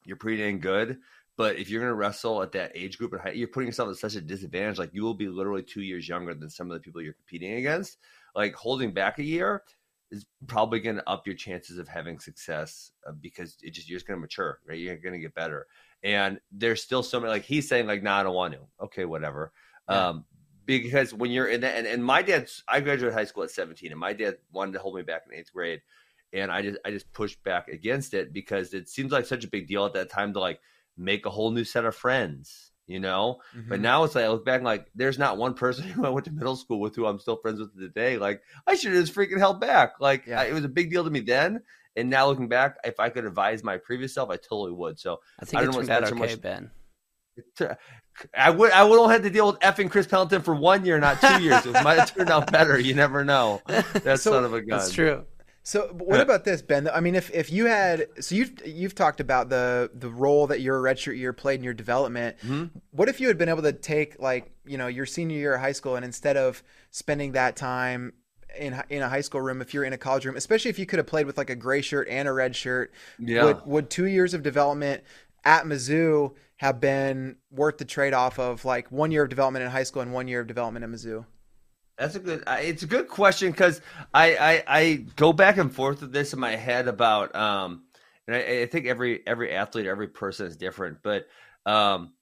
you're 0.04 0.16
pretty 0.16 0.42
dang 0.42 0.60
good, 0.60 0.98
but 1.36 1.56
if 1.56 1.70
you're 1.70 1.80
going 1.80 1.90
to 1.90 1.96
wrestle 1.96 2.42
at 2.42 2.52
that 2.52 2.72
age 2.74 2.98
group, 2.98 3.14
you're 3.34 3.48
putting 3.48 3.68
yourself 3.68 3.90
at 3.90 3.96
such 3.96 4.16
a 4.16 4.20
disadvantage. 4.20 4.78
Like 4.78 4.92
you 4.92 5.02
will 5.02 5.14
be 5.14 5.28
literally 5.28 5.62
two 5.62 5.82
years 5.82 6.08
younger 6.08 6.34
than 6.34 6.50
some 6.50 6.70
of 6.70 6.74
the 6.74 6.80
people 6.80 7.00
you're 7.00 7.14
competing 7.14 7.54
against. 7.54 7.98
Like 8.34 8.54
holding 8.54 8.92
back 8.92 9.18
a 9.18 9.24
year 9.24 9.62
is 10.12 10.26
probably 10.46 10.78
going 10.78 10.96
to 10.96 11.08
up 11.08 11.26
your 11.26 11.34
chances 11.34 11.78
of 11.78 11.88
having 11.88 12.18
success 12.18 12.92
uh, 13.08 13.12
because 13.20 13.56
it 13.62 13.70
just 13.70 13.88
you're 13.88 13.96
just 13.96 14.06
going 14.06 14.18
to 14.18 14.20
mature, 14.20 14.60
right? 14.68 14.78
You're 14.78 14.96
going 14.98 15.14
to 15.14 15.18
get 15.18 15.34
better. 15.34 15.66
And 16.04 16.38
there's 16.52 16.82
still 16.82 17.02
so 17.02 17.18
many 17.18 17.30
like 17.30 17.44
he's 17.44 17.68
saying 17.68 17.86
like, 17.86 18.02
"Nah, 18.02 18.20
I 18.20 18.22
don't 18.22 18.34
want 18.34 18.54
to." 18.54 18.60
Okay, 18.84 19.06
whatever. 19.06 19.52
Yeah. 19.88 20.08
Um, 20.08 20.24
because 20.66 21.12
when 21.14 21.30
you're 21.30 21.48
in 21.48 21.62
that, 21.62 21.76
and, 21.76 21.86
and 21.86 22.04
my 22.04 22.22
dad's, 22.22 22.62
I 22.68 22.80
graduated 22.80 23.14
high 23.14 23.24
school 23.24 23.42
at 23.42 23.50
17, 23.50 23.90
and 23.90 23.98
my 23.98 24.12
dad 24.12 24.36
wanted 24.52 24.72
to 24.72 24.78
hold 24.78 24.94
me 24.94 25.02
back 25.02 25.22
in 25.26 25.36
eighth 25.36 25.52
grade, 25.52 25.80
and 26.32 26.52
I 26.52 26.62
just 26.62 26.78
I 26.84 26.90
just 26.90 27.10
pushed 27.12 27.42
back 27.42 27.68
against 27.68 28.14
it 28.14 28.32
because 28.32 28.74
it 28.74 28.88
seems 28.88 29.12
like 29.12 29.26
such 29.26 29.44
a 29.44 29.48
big 29.48 29.66
deal 29.66 29.86
at 29.86 29.94
that 29.94 30.10
time 30.10 30.32
to 30.34 30.40
like 30.40 30.60
make 30.96 31.24
a 31.24 31.30
whole 31.30 31.50
new 31.50 31.64
set 31.64 31.84
of 31.84 31.96
friends 31.96 32.71
you 32.92 33.00
know. 33.00 33.40
Mm-hmm. 33.56 33.68
But 33.70 33.80
now 33.80 34.04
it's 34.04 34.14
like 34.14 34.24
I 34.24 34.28
look 34.28 34.44
back, 34.44 34.62
like 34.62 34.86
there's 34.94 35.18
not 35.18 35.38
one 35.38 35.54
person 35.54 35.84
who 35.88 36.04
I 36.04 36.10
went 36.10 36.26
to 36.26 36.32
middle 36.32 36.56
school 36.56 36.80
with 36.80 36.94
who 36.94 37.06
I'm 37.06 37.18
still 37.18 37.36
friends 37.36 37.58
with 37.58 37.76
today. 37.78 38.18
Like 38.18 38.42
I 38.66 38.74
should 38.74 38.92
have 38.92 39.02
just 39.02 39.14
freaking 39.14 39.38
held 39.38 39.60
back. 39.60 39.94
Like 40.00 40.26
yeah. 40.26 40.40
I, 40.40 40.44
it 40.44 40.52
was 40.52 40.64
a 40.64 40.68
big 40.68 40.90
deal 40.90 41.04
to 41.04 41.10
me 41.10 41.20
then, 41.20 41.62
and 41.96 42.10
now 42.10 42.26
looking 42.26 42.48
back, 42.48 42.76
if 42.84 43.00
I 43.00 43.08
could 43.08 43.24
advise 43.24 43.64
my 43.64 43.78
previous 43.78 44.14
self, 44.14 44.30
I 44.30 44.36
totally 44.36 44.72
would. 44.72 44.98
So 44.98 45.20
I 45.40 45.44
think 45.44 45.62
I 45.62 45.64
don't 45.64 45.74
it 45.74 45.86
turned 45.86 45.90
out 45.90 46.12
okay, 46.12 46.18
much, 46.18 46.40
Ben. 46.40 46.70
I 48.36 48.50
would 48.50 48.72
I 48.72 48.84
would 48.84 48.98
only 48.98 49.14
have 49.14 49.22
to 49.22 49.30
deal 49.30 49.46
with 49.46 49.58
effing 49.60 49.90
Chris 49.90 50.06
Pendleton 50.06 50.42
for 50.42 50.54
one 50.54 50.84
year, 50.84 50.98
not 50.98 51.20
two 51.20 51.42
years. 51.42 51.64
It 51.64 51.72
might 51.72 51.98
have 51.98 52.14
turned 52.14 52.30
out 52.30 52.52
better. 52.52 52.78
You 52.78 52.94
never 52.94 53.24
know. 53.24 53.62
That 54.02 54.20
so, 54.20 54.32
son 54.32 54.44
of 54.44 54.52
a 54.52 54.60
gun. 54.60 54.78
That's 54.78 54.92
true. 54.92 55.24
So 55.64 55.88
what 55.92 56.20
about 56.20 56.44
this, 56.44 56.60
Ben? 56.60 56.88
I 56.92 57.00
mean, 57.00 57.14
if, 57.14 57.30
if 57.32 57.52
you 57.52 57.66
had 57.66 58.06
so 58.20 58.34
you've 58.34 58.66
you've 58.66 58.94
talked 58.96 59.20
about 59.20 59.48
the 59.48 59.90
the 59.94 60.10
role 60.10 60.48
that 60.48 60.60
your 60.60 60.82
redshirt 60.82 61.16
year 61.16 61.32
played 61.32 61.60
in 61.60 61.64
your 61.64 61.74
development. 61.74 62.36
Mm-hmm. 62.38 62.78
What 62.90 63.08
if 63.08 63.20
you 63.20 63.28
had 63.28 63.38
been 63.38 63.48
able 63.48 63.62
to 63.62 63.72
take 63.72 64.18
like 64.18 64.52
you 64.64 64.76
know 64.76 64.88
your 64.88 65.06
senior 65.06 65.36
year 65.36 65.54
of 65.54 65.60
high 65.60 65.72
school 65.72 65.94
and 65.94 66.04
instead 66.04 66.36
of 66.36 66.64
spending 66.90 67.32
that 67.32 67.54
time 67.54 68.12
in 68.58 68.82
in 68.90 69.02
a 69.02 69.08
high 69.08 69.20
school 69.20 69.40
room, 69.40 69.60
if 69.60 69.72
you're 69.72 69.84
in 69.84 69.92
a 69.92 69.98
college 69.98 70.24
room, 70.24 70.36
especially 70.36 70.68
if 70.68 70.80
you 70.80 70.86
could 70.86 70.98
have 70.98 71.06
played 71.06 71.26
with 71.26 71.38
like 71.38 71.50
a 71.50 71.56
gray 71.56 71.80
shirt 71.80 72.08
and 72.08 72.26
a 72.26 72.32
red 72.32 72.56
shirt, 72.56 72.92
yeah. 73.20 73.44
would 73.44 73.64
would 73.64 73.90
two 73.90 74.06
years 74.06 74.34
of 74.34 74.42
development 74.42 75.04
at 75.44 75.64
Mizzou 75.64 76.34
have 76.56 76.80
been 76.80 77.36
worth 77.52 77.78
the 77.78 77.84
trade 77.84 78.14
off 78.14 78.40
of 78.40 78.64
like 78.64 78.90
one 78.90 79.12
year 79.12 79.22
of 79.22 79.28
development 79.28 79.64
in 79.64 79.70
high 79.70 79.82
school 79.84 80.02
and 80.02 80.12
one 80.12 80.26
year 80.26 80.40
of 80.40 80.48
development 80.48 80.84
at 80.84 80.90
Mizzou? 80.90 81.24
That's 81.98 82.14
a 82.14 82.20
good. 82.20 82.42
It's 82.46 82.82
a 82.82 82.86
good 82.86 83.08
question 83.08 83.50
because 83.50 83.80
I, 84.14 84.36
I, 84.36 84.64
I 84.66 84.94
go 85.16 85.32
back 85.32 85.58
and 85.58 85.72
forth 85.72 86.00
with 86.00 86.12
this 86.12 86.32
in 86.32 86.40
my 86.40 86.56
head 86.56 86.88
about 86.88 87.34
um, 87.36 87.82
and 88.26 88.36
I, 88.36 88.62
I 88.62 88.66
think 88.66 88.86
every 88.86 89.26
every 89.26 89.52
athlete, 89.52 89.86
every 89.86 90.08
person 90.08 90.46
is 90.46 90.56
different, 90.56 90.98
but 91.02 91.26
um, 91.66 92.12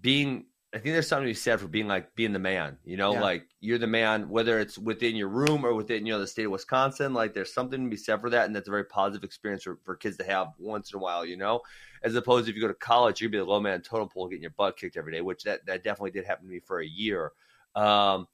being 0.00 0.46
I 0.74 0.78
think 0.78 0.92
there's 0.92 1.08
something 1.08 1.24
to 1.24 1.30
be 1.30 1.34
said 1.34 1.60
for 1.60 1.66
being 1.66 1.88
like 1.88 2.14
being 2.14 2.32
the 2.32 2.38
man. 2.38 2.76
You 2.84 2.98
know, 2.98 3.14
yeah. 3.14 3.22
like 3.22 3.46
you're 3.60 3.78
the 3.78 3.86
man, 3.86 4.28
whether 4.28 4.60
it's 4.60 4.76
within 4.76 5.16
your 5.16 5.28
room 5.28 5.64
or 5.64 5.74
within 5.74 6.04
you 6.04 6.12
know 6.12 6.18
the 6.18 6.26
state 6.26 6.44
of 6.44 6.52
Wisconsin. 6.52 7.14
Like 7.14 7.32
there's 7.32 7.54
something 7.54 7.82
to 7.82 7.90
be 7.90 7.96
said 7.96 8.20
for 8.20 8.30
that, 8.30 8.46
and 8.46 8.54
that's 8.54 8.68
a 8.68 8.70
very 8.70 8.84
positive 8.84 9.24
experience 9.24 9.62
for, 9.62 9.78
for 9.84 9.96
kids 9.96 10.18
to 10.18 10.24
have 10.24 10.48
once 10.58 10.92
in 10.92 10.98
a 10.98 11.00
while. 11.00 11.24
You 11.24 11.38
know, 11.38 11.62
as 12.02 12.14
opposed 12.14 12.44
to 12.46 12.50
if 12.50 12.56
you 12.56 12.62
go 12.62 12.68
to 12.68 12.74
college, 12.74 13.20
you'd 13.20 13.32
be 13.32 13.38
the 13.38 13.44
low 13.44 13.60
man 13.60 13.80
total 13.80 14.06
pole 14.06 14.28
getting 14.28 14.42
your 14.42 14.52
butt 14.52 14.76
kicked 14.76 14.96
every 14.96 15.12
day, 15.12 15.22
which 15.22 15.42
that 15.44 15.64
that 15.66 15.84
definitely 15.84 16.10
did 16.10 16.26
happen 16.26 16.46
to 16.46 16.52
me 16.52 16.60
for 16.60 16.80
a 16.80 16.86
year. 16.86 17.32
Um, 17.74 18.28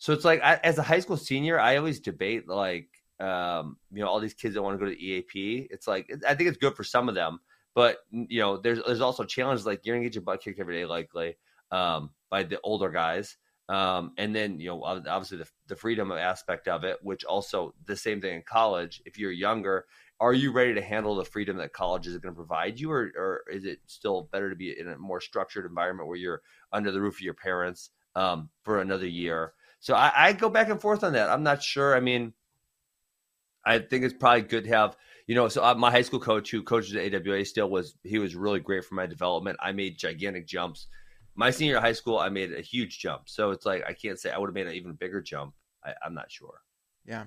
so 0.00 0.14
it's 0.14 0.24
like 0.24 0.40
I, 0.42 0.54
as 0.64 0.78
a 0.78 0.82
high 0.82 1.00
school 1.00 1.18
senior, 1.18 1.60
I 1.60 1.76
always 1.76 2.00
debate 2.00 2.48
like 2.48 2.88
um, 3.20 3.76
you 3.92 4.00
know 4.00 4.08
all 4.08 4.18
these 4.18 4.32
kids 4.32 4.54
that 4.54 4.62
want 4.62 4.80
to 4.80 4.84
go 4.84 4.90
to 4.90 4.98
EAP. 4.98 5.68
It's 5.70 5.86
like 5.86 6.10
I 6.26 6.34
think 6.34 6.48
it's 6.48 6.56
good 6.56 6.74
for 6.74 6.84
some 6.84 7.08
of 7.08 7.14
them, 7.14 7.38
but 7.74 7.98
you 8.10 8.40
know 8.40 8.56
there's 8.56 8.80
there's 8.86 9.02
also 9.02 9.24
challenges 9.24 9.66
like 9.66 9.84
you're 9.84 9.94
gonna 9.94 10.06
get 10.06 10.14
your 10.14 10.24
butt 10.24 10.42
kicked 10.42 10.58
every 10.58 10.74
day 10.74 10.86
likely 10.86 11.36
um, 11.70 12.10
by 12.30 12.42
the 12.42 12.58
older 12.64 12.88
guys. 12.88 13.36
Um, 13.68 14.14
and 14.16 14.34
then 14.34 14.58
you 14.58 14.68
know 14.68 14.82
obviously 14.82 15.36
the, 15.36 15.48
the 15.68 15.76
freedom 15.76 16.10
aspect 16.12 16.66
of 16.66 16.82
it, 16.84 16.96
which 17.02 17.24
also 17.24 17.74
the 17.84 17.94
same 17.94 18.22
thing 18.22 18.36
in 18.36 18.42
college. 18.42 19.02
If 19.04 19.18
you're 19.18 19.32
younger, 19.32 19.84
are 20.18 20.32
you 20.32 20.50
ready 20.50 20.72
to 20.72 20.80
handle 20.80 21.14
the 21.14 21.26
freedom 21.26 21.58
that 21.58 21.74
college 21.74 22.06
is 22.06 22.16
going 22.16 22.34
to 22.34 22.38
provide 22.38 22.80
you, 22.80 22.90
or, 22.90 23.12
or 23.18 23.42
is 23.52 23.66
it 23.66 23.80
still 23.86 24.30
better 24.32 24.48
to 24.48 24.56
be 24.56 24.80
in 24.80 24.88
a 24.88 24.96
more 24.96 25.20
structured 25.20 25.66
environment 25.66 26.08
where 26.08 26.16
you're 26.16 26.40
under 26.72 26.90
the 26.90 27.02
roof 27.02 27.16
of 27.16 27.20
your 27.20 27.34
parents 27.34 27.90
um, 28.16 28.48
for 28.62 28.80
another 28.80 29.06
year? 29.06 29.52
So 29.80 29.94
I, 29.94 30.12
I, 30.14 30.32
go 30.34 30.48
back 30.48 30.68
and 30.68 30.80
forth 30.80 31.02
on 31.02 31.14
that. 31.14 31.30
I'm 31.30 31.42
not 31.42 31.62
sure. 31.62 31.96
I 31.96 32.00
mean, 32.00 32.34
I 33.64 33.78
think 33.78 34.04
it's 34.04 34.14
probably 34.14 34.42
good 34.42 34.64
to 34.64 34.70
have 34.70 34.96
you 35.26 35.36
know. 35.36 35.48
So 35.48 35.64
uh, 35.64 35.74
my 35.74 35.90
high 35.92 36.02
school 36.02 36.18
coach, 36.18 36.50
who 36.50 36.62
coaches 36.62 36.94
at 36.96 37.14
AWA, 37.14 37.44
still 37.44 37.70
was 37.70 37.94
he 38.02 38.18
was 38.18 38.34
really 38.34 38.58
great 38.58 38.84
for 38.84 38.96
my 38.96 39.06
development. 39.06 39.58
I 39.60 39.70
made 39.72 39.96
gigantic 39.96 40.46
jumps. 40.46 40.88
My 41.36 41.52
senior 41.52 41.78
high 41.80 41.92
school, 41.92 42.18
I 42.18 42.28
made 42.28 42.52
a 42.52 42.60
huge 42.60 42.98
jump. 42.98 43.28
So 43.28 43.52
it's 43.52 43.64
like 43.64 43.84
I 43.86 43.92
can't 43.92 44.18
say 44.18 44.32
I 44.32 44.38
would 44.38 44.48
have 44.48 44.54
made 44.54 44.66
an 44.66 44.74
even 44.74 44.94
bigger 44.94 45.20
jump. 45.20 45.54
I, 45.84 45.94
I'm 46.04 46.14
not 46.14 46.32
sure. 46.32 46.62
Yeah. 47.06 47.26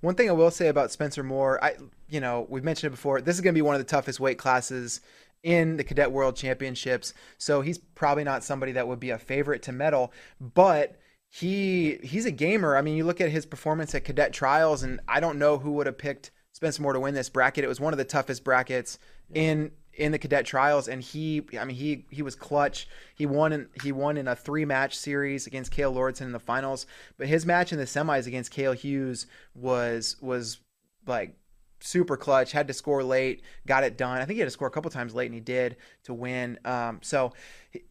One 0.00 0.14
thing 0.14 0.28
I 0.28 0.32
will 0.32 0.52
say 0.52 0.68
about 0.68 0.92
Spencer 0.92 1.22
Moore, 1.24 1.62
I 1.62 1.74
you 2.08 2.20
know, 2.20 2.46
we've 2.48 2.64
mentioned 2.64 2.92
it 2.92 2.96
before. 2.96 3.20
This 3.20 3.34
is 3.34 3.40
going 3.40 3.54
to 3.54 3.58
be 3.58 3.62
one 3.62 3.74
of 3.74 3.80
the 3.80 3.90
toughest 3.90 4.20
weight 4.20 4.38
classes 4.38 5.00
in 5.42 5.76
the 5.76 5.84
Cadet 5.84 6.12
World 6.12 6.36
Championships. 6.36 7.12
So 7.38 7.60
he's 7.60 7.78
probably 7.78 8.22
not 8.22 8.44
somebody 8.44 8.70
that 8.72 8.86
would 8.86 9.00
be 9.00 9.10
a 9.10 9.18
favorite 9.18 9.62
to 9.62 9.72
medal, 9.72 10.12
but 10.40 11.00
he 11.34 11.98
he's 12.02 12.26
a 12.26 12.30
gamer. 12.30 12.76
I 12.76 12.82
mean, 12.82 12.94
you 12.94 13.04
look 13.04 13.20
at 13.20 13.30
his 13.30 13.46
performance 13.46 13.94
at 13.94 14.04
Cadet 14.04 14.34
Trials 14.34 14.82
and 14.82 15.00
I 15.08 15.18
don't 15.18 15.38
know 15.38 15.56
who 15.56 15.72
would 15.72 15.86
have 15.86 15.96
picked 15.96 16.30
Spencer 16.52 16.82
Moore 16.82 16.92
to 16.92 17.00
win 17.00 17.14
this 17.14 17.30
bracket. 17.30 17.64
It 17.64 17.68
was 17.68 17.80
one 17.80 17.94
of 17.94 17.96
the 17.96 18.04
toughest 18.04 18.44
brackets 18.44 18.98
in 19.32 19.70
in 19.94 20.12
the 20.12 20.18
cadet 20.18 20.46
trials 20.46 20.88
and 20.88 21.02
he 21.02 21.42
I 21.58 21.64
mean 21.64 21.76
he 21.76 22.04
he 22.10 22.20
was 22.20 22.34
clutch. 22.34 22.86
He 23.14 23.24
won 23.24 23.54
in 23.54 23.68
he 23.82 23.92
won 23.92 24.18
in 24.18 24.28
a 24.28 24.36
three 24.36 24.66
match 24.66 24.94
series 24.94 25.46
against 25.46 25.70
Kale 25.70 25.94
Lordson 25.94 26.22
in 26.22 26.32
the 26.32 26.38
finals, 26.38 26.84
but 27.16 27.28
his 27.28 27.46
match 27.46 27.72
in 27.72 27.78
the 27.78 27.86
semis 27.86 28.26
against 28.26 28.50
Cale 28.50 28.72
Hughes 28.72 29.26
was 29.54 30.16
was 30.20 30.58
like 31.06 31.34
super 31.82 32.16
clutch, 32.16 32.52
had 32.52 32.68
to 32.68 32.72
score 32.72 33.02
late, 33.02 33.42
got 33.66 33.84
it 33.84 33.96
done. 33.98 34.20
I 34.20 34.24
think 34.24 34.34
he 34.34 34.40
had 34.40 34.46
to 34.46 34.50
score 34.50 34.68
a 34.68 34.70
couple 34.70 34.90
times 34.90 35.14
late 35.14 35.26
and 35.26 35.34
he 35.34 35.40
did 35.40 35.76
to 36.04 36.14
win. 36.14 36.58
Um, 36.64 37.00
so 37.02 37.32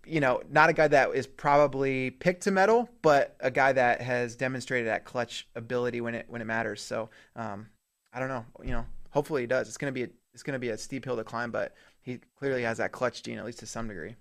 you 0.06 0.20
know, 0.20 0.42
not 0.50 0.70
a 0.70 0.74
guy 0.74 0.88
that 0.88 1.14
is 1.16 1.28
probably 1.28 2.12
picked 2.12 2.44
to 2.44 2.52
medal, 2.52 2.90
but 3.02 3.36
a 3.40 3.52
guy 3.52 3.74
that 3.74 4.02
has 4.02 4.36
demonstrated 4.36 4.88
that 4.88 5.06
clutch 5.06 5.48
ability 5.56 6.02
when 6.02 6.16
it 6.16 6.26
when 6.30 6.42
it 6.42 6.46
matters. 6.46 6.82
So 6.82 7.10
um, 7.36 7.68
I 8.14 8.20
don't 8.20 8.30
know, 8.30 8.46
you 8.64 8.72
know, 8.72 8.86
hopefully 9.10 9.42
he 9.42 9.48
does. 9.48 9.68
It's 9.68 9.78
gonna 9.78 9.92
be 9.92 10.04
a, 10.04 10.10
it's 10.34 10.44
gonna 10.44 10.60
be 10.60 10.70
a 10.70 10.78
steep 10.78 11.06
hill 11.06 11.18
to 11.18 11.24
climb, 11.24 11.52
but 11.52 11.74
he 12.02 12.20
clearly 12.38 12.64
has 12.64 12.78
that 12.78 12.92
clutch 12.92 13.24
gene, 13.24 13.38
at 13.38 13.46
least 13.46 13.60
to 13.60 13.66
some 13.66 13.88
degree. 13.88 14.16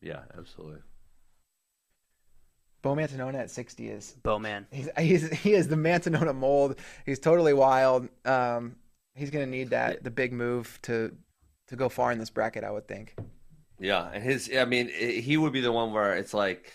Yeah, 0.00 0.20
absolutely. 0.36 0.80
Bo 2.84 2.94
Mantanona 2.94 3.36
at 3.36 3.50
60 3.50 3.88
is 3.88 4.14
Bowman. 4.22 4.66
He's, 4.70 4.90
he's 4.98 5.30
he 5.38 5.54
is 5.54 5.68
the 5.68 5.74
Mantanona 5.74 6.34
mold. 6.34 6.78
He's 7.06 7.18
totally 7.18 7.54
wild. 7.54 8.10
Um, 8.26 8.76
he's 9.14 9.30
gonna 9.30 9.46
need 9.46 9.70
that 9.70 10.04
the 10.04 10.10
big 10.10 10.34
move 10.34 10.78
to 10.82 11.16
to 11.68 11.76
go 11.76 11.88
far 11.88 12.12
in 12.12 12.18
this 12.18 12.28
bracket, 12.28 12.62
I 12.62 12.70
would 12.70 12.86
think. 12.86 13.16
Yeah, 13.80 14.10
and 14.12 14.22
his 14.22 14.50
I 14.54 14.66
mean 14.66 14.88
he 14.88 15.38
would 15.38 15.54
be 15.54 15.62
the 15.62 15.72
one 15.72 15.94
where 15.94 16.14
it's 16.18 16.34
like 16.34 16.70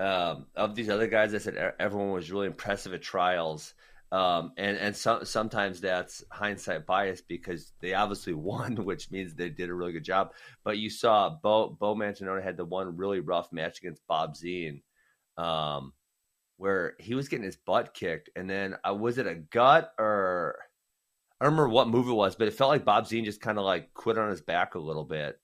um, 0.00 0.46
of 0.56 0.74
these 0.74 0.88
other 0.88 1.06
guys. 1.06 1.32
I 1.32 1.38
said 1.38 1.74
everyone 1.78 2.10
was 2.10 2.32
really 2.32 2.48
impressive 2.48 2.92
at 2.92 3.02
trials. 3.02 3.72
Um, 4.10 4.52
and 4.56 4.76
and 4.76 4.96
so, 4.96 5.22
sometimes 5.22 5.80
that's 5.80 6.24
hindsight 6.32 6.86
bias 6.86 7.20
because 7.20 7.72
they 7.80 7.94
obviously 7.94 8.34
won, 8.50 8.84
which 8.84 9.12
means 9.12 9.34
they 9.34 9.48
did 9.48 9.70
a 9.70 9.74
really 9.74 9.92
good 9.92 10.04
job. 10.04 10.32
But 10.64 10.78
you 10.78 10.90
saw 10.90 11.30
Bo 11.40 11.68
Bo 11.68 11.94
Mantanona 11.94 12.42
had 12.42 12.56
the 12.56 12.64
one 12.64 12.96
really 12.96 13.20
rough 13.20 13.52
match 13.52 13.78
against 13.78 14.04
Bob 14.08 14.34
Zine, 14.34 14.82
um, 15.42 15.92
where 16.56 16.94
he 17.00 17.14
was 17.14 17.28
getting 17.28 17.44
his 17.44 17.56
butt 17.56 17.94
kicked, 17.94 18.30
and 18.36 18.48
then 18.48 18.76
uh, 18.88 18.94
was 18.94 19.18
it 19.18 19.26
a 19.26 19.34
gut 19.34 19.92
or 19.98 20.56
I 21.40 21.44
don't 21.44 21.54
remember 21.54 21.74
what 21.74 21.88
move 21.88 22.08
it 22.08 22.12
was, 22.12 22.36
but 22.36 22.46
it 22.46 22.54
felt 22.54 22.70
like 22.70 22.84
Bob 22.84 23.04
Zine 23.04 23.24
just 23.24 23.40
kind 23.40 23.58
of 23.58 23.64
like 23.64 23.92
quit 23.94 24.16
on 24.16 24.30
his 24.30 24.40
back 24.40 24.76
a 24.76 24.78
little 24.78 25.04
bit. 25.04 25.40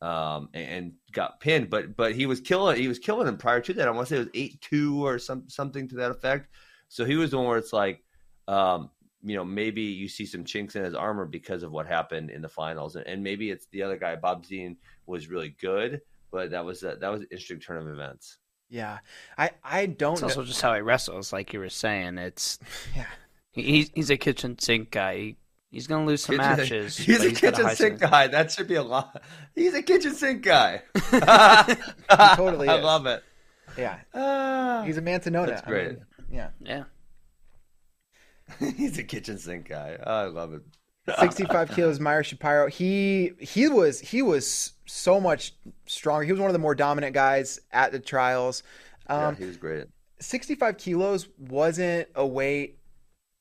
Um, 0.00 0.48
and, 0.54 0.68
and, 0.68 0.92
got 1.12 1.38
pinned, 1.38 1.70
but 1.70 1.94
but 1.94 2.12
he 2.12 2.26
was 2.26 2.40
killing 2.40 2.76
he 2.76 2.88
was 2.88 2.98
killing 2.98 3.28
him 3.28 3.36
prior 3.36 3.60
to 3.60 3.74
that. 3.74 3.86
I 3.86 3.90
want 3.92 4.08
to 4.08 4.14
say 4.14 4.16
it 4.16 4.24
was 4.24 4.34
eight 4.34 4.60
two 4.60 5.06
or 5.06 5.18
some 5.18 5.48
something 5.48 5.86
to 5.88 5.94
that 5.96 6.10
effect. 6.10 6.48
So 6.88 7.04
he 7.04 7.14
was 7.14 7.30
the 7.30 7.36
one 7.36 7.46
where 7.46 7.58
it's 7.58 7.72
like, 7.72 8.02
um, 8.48 8.90
you 9.22 9.36
know, 9.36 9.44
maybe 9.44 9.82
you 9.82 10.08
see 10.08 10.26
some 10.26 10.42
chinks 10.42 10.74
in 10.74 10.84
his 10.84 10.94
armor 10.94 11.24
because 11.24 11.62
of 11.62 11.70
what 11.70 11.86
happened 11.86 12.30
in 12.30 12.42
the 12.42 12.48
finals, 12.48 12.96
and, 12.96 13.06
and 13.06 13.22
maybe 13.22 13.50
it's 13.50 13.66
the 13.66 13.82
other 13.82 13.96
guy. 13.96 14.16
Bob 14.16 14.44
Zine 14.44 14.76
was 15.06 15.28
really 15.28 15.54
good, 15.60 16.00
but 16.32 16.50
that 16.50 16.64
was 16.64 16.82
a, 16.82 16.96
that 16.96 17.08
was 17.08 17.20
an 17.20 17.28
interesting 17.30 17.60
turn 17.60 17.76
of 17.76 17.88
events. 17.88 18.38
Yeah, 18.72 19.00
I 19.36 19.50
I 19.62 19.84
don't. 19.84 20.14
It's 20.14 20.22
also 20.22 20.44
just 20.44 20.62
how 20.62 20.74
he 20.74 20.80
wrestles, 20.80 21.30
like 21.30 21.52
you 21.52 21.60
were 21.60 21.68
saying. 21.68 22.16
It's 22.16 22.58
yeah, 22.96 23.04
he's 23.52 23.90
he's 23.94 24.08
a 24.08 24.16
kitchen 24.16 24.58
sink 24.58 24.90
guy. 24.90 25.16
He, 25.16 25.36
he's 25.70 25.86
gonna 25.86 26.06
lose 26.06 26.24
some 26.24 26.38
kitchen, 26.38 26.56
matches. 26.56 26.96
He's 26.96 27.22
a 27.22 27.28
he's 27.28 27.38
kitchen 27.38 27.68
sink 27.76 28.00
guy. 28.00 28.28
That 28.28 28.50
should 28.50 28.68
be 28.68 28.76
a 28.76 28.82
lot. 28.82 29.22
He's 29.54 29.74
a 29.74 29.82
kitchen 29.82 30.14
sink 30.14 30.42
guy. 30.42 30.84
he 31.10 31.20
totally. 31.20 32.70
I 32.70 32.80
love 32.80 33.04
it. 33.04 33.22
Yeah, 33.76 33.98
uh, 34.14 34.84
he's 34.84 34.96
a 34.96 35.02
man 35.02 35.20
to 35.20 35.30
know 35.30 35.44
That's 35.44 35.60
great. 35.60 35.88
I 35.88 35.90
mean, 35.90 36.06
yeah, 36.30 36.48
yeah. 36.60 36.84
He's 38.58 38.96
a 38.96 39.04
kitchen 39.04 39.36
sink 39.36 39.68
guy. 39.68 39.98
Oh, 40.02 40.14
I 40.14 40.26
love 40.28 40.54
it. 40.54 40.62
65 41.18 41.70
kilos 41.74 42.00
Meyer 42.00 42.22
Shapiro. 42.22 42.68
He 42.68 43.32
he 43.38 43.68
was 43.68 44.00
he 44.00 44.22
was 44.22 44.72
so 44.86 45.20
much 45.20 45.54
stronger. 45.86 46.24
He 46.24 46.32
was 46.32 46.40
one 46.40 46.48
of 46.48 46.54
the 46.54 46.58
more 46.58 46.74
dominant 46.74 47.14
guys 47.14 47.60
at 47.72 47.92
the 47.92 47.98
trials. 47.98 48.62
Um, 49.08 49.34
yeah, 49.34 49.34
he 49.34 49.44
was 49.46 49.56
great. 49.56 49.86
65 50.20 50.78
kilos 50.78 51.28
wasn't 51.38 52.08
a 52.14 52.24
weight 52.24 52.78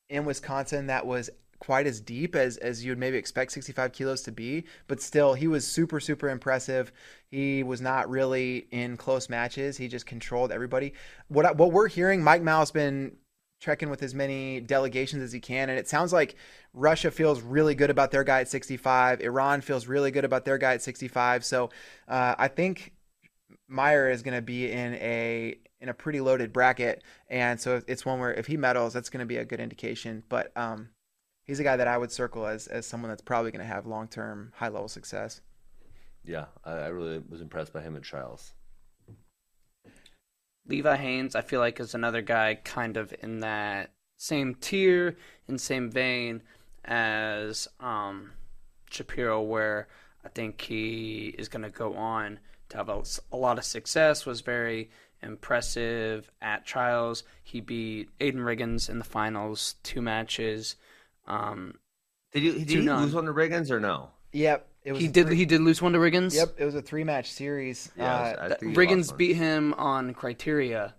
in 0.10 0.26
Wisconsin 0.26 0.88
that 0.88 1.06
was 1.06 1.30
quite 1.60 1.86
as 1.86 2.02
deep 2.02 2.36
as 2.36 2.58
as 2.58 2.84
you'd 2.84 2.98
maybe 2.98 3.18
expect 3.18 3.52
65 3.52 3.92
kilos 3.92 4.24
to 4.24 4.32
be, 4.32 4.66
but 4.88 5.00
still 5.00 5.36
he 5.36 5.48
was 5.48 5.66
super 5.66 6.00
super 6.00 6.28
impressive. 6.30 6.92
He 7.30 7.64
was 7.64 7.80
not 7.80 8.10
really 8.10 8.68
in 8.72 8.98
close 8.98 9.30
matches. 9.30 9.78
He 9.78 9.88
just 9.88 10.08
controlled 10.08 10.52
everybody. 10.52 10.94
What 11.28 11.56
what 11.58 11.72
we're 11.72 11.88
hearing, 11.88 12.24
Mike 12.24 12.42
Mal's 12.42 12.72
been 12.72 13.16
trekking 13.62 13.90
with 13.90 14.04
as 14.04 14.14
many 14.14 14.60
delegations 14.60 15.22
as 15.22 15.32
he 15.32 15.40
can. 15.40 15.70
And 15.70 15.80
it 15.80 15.88
sounds 15.88 16.12
like 16.12 16.36
Russia 16.74 17.12
feels 17.12 17.42
really 17.42 17.76
good 17.76 17.92
about 17.92 18.12
their 18.12 18.24
guy 18.24 18.42
at 18.42 18.50
65. 18.50 19.22
Iran 19.22 19.62
feels 19.62 19.88
really 19.88 20.12
good 20.12 20.26
about 20.26 20.44
their 20.44 20.58
guy 20.58 20.74
at 20.74 20.82
65. 20.82 21.46
So 21.46 21.70
uh, 22.08 22.36
I 22.38 22.48
think 22.48 22.92
Meyer 23.68 24.10
is 24.10 24.24
going 24.24 24.36
to 24.36 24.42
be 24.42 24.70
in 24.70 24.96
a 24.96 25.56
in 25.80 25.90
a 25.90 25.94
pretty 25.96 26.22
loaded 26.22 26.54
bracket, 26.54 27.04
and 27.28 27.60
so 27.60 27.82
it's 27.88 28.06
one 28.06 28.20
where 28.20 28.32
if 28.32 28.46
he 28.46 28.56
medals, 28.56 28.94
that's 28.94 29.10
going 29.10 29.22
to 29.22 29.26
be 29.26 29.38
a 29.38 29.46
good 29.46 29.60
indication. 29.60 30.22
But 30.30 30.56
um, 30.56 30.90
he's 31.44 31.60
a 31.60 31.64
guy 31.64 31.76
that 31.76 31.88
I 31.88 31.98
would 31.98 32.12
circle 32.12 32.46
as 32.46 32.68
as 32.68 32.86
someone 32.86 33.10
that's 33.10 33.22
probably 33.22 33.50
going 33.52 33.66
to 33.66 33.74
have 33.74 33.88
long 33.88 34.08
term 34.08 34.52
high 34.56 34.68
level 34.68 34.88
success. 34.88 35.42
Yeah, 36.24 36.46
I, 36.64 36.72
I 36.74 36.88
really 36.88 37.20
was 37.28 37.42
impressed 37.42 37.74
by 37.74 37.82
him 37.82 37.96
at 37.96 38.04
trials. 38.04 38.54
Levi 40.68 40.96
Haynes, 40.96 41.36
I 41.36 41.42
feel 41.42 41.60
like, 41.60 41.80
is 41.80 41.94
another 41.94 42.22
guy 42.22 42.56
kind 42.64 42.98
of 42.98 43.14
in 43.22 43.40
that 43.40 43.92
same 44.18 44.56
tier 44.56 45.18
and 45.48 45.60
same 45.60 45.90
vein 45.90 46.42
as 46.86 47.68
um, 47.80 48.32
Shapiro, 48.90 49.42
where 49.42 49.88
I 50.24 50.30
think 50.30 50.62
he 50.62 51.34
is 51.38 51.48
going 51.48 51.64
to 51.64 51.70
go 51.70 51.96
on 51.96 52.40
to 52.70 52.78
have 52.78 52.90
a, 52.90 53.04
a, 53.32 53.38
lot 53.38 53.58
of 53.58 53.64
success. 53.64 54.26
Was 54.26 54.42
very 54.42 54.90
impressive 55.22 56.30
at 56.42 56.66
trials. 56.66 57.24
He 57.44 57.62
beat 57.62 58.10
Aiden 58.20 58.36
Riggins 58.36 58.90
in 58.90 59.00
the 59.00 59.06
finals, 59.06 59.76
two 59.84 60.02
matches. 60.02 60.76
Um, 61.28 61.76
did 62.32 62.44
you, 62.44 62.54
did 62.54 62.70
he 62.70 62.82
lose 62.82 63.16
on 63.16 63.26
the 63.26 63.34
Riggins 63.34 63.70
or 63.70 63.80
no? 63.80 64.12
Yep, 64.32 64.68
he 64.84 65.08
did. 65.08 65.28
Three... 65.28 65.36
He 65.36 65.46
did 65.46 65.62
lose 65.62 65.82
one 65.82 65.94
to 65.94 66.00
Riggins. 66.00 66.36
Yep, 66.36 66.56
it 66.58 66.66
was 66.66 66.76
a 66.76 66.82
three 66.82 67.04
match 67.04 67.32
series. 67.32 67.92
Yeah, 67.98 68.36
uh, 68.40 68.56
Riggins 68.62 69.16
beat 69.16 69.36
him 69.36 69.74
on 69.76 70.14
criteria 70.14 70.96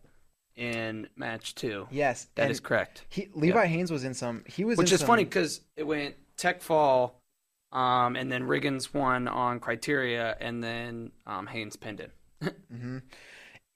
in 0.56 1.09
match 1.16 1.54
two. 1.54 1.86
Yes, 1.90 2.28
that 2.34 2.50
is 2.50 2.60
correct. 2.60 3.04
He, 3.09 3.28
Levi 3.34 3.60
yep. 3.60 3.68
Haynes 3.68 3.90
was 3.90 4.04
in 4.04 4.14
some. 4.14 4.44
He 4.46 4.64
was, 4.64 4.78
which 4.78 4.92
is 4.92 5.00
some... 5.00 5.06
funny 5.06 5.24
because 5.24 5.60
it 5.76 5.84
went 5.84 6.14
tech 6.36 6.62
fall, 6.62 7.20
um, 7.72 8.16
and 8.16 8.30
then 8.30 8.44
Riggins 8.44 8.92
won 8.94 9.28
on 9.28 9.60
criteria, 9.60 10.36
and 10.40 10.62
then 10.62 11.12
um, 11.26 11.46
Haynes 11.46 11.76
pinned 11.76 12.00
him. 12.00 12.10
mm-hmm. 12.42 12.98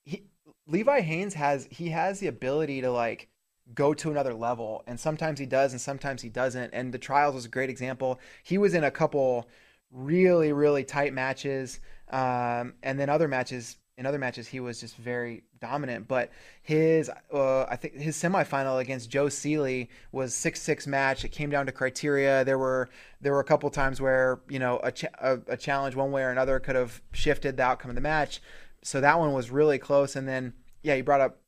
he, 0.05 0.23
Levi 0.67 1.01
Haynes 1.01 1.33
has 1.33 1.67
he 1.71 1.89
has 1.89 2.19
the 2.19 2.27
ability 2.27 2.81
to 2.81 2.91
like 2.91 3.27
go 3.73 3.93
to 3.93 4.11
another 4.11 4.33
level, 4.33 4.83
and 4.87 4.99
sometimes 4.99 5.39
he 5.39 5.45
does, 5.45 5.73
and 5.73 5.81
sometimes 5.81 6.21
he 6.21 6.29
doesn't. 6.29 6.73
And 6.73 6.93
the 6.93 6.99
trials 6.99 7.35
was 7.35 7.45
a 7.45 7.49
great 7.49 7.69
example. 7.69 8.19
He 8.43 8.57
was 8.57 8.73
in 8.73 8.83
a 8.83 8.91
couple 8.91 9.47
really 9.91 10.51
really 10.51 10.83
tight 10.83 11.13
matches, 11.13 11.79
um, 12.09 12.73
and 12.83 12.99
then 12.99 13.09
other 13.09 13.27
matches 13.27 13.77
in 13.97 14.05
other 14.05 14.19
matches 14.19 14.47
he 14.47 14.59
was 14.59 14.79
just 14.79 14.95
very 14.95 15.43
dominant. 15.59 16.07
But 16.07 16.31
his 16.61 17.09
uh, 17.33 17.63
I 17.63 17.75
think 17.75 17.95
his 17.95 18.15
semifinal 18.15 18.79
against 18.79 19.09
Joe 19.09 19.29
Seeley 19.29 19.89
was 20.11 20.33
six 20.33 20.61
six 20.61 20.87
match. 20.87 21.25
It 21.25 21.29
came 21.29 21.49
down 21.49 21.65
to 21.65 21.71
criteria. 21.71 22.45
There 22.45 22.59
were 22.59 22.89
there 23.21 23.33
were 23.33 23.39
a 23.39 23.45
couple 23.45 23.69
times 23.69 23.99
where 23.99 24.41
you 24.49 24.59
know 24.59 24.79
a, 24.83 24.91
ch- 24.91 25.05
a, 25.19 25.39
a 25.47 25.57
challenge 25.57 25.95
one 25.95 26.11
way 26.11 26.23
or 26.23 26.29
another 26.29 26.59
could 26.59 26.75
have 26.75 27.01
shifted 27.11 27.57
the 27.57 27.63
outcome 27.63 27.89
of 27.89 27.95
the 27.95 28.01
match. 28.01 28.41
So 28.83 29.01
that 29.01 29.19
one 29.19 29.33
was 29.33 29.49
really 29.49 29.79
close. 29.79 30.15
And 30.15 30.27
then 30.27 30.53
yeah, 30.83 30.93
you 30.95 31.03
brought 31.03 31.21
up 31.21 31.39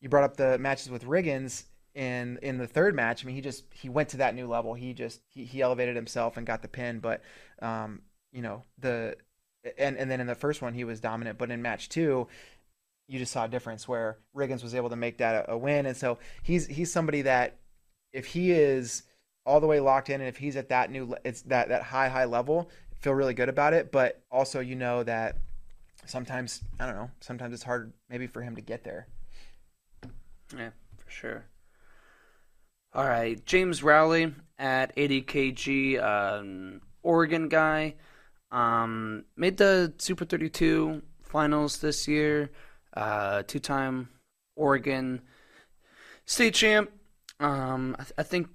you 0.00 0.08
brought 0.08 0.24
up 0.24 0.36
the 0.36 0.58
matches 0.58 0.90
with 0.90 1.04
Riggins 1.04 1.64
in 1.98 2.38
in 2.42 2.58
the 2.58 2.66
third 2.66 2.94
match. 2.94 3.24
I 3.24 3.26
mean, 3.26 3.34
he 3.34 3.42
just 3.42 3.64
he 3.72 3.88
went 3.88 4.10
to 4.10 4.18
that 4.18 4.34
new 4.34 4.46
level. 4.46 4.72
He 4.72 4.94
just 4.94 5.20
he, 5.28 5.44
he 5.44 5.60
elevated 5.60 5.96
himself 5.96 6.36
and 6.36 6.46
got 6.46 6.62
the 6.62 6.68
pin. 6.68 7.00
But 7.00 7.22
um, 7.60 8.02
you 8.32 8.40
know 8.40 8.62
the 8.78 9.16
and 9.76 9.98
and 9.98 10.08
then 10.08 10.20
in 10.20 10.28
the 10.28 10.36
first 10.36 10.62
one 10.62 10.74
he 10.74 10.84
was 10.84 11.00
dominant, 11.00 11.38
but 11.38 11.50
in 11.50 11.60
match 11.60 11.88
two, 11.88 12.28
you 13.08 13.18
just 13.18 13.32
saw 13.32 13.46
a 13.46 13.48
difference 13.48 13.88
where 13.88 14.18
Riggins 14.34 14.62
was 14.62 14.76
able 14.76 14.90
to 14.90 14.96
make 14.96 15.18
that 15.18 15.48
a, 15.48 15.52
a 15.52 15.58
win. 15.58 15.86
And 15.86 15.96
so 15.96 16.18
he's 16.44 16.68
he's 16.68 16.92
somebody 16.92 17.22
that 17.22 17.58
if 18.12 18.26
he 18.26 18.52
is 18.52 19.02
all 19.44 19.60
the 19.60 19.66
way 19.66 19.80
locked 19.80 20.08
in, 20.08 20.20
and 20.20 20.28
if 20.28 20.36
he's 20.36 20.54
at 20.54 20.68
that 20.68 20.92
new, 20.92 21.16
it's 21.24 21.42
that 21.42 21.68
that 21.70 21.82
high 21.82 22.08
high 22.08 22.26
level, 22.26 22.70
feel 23.00 23.12
really 23.12 23.34
good 23.34 23.48
about 23.48 23.74
it. 23.74 23.90
But 23.90 24.22
also, 24.30 24.60
you 24.60 24.76
know 24.76 25.02
that 25.02 25.36
sometimes 26.06 26.60
I 26.78 26.86
don't 26.86 26.94
know, 26.94 27.10
sometimes 27.18 27.54
it's 27.54 27.64
hard 27.64 27.92
maybe 28.08 28.28
for 28.28 28.40
him 28.40 28.54
to 28.54 28.62
get 28.62 28.84
there. 28.84 29.08
Yeah, 30.56 30.70
for 30.96 31.10
sure. 31.10 31.44
All 32.98 33.06
right, 33.06 33.46
James 33.46 33.84
Rowley 33.84 34.34
at 34.58 34.92
80 34.96 35.22
kg, 35.22 36.02
um, 36.02 36.80
Oregon 37.04 37.48
guy, 37.48 37.94
um, 38.50 39.24
made 39.36 39.56
the 39.56 39.94
Super 39.98 40.24
32 40.24 41.02
finals 41.22 41.78
this 41.78 42.08
year. 42.08 42.50
Uh, 42.92 43.44
two-time 43.46 44.08
Oregon 44.56 45.22
state 46.24 46.54
champ. 46.54 46.90
Um, 47.38 47.94
I, 48.00 48.02
th- 48.02 48.14
I 48.18 48.22
think 48.24 48.48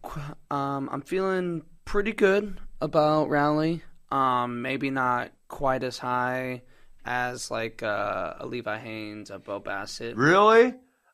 um, 0.52 0.90
I'm 0.91 1.03
feeling 1.03 1.64
pretty 1.86 2.11
good 2.11 2.60
about 2.82 3.30
Rowley. 3.30 3.82
Um, 4.11 4.61
maybe 4.61 4.90
not 4.90 5.32
quite 5.48 5.86
as 5.86 5.98
high 5.99 6.64
as 7.06 7.49
like 7.49 7.82
uh, 7.82 8.34
a 8.41 8.45
Levi 8.45 8.78
Haynes, 8.78 9.30
a 9.30 9.40
Bo 9.40 9.60
Bassett. 9.60 10.18
Really? 10.18 10.74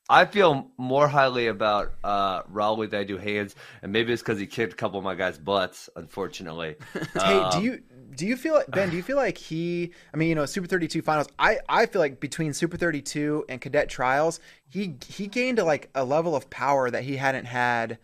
I 0.10 0.26
feel 0.26 0.72
more 0.78 1.08
highly 1.08 1.48
about 1.48 1.94
uh, 2.04 2.42
Rowley 2.50 2.88
than 2.88 3.02
I 3.02 3.04
do 3.04 3.18
Haynes, 3.18 3.56
and 3.84 3.92
maybe 3.92 4.12
it's 4.12 4.24
because 4.24 4.40
he 4.40 4.48
kicked 4.48 4.74
a 4.74 4.76
couple 4.76 4.98
of 4.98 5.04
my 5.04 5.14
guys' 5.14 5.38
butts. 5.38 5.88
Unfortunately, 5.96 6.76
Hey, 7.14 7.38
Um, 7.38 7.52
do 7.52 7.62
you 7.62 7.84
do 8.16 8.26
you 8.26 8.36
feel 8.36 8.56
like 8.56 8.72
Ben? 8.72 8.90
Do 8.90 8.98
you 8.98 9.04
feel 9.04 9.18
like 9.18 9.38
he? 9.38 9.92
I 10.14 10.18
mean, 10.18 10.30
you 10.30 10.36
know, 10.36 10.48
Super 10.48 10.68
Thirty 10.68 10.88
Two 10.88 11.04
finals. 11.04 11.28
I 11.38 11.60
I 11.70 11.86
feel 11.86 12.02
like 12.02 12.20
between 12.20 12.54
Super 12.54 12.76
Thirty 12.76 13.02
Two 13.02 13.46
and 13.50 13.62
Cadet 13.62 13.88
Trials, 13.88 14.40
he 14.68 14.96
he 15.08 15.28
gained 15.28 15.60
a, 15.60 15.64
like 15.64 15.90
a 15.94 16.04
level 16.04 16.36
of 16.36 16.50
power 16.50 16.90
that 16.90 17.04
he 17.04 17.18
hadn't 17.18 17.46
had. 17.46 18.00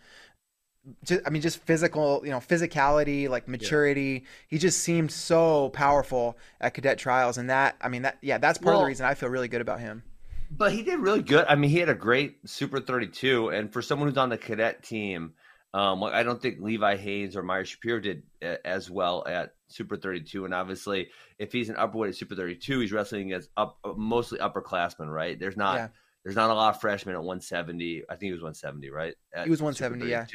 Just, 1.04 1.22
I 1.26 1.32
mean, 1.32 1.42
just 1.42 1.58
physical, 1.64 2.22
you 2.24 2.30
know, 2.30 2.38
physicality, 2.38 3.28
like 3.28 3.48
maturity. 3.48 4.26
He 4.48 4.60
just 4.60 4.82
seemed 4.82 5.12
so 5.12 5.70
powerful 5.70 6.38
at 6.62 6.76
Cadet 6.76 7.00
Trials, 7.00 7.40
and 7.40 7.50
that, 7.50 7.76
I 7.82 7.90
mean, 7.90 8.04
that 8.04 8.20
yeah, 8.22 8.38
that's 8.38 8.60
part 8.60 8.76
of 8.76 8.82
the 8.82 8.86
reason 8.88 9.08
I 9.08 9.16
feel 9.16 9.30
really 9.30 9.48
good 9.48 9.62
about 9.62 9.80
him. 9.80 10.04
But 10.52 10.72
he 10.72 10.84
did 10.84 11.00
really 11.00 11.22
good. 11.22 11.46
I 11.48 11.56
mean, 11.56 11.70
he 11.70 11.80
had 11.80 11.90
a 11.90 11.96
great 11.96 12.48
Super 12.48 12.80
32, 12.80 13.50
and 13.50 13.72
for 13.72 13.82
someone 13.82 14.08
who's 14.10 14.18
on 14.18 14.30
the 14.30 14.38
cadet 14.38 14.84
team, 14.84 15.34
um, 15.74 16.02
I 16.04 16.24
don't 16.24 16.42
think 16.42 16.60
Levi 16.62 16.96
Haynes 16.96 17.36
or 17.36 17.44
Meyer 17.44 17.66
Shapiro 17.66 18.00
did 18.00 18.24
uh, 18.42 18.56
as 18.64 18.90
well 18.90 19.26
at 19.28 19.56
Super 19.68 19.98
32. 19.98 20.46
And 20.46 20.54
obviously, 20.54 21.10
if 21.38 21.52
he's 21.52 21.68
an 21.68 21.76
upperweight 21.76 22.10
at 22.10 22.16
Super 22.16 22.36
32, 22.36 22.80
he's 22.80 22.94
wrestling 22.94 23.34
as 23.34 23.50
up 23.58 23.80
mostly 23.98 24.40
upperclassmen, 24.40 25.14
right? 25.14 25.38
There's 25.38 25.58
not 25.58 25.76
Yeah. 25.76 25.88
there's 26.24 26.38
not 26.38 26.50
a 26.50 26.54
lot 26.54 26.74
of 26.76 26.80
freshmen 26.80 27.14
at 27.16 27.20
170. 27.20 28.04
I 28.10 28.14
think 28.14 28.22
he 28.30 28.32
was 28.32 28.42
170, 28.42 28.90
right? 28.90 29.16
At 29.34 29.44
He 29.44 29.50
was 29.50 29.62
170, 29.62 30.10
yeah. 30.10 30.26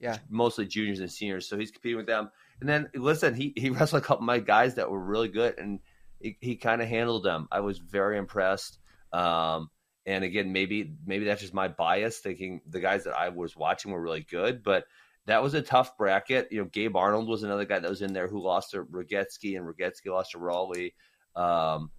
Yeah. 0.00 0.18
mostly 0.28 0.66
juniors 0.66 0.98
and 0.98 1.12
seniors. 1.12 1.48
So 1.48 1.56
he's 1.56 1.70
competing 1.70 1.98
with 1.98 2.06
them. 2.06 2.30
And 2.58 2.68
then 2.68 2.88
listen, 2.94 3.34
he 3.34 3.52
he 3.56 3.70
wrestled 3.70 4.02
a 4.02 4.04
couple 4.04 4.22
of 4.24 4.26
my 4.26 4.40
guys 4.40 4.74
that 4.74 4.90
were 4.90 4.98
really 4.98 5.28
good, 5.28 5.56
and 5.56 5.78
he, 6.18 6.36
he 6.40 6.56
kind 6.56 6.82
of 6.82 6.88
handled 6.88 7.22
them. 7.22 7.46
I 7.52 7.60
was 7.60 7.78
very 7.78 8.18
impressed. 8.18 8.78
Um, 9.12 9.70
and 10.06 10.24
again, 10.24 10.52
maybe 10.52 10.94
maybe 11.04 11.24
that's 11.24 11.40
just 11.40 11.54
my 11.54 11.68
bias, 11.68 12.18
thinking 12.18 12.60
the 12.68 12.80
guys 12.80 13.04
that 13.04 13.14
I 13.16 13.28
was 13.28 13.56
watching 13.56 13.92
were 13.92 14.00
really 14.00 14.26
good, 14.28 14.62
but 14.62 14.84
that 15.26 15.42
was 15.42 15.54
a 15.54 15.62
tough 15.62 15.96
bracket. 15.96 16.48
You 16.50 16.62
know, 16.62 16.64
Gabe 16.72 16.96
Arnold 16.96 17.28
was 17.28 17.42
another 17.42 17.64
guy 17.64 17.78
that 17.78 17.90
was 17.90 18.02
in 18.02 18.12
there 18.12 18.26
who 18.26 18.42
lost 18.42 18.70
to 18.70 18.84
Rogetsky, 18.84 19.56
and 19.56 19.66
Rogetsky 19.66 20.06
lost 20.10 20.32
to 20.32 20.38
Rowley. 20.38 20.94
Um, 21.36 21.90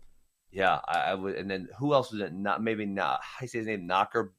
yeah, 0.51 0.79
I, 0.85 0.99
I 1.11 1.13
would. 1.15 1.35
And 1.35 1.49
then 1.49 1.67
who 1.77 1.93
else 1.93 2.11
was 2.11 2.21
it? 2.21 2.33
Not 2.33 2.61
maybe 2.63 2.85
not. 2.85 3.21
I 3.39 3.45
say 3.45 3.59
his 3.59 3.67
name 3.67 3.87
Knocker. 3.87 4.33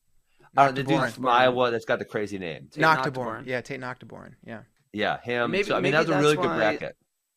Uh, 0.57 0.71
the 0.71 0.83
dude 0.83 1.01
from 1.13 1.29
Iowa 1.29 1.71
that's 1.71 1.87
got 1.87 1.99
the 1.99 2.05
crazy 2.05 2.39
name. 2.39 2.69
Tate 2.71 2.85
Naaktgeboren, 2.85 3.15
Naaktgeboren. 3.15 3.47
yeah, 3.47 3.61
Tate 3.63 3.81
Naaktgeboren, 3.81 4.35
yeah. 4.45 4.63
Yeah, 4.93 5.19
him. 5.23 5.51
Maybe- 5.51 5.69
so 5.69 5.77
I 5.77 5.81
mean, 5.81 5.93
that 5.93 6.07
was 6.07 6.11
a 6.11 6.19
really 6.19 6.37
good 6.37 6.55
bracket. 6.55 6.97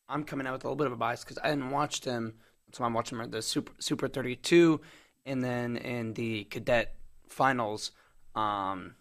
I'm 0.09 0.23
coming 0.25 0.45
out 0.45 0.53
with 0.53 0.65
a 0.65 0.67
little 0.67 0.75
bit 0.75 0.87
of 0.87 0.93
a 0.93 0.97
bias 0.97 1.23
because 1.23 1.37
I 1.37 1.47
hadn't 1.49 1.69
watched 1.69 2.03
him. 2.03 2.33
So 2.73 2.83
I'm 2.83 2.93
watching 2.93 3.17
the 3.29 3.41
Super 3.41 3.71
Super 3.79 4.07
32, 4.09 4.81
and 5.25 5.43
then 5.43 5.77
in 5.77 6.13
the 6.13 6.43
cadet 6.45 6.95
finals. 7.27 7.91
Um, 8.35 8.95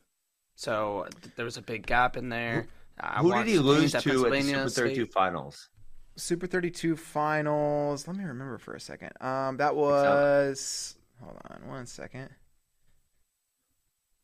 so 0.57 1.07
th- 1.23 1.35
there 1.37 1.45
was 1.45 1.57
a 1.57 1.63
big 1.63 1.87
gap 1.87 2.17
in 2.17 2.29
there. 2.29 2.69
I 3.01 3.21
Who 3.21 3.33
did 3.33 3.47
he 3.49 3.59
lose 3.59 3.93
Haynes 3.93 3.93
to 3.93 3.97
at 3.99 4.05
the 4.05 4.43
Super 4.43 4.69
32 4.71 4.95
State. 5.05 5.13
finals? 5.13 5.69
Super 6.17 6.47
32 6.47 6.97
finals. 6.97 8.07
Let 8.07 8.17
me 8.17 8.25
remember 8.25 8.59
for 8.59 8.75
a 8.75 8.81
second. 8.81 9.11
Um, 9.21 9.57
that 9.57 9.75
was. 9.75 10.95
Hold 11.21 11.37
on 11.51 11.69
one 11.69 11.87
second. 11.87 12.31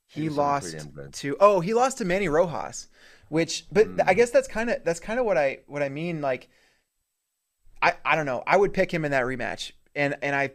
He 0.07 0.23
He 0.23 0.29
lost 0.29 0.71
pretty 0.71 0.79
damn 0.85 0.95
good. 0.95 1.13
to. 1.15 1.37
Oh, 1.41 1.61
he 1.61 1.75
lost 1.75 1.99
to 1.99 2.05
Manny 2.05 2.29
Rojas, 2.29 2.89
which. 3.29 3.67
But 3.73 3.89
Mm. 3.97 4.05
I 4.09 4.15
guess 4.15 4.31
that's 4.31 4.49
kind 4.49 4.71
of 4.71 4.83
that's 4.85 5.01
kind 5.01 5.19
of 5.21 5.27
what 5.27 5.37
I 5.39 5.61
what 5.67 5.83
I 5.83 5.89
mean. 5.89 6.21
Like, 6.21 6.49
I 7.83 7.95
I 8.05 8.17
don't 8.17 8.27
know. 8.27 8.43
I 8.47 8.57
would 8.57 8.73
pick 8.73 8.93
him 8.93 9.05
in 9.05 9.11
that 9.13 9.25
rematch, 9.25 9.73
and 9.95 10.17
and 10.23 10.35
I. 10.35 10.51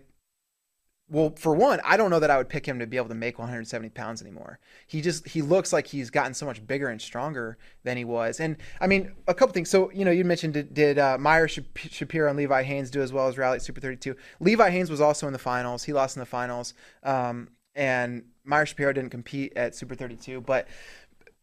Well, 1.07 1.35
for 1.37 1.53
one, 1.53 1.79
I 1.85 1.97
don't 1.97 2.09
know 2.09 2.19
that 2.19 2.31
I 2.31 2.37
would 2.37 2.49
pick 2.49 2.65
him 2.65 2.79
to 2.79 2.87
be 2.87 2.97
able 2.97 3.09
to 3.09 3.15
make 3.15 3.37
170 3.37 3.89
pounds 3.89 4.23
anymore. 4.23 4.57
He 4.87 5.01
just 5.01 5.27
he 5.27 5.43
looks 5.43 5.71
like 5.71 5.85
he's 5.85 6.09
gotten 6.09 6.33
so 6.33 6.47
much 6.47 6.65
bigger 6.65 6.87
and 6.87 6.99
stronger 6.99 7.59
than 7.83 7.95
he 7.95 8.03
was. 8.03 8.39
And 8.39 8.57
I 8.81 8.87
mean, 8.87 9.11
a 9.27 9.35
couple 9.35 9.53
things. 9.53 9.69
So 9.69 9.91
you 9.91 10.03
know, 10.03 10.09
you 10.09 10.25
mentioned 10.25 10.53
did, 10.55 10.73
did 10.73 10.97
uh, 10.97 11.19
Meyer 11.19 11.47
Shap- 11.47 11.77
Shapiro 11.77 12.29
and 12.29 12.37
Levi 12.37 12.63
Haynes 12.63 12.89
do 12.89 13.01
as 13.01 13.13
well 13.13 13.27
as 13.27 13.37
Rowley 13.37 13.57
at 13.57 13.61
Super 13.61 13.81
32? 13.81 14.15
Levi 14.39 14.69
Haynes 14.71 14.89
was 14.89 14.99
also 14.99 15.27
in 15.27 15.33
the 15.33 15.39
finals. 15.39 15.83
He 15.83 15.93
lost 15.93 16.15
in 16.15 16.21
the 16.21 16.25
finals, 16.25 16.73
um, 17.03 17.49
and 17.75 18.23
Meyer 18.43 18.65
Shapiro 18.65 18.91
didn't 18.91 19.11
compete 19.11 19.53
at 19.55 19.75
Super 19.75 19.93
32. 19.93 20.41
But 20.41 20.67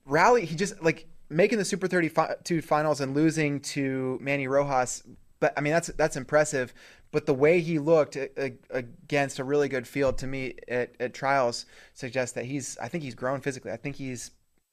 Rowley, 0.05 0.45
he 0.45 0.57
just 0.57 0.83
like 0.83 1.07
making 1.31 1.59
the 1.59 1.65
Super 1.65 1.87
32 1.87 2.63
finals 2.63 3.01
and 3.01 3.15
losing 3.15 3.61
to 3.61 4.19
Manny 4.21 4.49
Rojas. 4.49 5.05
But 5.43 5.53
I 5.57 5.61
mean, 5.61 5.73
that's 5.73 5.89
that's 5.89 6.17
impressive. 6.17 6.73
But 7.11 7.27
the 7.27 7.35
way 7.35 7.61
he 7.61 7.79
looked 7.81 8.17
against 8.71 9.39
a 9.41 9.45
really 9.45 9.69
good 9.69 9.87
field 9.89 10.17
to 10.19 10.27
me 10.29 10.55
at, 10.69 10.95
at 11.01 11.13
trials 11.13 11.67
suggests 11.95 12.35
that 12.37 12.45
he's. 12.45 12.79
I 12.79 12.87
think 12.87 13.03
he's 13.03 13.17
grown 13.17 13.41
physically. 13.41 13.73
I 13.73 13.77
think 13.77 13.97
he's. 13.97 14.31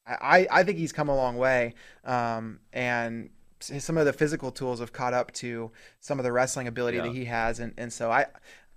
I, 0.07 0.47
I 0.51 0.63
think 0.63 0.77
he's 0.77 0.91
come 0.91 1.09
a 1.09 1.15
long 1.15 1.37
way. 1.37 1.73
Um, 2.05 2.59
and 2.71 3.29
some 3.59 3.97
of 3.97 4.05
the 4.05 4.13
physical 4.13 4.51
tools 4.51 4.79
have 4.79 4.93
caught 4.93 5.13
up 5.13 5.31
to 5.33 5.71
some 5.99 6.19
of 6.19 6.23
the 6.23 6.31
wrestling 6.31 6.67
ability 6.67 6.97
Yeah. 6.97 7.03
that 7.03 7.13
he 7.13 7.25
has. 7.25 7.59
And, 7.59 7.73
and 7.77 7.91
so 7.91 8.09
I, 8.11 8.25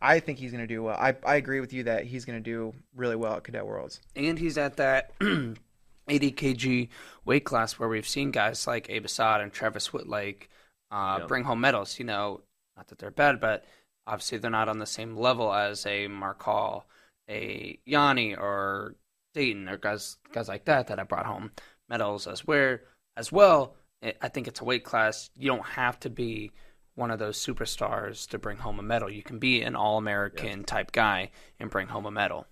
I 0.01 0.19
think 0.20 0.39
he's 0.39 0.51
going 0.51 0.66
to 0.66 0.66
do 0.66 0.82
well. 0.82 0.97
I, 0.98 1.14
I 1.24 1.36
agree 1.36 1.60
with 1.60 1.73
you 1.73 1.85
that 1.85 2.05
he's 2.05 2.24
going 2.24 2.43
to 2.43 2.43
do 2.43 2.74
really 2.94 3.16
well 3.16 3.35
at 3.36 3.44
Cadet 3.44 3.64
Worlds. 3.66 4.01
and 4.16 4.39
he's 4.39 4.59
at 4.59 4.77
that 4.78 5.12
80 5.20 6.32
kg 6.32 6.89
weight 7.24 7.44
class 7.44 7.78
where 7.78 7.89
we've 7.89 8.09
seen 8.09 8.31
guys 8.31 8.66
like 8.66 8.90
Abe 8.90 9.05
Assad 9.05 9.40
and 9.40 9.52
Travis 9.52 9.93
Wittlake 9.93 10.51
uh, 10.93 11.19
Yeah. 11.20 11.27
bring 11.27 11.43
home 11.44 11.60
medals. 11.60 11.98
You 11.98 12.05
know, 12.05 12.43
not 12.77 12.86
that 12.89 12.98
they're 12.98 13.10
bad, 13.10 13.40
but 13.40 13.64
obviously 14.06 14.39
they're 14.39 14.51
not 14.51 14.69
on 14.69 14.78
the 14.78 14.86
same 14.86 15.16
level 15.16 15.52
as 15.52 15.85
a 15.86 16.06
Mark 16.06 16.40
Hall, 16.43 16.86
a 17.28 17.78
Yianni, 17.86 18.39
or 18.39 18.94
Daton, 19.35 19.69
or 19.70 19.77
guys 19.78 20.19
guys 20.32 20.48
like 20.48 20.66
that 20.66 20.86
that 20.89 20.98
have 20.98 21.09
brought 21.09 21.27
home 21.27 21.51
medals 21.89 22.27
as 22.28 22.47
where 22.47 22.85
as 23.16 23.32
well. 23.32 23.74
I- 24.02 24.14
I 24.20 24.28
think 24.28 24.47
it's 24.48 24.60
a 24.60 24.64
weight 24.64 24.85
class. 24.85 25.31
You 25.36 25.48
don't 25.48 25.64
have 25.66 25.98
to 26.01 26.10
be 26.10 26.52
one 26.94 27.10
of 27.10 27.19
those 27.19 27.39
superstars 27.39 28.28
to 28.28 28.39
bring 28.39 28.59
home 28.59 28.78
a 28.78 28.82
medal. 28.82 29.09
You 29.09 29.23
can 29.23 29.39
be 29.39 29.62
an 29.62 29.74
all 29.77 29.97
American 29.97 30.64
type 30.64 30.93
guy 30.93 31.31
and 31.59 31.70
bring 31.70 31.89
home 31.89 32.05
a 32.05 32.10
medal. 32.10 32.47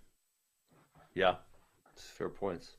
Yeah, 1.12 1.36
it's 1.92 2.04
fair 2.08 2.28
points. 2.30 2.76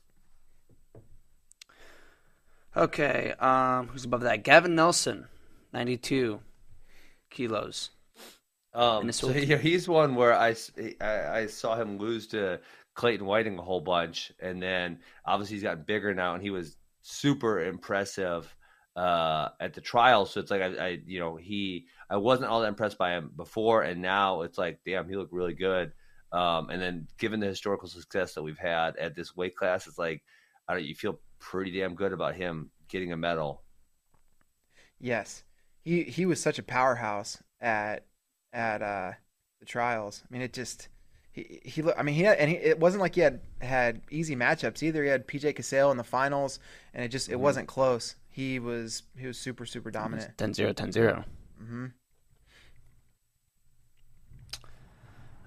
Okay, 2.76 3.34
um, 3.38 3.88
who's 3.88 4.04
above 4.04 4.22
that? 4.22 4.42
Gavin 4.44 4.74
Nelson, 4.74 5.28
92 5.72 6.40
kilos. 7.30 7.90
Um, 8.74 9.12
so 9.12 9.30
yeah, 9.30 9.58
he's 9.58 9.88
one 9.88 10.14
where 10.14 10.34
I 10.34 10.54
I 11.00 11.46
saw 11.46 11.76
him 11.76 11.98
lose 11.98 12.26
to 12.28 12.60
Clayton 12.94 13.26
Whiting 13.26 13.58
a 13.58 13.62
whole 13.62 13.80
bunch, 13.80 14.32
and 14.40 14.62
then 14.62 15.00
obviously 15.26 15.56
he's 15.56 15.62
gotten 15.62 15.84
bigger 15.84 16.14
now, 16.14 16.34
and 16.34 16.42
he 16.42 16.50
was 16.50 16.76
super 17.02 17.60
impressive 17.60 18.54
uh, 18.96 19.48
at 19.60 19.74
the 19.74 19.80
trial. 19.80 20.26
So 20.26 20.40
it's 20.40 20.50
like 20.50 20.62
I, 20.62 20.74
I, 20.76 20.98
you 21.06 21.20
know, 21.20 21.36
he 21.36 21.86
I 22.08 22.16
wasn't 22.16 22.50
all 22.50 22.60
that 22.60 22.68
impressed 22.68 22.98
by 22.98 23.12
him 23.12 23.32
before, 23.36 23.82
and 23.82 24.00
now 24.00 24.42
it's 24.42 24.58
like, 24.58 24.80
damn, 24.86 25.08
he 25.08 25.16
looked 25.16 25.32
really 25.32 25.54
good. 25.54 25.92
Um, 26.32 26.70
and 26.70 26.80
then 26.80 27.08
given 27.18 27.40
the 27.40 27.46
historical 27.46 27.88
success 27.88 28.34
that 28.34 28.42
we've 28.42 28.58
had 28.58 28.96
at 28.96 29.14
this 29.14 29.36
weight 29.36 29.54
class, 29.54 29.86
it's 29.86 29.98
like 29.98 30.22
I 30.66 30.74
don't, 30.74 30.84
you 30.84 30.94
feel 30.94 31.20
pretty 31.38 31.78
damn 31.78 31.94
good 31.94 32.12
about 32.12 32.36
him 32.36 32.70
getting 32.88 33.12
a 33.12 33.16
medal. 33.16 33.62
Yes, 34.98 35.42
he 35.82 36.04
he 36.04 36.26
was 36.26 36.40
such 36.40 36.58
a 36.58 36.62
powerhouse 36.62 37.42
at 37.60 38.04
at 38.52 38.82
uh, 38.82 39.12
the 39.60 39.66
trials. 39.66 40.22
I 40.28 40.32
mean, 40.32 40.42
it 40.42 40.52
just 40.52 40.88
he 41.32 41.60
he. 41.64 41.82
I 41.96 42.02
mean, 42.02 42.14
he 42.14 42.22
had, 42.22 42.38
and 42.38 42.50
he, 42.50 42.56
it 42.56 42.78
wasn't 42.78 43.00
like 43.00 43.14
he 43.14 43.20
had 43.20 43.40
had 43.60 44.02
easy 44.10 44.36
matchups 44.36 44.82
either. 44.82 45.02
He 45.02 45.08
had 45.10 45.26
PJ 45.26 45.56
Casale 45.56 45.90
in 45.90 45.96
the 45.96 46.04
finals, 46.04 46.58
and 46.94 47.04
it 47.04 47.08
just 47.08 47.28
it 47.28 47.40
wasn't 47.40 47.68
close. 47.68 48.14
He 48.30 48.58
was 48.58 49.02
he 49.16 49.26
was 49.26 49.38
super 49.38 49.66
super 49.66 49.90
dominant. 49.90 50.36
10-0, 50.38 50.74
10-0. 50.74 51.24
hmm 51.58 51.86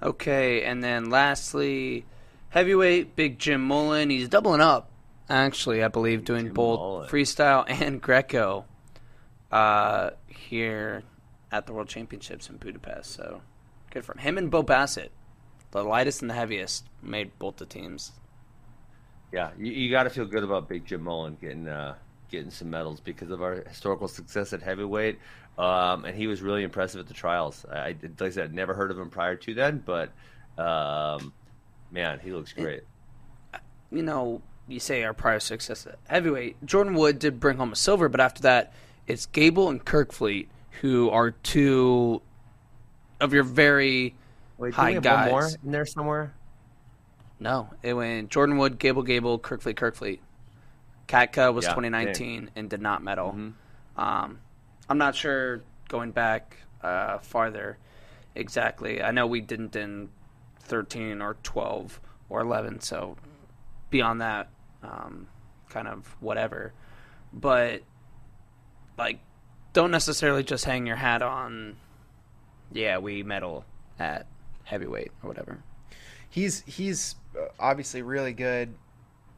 Okay, 0.04 0.64
and 0.64 0.84
then 0.84 1.10
lastly, 1.10 2.06
heavyweight 2.50 3.16
Big 3.16 3.40
Jim 3.40 3.62
Mullen. 3.66 4.10
He's 4.10 4.30
doubling 4.30 4.62
up 4.62 4.92
actually, 5.30 5.84
I 5.84 5.88
believe, 5.88 6.26
doing 6.26 6.46
Jim 6.46 6.54
both 6.54 6.80
Mullen. 6.80 7.10
freestyle 7.10 7.66
and 7.68 8.02
Greco 8.02 8.66
uh, 9.52 10.12
here 10.28 11.04
at 11.52 11.66
the 11.66 11.74
World 11.74 11.88
Championships 11.88 12.50
in 12.50 12.58
Budapest. 12.58 13.12
So 13.14 13.42
good 13.92 14.06
for 14.06 14.14
him. 14.14 14.20
Him 14.20 14.38
and 14.38 14.52
Bo 14.52 14.64
Bassett, 14.64 15.12
the 15.72 15.84
lightest 15.84 16.22
and 16.22 16.30
the 16.30 16.36
heaviest, 16.36 16.86
made 17.02 17.38
both 17.40 17.58
the 17.58 17.66
teams. 17.66 18.12
Yeah, 19.32 19.52
you, 19.58 19.72
you 19.72 19.92
got 19.92 20.04
to 20.04 20.10
feel 20.10 20.26
good 20.26 20.44
about 20.44 20.70
Big 20.70 20.86
Jim 20.86 21.04
Mullen 21.04 21.38
getting 21.40 21.68
uh, 21.68 21.96
getting 22.30 22.52
some 22.52 22.70
medals 22.70 23.00
because 23.00 23.32
of 23.32 23.42
our 23.42 23.64
historical 23.68 24.08
success 24.08 24.54
at 24.54 24.62
heavyweight, 24.62 25.20
um, 25.58 26.06
and 26.06 26.16
he 26.16 26.28
was 26.28 26.42
really 26.42 26.64
impressive 26.64 27.00
at 27.00 27.08
the 27.08 27.14
trials. 27.14 27.66
I, 27.72 27.78
I 27.78 27.88
like 27.88 28.22
I 28.22 28.30
said, 28.30 28.44
I'd 28.46 28.54
never 28.54 28.74
heard 28.74 28.92
of 28.92 29.00
him 29.00 29.10
prior 29.10 29.36
to 29.36 29.54
then, 29.54 29.84
but 29.86 30.12
um, 30.58 31.34
man, 31.92 32.20
he 32.20 32.32
looks 32.32 32.54
great. 32.54 32.84
you 33.92 34.04
know, 34.04 34.42
you 34.68 34.80
say 34.80 35.04
our 35.04 35.14
prior 35.14 35.40
success 35.40 35.86
at 35.86 36.00
heavyweight. 36.08 36.66
Jordan 36.66 36.94
Wood 36.94 37.20
did 37.20 37.40
bring 37.40 37.58
home 37.58 37.72
a 37.72 37.76
silver, 37.76 38.10
but 38.10 38.20
after 38.20 38.42
that, 38.44 38.74
it's 39.08 39.26
Gable 39.28 39.70
and 39.70 39.84
Kirkfleet 39.84 40.48
who 40.82 41.10
are 41.10 41.32
two 41.32 42.22
of 43.20 43.34
your 43.34 43.44
very 43.44 44.16
Wait, 44.58 44.74
high 44.74 44.90
we 44.90 44.94
have 44.96 45.04
guys. 45.04 45.32
one 45.32 45.44
more 45.44 45.52
in 45.64 45.72
there 45.72 45.86
somewhere? 45.86 46.34
No, 47.40 47.70
it 47.84 47.94
went 47.94 48.30
Jordan 48.30 48.58
Wood, 48.58 48.80
Gable, 48.80 49.04
Gable, 49.04 49.40
Kirkfleet, 49.40 49.76
Kirkfleet. 49.76 50.20
Catka 51.08 51.54
was 51.54 51.66
Yeah, 51.66 51.72
2019 51.72 52.52
and 52.56 52.70
did 52.70 52.82
not 52.82 53.04
medal. 53.04 53.30
Mm-hmm. 53.32 54.00
Um, 54.00 54.40
I'm 54.90 54.98
not 54.98 55.16
sure 55.16 55.62
going 55.88 56.12
back 56.12 56.58
uh, 56.82 57.20
farther 57.20 57.78
exactly. 58.34 59.02
I 59.02 59.12
know 59.12 59.28
we 59.28 59.42
didn't 59.42 59.76
in 59.76 60.10
13 60.62 61.22
or 61.22 61.36
12 61.44 62.00
or 62.30 62.42
11, 62.42 62.82
so 62.82 63.18
beyond 63.90 64.22
that, 64.22 64.50
um, 64.84 65.28
kind 65.70 65.88
of 65.88 66.16
whatever. 66.20 66.74
But 67.32 67.84
like, 68.98 69.20
don't 69.74 69.92
necessarily 69.92 70.44
just 70.44 70.66
hang 70.66 70.86
your 70.86 70.96
hat 70.96 71.22
on. 71.22 71.76
Yeah, 72.72 72.98
we 72.98 73.24
medal 73.24 73.66
at 74.00 74.28
heavyweight 74.64 75.12
or 75.24 75.28
whatever. 75.28 75.60
He's 76.30 76.64
he's 76.66 77.16
uh, 77.38 77.46
obviously 77.60 78.02
really 78.02 78.34
good 78.34 78.74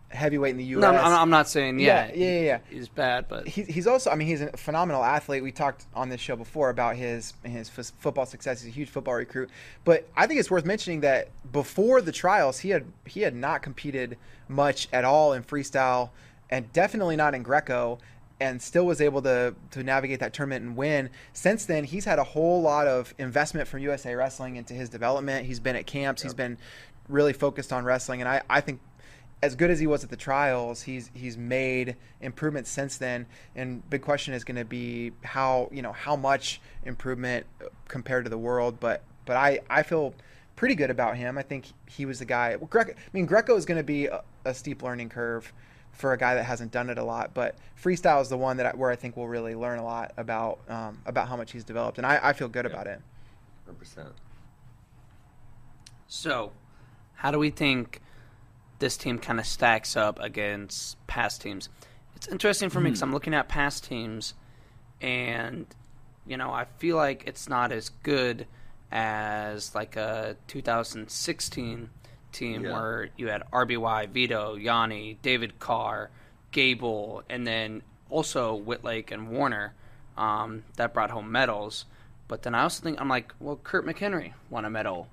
heavyweight 0.09 0.51
in 0.51 0.57
the 0.57 0.63
U.S. 0.63 0.81
No, 0.81 0.89
I'm, 0.89 1.13
I'm 1.13 1.29
not 1.29 1.49
saying 1.49 1.79
yeah, 1.79 2.07
Yeah, 2.07 2.13
yeah, 2.15 2.31
yeah, 2.31 2.41
yeah. 2.41 2.59
he's 2.69 2.87
bad, 2.87 3.27
but 3.27 3.45
He, 3.47 3.63
he's 3.63 3.87
also, 3.87 4.09
I 4.09 4.15
mean, 4.15 4.27
he's 4.27 4.41
a 4.41 4.55
phenomenal 4.55 5.03
athlete. 5.03 5.43
We 5.43 5.51
talked 5.51 5.85
on 5.93 6.07
this 6.07 6.21
show 6.21 6.35
before 6.37 6.69
about 6.69 6.95
his 6.95 7.33
his 7.43 7.69
f- 7.77 7.91
football 7.99 8.25
success. 8.25 8.61
He's 8.61 8.71
a 8.71 8.73
huge 8.75 8.89
football 8.89 9.15
recruit. 9.15 9.49
But 9.83 10.07
I 10.15 10.25
think 10.27 10.39
it's 10.39 10.49
worth 10.49 10.65
mentioning 10.65 11.01
that 11.01 11.29
before 11.51 12.01
the 12.01 12.11
trials, 12.11 12.59
he 12.59 12.69
had 12.69 12.85
he 13.05 13.21
had 13.21 13.35
not 13.35 13.61
competed 13.61 14.17
much 14.47 14.87
at 14.93 15.03
all 15.03 15.33
in 15.33 15.43
freestyle, 15.43 16.11
and 16.49 16.71
definitely 16.71 17.17
not 17.17 17.35
in 17.35 17.43
Greco, 17.43 17.99
and 18.39 18.61
still 18.61 18.85
was 18.85 19.01
able 19.01 19.21
to 19.23 19.55
to 19.71 19.83
navigate 19.83 20.19
that 20.19 20.33
tournament 20.33 20.63
and 20.63 20.75
win. 20.75 21.09
Since 21.33 21.65
then, 21.65 21.83
he's 21.83 22.05
had 22.05 22.19
a 22.19 22.23
whole 22.23 22.61
lot 22.61 22.87
of 22.87 23.13
investment 23.17 23.67
from 23.67 23.79
USA 23.79 24.15
Wrestling 24.15 24.55
into 24.55 24.73
his 24.73 24.89
development. 24.89 25.45
He's 25.45 25.59
been 25.59 25.75
at 25.75 25.87
camps. 25.87 26.21
He's 26.21 26.33
been 26.33 26.57
really 27.09 27.33
focused 27.33 27.73
on 27.73 27.85
wrestling, 27.85 28.21
and 28.21 28.29
I 28.29 28.41
I 28.49 28.61
think 28.61 28.79
as 29.41 29.55
good 29.55 29.69
as 29.69 29.79
he 29.79 29.85
was 29.85 30.03
at 30.03 30.09
the 30.09 30.17
trials, 30.17 30.81
he's 30.83 31.11
he's 31.13 31.37
made 31.37 31.95
improvements 32.21 32.69
since 32.69 32.97
then. 32.97 33.25
And 33.55 33.87
big 33.89 34.01
question 34.01 34.33
is 34.33 34.43
going 34.43 34.57
to 34.57 34.65
be 34.65 35.11
how 35.23 35.69
you 35.71 35.81
know 35.81 35.91
how 35.91 36.15
much 36.15 36.61
improvement 36.85 37.45
uh, 37.61 37.65
compared 37.87 38.25
to 38.25 38.29
the 38.29 38.37
world. 38.37 38.79
But 38.79 39.03
but 39.25 39.37
I 39.37 39.59
I 39.69 39.83
feel 39.83 40.13
pretty 40.55 40.75
good 40.75 40.89
about 40.89 41.17
him. 41.17 41.37
I 41.37 41.43
think 41.43 41.65
he 41.87 42.05
was 42.05 42.19
the 42.19 42.25
guy. 42.25 42.55
Well, 42.55 42.67
Greco, 42.67 42.91
I 42.91 42.95
mean 43.13 43.25
Greco 43.25 43.55
is 43.55 43.65
going 43.65 43.77
to 43.77 43.83
be 43.83 44.07
a, 44.07 44.23
a 44.45 44.53
steep 44.53 44.81
learning 44.81 45.09
curve 45.09 45.53
for 45.91 46.13
a 46.13 46.17
guy 46.17 46.35
that 46.35 46.43
hasn't 46.43 46.71
done 46.71 46.89
it 46.89 46.97
a 46.97 47.03
lot. 47.03 47.33
But 47.33 47.55
freestyle 47.81 48.21
is 48.21 48.29
the 48.29 48.37
one 48.37 48.57
that 48.57 48.65
I, 48.65 48.69
where 48.75 48.91
I 48.91 48.95
think 48.95 49.17
we'll 49.17 49.27
really 49.27 49.55
learn 49.55 49.79
a 49.79 49.83
lot 49.83 50.13
about 50.17 50.59
um, 50.69 50.99
about 51.05 51.27
how 51.27 51.35
much 51.35 51.51
he's 51.51 51.63
developed, 51.63 51.97
and 51.97 52.05
I, 52.05 52.19
I 52.21 52.33
feel 52.33 52.47
good 52.47 52.65
about 52.65 52.87
it. 52.87 53.01
100%. 53.67 54.11
So, 56.07 56.53
how 57.15 57.31
do 57.31 57.39
we 57.39 57.49
think 57.49 58.01
this 58.79 58.95
team 58.95 59.19
kind 59.19 59.39
of 59.39 59.45
stacks 59.45 59.97
up 59.97 60.19
against 60.19 61.05
past 61.07 61.41
teams? 61.41 61.69
It's 62.15 62.27
interesting 62.27 62.69
for 62.69 62.79
me 62.79 62.89
because 62.89 63.01
I'm 63.01 63.11
looking 63.11 63.33
at 63.33 63.47
past 63.47 63.83
teams, 63.83 64.33
and 65.01 65.67
you 66.25 66.37
know 66.37 66.51
I 66.51 66.65
feel 66.77 66.95
like 66.95 67.23
it's 67.25 67.49
not 67.49 67.71
as 67.71 67.89
good 67.89 68.47
as 68.91 69.75
like 69.75 69.95
a 69.95 70.37
2016 70.47 71.89
team 72.31 72.63
Yeah. 72.65 72.71
where 72.73 73.09
you 73.17 73.27
had 73.27 73.43
RBY, 73.51 74.09
Vito, 74.09 74.55
Yianni, 74.57 75.17
David 75.21 75.59
Carr, 75.59 76.09
Gable, 76.51 77.23
and 77.29 77.45
then 77.45 77.81
also 78.09 78.55
Wittlake 78.55 79.11
and 79.11 79.29
Warner 79.29 79.73
um, 80.17 80.63
that 80.77 80.93
brought 80.93 81.11
home 81.11 81.31
medals. 81.31 81.85
But 82.27 82.43
then 82.43 82.55
I 82.55 82.63
also 82.63 82.81
think 82.83 82.99
I'm 82.99 83.09
like, 83.09 83.33
well, 83.39 83.59
Kurt 83.63 83.85
McHenry 83.85 84.33
won 84.49 84.65
a 84.65 84.69
medal 84.69 85.07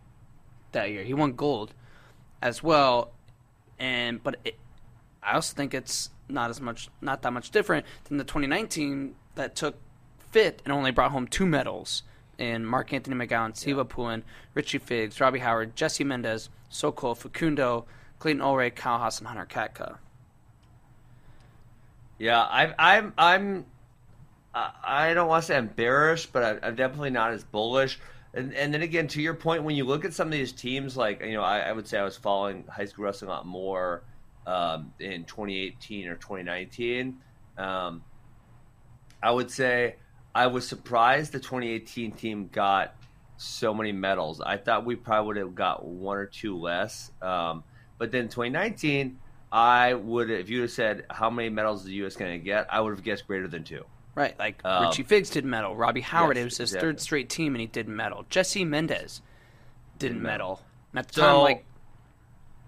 that 0.72 0.90
year. 0.90 1.04
He 1.04 1.14
won 1.14 1.32
gold 1.34 1.72
as 2.42 2.62
well, 2.62 3.12
and 3.78 4.22
but 4.22 4.36
it, 4.44 4.56
I 5.22 5.34
also 5.34 5.54
think 5.54 5.74
it's 5.74 6.10
not 6.28 6.50
as 6.50 6.60
much, 6.60 6.88
not 7.00 7.22
that 7.22 7.32
much 7.32 7.50
different 7.50 7.86
than 8.04 8.16
the 8.18 8.24
2019 8.24 9.14
that 9.36 9.54
took 9.54 9.76
fifth 10.30 10.60
and 10.64 10.72
only 10.72 10.90
brought 10.90 11.10
home 11.12 11.26
two 11.26 11.46
medals 11.46 12.02
in 12.38 12.64
Mark 12.64 12.92
Anthony 12.92 13.14
McGowan, 13.16 13.52
Stevo 13.52 13.88
Poulin, 13.88 14.24
Richie 14.54 14.78
Figs, 14.78 15.20
Robbie 15.20 15.38
Howard, 15.38 15.76
Jesse 15.76 16.02
Mendez, 16.04 16.48
Sokol, 16.68 17.14
Facundo, 17.14 17.86
Clayton 18.18 18.42
Ulrich, 18.42 18.74
Kyle 18.74 18.98
Haas, 18.98 19.18
and 19.18 19.28
Hunter 19.28 19.46
Catka. 19.46 19.98
Yeah, 22.18 22.46
I'm 22.48 22.74
I'm 22.78 23.12
I'm 23.18 23.66
I 24.54 25.14
don't 25.14 25.28
want 25.28 25.42
to 25.42 25.46
say 25.48 25.60
bearish, 25.60 26.26
but 26.26 26.60
I'm 26.62 26.76
definitely 26.76 27.10
not 27.10 27.32
as 27.32 27.44
bullish. 27.44 27.98
And 28.32 28.54
and 28.54 28.72
then 28.72 28.82
again, 28.82 29.08
to 29.08 29.22
your 29.22 29.34
point, 29.34 29.64
when 29.64 29.76
you 29.76 29.84
look 29.84 30.04
at 30.04 30.14
some 30.14 30.28
of 30.28 30.32
these 30.32 30.52
teams, 30.52 30.96
like 30.96 31.20
you 31.22 31.34
know, 31.34 31.42
I, 31.42 31.60
I 31.60 31.72
would 31.72 31.86
say 31.86 31.98
I 31.98 32.04
was 32.04 32.16
following 32.16 32.64
high 32.68 32.84
school 32.84 33.04
wrestling 33.04 33.30
a 33.30 33.34
lot 33.34 33.46
more 33.46 34.02
um, 34.46 34.92
in 35.00 35.24
2018 35.24 36.08
or 36.08 36.14
2019. 36.16 37.16
Um, 37.58 38.02
I 39.22 39.30
would 39.30 39.50
say 39.50 39.96
I 40.34 40.48
was 40.48 40.66
surprised 40.66 41.32
the 41.32 41.38
2018 41.40 42.12
team 42.12 42.48
got 42.52 42.94
so 43.36 43.74
many 43.74 43.92
medals. 43.92 44.40
I 44.40 44.56
thought 44.56 44.84
we 44.84 44.96
probably 44.96 45.26
would 45.28 45.36
have 45.36 45.54
got 45.54 45.84
one 45.84 46.16
or 46.16 46.26
two 46.26 46.56
less. 46.58 47.10
Um, 47.22 47.64
but 47.98 48.10
then 48.12 48.24
2019, 48.28 49.18
I 49.52 49.94
would 49.94 50.30
if 50.30 50.48
you 50.50 50.58
would 50.58 50.64
have 50.64 50.70
said 50.72 51.06
how 51.10 51.30
many 51.30 51.48
medals 51.48 51.80
is 51.80 51.86
the 51.86 51.94
U.S. 51.94 52.16
going 52.16 52.38
to 52.38 52.44
get, 52.44 52.66
I 52.72 52.80
would 52.80 52.90
have 52.90 53.02
guessed 53.04 53.26
greater 53.26 53.48
than 53.48 53.64
two. 53.64 53.84
Right, 54.16 54.38
like 54.38 54.60
Um, 54.64 54.84
Richie 54.86 55.02
Figs 55.02 55.30
did 55.30 55.44
medal. 55.44 55.74
Robbie 55.74 56.00
Howard, 56.00 56.36
yes, 56.36 56.42
it 56.42 56.44
was 56.44 56.56
his 56.58 56.70
exactly. 56.70 56.88
third 56.88 57.00
straight 57.00 57.28
team, 57.28 57.54
and 57.54 57.60
he 57.60 57.66
did 57.66 57.88
medal. 57.88 58.24
Jesse 58.30 58.64
Mendez 58.64 59.22
didn't 59.98 60.22
medal. 60.22 60.60
And 60.92 61.00
at 61.00 61.08
the 61.08 61.14
So 61.14 61.22
time, 61.22 61.40
like, 61.40 61.64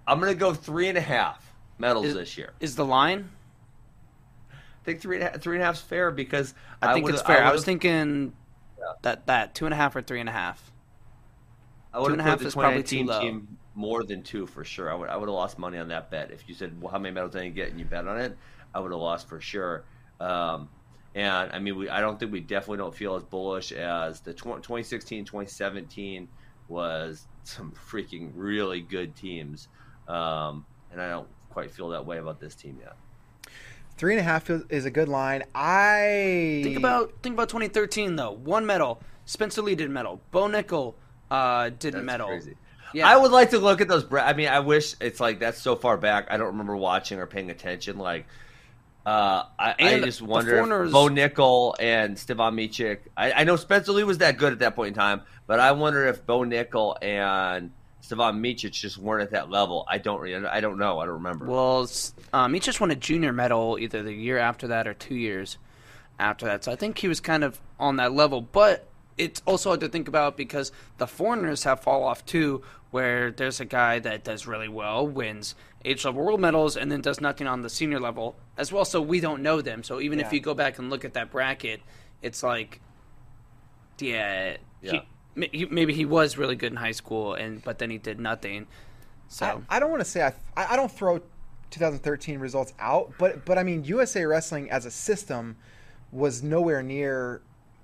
I'm 0.08 0.18
going 0.18 0.32
to 0.32 0.38
go 0.38 0.52
three 0.52 0.88
and 0.88 0.98
a 0.98 1.02
half 1.02 1.52
medals 1.78 2.06
Is- 2.06 2.14
this 2.14 2.36
year. 2.38 2.52
is 2.58 2.74
the 2.74 2.84
line? 2.84 3.30
I 4.52 4.56
think 4.84 5.00
three 5.00 5.16
and 5.18 5.24
a 5.26 5.30
half, 5.30 5.40
three 5.40 5.56
and 5.56 5.62
a 5.62 5.66
half's 5.66 5.80
fair 5.80 6.10
because 6.10 6.54
I 6.82 6.92
think 6.94 7.08
it's 7.08 7.22
fair. 7.22 7.42
I, 7.44 7.52
was 7.52 7.64
thinking 7.64 8.32
that 9.02 9.26
that 9.26 9.54
two 9.54 9.66
and 9.66 9.74
a 9.74 9.76
half 9.76 9.96
or 9.96 10.02
three 10.02 10.20
and 10.20 10.28
a 10.28 10.32
half. 10.32 10.72
I 11.92 12.00
would 12.00 12.08
two 12.08 12.12
and 12.12 12.20
a 12.20 12.24
have 12.24 12.40
half 12.40 12.46
is 12.46 12.54
probably 12.54 12.82
too 12.82 13.04
low. 13.04 13.20
team 13.20 13.58
more 13.74 14.04
than 14.04 14.22
two 14.22 14.46
for 14.46 14.64
sure. 14.64 14.90
I 14.90 14.94
would 14.94 15.08
I 15.08 15.16
would 15.16 15.28
have 15.28 15.34
lost 15.34 15.58
money 15.58 15.78
on 15.78 15.88
that 15.88 16.10
bet 16.10 16.30
if 16.30 16.48
you 16.48 16.54
said 16.54 16.80
well, 16.80 16.90
how 16.90 16.98
many 16.98 17.14
medals 17.14 17.32
did 17.32 17.44
you 17.44 17.50
get 17.50 17.70
and 17.70 17.78
you 17.78 17.84
bet 17.84 18.06
on 18.06 18.18
it. 18.18 18.36
I 18.74 18.80
would 18.80 18.92
have 18.92 19.00
lost 19.00 19.28
for 19.28 19.40
sure. 19.40 19.84
Um, 20.20 20.68
and 21.14 21.50
I 21.52 21.58
mean, 21.58 21.76
we 21.76 21.88
I 21.88 22.00
don't 22.00 22.18
think 22.18 22.32
we 22.32 22.40
definitely 22.40 22.78
don't 22.78 22.94
feel 22.94 23.14
as 23.14 23.22
bullish 23.22 23.72
as 23.72 24.20
the 24.20 24.32
tw- 24.32 24.62
2016 24.62 25.24
2017 25.24 26.28
was 26.68 27.26
some 27.44 27.72
freaking 27.72 28.30
really 28.34 28.80
good 28.80 29.14
teams. 29.16 29.68
Um, 30.08 30.66
and 30.92 31.00
I 31.00 31.10
don't 31.10 31.28
quite 31.50 31.70
feel 31.70 31.88
that 31.90 32.04
way 32.04 32.18
about 32.18 32.40
this 32.40 32.54
team 32.54 32.78
yet. 32.80 32.96
Three 33.96 34.12
and 34.12 34.20
a 34.20 34.22
half 34.22 34.50
is- 34.50 34.64
is 34.68 34.84
a 34.84 34.90
good 34.90 35.08
line. 35.08 35.44
I 35.54 36.60
Think 36.64 36.76
about 36.76 37.12
think 37.22 37.34
about 37.34 37.48
2013 37.48 38.16
though. 38.16 38.32
One 38.32 38.66
medal. 38.66 39.00
Spencer 39.24 39.62
Lee 39.62 39.74
did 39.74 39.90
medal. 39.90 40.20
Bo 40.30 40.42
Nickal 40.48 40.94
uh, 41.30 41.70
didn't 41.70 41.92
That's 41.94 42.04
medal. 42.06 42.28
crazy. 42.28 42.56
Yeah. 42.92 43.08
I 43.08 43.16
would 43.16 43.32
like 43.32 43.50
to 43.50 43.58
look 43.58 43.80
at 43.80 43.88
those. 43.88 44.04
Bra- 44.04 44.22
I 44.24 44.32
mean, 44.32 44.48
I 44.48 44.60
wish 44.60 44.94
it's 45.00 45.18
like 45.20 45.40
that's 45.40 45.60
so 45.60 45.76
far 45.76 45.96
back. 45.96 46.28
I 46.30 46.36
don't 46.36 46.48
remember 46.48 46.76
watching 46.76 47.18
or 47.18 47.26
paying 47.26 47.50
attention. 47.50 47.98
Like, 47.98 48.26
uh, 49.04 49.44
I, 49.58 49.74
I 49.78 50.00
just 50.00 50.22
wonder 50.22 50.56
foreigners- 50.56 50.88
if 50.88 50.92
Bo 50.92 51.08
Nickal 51.08 51.74
and 51.80 52.18
Stevan 52.18 52.54
Micic. 52.54 52.98
I, 53.16 53.32
I 53.32 53.44
know 53.44 53.56
Spencer 53.56 53.92
Lee 53.92 54.04
was 54.04 54.18
that 54.18 54.38
good 54.38 54.52
at 54.52 54.60
that 54.60 54.76
point 54.76 54.88
in 54.88 54.94
time, 54.94 55.22
but 55.46 55.58
I 55.58 55.72
wonder 55.72 56.06
if 56.06 56.24
Bo 56.24 56.40
Nickal 56.40 56.96
and 57.02 57.72
Stevan 58.06 58.40
Micic 58.40 58.70
just 58.70 58.98
weren't 58.98 59.22
at 59.24 59.30
that 59.32 59.50
level. 59.50 59.84
I 59.88 59.98
don't. 59.98 60.20
re- 60.20 60.32
I 60.46 60.60
don't 60.60 60.78
know. 60.78 61.00
I 61.00 61.06
don't 61.06 61.14
remember. 61.14 61.44
Well, 61.46 61.82
s- 61.82 62.14
um, 62.32 62.54
he 62.54 62.60
just 62.60 62.80
won 62.80 62.92
a 62.92 62.94
junior 62.96 63.32
medal 63.32 63.78
either 63.80 64.00
the 64.04 64.12
year 64.12 64.38
after 64.38 64.68
that 64.68 64.86
or 64.86 64.94
two 64.94 65.16
years 65.16 65.58
after 66.20 66.46
that. 66.46 66.62
So 66.62 66.70
I 66.70 66.76
think 66.76 66.98
he 66.98 67.08
was 67.08 67.18
kind 67.18 67.42
of 67.42 67.60
on 67.80 67.96
that 67.96 68.12
level. 68.12 68.40
But 68.40 68.86
it's 69.18 69.42
also 69.44 69.70
hard 69.70 69.80
to 69.80 69.88
think 69.88 70.06
about 70.06 70.36
because 70.36 70.70
the 70.98 71.08
foreigners 71.08 71.64
have 71.64 71.80
fall 71.80 72.04
off 72.04 72.24
too, 72.24 72.62
where 72.92 73.32
there's 73.32 73.58
a 73.58 73.64
guy 73.64 73.98
that 73.98 74.22
does 74.22 74.46
really 74.46 74.68
well, 74.68 75.04
wins 75.04 75.56
age 75.84 76.04
level 76.04 76.22
world 76.24 76.40
medals, 76.40 76.76
and 76.76 76.92
then 76.92 77.00
does 77.00 77.20
nothing 77.20 77.48
on 77.48 77.62
the 77.62 77.70
senior 77.70 77.98
level 77.98 78.36
as 78.56 78.70
well. 78.72 78.84
So 78.84 79.02
we 79.02 79.18
don't 79.18 79.42
know 79.42 79.60
them. 79.62 79.82
So 79.82 80.00
even 80.00 80.20
Yeah. 80.20 80.26
if 80.26 80.32
you 80.32 80.38
go 80.38 80.54
back 80.54 80.78
and 80.78 80.90
look 80.90 81.04
at 81.04 81.14
that 81.14 81.32
bracket, 81.32 81.80
it's 82.22 82.44
like, 82.44 82.80
yeah, 83.98 84.58
Yeah. 84.80 84.92
He, 84.92 85.02
maybe 85.36 85.92
he 85.92 86.04
was 86.04 86.36
really 86.38 86.56
good 86.56 86.72
in 86.72 86.76
high 86.76 86.92
school, 86.92 87.34
and 87.34 87.62
but 87.62 87.78
then 87.78 87.90
he 87.90 87.98
did 87.98 88.18
nothing. 88.18 88.66
So 89.28 89.62
I, 89.68 89.76
I 89.76 89.80
don't 89.80 89.90
want 89.90 90.00
to 90.00 90.08
say 90.08 90.22
I, 90.22 90.32
I 90.56 90.76
don't 90.76 90.90
throw 90.90 91.18
2013 91.70 92.38
results 92.38 92.72
out, 92.78 93.12
but 93.18 93.44
but 93.44 93.58
I 93.58 93.62
mean 93.62 93.84
USA 93.84 94.24
Wrestling 94.24 94.70
as 94.70 94.86
a 94.86 94.90
system 94.90 95.56
was 96.12 96.42
nowhere 96.42 96.82
near 96.82 97.42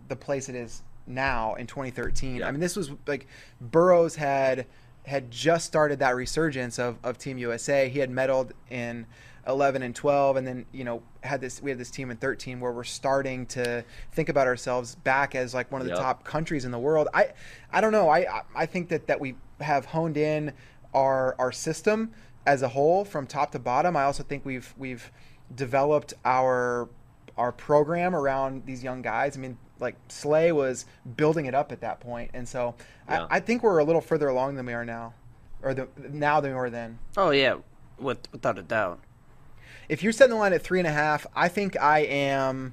the 0.08 0.16
place 0.16 0.48
it 0.48 0.54
is 0.54 0.82
now 1.06 1.54
in 1.54 1.66
2013. 1.66 2.36
Yeah. 2.36 2.48
I 2.48 2.50
mean, 2.50 2.60
this 2.60 2.76
was 2.76 2.90
like 3.06 3.26
Burroughs 3.60 4.16
had 4.16 4.66
had 5.04 5.30
just 5.30 5.66
started 5.66 5.98
that 5.98 6.14
resurgence 6.14 6.78
of, 6.78 6.96
of 7.02 7.18
Team 7.18 7.36
USA. 7.38 7.88
He 7.88 7.98
had 7.98 8.10
medaled 8.10 8.52
in 8.70 9.06
11 9.46 9.82
and 9.82 9.94
12, 9.94 10.36
and 10.36 10.46
then 10.46 10.66
you 10.72 10.84
know 10.84 11.02
had 11.22 11.40
this 11.40 11.60
we 11.62 11.70
had 11.70 11.78
this 11.78 11.90
team 11.90 12.10
in 12.10 12.16
13 12.16 12.60
where 12.60 12.72
we're 12.72 12.84
starting 12.84 13.44
to 13.46 13.84
think 14.12 14.28
about 14.28 14.46
ourselves 14.46 14.94
back 14.94 15.34
as 15.34 15.52
like 15.54 15.70
one 15.72 15.80
of 15.80 15.86
the 15.86 15.92
Yep. 15.94 16.00
top 16.02 16.24
countries 16.24 16.64
in 16.64 16.70
the 16.70 16.78
world. 16.78 17.08
I 17.12 17.32
I 17.72 17.80
don't 17.80 17.92
know. 17.92 18.08
I 18.08 18.18
I- 18.20 18.42
I 18.54 18.66
think 18.66 18.88
that 18.90 19.06
that 19.08 19.20
we 19.20 19.34
have 19.60 19.86
honed 19.86 20.16
in 20.16 20.52
our 20.94 21.34
our 21.38 21.50
system 21.52 22.12
as 22.46 22.62
a 22.62 22.68
whole 22.68 23.04
from 23.04 23.26
top 23.26 23.50
to 23.52 23.58
bottom. 23.58 23.96
I 23.96 24.04
also 24.04 24.22
think 24.22 24.44
we've 24.44 24.74
we've 24.78 25.10
developed 25.54 26.14
our 26.24 26.88
our 27.38 27.50
program 27.52 28.14
around 28.14 28.64
these 28.66 28.84
young 28.84 29.00
guys. 29.02 29.36
I 29.36 29.40
mean, 29.40 29.56
like 29.80 29.96
Slay 30.08 30.52
was 30.52 30.84
building 31.16 31.46
it 31.46 31.54
up 31.54 31.72
at 31.72 31.80
that 31.80 31.98
point, 32.00 32.30
and 32.34 32.46
so 32.48 32.74
Yeah. 33.08 33.26
I, 33.30 33.36
I 33.36 33.40
think 33.40 33.62
we're 33.62 33.78
a 33.78 33.84
little 33.84 34.00
further 34.02 34.28
along 34.28 34.54
than 34.56 34.66
we 34.66 34.72
are 34.74 34.84
now, 34.84 35.14
or 35.62 35.72
the 35.74 35.88
now 36.10 36.40
than 36.40 36.52
we 36.52 36.56
were 36.56 36.70
then. 36.70 36.98
oh 37.16 37.30
yeah, 37.30 37.56
with, 37.98 38.30
without 38.32 38.58
a 38.58 38.62
doubt. 38.62 39.00
If 39.92 40.02
you're 40.02 40.12
setting 40.14 40.30
the 40.30 40.38
line 40.38 40.54
at 40.54 40.62
three 40.62 40.78
and 40.78 40.88
a 40.88 40.92
half, 40.92 41.26
I 41.36 41.48
think 41.48 41.78
I 41.78 41.98
am 41.98 42.72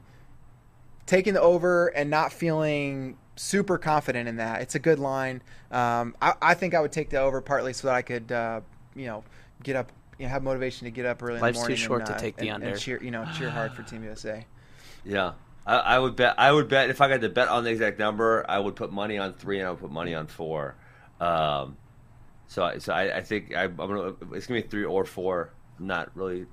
taking 1.05 1.33
the 1.33 1.41
over 1.41 1.87
and 1.87 2.09
not 2.09 2.31
feeling 2.31 3.17
super 3.35 3.77
confident 3.77 4.29
in 4.29 4.37
that. 4.37 4.61
It's 4.61 4.75
a 4.75 4.79
good 4.79 4.99
line. 4.99 5.41
Um, 5.69 6.15
I, 6.21 6.35
I 6.41 6.53
think 6.53 6.73
I 6.73 6.79
would 6.79 6.93
take 6.93 7.09
the 7.09 7.19
over 7.19 7.41
partly 7.41 7.73
so 7.73 7.89
that 7.89 7.95
I 7.95 8.03
could, 8.03 8.31
uh, 8.31 8.61
you 8.95 9.07
know, 9.07 9.25
get 9.61 9.75
up, 9.75 9.91
you 10.17 10.27
know, 10.27 10.29
have 10.29 10.43
motivation 10.43 10.85
to 10.85 10.91
get 10.91 11.05
up 11.05 11.21
early 11.21 11.41
Life's 11.41 11.57
in 11.57 11.63
the 11.63 11.67
morning. 11.67 11.75
too 11.75 11.83
short 11.83 11.99
and, 12.03 12.07
to 12.07 12.15
uh, 12.15 12.19
take 12.19 12.37
the 12.37 12.47
and- 12.47 12.55
under. 12.55 12.67
and 12.69 12.79
cheer, 12.79 13.03
you 13.03 13.11
know, 13.11 13.27
cheer 13.37 13.49
hard 13.49 13.73
for 13.73 13.83
Team 13.83 14.01
USA. 14.05 14.45
Yeah. 15.03 15.33
I, 15.67 15.75
I 15.75 15.99
would 15.99 16.15
bet. 16.15 16.35
I 16.37 16.53
would 16.53 16.69
bet 16.69 16.89
if 16.89 17.01
I 17.01 17.09
got 17.09 17.19
to 17.19 17.27
bet 17.27 17.49
on 17.49 17.65
the 17.65 17.69
exact 17.69 17.99
number, 17.99 18.45
I 18.47 18.59
would 18.59 18.77
put 18.77 18.93
money 18.93 19.17
on 19.17 19.33
three 19.33 19.59
and 19.59 19.67
I 19.67 19.71
would 19.71 19.81
put 19.81 19.91
money 19.91 20.15
on 20.15 20.27
four. 20.27 20.75
Um, 21.19 21.75
so, 22.47 22.63
I, 22.63 22.77
so 22.77 22.93
I, 22.93 23.17
I 23.17 23.21
think 23.23 23.53
I, 23.53 23.63
I'm 23.63 23.75
gonna. 23.75 24.13
It's 24.31 24.47
gonna 24.47 24.61
be 24.61 24.67
three 24.69 24.85
or 24.85 25.03
four. 25.03 25.49
I'm 25.77 25.87
not 25.87 26.15
really, 26.15 26.45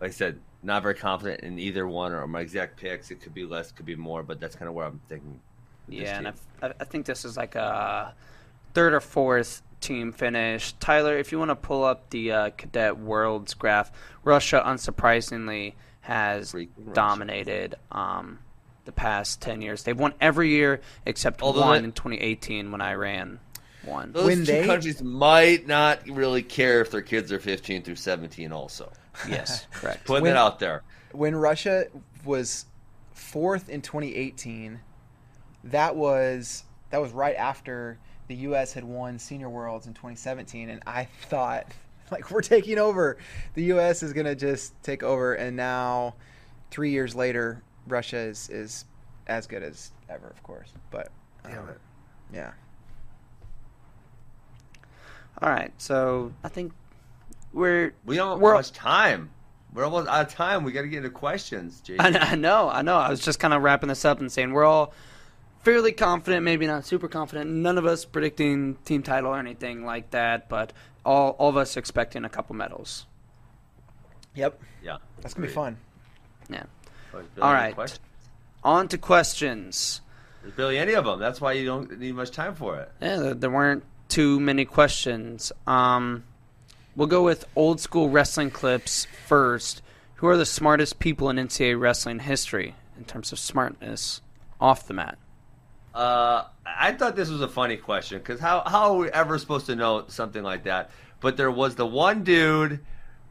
like 0.00 0.10
I 0.10 0.12
said, 0.12 0.40
not 0.62 0.82
very 0.82 0.94
confident 0.94 1.40
in 1.42 1.58
either 1.58 1.86
one 1.86 2.12
or 2.12 2.26
my 2.26 2.40
exact 2.40 2.76
picks. 2.76 3.10
It 3.10 3.20
could 3.20 3.34
be 3.34 3.44
less, 3.44 3.72
could 3.72 3.86
be 3.86 3.96
more, 3.96 4.22
but 4.22 4.40
that's 4.40 4.56
kind 4.56 4.68
of 4.68 4.74
where 4.74 4.86
I'm 4.86 5.00
thinking. 5.08 5.40
with 5.86 5.96
this 5.98 6.04
Yeah, 6.08 6.16
and 6.18 6.26
team. 6.26 6.34
I, 6.62 6.72
I 6.80 6.84
think 6.84 7.06
this 7.06 7.24
is 7.24 7.36
like 7.36 7.54
a 7.54 8.14
third 8.74 8.92
or 8.94 9.00
fourth 9.00 9.62
team 9.80 10.12
finish. 10.12 10.72
Tyler, 10.80 11.16
if 11.16 11.30
you 11.32 11.38
want 11.38 11.50
to 11.50 11.56
pull 11.56 11.84
up 11.84 12.10
the 12.10 12.32
uh, 12.32 12.50
cadet 12.56 12.98
worlds 12.98 13.54
graph, 13.54 13.92
Russia 14.24 14.62
unsurprisingly 14.66 15.74
has 16.00 16.52
Freaking 16.52 16.68
Russia. 16.78 16.94
dominated 16.94 17.74
um, 17.92 18.38
the 18.84 18.92
past 18.92 19.40
ten 19.40 19.62
years. 19.62 19.82
They've 19.84 19.98
won 19.98 20.14
every 20.20 20.50
year 20.50 20.80
except 21.06 21.42
Although 21.42 21.60
one 21.60 21.82
that- 21.82 21.84
in 21.84 21.92
2018 21.92 22.72
when 22.72 22.80
Iran 22.80 23.38
won. 23.84 24.12
Those 24.12 24.24
when 24.26 24.38
two 24.38 24.44
they- 24.46 24.66
countries 24.66 25.02
might 25.02 25.66
not 25.66 26.08
really 26.08 26.42
care 26.42 26.80
if 26.80 26.90
their 26.90 27.02
kids 27.02 27.30
are 27.32 27.38
15 27.38 27.82
through 27.82 27.94
17. 27.96 28.50
Also, 28.52 28.90
yes, 29.28 29.66
correct. 29.72 30.04
putting 30.04 30.24
When- 30.24 30.32
it 30.32 30.36
out 30.38 30.58
there. 30.58 30.82
when 31.12 31.34
Russia 31.34 31.86
was 32.24 32.66
fourth 33.12 33.68
in 33.68 33.80
2018, 33.82 34.80
that 35.64 35.96
was 35.96 36.64
that 36.90 37.00
was 37.00 37.12
right 37.12 37.36
after 37.36 37.98
the 38.28 38.34
U.S. 38.36 38.72
had 38.74 38.84
won 38.84 39.18
Senior 39.18 39.48
Worlds 39.48 39.86
in 39.86 39.94
2017, 39.94 40.68
and 40.68 40.82
I 40.86 41.04
thought 41.28 41.66
like 42.10 42.30
we're 42.30 42.40
taking 42.42 42.78
over. 42.78 43.16
The 43.54 43.64
U.S. 43.64 44.02
is 44.02 44.12
gonna 44.12 44.34
just 44.34 44.74
take 44.82 45.02
over, 45.02 45.34
and 45.34 45.56
now 45.56 46.14
three 46.70 46.90
years 46.90 47.14
later, 47.14 47.62
Russia 47.86 48.18
is 48.18 48.48
is 48.50 48.84
as 49.26 49.46
good 49.46 49.62
as 49.62 49.92
ever, 50.08 50.26
of 50.28 50.42
course. 50.42 50.72
But 50.90 51.10
um, 51.44 51.68
yeah, 52.32 52.52
All 55.40 55.50
right, 55.50 55.72
so 55.78 56.32
I 56.42 56.48
think 56.48 56.72
we're 57.52 57.94
We 58.04 58.16
don't 58.16 58.30
have 58.32 58.40
we're 58.40 58.54
much 58.54 58.72
time. 58.72 59.30
We're 59.72 59.84
almost 59.84 60.08
out 60.08 60.26
of 60.26 60.32
time. 60.34 60.64
We 60.64 60.72
got 60.72 60.82
to 60.82 60.88
get 60.88 60.98
into 60.98 61.10
questions, 61.10 61.80
Jason. 61.82 62.16
I, 62.16 62.32
I 62.32 62.34
know, 62.34 62.68
I 62.70 62.82
know. 62.82 62.96
I 62.96 63.10
was 63.10 63.20
just 63.20 63.38
kind 63.38 63.52
of 63.52 63.62
wrapping 63.62 63.88
this 63.90 64.04
up 64.04 64.18
and 64.20 64.32
saying 64.32 64.52
we're 64.52 64.64
all 64.64 64.94
fairly 65.62 65.92
confident, 65.92 66.42
maybe 66.42 66.66
not 66.66 66.86
super 66.86 67.06
confident. 67.08 67.50
None 67.50 67.76
of 67.76 67.84
us 67.84 68.04
predicting 68.04 68.76
team 68.84 69.02
title 69.02 69.30
or 69.30 69.38
anything 69.38 69.84
like 69.84 70.10
that, 70.12 70.48
but 70.48 70.72
all 71.04 71.30
all 71.38 71.50
of 71.50 71.56
us 71.56 71.76
expecting 71.76 72.24
a 72.24 72.28
couple 72.28 72.56
medals. 72.56 73.06
yep, 74.34 74.60
Yeah, 74.82 74.96
that's 75.20 75.34
gonna 75.34 75.46
be 75.46 75.52
fun. 75.52 75.76
Yeah. 76.48 76.64
Barely 77.12 77.26
All 77.40 77.50
any 77.52 77.60
right. 77.62 77.74
questions. 77.74 78.00
On 78.64 78.88
to 78.88 78.98
questions. 78.98 80.00
There's 80.42 80.54
barely 80.54 80.78
any 80.78 80.94
of 80.94 81.04
them. 81.04 81.18
That's 81.18 81.40
why 81.40 81.52
you 81.52 81.66
don't 81.66 81.98
need 81.98 82.14
much 82.14 82.30
time 82.30 82.54
for 82.54 82.78
it. 82.78 82.90
Yeah, 83.00 83.16
there, 83.16 83.34
there 83.34 83.50
weren't 83.50 83.84
too 84.08 84.40
many 84.40 84.64
questions. 84.64 85.52
Um, 85.66 86.24
we'll 86.98 87.06
go 87.06 87.22
with 87.22 87.46
old 87.56 87.80
school 87.80 88.10
wrestling 88.10 88.50
clips 88.50 89.06
first. 89.26 89.80
Who 90.16 90.26
are 90.26 90.36
the 90.36 90.44
smartest 90.44 90.98
people 90.98 91.30
in 91.30 91.36
NCAA 91.36 91.80
wrestling 91.80 92.18
history 92.18 92.74
in 92.98 93.04
terms 93.04 93.30
of 93.32 93.38
smartness 93.38 94.20
off 94.60 94.86
the 94.88 94.94
mat? 94.94 95.16
Uh, 95.94 96.44
I 96.66 96.92
thought 96.92 97.14
this 97.16 97.30
was 97.30 97.40
a 97.40 97.48
funny 97.48 97.76
question 97.76 98.18
because 98.18 98.40
how 98.40 98.62
how 98.66 98.92
are 98.92 98.96
we 98.98 99.08
ever 99.10 99.38
supposed 99.38 99.66
to 99.66 99.76
know 99.76 100.04
something 100.08 100.42
like 100.42 100.64
that? 100.64 100.90
But 101.20 101.36
there 101.36 101.50
was 101.50 101.76
the 101.76 101.86
one 101.86 102.24
dude 102.24 102.80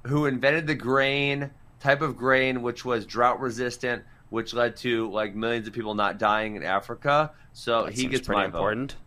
who 0.03 0.25
invented 0.25 0.65
the 0.65 0.75
grain 0.75 1.51
type 1.81 2.01
of 2.01 2.17
grain 2.17 2.61
which 2.61 2.85
was 2.85 3.05
drought 3.05 3.39
resistant, 3.41 4.03
which 4.29 4.53
led 4.53 4.77
to 4.77 5.11
like 5.11 5.35
millions 5.35 5.67
of 5.67 5.73
people 5.73 5.93
not 5.93 6.17
dying 6.17 6.55
in 6.55 6.63
Africa. 6.63 7.31
So 7.51 7.83
That 7.85 7.93
he 7.93 8.07
gets 8.07 8.25
pretty 8.27 8.39
my 8.39 8.45
important. 8.45 8.93
vote. 8.93 8.99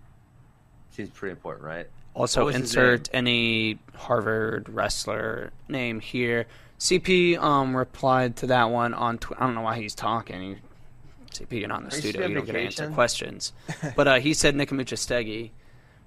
Seems 0.91 1.11
pretty 1.11 1.33
important, 1.33 1.65
right? 1.65 1.89
Also, 2.15 2.41
What 2.41 2.47
was 2.47 2.57
his 2.57 2.63
insert 2.63 3.09
any 3.13 3.79
Harvard 3.95 4.69
wrestler 4.69 5.53
name 5.69 6.01
here. 6.01 6.47
CP 6.79 7.39
um, 7.39 7.77
replied 7.77 8.37
to 8.37 8.47
that 8.49 8.71
one 8.71 8.95
on. 8.95 9.19
Tw- 9.19 9.33
I 9.39 9.41
don't 9.47 9.55
know 9.55 9.61
why 9.63 9.77
he's 9.77 9.95
talking. 9.95 10.41
He, 10.41 10.57
CP, 11.45 11.61
you're 11.61 11.69
not 11.69 11.83
in 11.83 11.89
the 11.89 11.95
Are 11.95 12.01
studio. 12.01 12.27
You 12.27 12.35
don't 12.35 12.47
get 12.47 12.53
to 12.53 12.61
answer 12.61 12.91
questions. 12.91 13.53
but 13.97 14.09
uh, 14.09 14.19
he 14.19 14.35
said 14.35 14.55
Nikomucha 14.57 14.99
Stegi, 14.99 15.53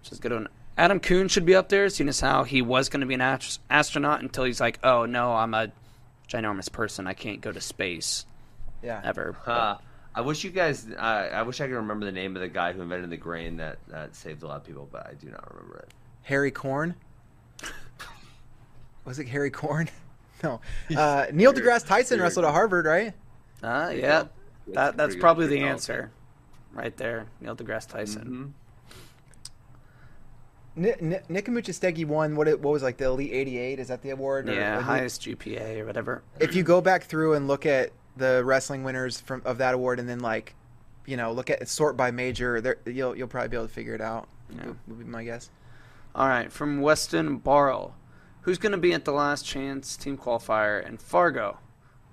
which 0.02 0.12
is 0.12 0.20
a 0.20 0.22
good 0.22 0.34
one. 0.34 0.48
Adam 0.78 1.00
Coon 1.00 1.28
should 1.28 1.46
be 1.46 1.56
up 1.56 1.70
there, 1.70 1.88
seeing 1.90 2.10
as 2.10 2.20
how 2.20 2.44
he 2.44 2.62
was 2.62 2.90
going 2.90 3.02
to 3.02 3.06
be 3.06 3.14
an 3.14 3.22
ast- 3.22 3.62
astronaut 3.70 4.22
until 4.22 4.44
he's 4.44 4.60
like, 4.60 4.80
oh 4.84 5.06
no, 5.06 5.34
I'm 5.34 5.54
a 5.54 5.72
ginormous 6.28 6.72
person. 6.72 7.06
I 7.06 7.14
can't 7.14 7.42
go 7.42 7.52
to 7.52 7.62
space 7.62 8.26
Yeah, 8.82 9.00
ever. 9.04 9.36
Uh, 9.46 9.76
I 10.16 10.22
wish 10.22 10.44
you 10.44 10.52
guys. 10.52 10.88
Uh, 10.90 11.00
I 11.02 11.42
wish 11.42 11.60
I 11.62 11.68
could 11.68 11.76
remember 11.76 12.06
the 12.06 12.12
name 12.12 12.36
of 12.36 12.42
the 12.42 12.48
guy 12.48 12.72
who 12.74 12.82
invented 12.82 13.10
the 13.10 13.18
grain 13.18 13.58
that, 13.58 13.80
that 13.88 14.16
saved 14.16 14.44
a 14.44 14.48
lot 14.48 14.58
of 14.58 14.64
people, 14.64 14.88
but 14.92 15.08
I 15.08 15.14
do 15.14 15.28
not 15.30 15.52
remember 15.54 15.78
it. 15.80 15.90
Harry 16.24 16.52
Korn. 16.52 16.96
Was 19.06 19.20
it 19.20 19.28
Harry 19.28 19.52
Korn? 19.52 19.90
No. 20.44 20.60
Uh, 20.94 21.28
Neil 21.32 21.54
deGrasse 21.54 21.88
Tyson 21.88 22.20
wrestled 22.20 22.44
at 22.44 22.52
Harvard, 22.52 22.86
right? 22.86 23.14
Uh, 23.64 23.94
yeah. 23.96 24.02
That's 24.02 24.30
that, 24.74 24.98
that's 24.98 25.16
probably 25.16 25.48
the 25.48 25.62
answer, 25.62 26.12
right 26.74 26.98
there. 26.98 27.28
Neil 27.40 27.56
deGrasse 27.56 27.88
Tyson. 27.88 28.54
Mhm. 30.76 30.86
N- 31.02 31.14
N- 31.14 31.22
Nikomucha 31.30 31.74
Stegi 31.74 32.04
won 32.04 32.36
what? 32.36 32.50
It, 32.50 32.60
what 32.60 32.72
was 32.74 32.84
like 32.84 32.98
the 32.98 33.06
Elite 33.06 33.32
88? 33.32 33.80
Is 33.80 33.88
that 33.88 34.02
the 34.02 34.10
award? 34.10 34.50
Or- 34.50 34.54
Yeah, 34.54 34.76
the- 34.78 34.84
highest 34.84 35.22
GPA 35.22 35.80
or 35.80 35.86
whatever. 35.86 36.24
If 36.42 36.56
you 36.56 36.64
go 36.64 36.82
back 36.82 37.04
through 37.04 37.36
and 37.36 37.48
look 37.48 37.66
at 37.66 37.92
the 38.18 38.44
wrestling 38.44 38.84
winners 38.84 39.20
from 39.20 39.42
of 39.46 39.58
that 39.58 39.74
award, 39.74 40.00
and 40.00 40.08
then 40.08 40.20
like, 40.20 40.56
you 41.06 41.18
know, 41.18 41.32
look 41.32 41.50
at 41.50 41.68
sort 41.68 41.98
by 41.98 42.12
major, 42.12 42.62
there 42.62 42.78
you'll 42.86 43.16
you'll 43.16 43.28
probably 43.28 43.50
be 43.50 43.58
able 43.58 43.68
to 43.68 43.74
figure 43.74 43.96
it 43.96 44.02
out. 44.02 44.28
Yeah. 44.56 44.74
Would 44.88 45.00
be 45.00 45.06
my 45.06 45.24
guess. 45.24 45.50
All 46.16 46.28
right, 46.28 46.52
from 46.52 46.82
Weston 46.82 47.38
Barrel. 47.38 47.96
Who's 48.42 48.58
going 48.58 48.74
to 48.74 48.78
be 48.78 48.94
at 48.94 49.06
the 49.06 49.14
last 49.14 49.46
chance 49.46 49.96
team 49.96 50.18
qualifier 50.18 50.86
in 50.86 50.98
Fargo? 50.98 51.60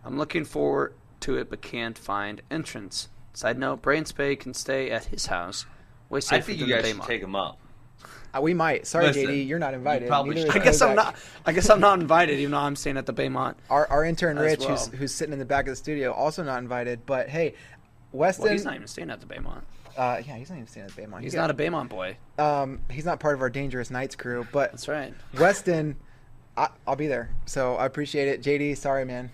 I'm 0.04 0.16
looking 0.16 0.44
forward 0.44 0.94
to 1.20 1.36
it, 1.36 1.50
but 1.50 1.60
can't 1.60 1.98
find 1.98 2.40
entrance. 2.50 3.08
Side 3.34 3.58
note: 3.58 3.82
Brainspay 3.82 4.38
can 4.38 4.54
stay 4.54 4.90
at 4.90 5.06
his 5.06 5.26
house. 5.26 5.66
Way 6.08 6.18
I 6.18 6.20
safer 6.20 6.46
think 6.46 6.60
you 6.60 6.66
than 6.66 6.76
guys 6.76 6.82
the 6.84 6.88
should 6.90 7.00
Baymont. 7.00 7.06
take 7.06 7.22
him 7.22 7.36
up. 7.36 7.58
Uh, 8.34 8.40
we 8.40 8.54
might. 8.54 8.86
Sorry, 8.86 9.06
Listen, 9.06 9.26
JD, 9.26 9.46
you're 9.48 9.58
not 9.58 9.74
invited. 9.74 10.08
probably 10.08 10.34
Neither 10.36 10.52
should. 10.52 10.56
is 10.56 10.62
I 10.62 10.64
guess 10.64 10.82
I'm 10.82 10.94
not. 10.96 11.16
I 11.46 11.52
guess 11.52 11.68
I'm 11.70 11.80
not 11.80 12.00
invited, 12.00 12.38
even 12.38 12.52
though 12.52 12.58
I'm 12.58 12.76
staying 12.76 12.96
at 12.96 13.06
the 13.06 13.12
Baymont. 13.14 13.54
Our, 13.68 13.86
our 13.88 14.04
intern 14.04 14.38
Rich, 14.38 14.60
well. 14.60 14.68
who's, 14.70 14.86
who's 14.88 15.12
sitting 15.14 15.32
in 15.32 15.38
the 15.38 15.44
back 15.44 15.66
of 15.66 15.72
the 15.72 15.76
studio, 15.76 16.12
also 16.12 16.42
not 16.44 16.58
invited. 16.60 17.04
But 17.06 17.28
hey, 17.28 17.54
Weston. 18.12 18.44
Well, 18.44 18.52
he's 18.52 18.64
not 18.64 18.74
even 18.74 18.86
staying 18.86 19.10
at 19.10 19.20
the 19.20 19.26
Baymont. 19.26 19.62
uh, 19.96 20.22
yeah, 20.24 20.36
he's 20.36 20.48
not 20.50 20.56
even 20.56 20.68
staying 20.68 20.86
at 20.86 20.94
the 20.94 21.02
Baymont. 21.02 21.22
He's 21.22 21.32
He 21.32 21.38
not 21.38 21.50
a 21.50 21.54
Baymont 21.54 21.88
boy. 21.88 22.16
Um, 22.38 22.80
he's 22.90 23.04
not 23.04 23.18
part 23.20 23.34
of 23.34 23.42
our 23.42 23.50
Dangerous 23.50 23.90
Nights 23.90 24.14
crew, 24.16 24.46
but 24.52 24.70
That's 24.72 24.86
right. 24.88 25.12
Weston, 25.38 25.96
I, 26.56 26.68
I'll 26.86 26.96
be 26.96 27.06
there. 27.08 27.30
So 27.46 27.74
I 27.76 27.86
appreciate 27.86 28.28
it. 28.28 28.42
JD, 28.42 28.76
sorry, 28.76 29.04
man. 29.04 29.30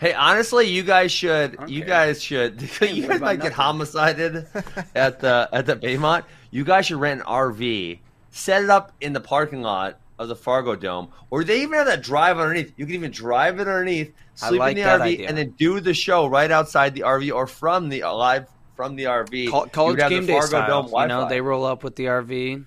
Hey, 0.00 0.14
honestly, 0.14 0.68
you 0.68 0.82
guys 0.84 1.10
should. 1.10 1.56
don't 1.56 1.68
You 1.68 1.84
guys 1.84 2.22
should. 2.22 2.62
You 2.82 3.02
guys 3.02 3.04
about 3.04 3.20
might 3.20 3.36
get 3.36 3.42
nothing. 3.44 3.52
homicided 3.56 4.46
at 4.94 5.20
the 5.20 5.48
at 5.52 5.66
the 5.66 5.76
Baymont. 5.76 6.24
You 6.50 6.64
guys 6.64 6.86
should 6.86 7.00
rent 7.00 7.20
an 7.20 7.26
RV, 7.26 7.98
set 8.30 8.62
it 8.62 8.70
up 8.70 8.92
in 9.00 9.12
the 9.12 9.20
parking 9.20 9.60
lot 9.62 10.00
of 10.18 10.28
the 10.28 10.36
Fargo 10.36 10.74
Dome, 10.76 11.08
or 11.30 11.44
they 11.44 11.62
even 11.62 11.74
have 11.74 11.86
that 11.86 12.02
drive 12.02 12.38
underneath. 12.38 12.72
You 12.76 12.86
can 12.86 12.94
even 12.94 13.10
drive 13.10 13.56
it 13.60 13.68
underneath, 13.68 14.12
sleep 14.34 14.60
like 14.60 14.76
in 14.76 14.82
the 14.84 14.88
RV, 14.88 15.00
idea. 15.00 15.28
and 15.28 15.36
then 15.36 15.50
do 15.58 15.80
the 15.80 15.94
show 15.94 16.26
right 16.26 16.50
outside 16.50 16.94
the 16.94 17.00
RV 17.02 17.32
or 17.34 17.46
from 17.46 17.88
the 17.88 18.02
live 18.02 18.48
from 18.76 18.94
the 18.96 19.04
RV. 19.04 19.50
Col- 19.50 19.64
You 19.64 19.70
college 19.70 19.92
would 19.96 20.02
have 20.02 20.10
game 20.10 20.22
the 20.22 20.26
day 20.28 20.32
Fargo 20.34 20.46
style. 20.46 20.68
Dome 20.68 20.84
you 20.86 20.90
Wi-Fi. 20.92 21.08
know, 21.08 21.28
they 21.28 21.40
roll 21.40 21.64
up 21.64 21.82
with 21.84 21.96
the 21.96 22.04
RV. 22.06 22.64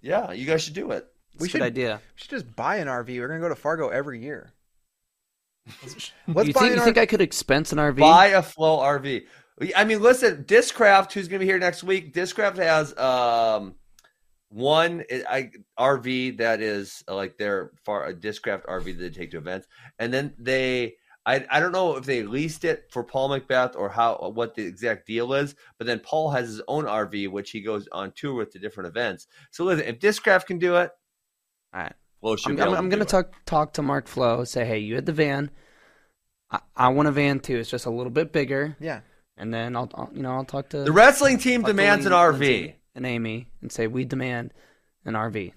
yeah, 0.00 0.32
you 0.32 0.46
guys 0.46 0.62
should 0.62 0.74
do 0.74 0.90
it. 0.92 1.06
It's 1.34 1.42
We 1.42 1.48
a 1.48 1.50
should- 1.50 1.62
idea. 1.62 2.00
We 2.16 2.20
should 2.20 2.30
just 2.30 2.56
buy 2.56 2.76
an 2.76 2.88
RV. 2.88 3.18
We're 3.20 3.28
gonna 3.28 3.40
go 3.40 3.48
to 3.50 3.54
Fargo 3.54 3.88
every 3.88 4.20
year. 4.22 4.52
Let's 6.28 6.48
you 6.48 6.52
buy 6.52 6.60
think, 6.60 6.74
you 6.74 6.80
RV. 6.80 6.84
think 6.84 6.98
I 6.98 7.06
could 7.06 7.20
expense 7.20 7.72
an 7.72 7.78
RV? 7.78 7.98
Buy 7.98 8.26
a 8.28 8.42
Flow 8.42 8.78
RV. 8.78 9.24
I 9.76 9.84
mean, 9.84 10.00
listen, 10.00 10.44
Discraft, 10.44 11.12
who's 11.12 11.28
going 11.28 11.40
to 11.40 11.44
be 11.44 11.50
here 11.50 11.58
next 11.58 11.82
week? 11.82 12.14
Discraft 12.14 12.56
has 12.58 12.96
um 12.96 13.74
one 14.50 15.04
I, 15.28 15.50
RV 15.78 16.38
that 16.38 16.60
is 16.60 17.02
uh, 17.08 17.14
like 17.14 17.36
their 17.36 17.72
far 17.84 18.06
a 18.06 18.14
Discraft 18.14 18.66
RV 18.66 18.84
that 18.84 18.98
they 18.98 19.10
take 19.10 19.30
to 19.32 19.38
events, 19.38 19.66
and 19.98 20.12
then 20.12 20.34
they. 20.38 20.96
I, 21.26 21.44
I 21.50 21.60
don't 21.60 21.72
know 21.72 21.94
if 21.96 22.06
they 22.06 22.22
leased 22.22 22.64
it 22.64 22.86
for 22.90 23.04
Paul 23.04 23.28
McBeth 23.28 23.76
or 23.76 23.90
how 23.90 24.30
what 24.34 24.54
the 24.54 24.64
exact 24.64 25.06
deal 25.06 25.34
is, 25.34 25.54
but 25.76 25.86
then 25.86 25.98
Paul 26.00 26.30
has 26.30 26.48
his 26.48 26.62
own 26.68 26.84
RV 26.84 27.30
which 27.30 27.50
he 27.50 27.60
goes 27.60 27.86
on 27.92 28.12
tour 28.16 28.32
with 28.32 28.50
to 28.52 28.58
different 28.58 28.88
events. 28.88 29.26
So 29.50 29.64
listen, 29.64 29.84
if 29.84 29.98
Discraft 29.98 30.46
can 30.46 30.58
do 30.58 30.76
it, 30.76 30.90
All 31.74 31.82
right. 31.82 31.92
Flow 32.20 32.36
should 32.36 32.50
I'm, 32.50 32.56
be 32.56 32.62
I'm, 32.62 32.68
able 32.68 32.76
I'm 32.78 32.88
gonna 32.88 33.04
do 33.04 33.08
it. 33.08 33.08
talk 33.08 33.32
talk 33.46 33.72
to 33.74 33.82
Mark 33.82 34.06
Flo. 34.08 34.44
Say, 34.44 34.64
hey, 34.64 34.78
you 34.78 34.94
had 34.96 35.06
the 35.06 35.12
van. 35.12 35.50
I, 36.50 36.60
I 36.76 36.88
want 36.88 37.08
a 37.08 37.12
van 37.12 37.40
too. 37.40 37.58
It's 37.58 37.70
just 37.70 37.86
a 37.86 37.90
little 37.90 38.10
bit 38.10 38.32
bigger, 38.32 38.76
Yeah. 38.80 39.00
and 39.36 39.52
then 39.52 39.76
I'll, 39.76 39.90
I'll 39.94 40.10
you 40.14 40.22
know 40.22 40.32
I'll 40.32 40.44
talk 40.44 40.70
to 40.70 40.84
The 40.84 40.92
wrestling 40.92 41.38
team 41.38 41.60
talk 41.62 41.68
to 41.68 41.72
demands 41.72 42.06
an 42.06 42.12
Lin- 42.12 42.20
RV. 42.20 42.38
Lindsay 42.40 42.74
and 42.94 43.06
Amy 43.06 43.48
and 43.62 43.70
say 43.70 43.86
we 43.86 44.04
demand 44.04 44.52
an 45.04 45.14
RV. 45.14 45.52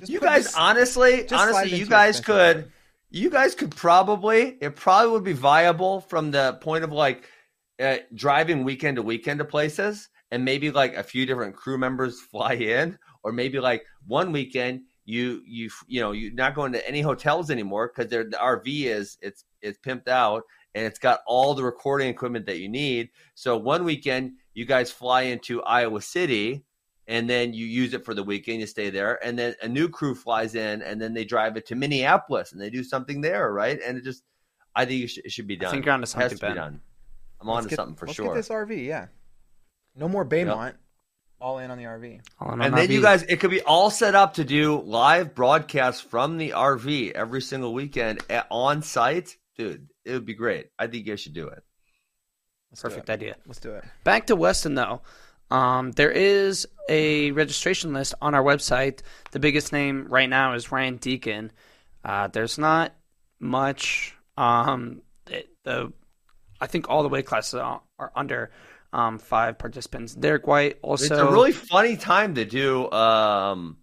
Just 0.00 0.10
you 0.12 0.18
put 0.20 0.26
guys 0.26 0.44
this- 0.44 0.56
honestly 0.56 1.16
just 1.18 1.28
slide 1.30 1.42
honestly 1.42 1.62
it 1.68 1.70
you 1.72 1.76
into 1.84 1.90
guys 1.90 2.16
special 2.16 2.34
could 2.34 2.54
card. 2.56 2.72
you 3.10 3.30
guys 3.30 3.54
could 3.54 3.74
probably 3.76 4.58
it 4.60 4.76
probably 4.76 5.10
would 5.12 5.24
be 5.24 5.32
viable 5.32 6.00
from 6.00 6.30
the 6.30 6.58
point 6.60 6.84
of 6.84 6.92
like 6.92 7.28
uh, 7.80 7.96
driving 8.14 8.64
weekend 8.64 8.96
to 8.96 9.02
weekend 9.02 9.38
to 9.38 9.44
places 9.44 10.08
and 10.30 10.44
maybe 10.44 10.70
like 10.70 10.94
a 10.96 11.02
few 11.02 11.24
different 11.26 11.54
crew 11.56 11.78
members 11.78 12.20
fly 12.30 12.52
in 12.54 12.98
or 13.22 13.32
maybe 13.32 13.58
like 13.60 13.84
one 14.06 14.32
weekend 14.32 14.82
you 15.10 15.42
you 15.46 15.68
you 15.86 16.00
know 16.00 16.12
you're 16.12 16.32
not 16.32 16.54
going 16.54 16.72
to 16.72 16.88
any 16.88 17.00
hotels 17.00 17.50
anymore 17.50 17.92
because 17.94 18.10
the 18.10 18.24
rv 18.40 18.62
is 18.66 19.18
it's 19.20 19.44
it's 19.60 19.78
pimped 19.78 20.08
out 20.08 20.42
and 20.74 20.86
it's 20.86 20.98
got 20.98 21.20
all 21.26 21.54
the 21.54 21.62
recording 21.62 22.08
equipment 22.08 22.46
that 22.46 22.58
you 22.58 22.68
need 22.68 23.08
so 23.34 23.56
one 23.56 23.82
weekend 23.84 24.32
you 24.54 24.64
guys 24.64 24.90
fly 24.90 25.22
into 25.22 25.62
iowa 25.64 26.00
city 26.00 26.64
and 27.08 27.28
then 27.28 27.52
you 27.52 27.66
use 27.66 27.92
it 27.92 28.04
for 28.04 28.14
the 28.14 28.22
weekend. 28.22 28.60
You 28.60 28.66
stay 28.68 28.88
there, 28.88 29.18
and 29.24 29.36
then 29.36 29.56
a 29.62 29.68
new 29.68 29.88
crew 29.88 30.14
flies 30.14 30.54
in, 30.54 30.80
and 30.82 31.02
then 31.02 31.12
they 31.12 31.24
drive 31.24 31.56
it 31.56 31.66
to 31.66 31.74
Minneapolis, 31.74 32.52
and 32.52 32.60
they 32.60 32.70
do 32.70 32.84
something 32.84 33.20
there, 33.20 33.52
right? 33.52 33.80
And 33.84 33.98
it 33.98 34.04
just, 34.04 34.22
I 34.76 34.84
think 34.84 35.10
it 35.24 35.32
should, 35.32 35.48
be 35.48 35.56
done. 35.56 35.70
I 35.70 35.72
think 35.72 35.86
you're 35.86 35.94
onto 35.94 36.04
It 36.04 36.12
has 36.14 36.30
something, 36.30 36.38
to 36.38 36.46
be 36.46 36.54
done. 36.54 36.80
I'm 37.40 37.48
Let's 37.48 37.56
on 37.56 37.62
to 37.64 37.68
get- 37.70 37.76
something 37.76 37.96
for 37.96 38.06
let's 38.06 38.16
sure. 38.16 38.26
get 38.26 38.34
this 38.34 38.48
RV. 38.48 38.86
Yeah. 38.86 39.06
No 39.96 40.08
more 40.08 40.24
Baymont. 40.24 40.74
All 41.40 41.58
in 41.58 41.70
on 41.70 41.78
the 41.78 41.84
RV. 41.84 42.20
All 42.38 42.52
in 42.52 42.60
on 42.60 42.66
and 42.66 42.76
then 42.76 42.90
you 42.90 43.00
guys, 43.00 43.22
it 43.22 43.40
could 43.40 43.50
be 43.50 43.62
all 43.62 43.90
set 43.90 44.14
up 44.14 44.34
to 44.34 44.44
do 44.44 44.80
live 44.80 45.34
broadcasts 45.34 46.00
from 46.00 46.36
the 46.36 46.50
RV 46.50 47.12
every 47.12 47.40
single 47.40 47.72
weekend 47.72 48.20
at, 48.28 48.46
on 48.50 48.82
site, 48.82 49.36
dude. 49.56 49.88
It 50.04 50.12
would 50.12 50.26
be 50.26 50.34
great. 50.34 50.66
I 50.78 50.86
think 50.86 51.06
you 51.06 51.12
guys 51.12 51.20
should 51.20 51.34
do 51.34 51.48
it. 51.48 51.62
Let's 52.70 52.82
do 52.82 52.88
perfect 52.88 53.08
it. 53.08 53.12
idea. 53.12 53.36
Let's 53.46 53.60
do 53.60 53.72
it. 53.72 53.84
Back 54.04 54.26
to 54.26 54.36
Weston 54.36 54.74
though. 54.74 55.02
Um, 55.50 55.90
there 55.92 56.12
is 56.12 56.68
a 56.88 57.32
registration 57.32 57.92
list 57.92 58.14
on 58.22 58.34
our 58.34 58.42
website. 58.42 59.00
The 59.32 59.40
biggest 59.40 59.72
name 59.72 60.06
right 60.08 60.28
now 60.28 60.54
is 60.54 60.70
Ryan 60.70 60.96
Deacon. 60.96 61.50
Uh, 62.04 62.28
there's 62.28 62.58
not 62.58 62.94
much. 63.40 64.14
Um, 64.36 65.02
it, 65.28 65.48
the 65.64 65.92
I 66.60 66.66
think 66.66 66.88
all 66.88 67.02
the 67.02 67.08
weight 67.08 67.26
classes 67.26 67.54
are, 67.54 67.82
are 67.98 68.12
under 68.14 68.50
um, 68.92 69.18
five 69.18 69.58
participants. 69.58 70.14
Derek 70.14 70.46
White 70.46 70.78
also. 70.82 71.04
it's 71.04 71.10
a 71.12 71.30
really 71.30 71.52
funny 71.52 71.96
time 71.96 72.34
to 72.34 72.44
do. 72.44 72.90
Um, 72.90 73.76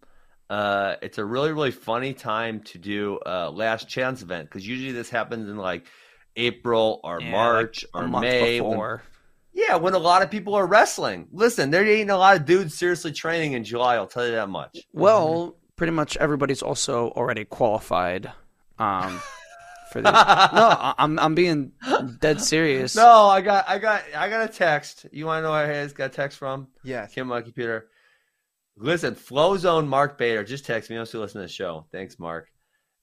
uh, 0.49 0.95
it's 1.01 1.17
a 1.17 1.25
really 1.25 1.51
really 1.51 1.71
funny 1.71 2.13
time 2.13 2.61
to 2.61 2.77
do 2.77 3.19
uh, 3.25 3.49
last 3.51 3.88
chance 3.89 4.21
event 4.21 4.49
because 4.49 4.65
usually 4.67 4.91
this 4.93 5.09
happens 5.09 5.49
in 5.49 5.57
like 5.57 5.85
April 6.35 6.99
or 7.03 7.19
Yeah, 7.21 7.31
March 7.31 7.85
like 7.93 8.03
or 8.03 8.07
month 8.07 8.21
May. 8.23 8.59
before. 8.59 9.03
yeah, 9.53 9.75
when 9.75 9.93
a 9.93 9.97
lot 9.99 10.21
of 10.21 10.29
people 10.31 10.53
are 10.55 10.65
wrestling. 10.67 11.27
Listen, 11.31 11.69
there 11.71 11.85
ain't 11.85 12.09
a 12.09 12.17
lot 12.17 12.35
of 12.38 12.45
dudes 12.45 12.77
seriously 12.77 13.11
training 13.11 13.53
in 13.53 13.63
July. 13.63 13.95
I'll 13.95 14.07
tell 14.07 14.25
you 14.25 14.34
that 14.34 14.49
much. 14.49 14.77
Well, 14.93 15.55
pretty 15.75 15.91
much 15.93 16.15
everybody's 16.17 16.61
also 16.61 17.09
already 17.09 17.43
qualified. 17.45 18.31
Um, 18.79 19.19
for 19.98 20.02
the 20.03 20.11
no, 20.11 20.68
I- 20.69 20.94
I'm 20.98 21.19
I'm 21.19 21.36
being 21.36 21.72
dead 22.19 22.41
serious. 22.41 22.95
No, 22.95 23.28
I 23.28 23.41
got, 23.41 23.68
I 23.68 23.78
got, 23.80 24.03
I 24.15 24.30
got 24.30 24.49
a 24.49 24.52
text. 24.53 25.06
You 25.11 25.26
want 25.26 25.40
to 25.40 25.44
know 25.44 25.52
where 25.52 25.65
I 25.65 25.68
has 25.68 25.94
got 25.94 26.06
a 26.06 26.10
text 26.10 26.38
from? 26.38 26.68
Yes. 26.84 27.14
Kim, 27.14 27.28
my 27.28 27.41
computer. 27.41 27.88
Listen, 28.78 29.15
FloZone 29.15 29.88
Mark 29.88 30.18
Bader 30.18 30.44
just 30.44 30.65
texted 30.65 30.91
me. 30.91 30.98
I'm 30.98 31.06
still 31.06 31.22
listening 31.22 31.44
to 31.44 31.48
the 31.48 31.53
show. 31.53 31.86
Thanks, 31.91 32.19
Mark. 32.19 32.48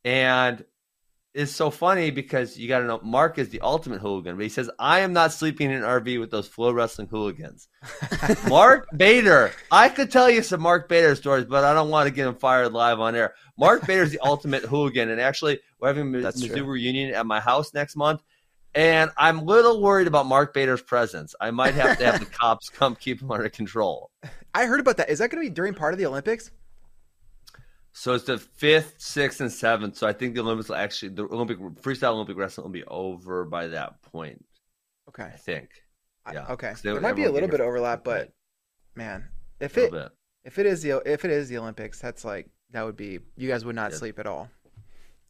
And 0.05 0.65
it's 1.35 1.51
so 1.51 1.69
funny 1.69 2.13
because 2.13 2.57
you 2.57 2.69
got 2.69 2.79
to 2.79 2.87
know 2.87 3.01
Mark 3.03 3.39
is 3.39 3.49
the 3.49 3.61
ultimate 3.61 4.01
hooligan, 4.01 4.37
but 4.37 4.45
he 4.45 4.49
says, 4.49 4.71
I 4.79 5.01
am 5.01 5.13
not 5.13 5.33
sleeping 5.33 5.71
in 5.71 5.79
an 5.79 5.83
RV 5.83 6.21
with 6.21 6.31
those 6.31 6.49
FloWrestling 6.49 7.09
hooligans. 7.09 7.69
Mark 8.49 8.87
Bader. 8.97 9.51
I 9.71 9.89
could 9.89 10.13
tell 10.13 10.31
you 10.31 10.43
some 10.43 10.61
Mark 10.61 10.89
Bader 10.89 11.17
stories, 11.17 11.45
but 11.45 11.65
I 11.65 11.75
don't 11.75 11.91
want 11.91 12.07
to 12.07 12.15
get 12.15 12.29
him 12.29 12.37
fired 12.37 12.73
live 12.73 13.01
on 13.01 13.17
air. 13.17 13.35
Mark 13.59 13.85
Bader 13.87 14.05
is 14.05 14.13
the 14.13 14.21
ultimate 14.21 14.63
hooligan. 14.63 15.11
And 15.11 15.21
actually, 15.21 15.59
we're 15.81 15.89
having 15.89 16.15
a 16.15 16.21
That's 16.21 16.41
Mizzou 16.41 16.59
true. 16.59 16.65
reunion 16.65 17.13
at 17.15 17.27
my 17.27 17.41
house 17.41 17.75
next 17.75 17.97
month. 17.97 18.23
And 18.77 19.11
I'm 19.17 19.41
a 19.41 19.45
little 19.45 19.83
worried 19.83 20.07
about 20.07 20.27
Mark 20.27 20.55
Bader's 20.55 20.83
presence. 20.83 21.35
I 21.41 21.51
might 21.51 21.75
have 21.75 21.99
to 21.99 22.05
have 22.05 22.21
the 22.21 22.27
cops 22.41 22.69
come 22.69 22.95
keep 22.95 23.21
him 23.21 23.31
under 23.33 23.49
control. 23.49 24.11
I 24.55 24.67
heard 24.67 24.81
about 24.81 24.99
that. 24.99 25.11
Is 25.11 25.19
that 25.19 25.31
going 25.31 25.45
to 25.45 25.51
be 25.51 25.55
during 25.55 25.75
part 25.75 25.95
of 25.95 25.99
the 25.99 26.07
Olympics? 26.07 26.51
So 27.97 28.13
it's 28.15 28.25
the 28.25 28.39
fifth, 28.39 28.97
sixth, 28.99 29.41
and 29.41 29.51
seventh. 29.53 29.97
So 29.97 30.07
I 30.09 30.13
think 30.13 30.35
the 30.35 30.41
Olympics 30.41 30.69
will 30.69 30.77
actually 30.77 31.11
the 31.11 31.25
Olympic 31.25 31.59
freestyle 31.59 32.15
Olympic 32.15 32.37
wrestling 32.37 32.65
will 32.65 32.73
be 32.73 32.83
over 32.85 33.45
by 33.45 33.69
that 33.69 34.03
point. 34.03 34.45
Okay. 35.09 35.23
I 35.25 35.31
think. 35.37 35.71
I- 36.27 36.33
Yeah. 36.33 36.47
okay. 36.53 36.71
'Cause 36.71 36.83
they- 36.83 36.91
There 36.93 37.01
might 37.01 37.15
be 37.15 37.23
a 37.25 37.31
little 37.31 37.49
bit 37.49 37.61
of 37.61 37.67
overlap, 37.67 38.03
but 38.03 38.33
man, 38.97 39.29
if 39.61 39.79
it 39.79 39.93
bit. 39.93 40.11
if 40.45 40.59
it 40.59 40.67
is 40.67 40.83
the 40.83 41.01
if 41.07 41.25
it 41.25 41.31
is 41.31 41.49
the 41.49 41.59
Olympics, 41.59 42.01
that's 42.01 42.25
like 42.25 42.49
that 42.71 42.83
would 42.83 42.97
be 42.97 43.21
you 43.37 43.49
guys 43.49 43.65
would 43.65 43.77
not 43.77 43.93
Yeah. 43.93 43.99
sleep 43.99 44.19
at 44.19 44.27
all. 44.27 44.51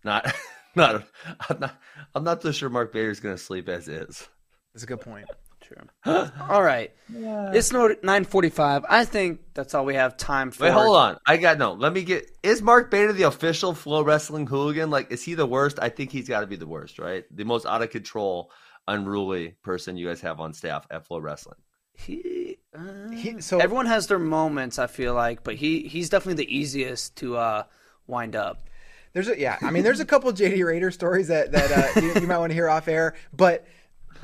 Not, 0.03 0.25
not, 0.75 1.07
I'm 1.51 1.61
not, 1.61 1.81
I'm 2.15 2.25
not 2.25 2.43
so 2.43 2.51
sure 2.51 2.71
Mark 2.71 2.93
Bader's 2.95 3.21
going 3.21 3.37
to 3.37 3.43
sleep 3.43 3.69
as 3.69 3.89
is. 3.89 4.27
That's 4.73 4.85
a 4.85 4.87
good 4.87 5.01
point. 5.03 5.29
True. 5.67 5.89
all 6.51 6.63
right. 6.63 6.93
It's 7.09 7.73
no 7.73 7.89
9:45. 7.89 8.85
I 8.89 9.05
think 9.05 9.41
that's 9.55 9.75
all 9.75 9.85
we 9.85 9.95
have 9.95 10.17
time 10.17 10.51
for. 10.51 10.65
Wait, 10.65 10.73
hold 10.73 10.97
on. 10.97 11.19
I 11.27 11.37
got 11.37 11.59
no. 11.59 11.73
Let 11.73 11.93
me 11.93 12.03
get. 12.03 12.31
Is 12.43 12.61
Mark 12.61 12.91
Bader 12.91 13.13
the 13.13 13.23
official 13.25 13.73
FloWrestling 13.73 14.49
hooligan? 14.49 14.91
Like, 14.91 15.11
is 15.11 15.23
he 15.23 15.35
the 15.35 15.47
worst? 15.47 15.79
I 15.81 15.89
think 15.89 16.13
he's 16.13 16.29
got 16.29 16.41
to 16.41 16.47
be 16.47 16.57
the 16.57 16.67
worst, 16.67 16.99
right? 16.99 17.25
The 17.35 17.45
most 17.45 17.65
out 17.67 17.83
of 17.83 17.91
control, 17.91 18.51
unruly 18.87 19.57
person 19.63 19.97
you 19.97 20.09
guys 20.09 20.21
have 20.21 20.41
on 20.41 20.53
staff 20.53 20.87
at 20.91 21.09
FloWrestling. 21.09 21.55
He, 21.95 22.59
uh, 22.77 23.11
He- 23.11 23.41
so- 23.41 23.59
everyone 23.59 23.87
has 23.87 24.07
their 24.07 24.19
moments. 24.19 24.79
I 24.79 24.87
feel 24.87 25.15
like, 25.15 25.45
but 25.45 25.55
he 25.55 25.83
he's 25.89 26.11
definitely 26.11 26.45
the 26.45 26.57
easiest 26.57 27.17
to 27.17 27.37
uh, 27.37 27.63
wind 28.07 28.37
up. 28.37 28.69
There's 29.15 29.29
a 29.29 29.39
yeah. 29.39 29.57
I 29.63 29.71
mean, 29.71 29.85
there's 29.85 30.01
a 30.01 30.05
couple 30.05 30.31
JD 30.33 30.65
Raider 30.65 30.91
stories 30.91 31.29
that 31.29 31.53
that 31.53 31.97
uh, 31.97 32.01
you, 32.01 32.21
you 32.21 32.27
might 32.27 32.39
want 32.39 32.51
to 32.51 32.55
hear 32.55 32.69
off 32.69 32.89
air, 32.89 33.15
but. 33.33 33.67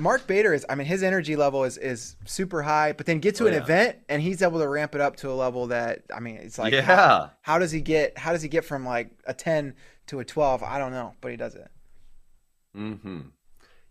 Mark 0.00 0.26
Bader 0.26 0.52
is, 0.54 0.64
I 0.68 0.74
mean, 0.74 0.86
his 0.86 1.02
energy 1.02 1.36
level 1.36 1.64
is, 1.64 1.76
is 1.76 2.16
super 2.24 2.62
high, 2.62 2.92
but 2.92 3.06
then 3.06 3.18
get 3.20 3.34
to 3.36 3.44
Oh, 3.44 3.46
an 3.48 3.52
yeah. 3.52 3.60
event 3.62 3.96
and 4.08 4.20
he's 4.22 4.42
able 4.42 4.58
to 4.60 4.68
ramp 4.68 4.94
it 4.94 5.00
up 5.00 5.16
to 5.16 5.30
a 5.30 5.34
level 5.34 5.66
that, 5.68 6.02
I 6.14 6.20
mean, 6.20 6.36
it's 6.36 6.58
like, 6.58 6.72
Yeah. 6.72 6.80
how, 6.82 7.30
how 7.42 7.58
does 7.58 7.70
he 7.70 7.80
get, 7.80 8.16
how 8.18 8.32
does 8.32 8.42
he 8.42 8.48
get 8.48 8.64
from 8.64 8.84
like 8.86 9.10
a 9.26 9.34
10 9.34 9.74
to 10.08 10.20
a 10.20 10.24
12? 10.24 10.62
I 10.62 10.78
don't 10.78 10.92
know, 10.92 11.14
but 11.20 11.30
he 11.30 11.36
does 11.36 11.54
it. 11.54 11.68
Mm-hmm. 12.76 13.20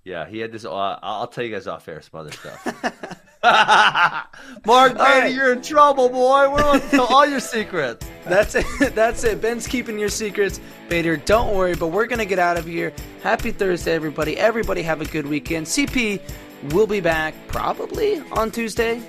Yeah, 0.04 0.26
he 0.28 0.40
had 0.40 0.52
this. 0.52 0.66
Uh, 0.66 0.98
I'll 1.04 1.28
tell 1.28 1.44
you 1.44 1.52
guys 1.54 1.68
off 1.68 1.88
air 1.88 2.02
some 2.02 2.20
other 2.20 2.32
stuff. 2.32 3.22
Mark 4.66 4.96
right. 4.96 5.34
you're 5.34 5.54
in 5.54 5.62
trouble, 5.62 6.10
boy. 6.10 6.50
We're 6.52 6.62
going 6.62 6.82
to 6.82 6.90
tell 6.90 7.06
all 7.06 7.26
your 7.26 7.40
secrets. 7.40 8.06
That's 8.26 8.56
it. 8.56 8.94
That's 8.94 9.24
it. 9.24 9.42
Ben's 9.42 9.66
keeping 9.66 9.98
your 9.98 10.10
secrets, 10.10 10.60
Bader. 10.90 11.18
Don't 11.18 11.56
worry, 11.56 11.74
but 11.74 11.88
we're 11.88 12.06
gonna 12.06 12.26
get 12.26 12.38
out 12.38 12.58
of 12.58 12.66
here. 12.66 12.94
Happy 13.24 13.52
Thursday, 13.52 13.94
everybody. 13.94 14.38
Everybody 14.38 14.84
have 14.84 15.02
a 15.02 15.06
good 15.06 15.26
weekend. 15.26 15.66
CP, 15.66 16.22
We'll 16.72 16.88
be 16.88 17.00
back 17.00 17.34
probably 17.48 18.22
on 18.34 18.52
Tuesday. 18.52 19.02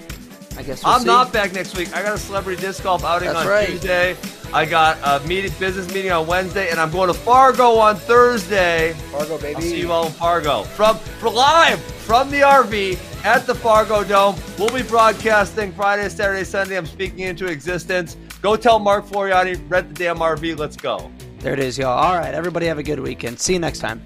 I 0.56 0.62
guess 0.62 0.84
we'll 0.84 0.94
I'm 0.94 1.00
see. 1.00 1.06
not 1.06 1.32
back 1.32 1.52
next 1.52 1.76
week. 1.76 1.94
I 1.94 2.02
got 2.02 2.14
a 2.14 2.18
celebrity 2.18 2.60
disc 2.60 2.82
golf 2.82 3.04
outing 3.04 3.28
That's 3.28 3.40
on 3.40 3.48
right. 3.48 3.68
Tuesday. 3.68 4.16
I 4.52 4.64
got 4.64 4.98
a 5.04 5.26
meeting, 5.26 5.52
business 5.58 5.92
meeting 5.92 6.12
on 6.12 6.26
Wednesday, 6.26 6.70
and 6.70 6.80
I'm 6.80 6.90
going 6.90 7.08
to 7.08 7.14
Fargo 7.14 7.76
on 7.76 7.96
Thursday. 7.96 8.92
Fargo, 9.10 9.38
baby. 9.38 9.56
I'll 9.56 9.62
see 9.62 9.80
you 9.80 9.92
all 9.92 10.06
in 10.06 10.12
Fargo 10.12 10.62
from 10.62 10.96
for 10.96 11.30
live 11.30 11.80
from 11.80 12.30
the 12.30 12.40
RV 12.40 12.98
at 13.24 13.46
the 13.46 13.54
Fargo 13.54 14.04
Dome. 14.04 14.36
We'll 14.58 14.74
be 14.74 14.82
broadcasting 14.82 15.72
Friday, 15.72 16.08
Saturday, 16.08 16.44
Sunday. 16.44 16.76
I'm 16.76 16.86
speaking 16.86 17.20
into 17.20 17.46
existence. 17.46 18.16
Go 18.42 18.56
tell 18.56 18.78
Mark 18.78 19.06
Floriani, 19.06 19.60
rent 19.70 19.88
the 19.88 19.94
damn 19.94 20.18
RV. 20.18 20.58
Let's 20.58 20.76
go. 20.76 21.10
There 21.38 21.52
it 21.52 21.60
is, 21.60 21.78
y'all. 21.78 21.98
All 21.98 22.18
right, 22.18 22.34
everybody 22.34 22.66
have 22.66 22.78
a 22.78 22.82
good 22.82 23.00
weekend. 23.00 23.40
See 23.40 23.54
you 23.54 23.58
next 23.58 23.80
time. 23.80 24.02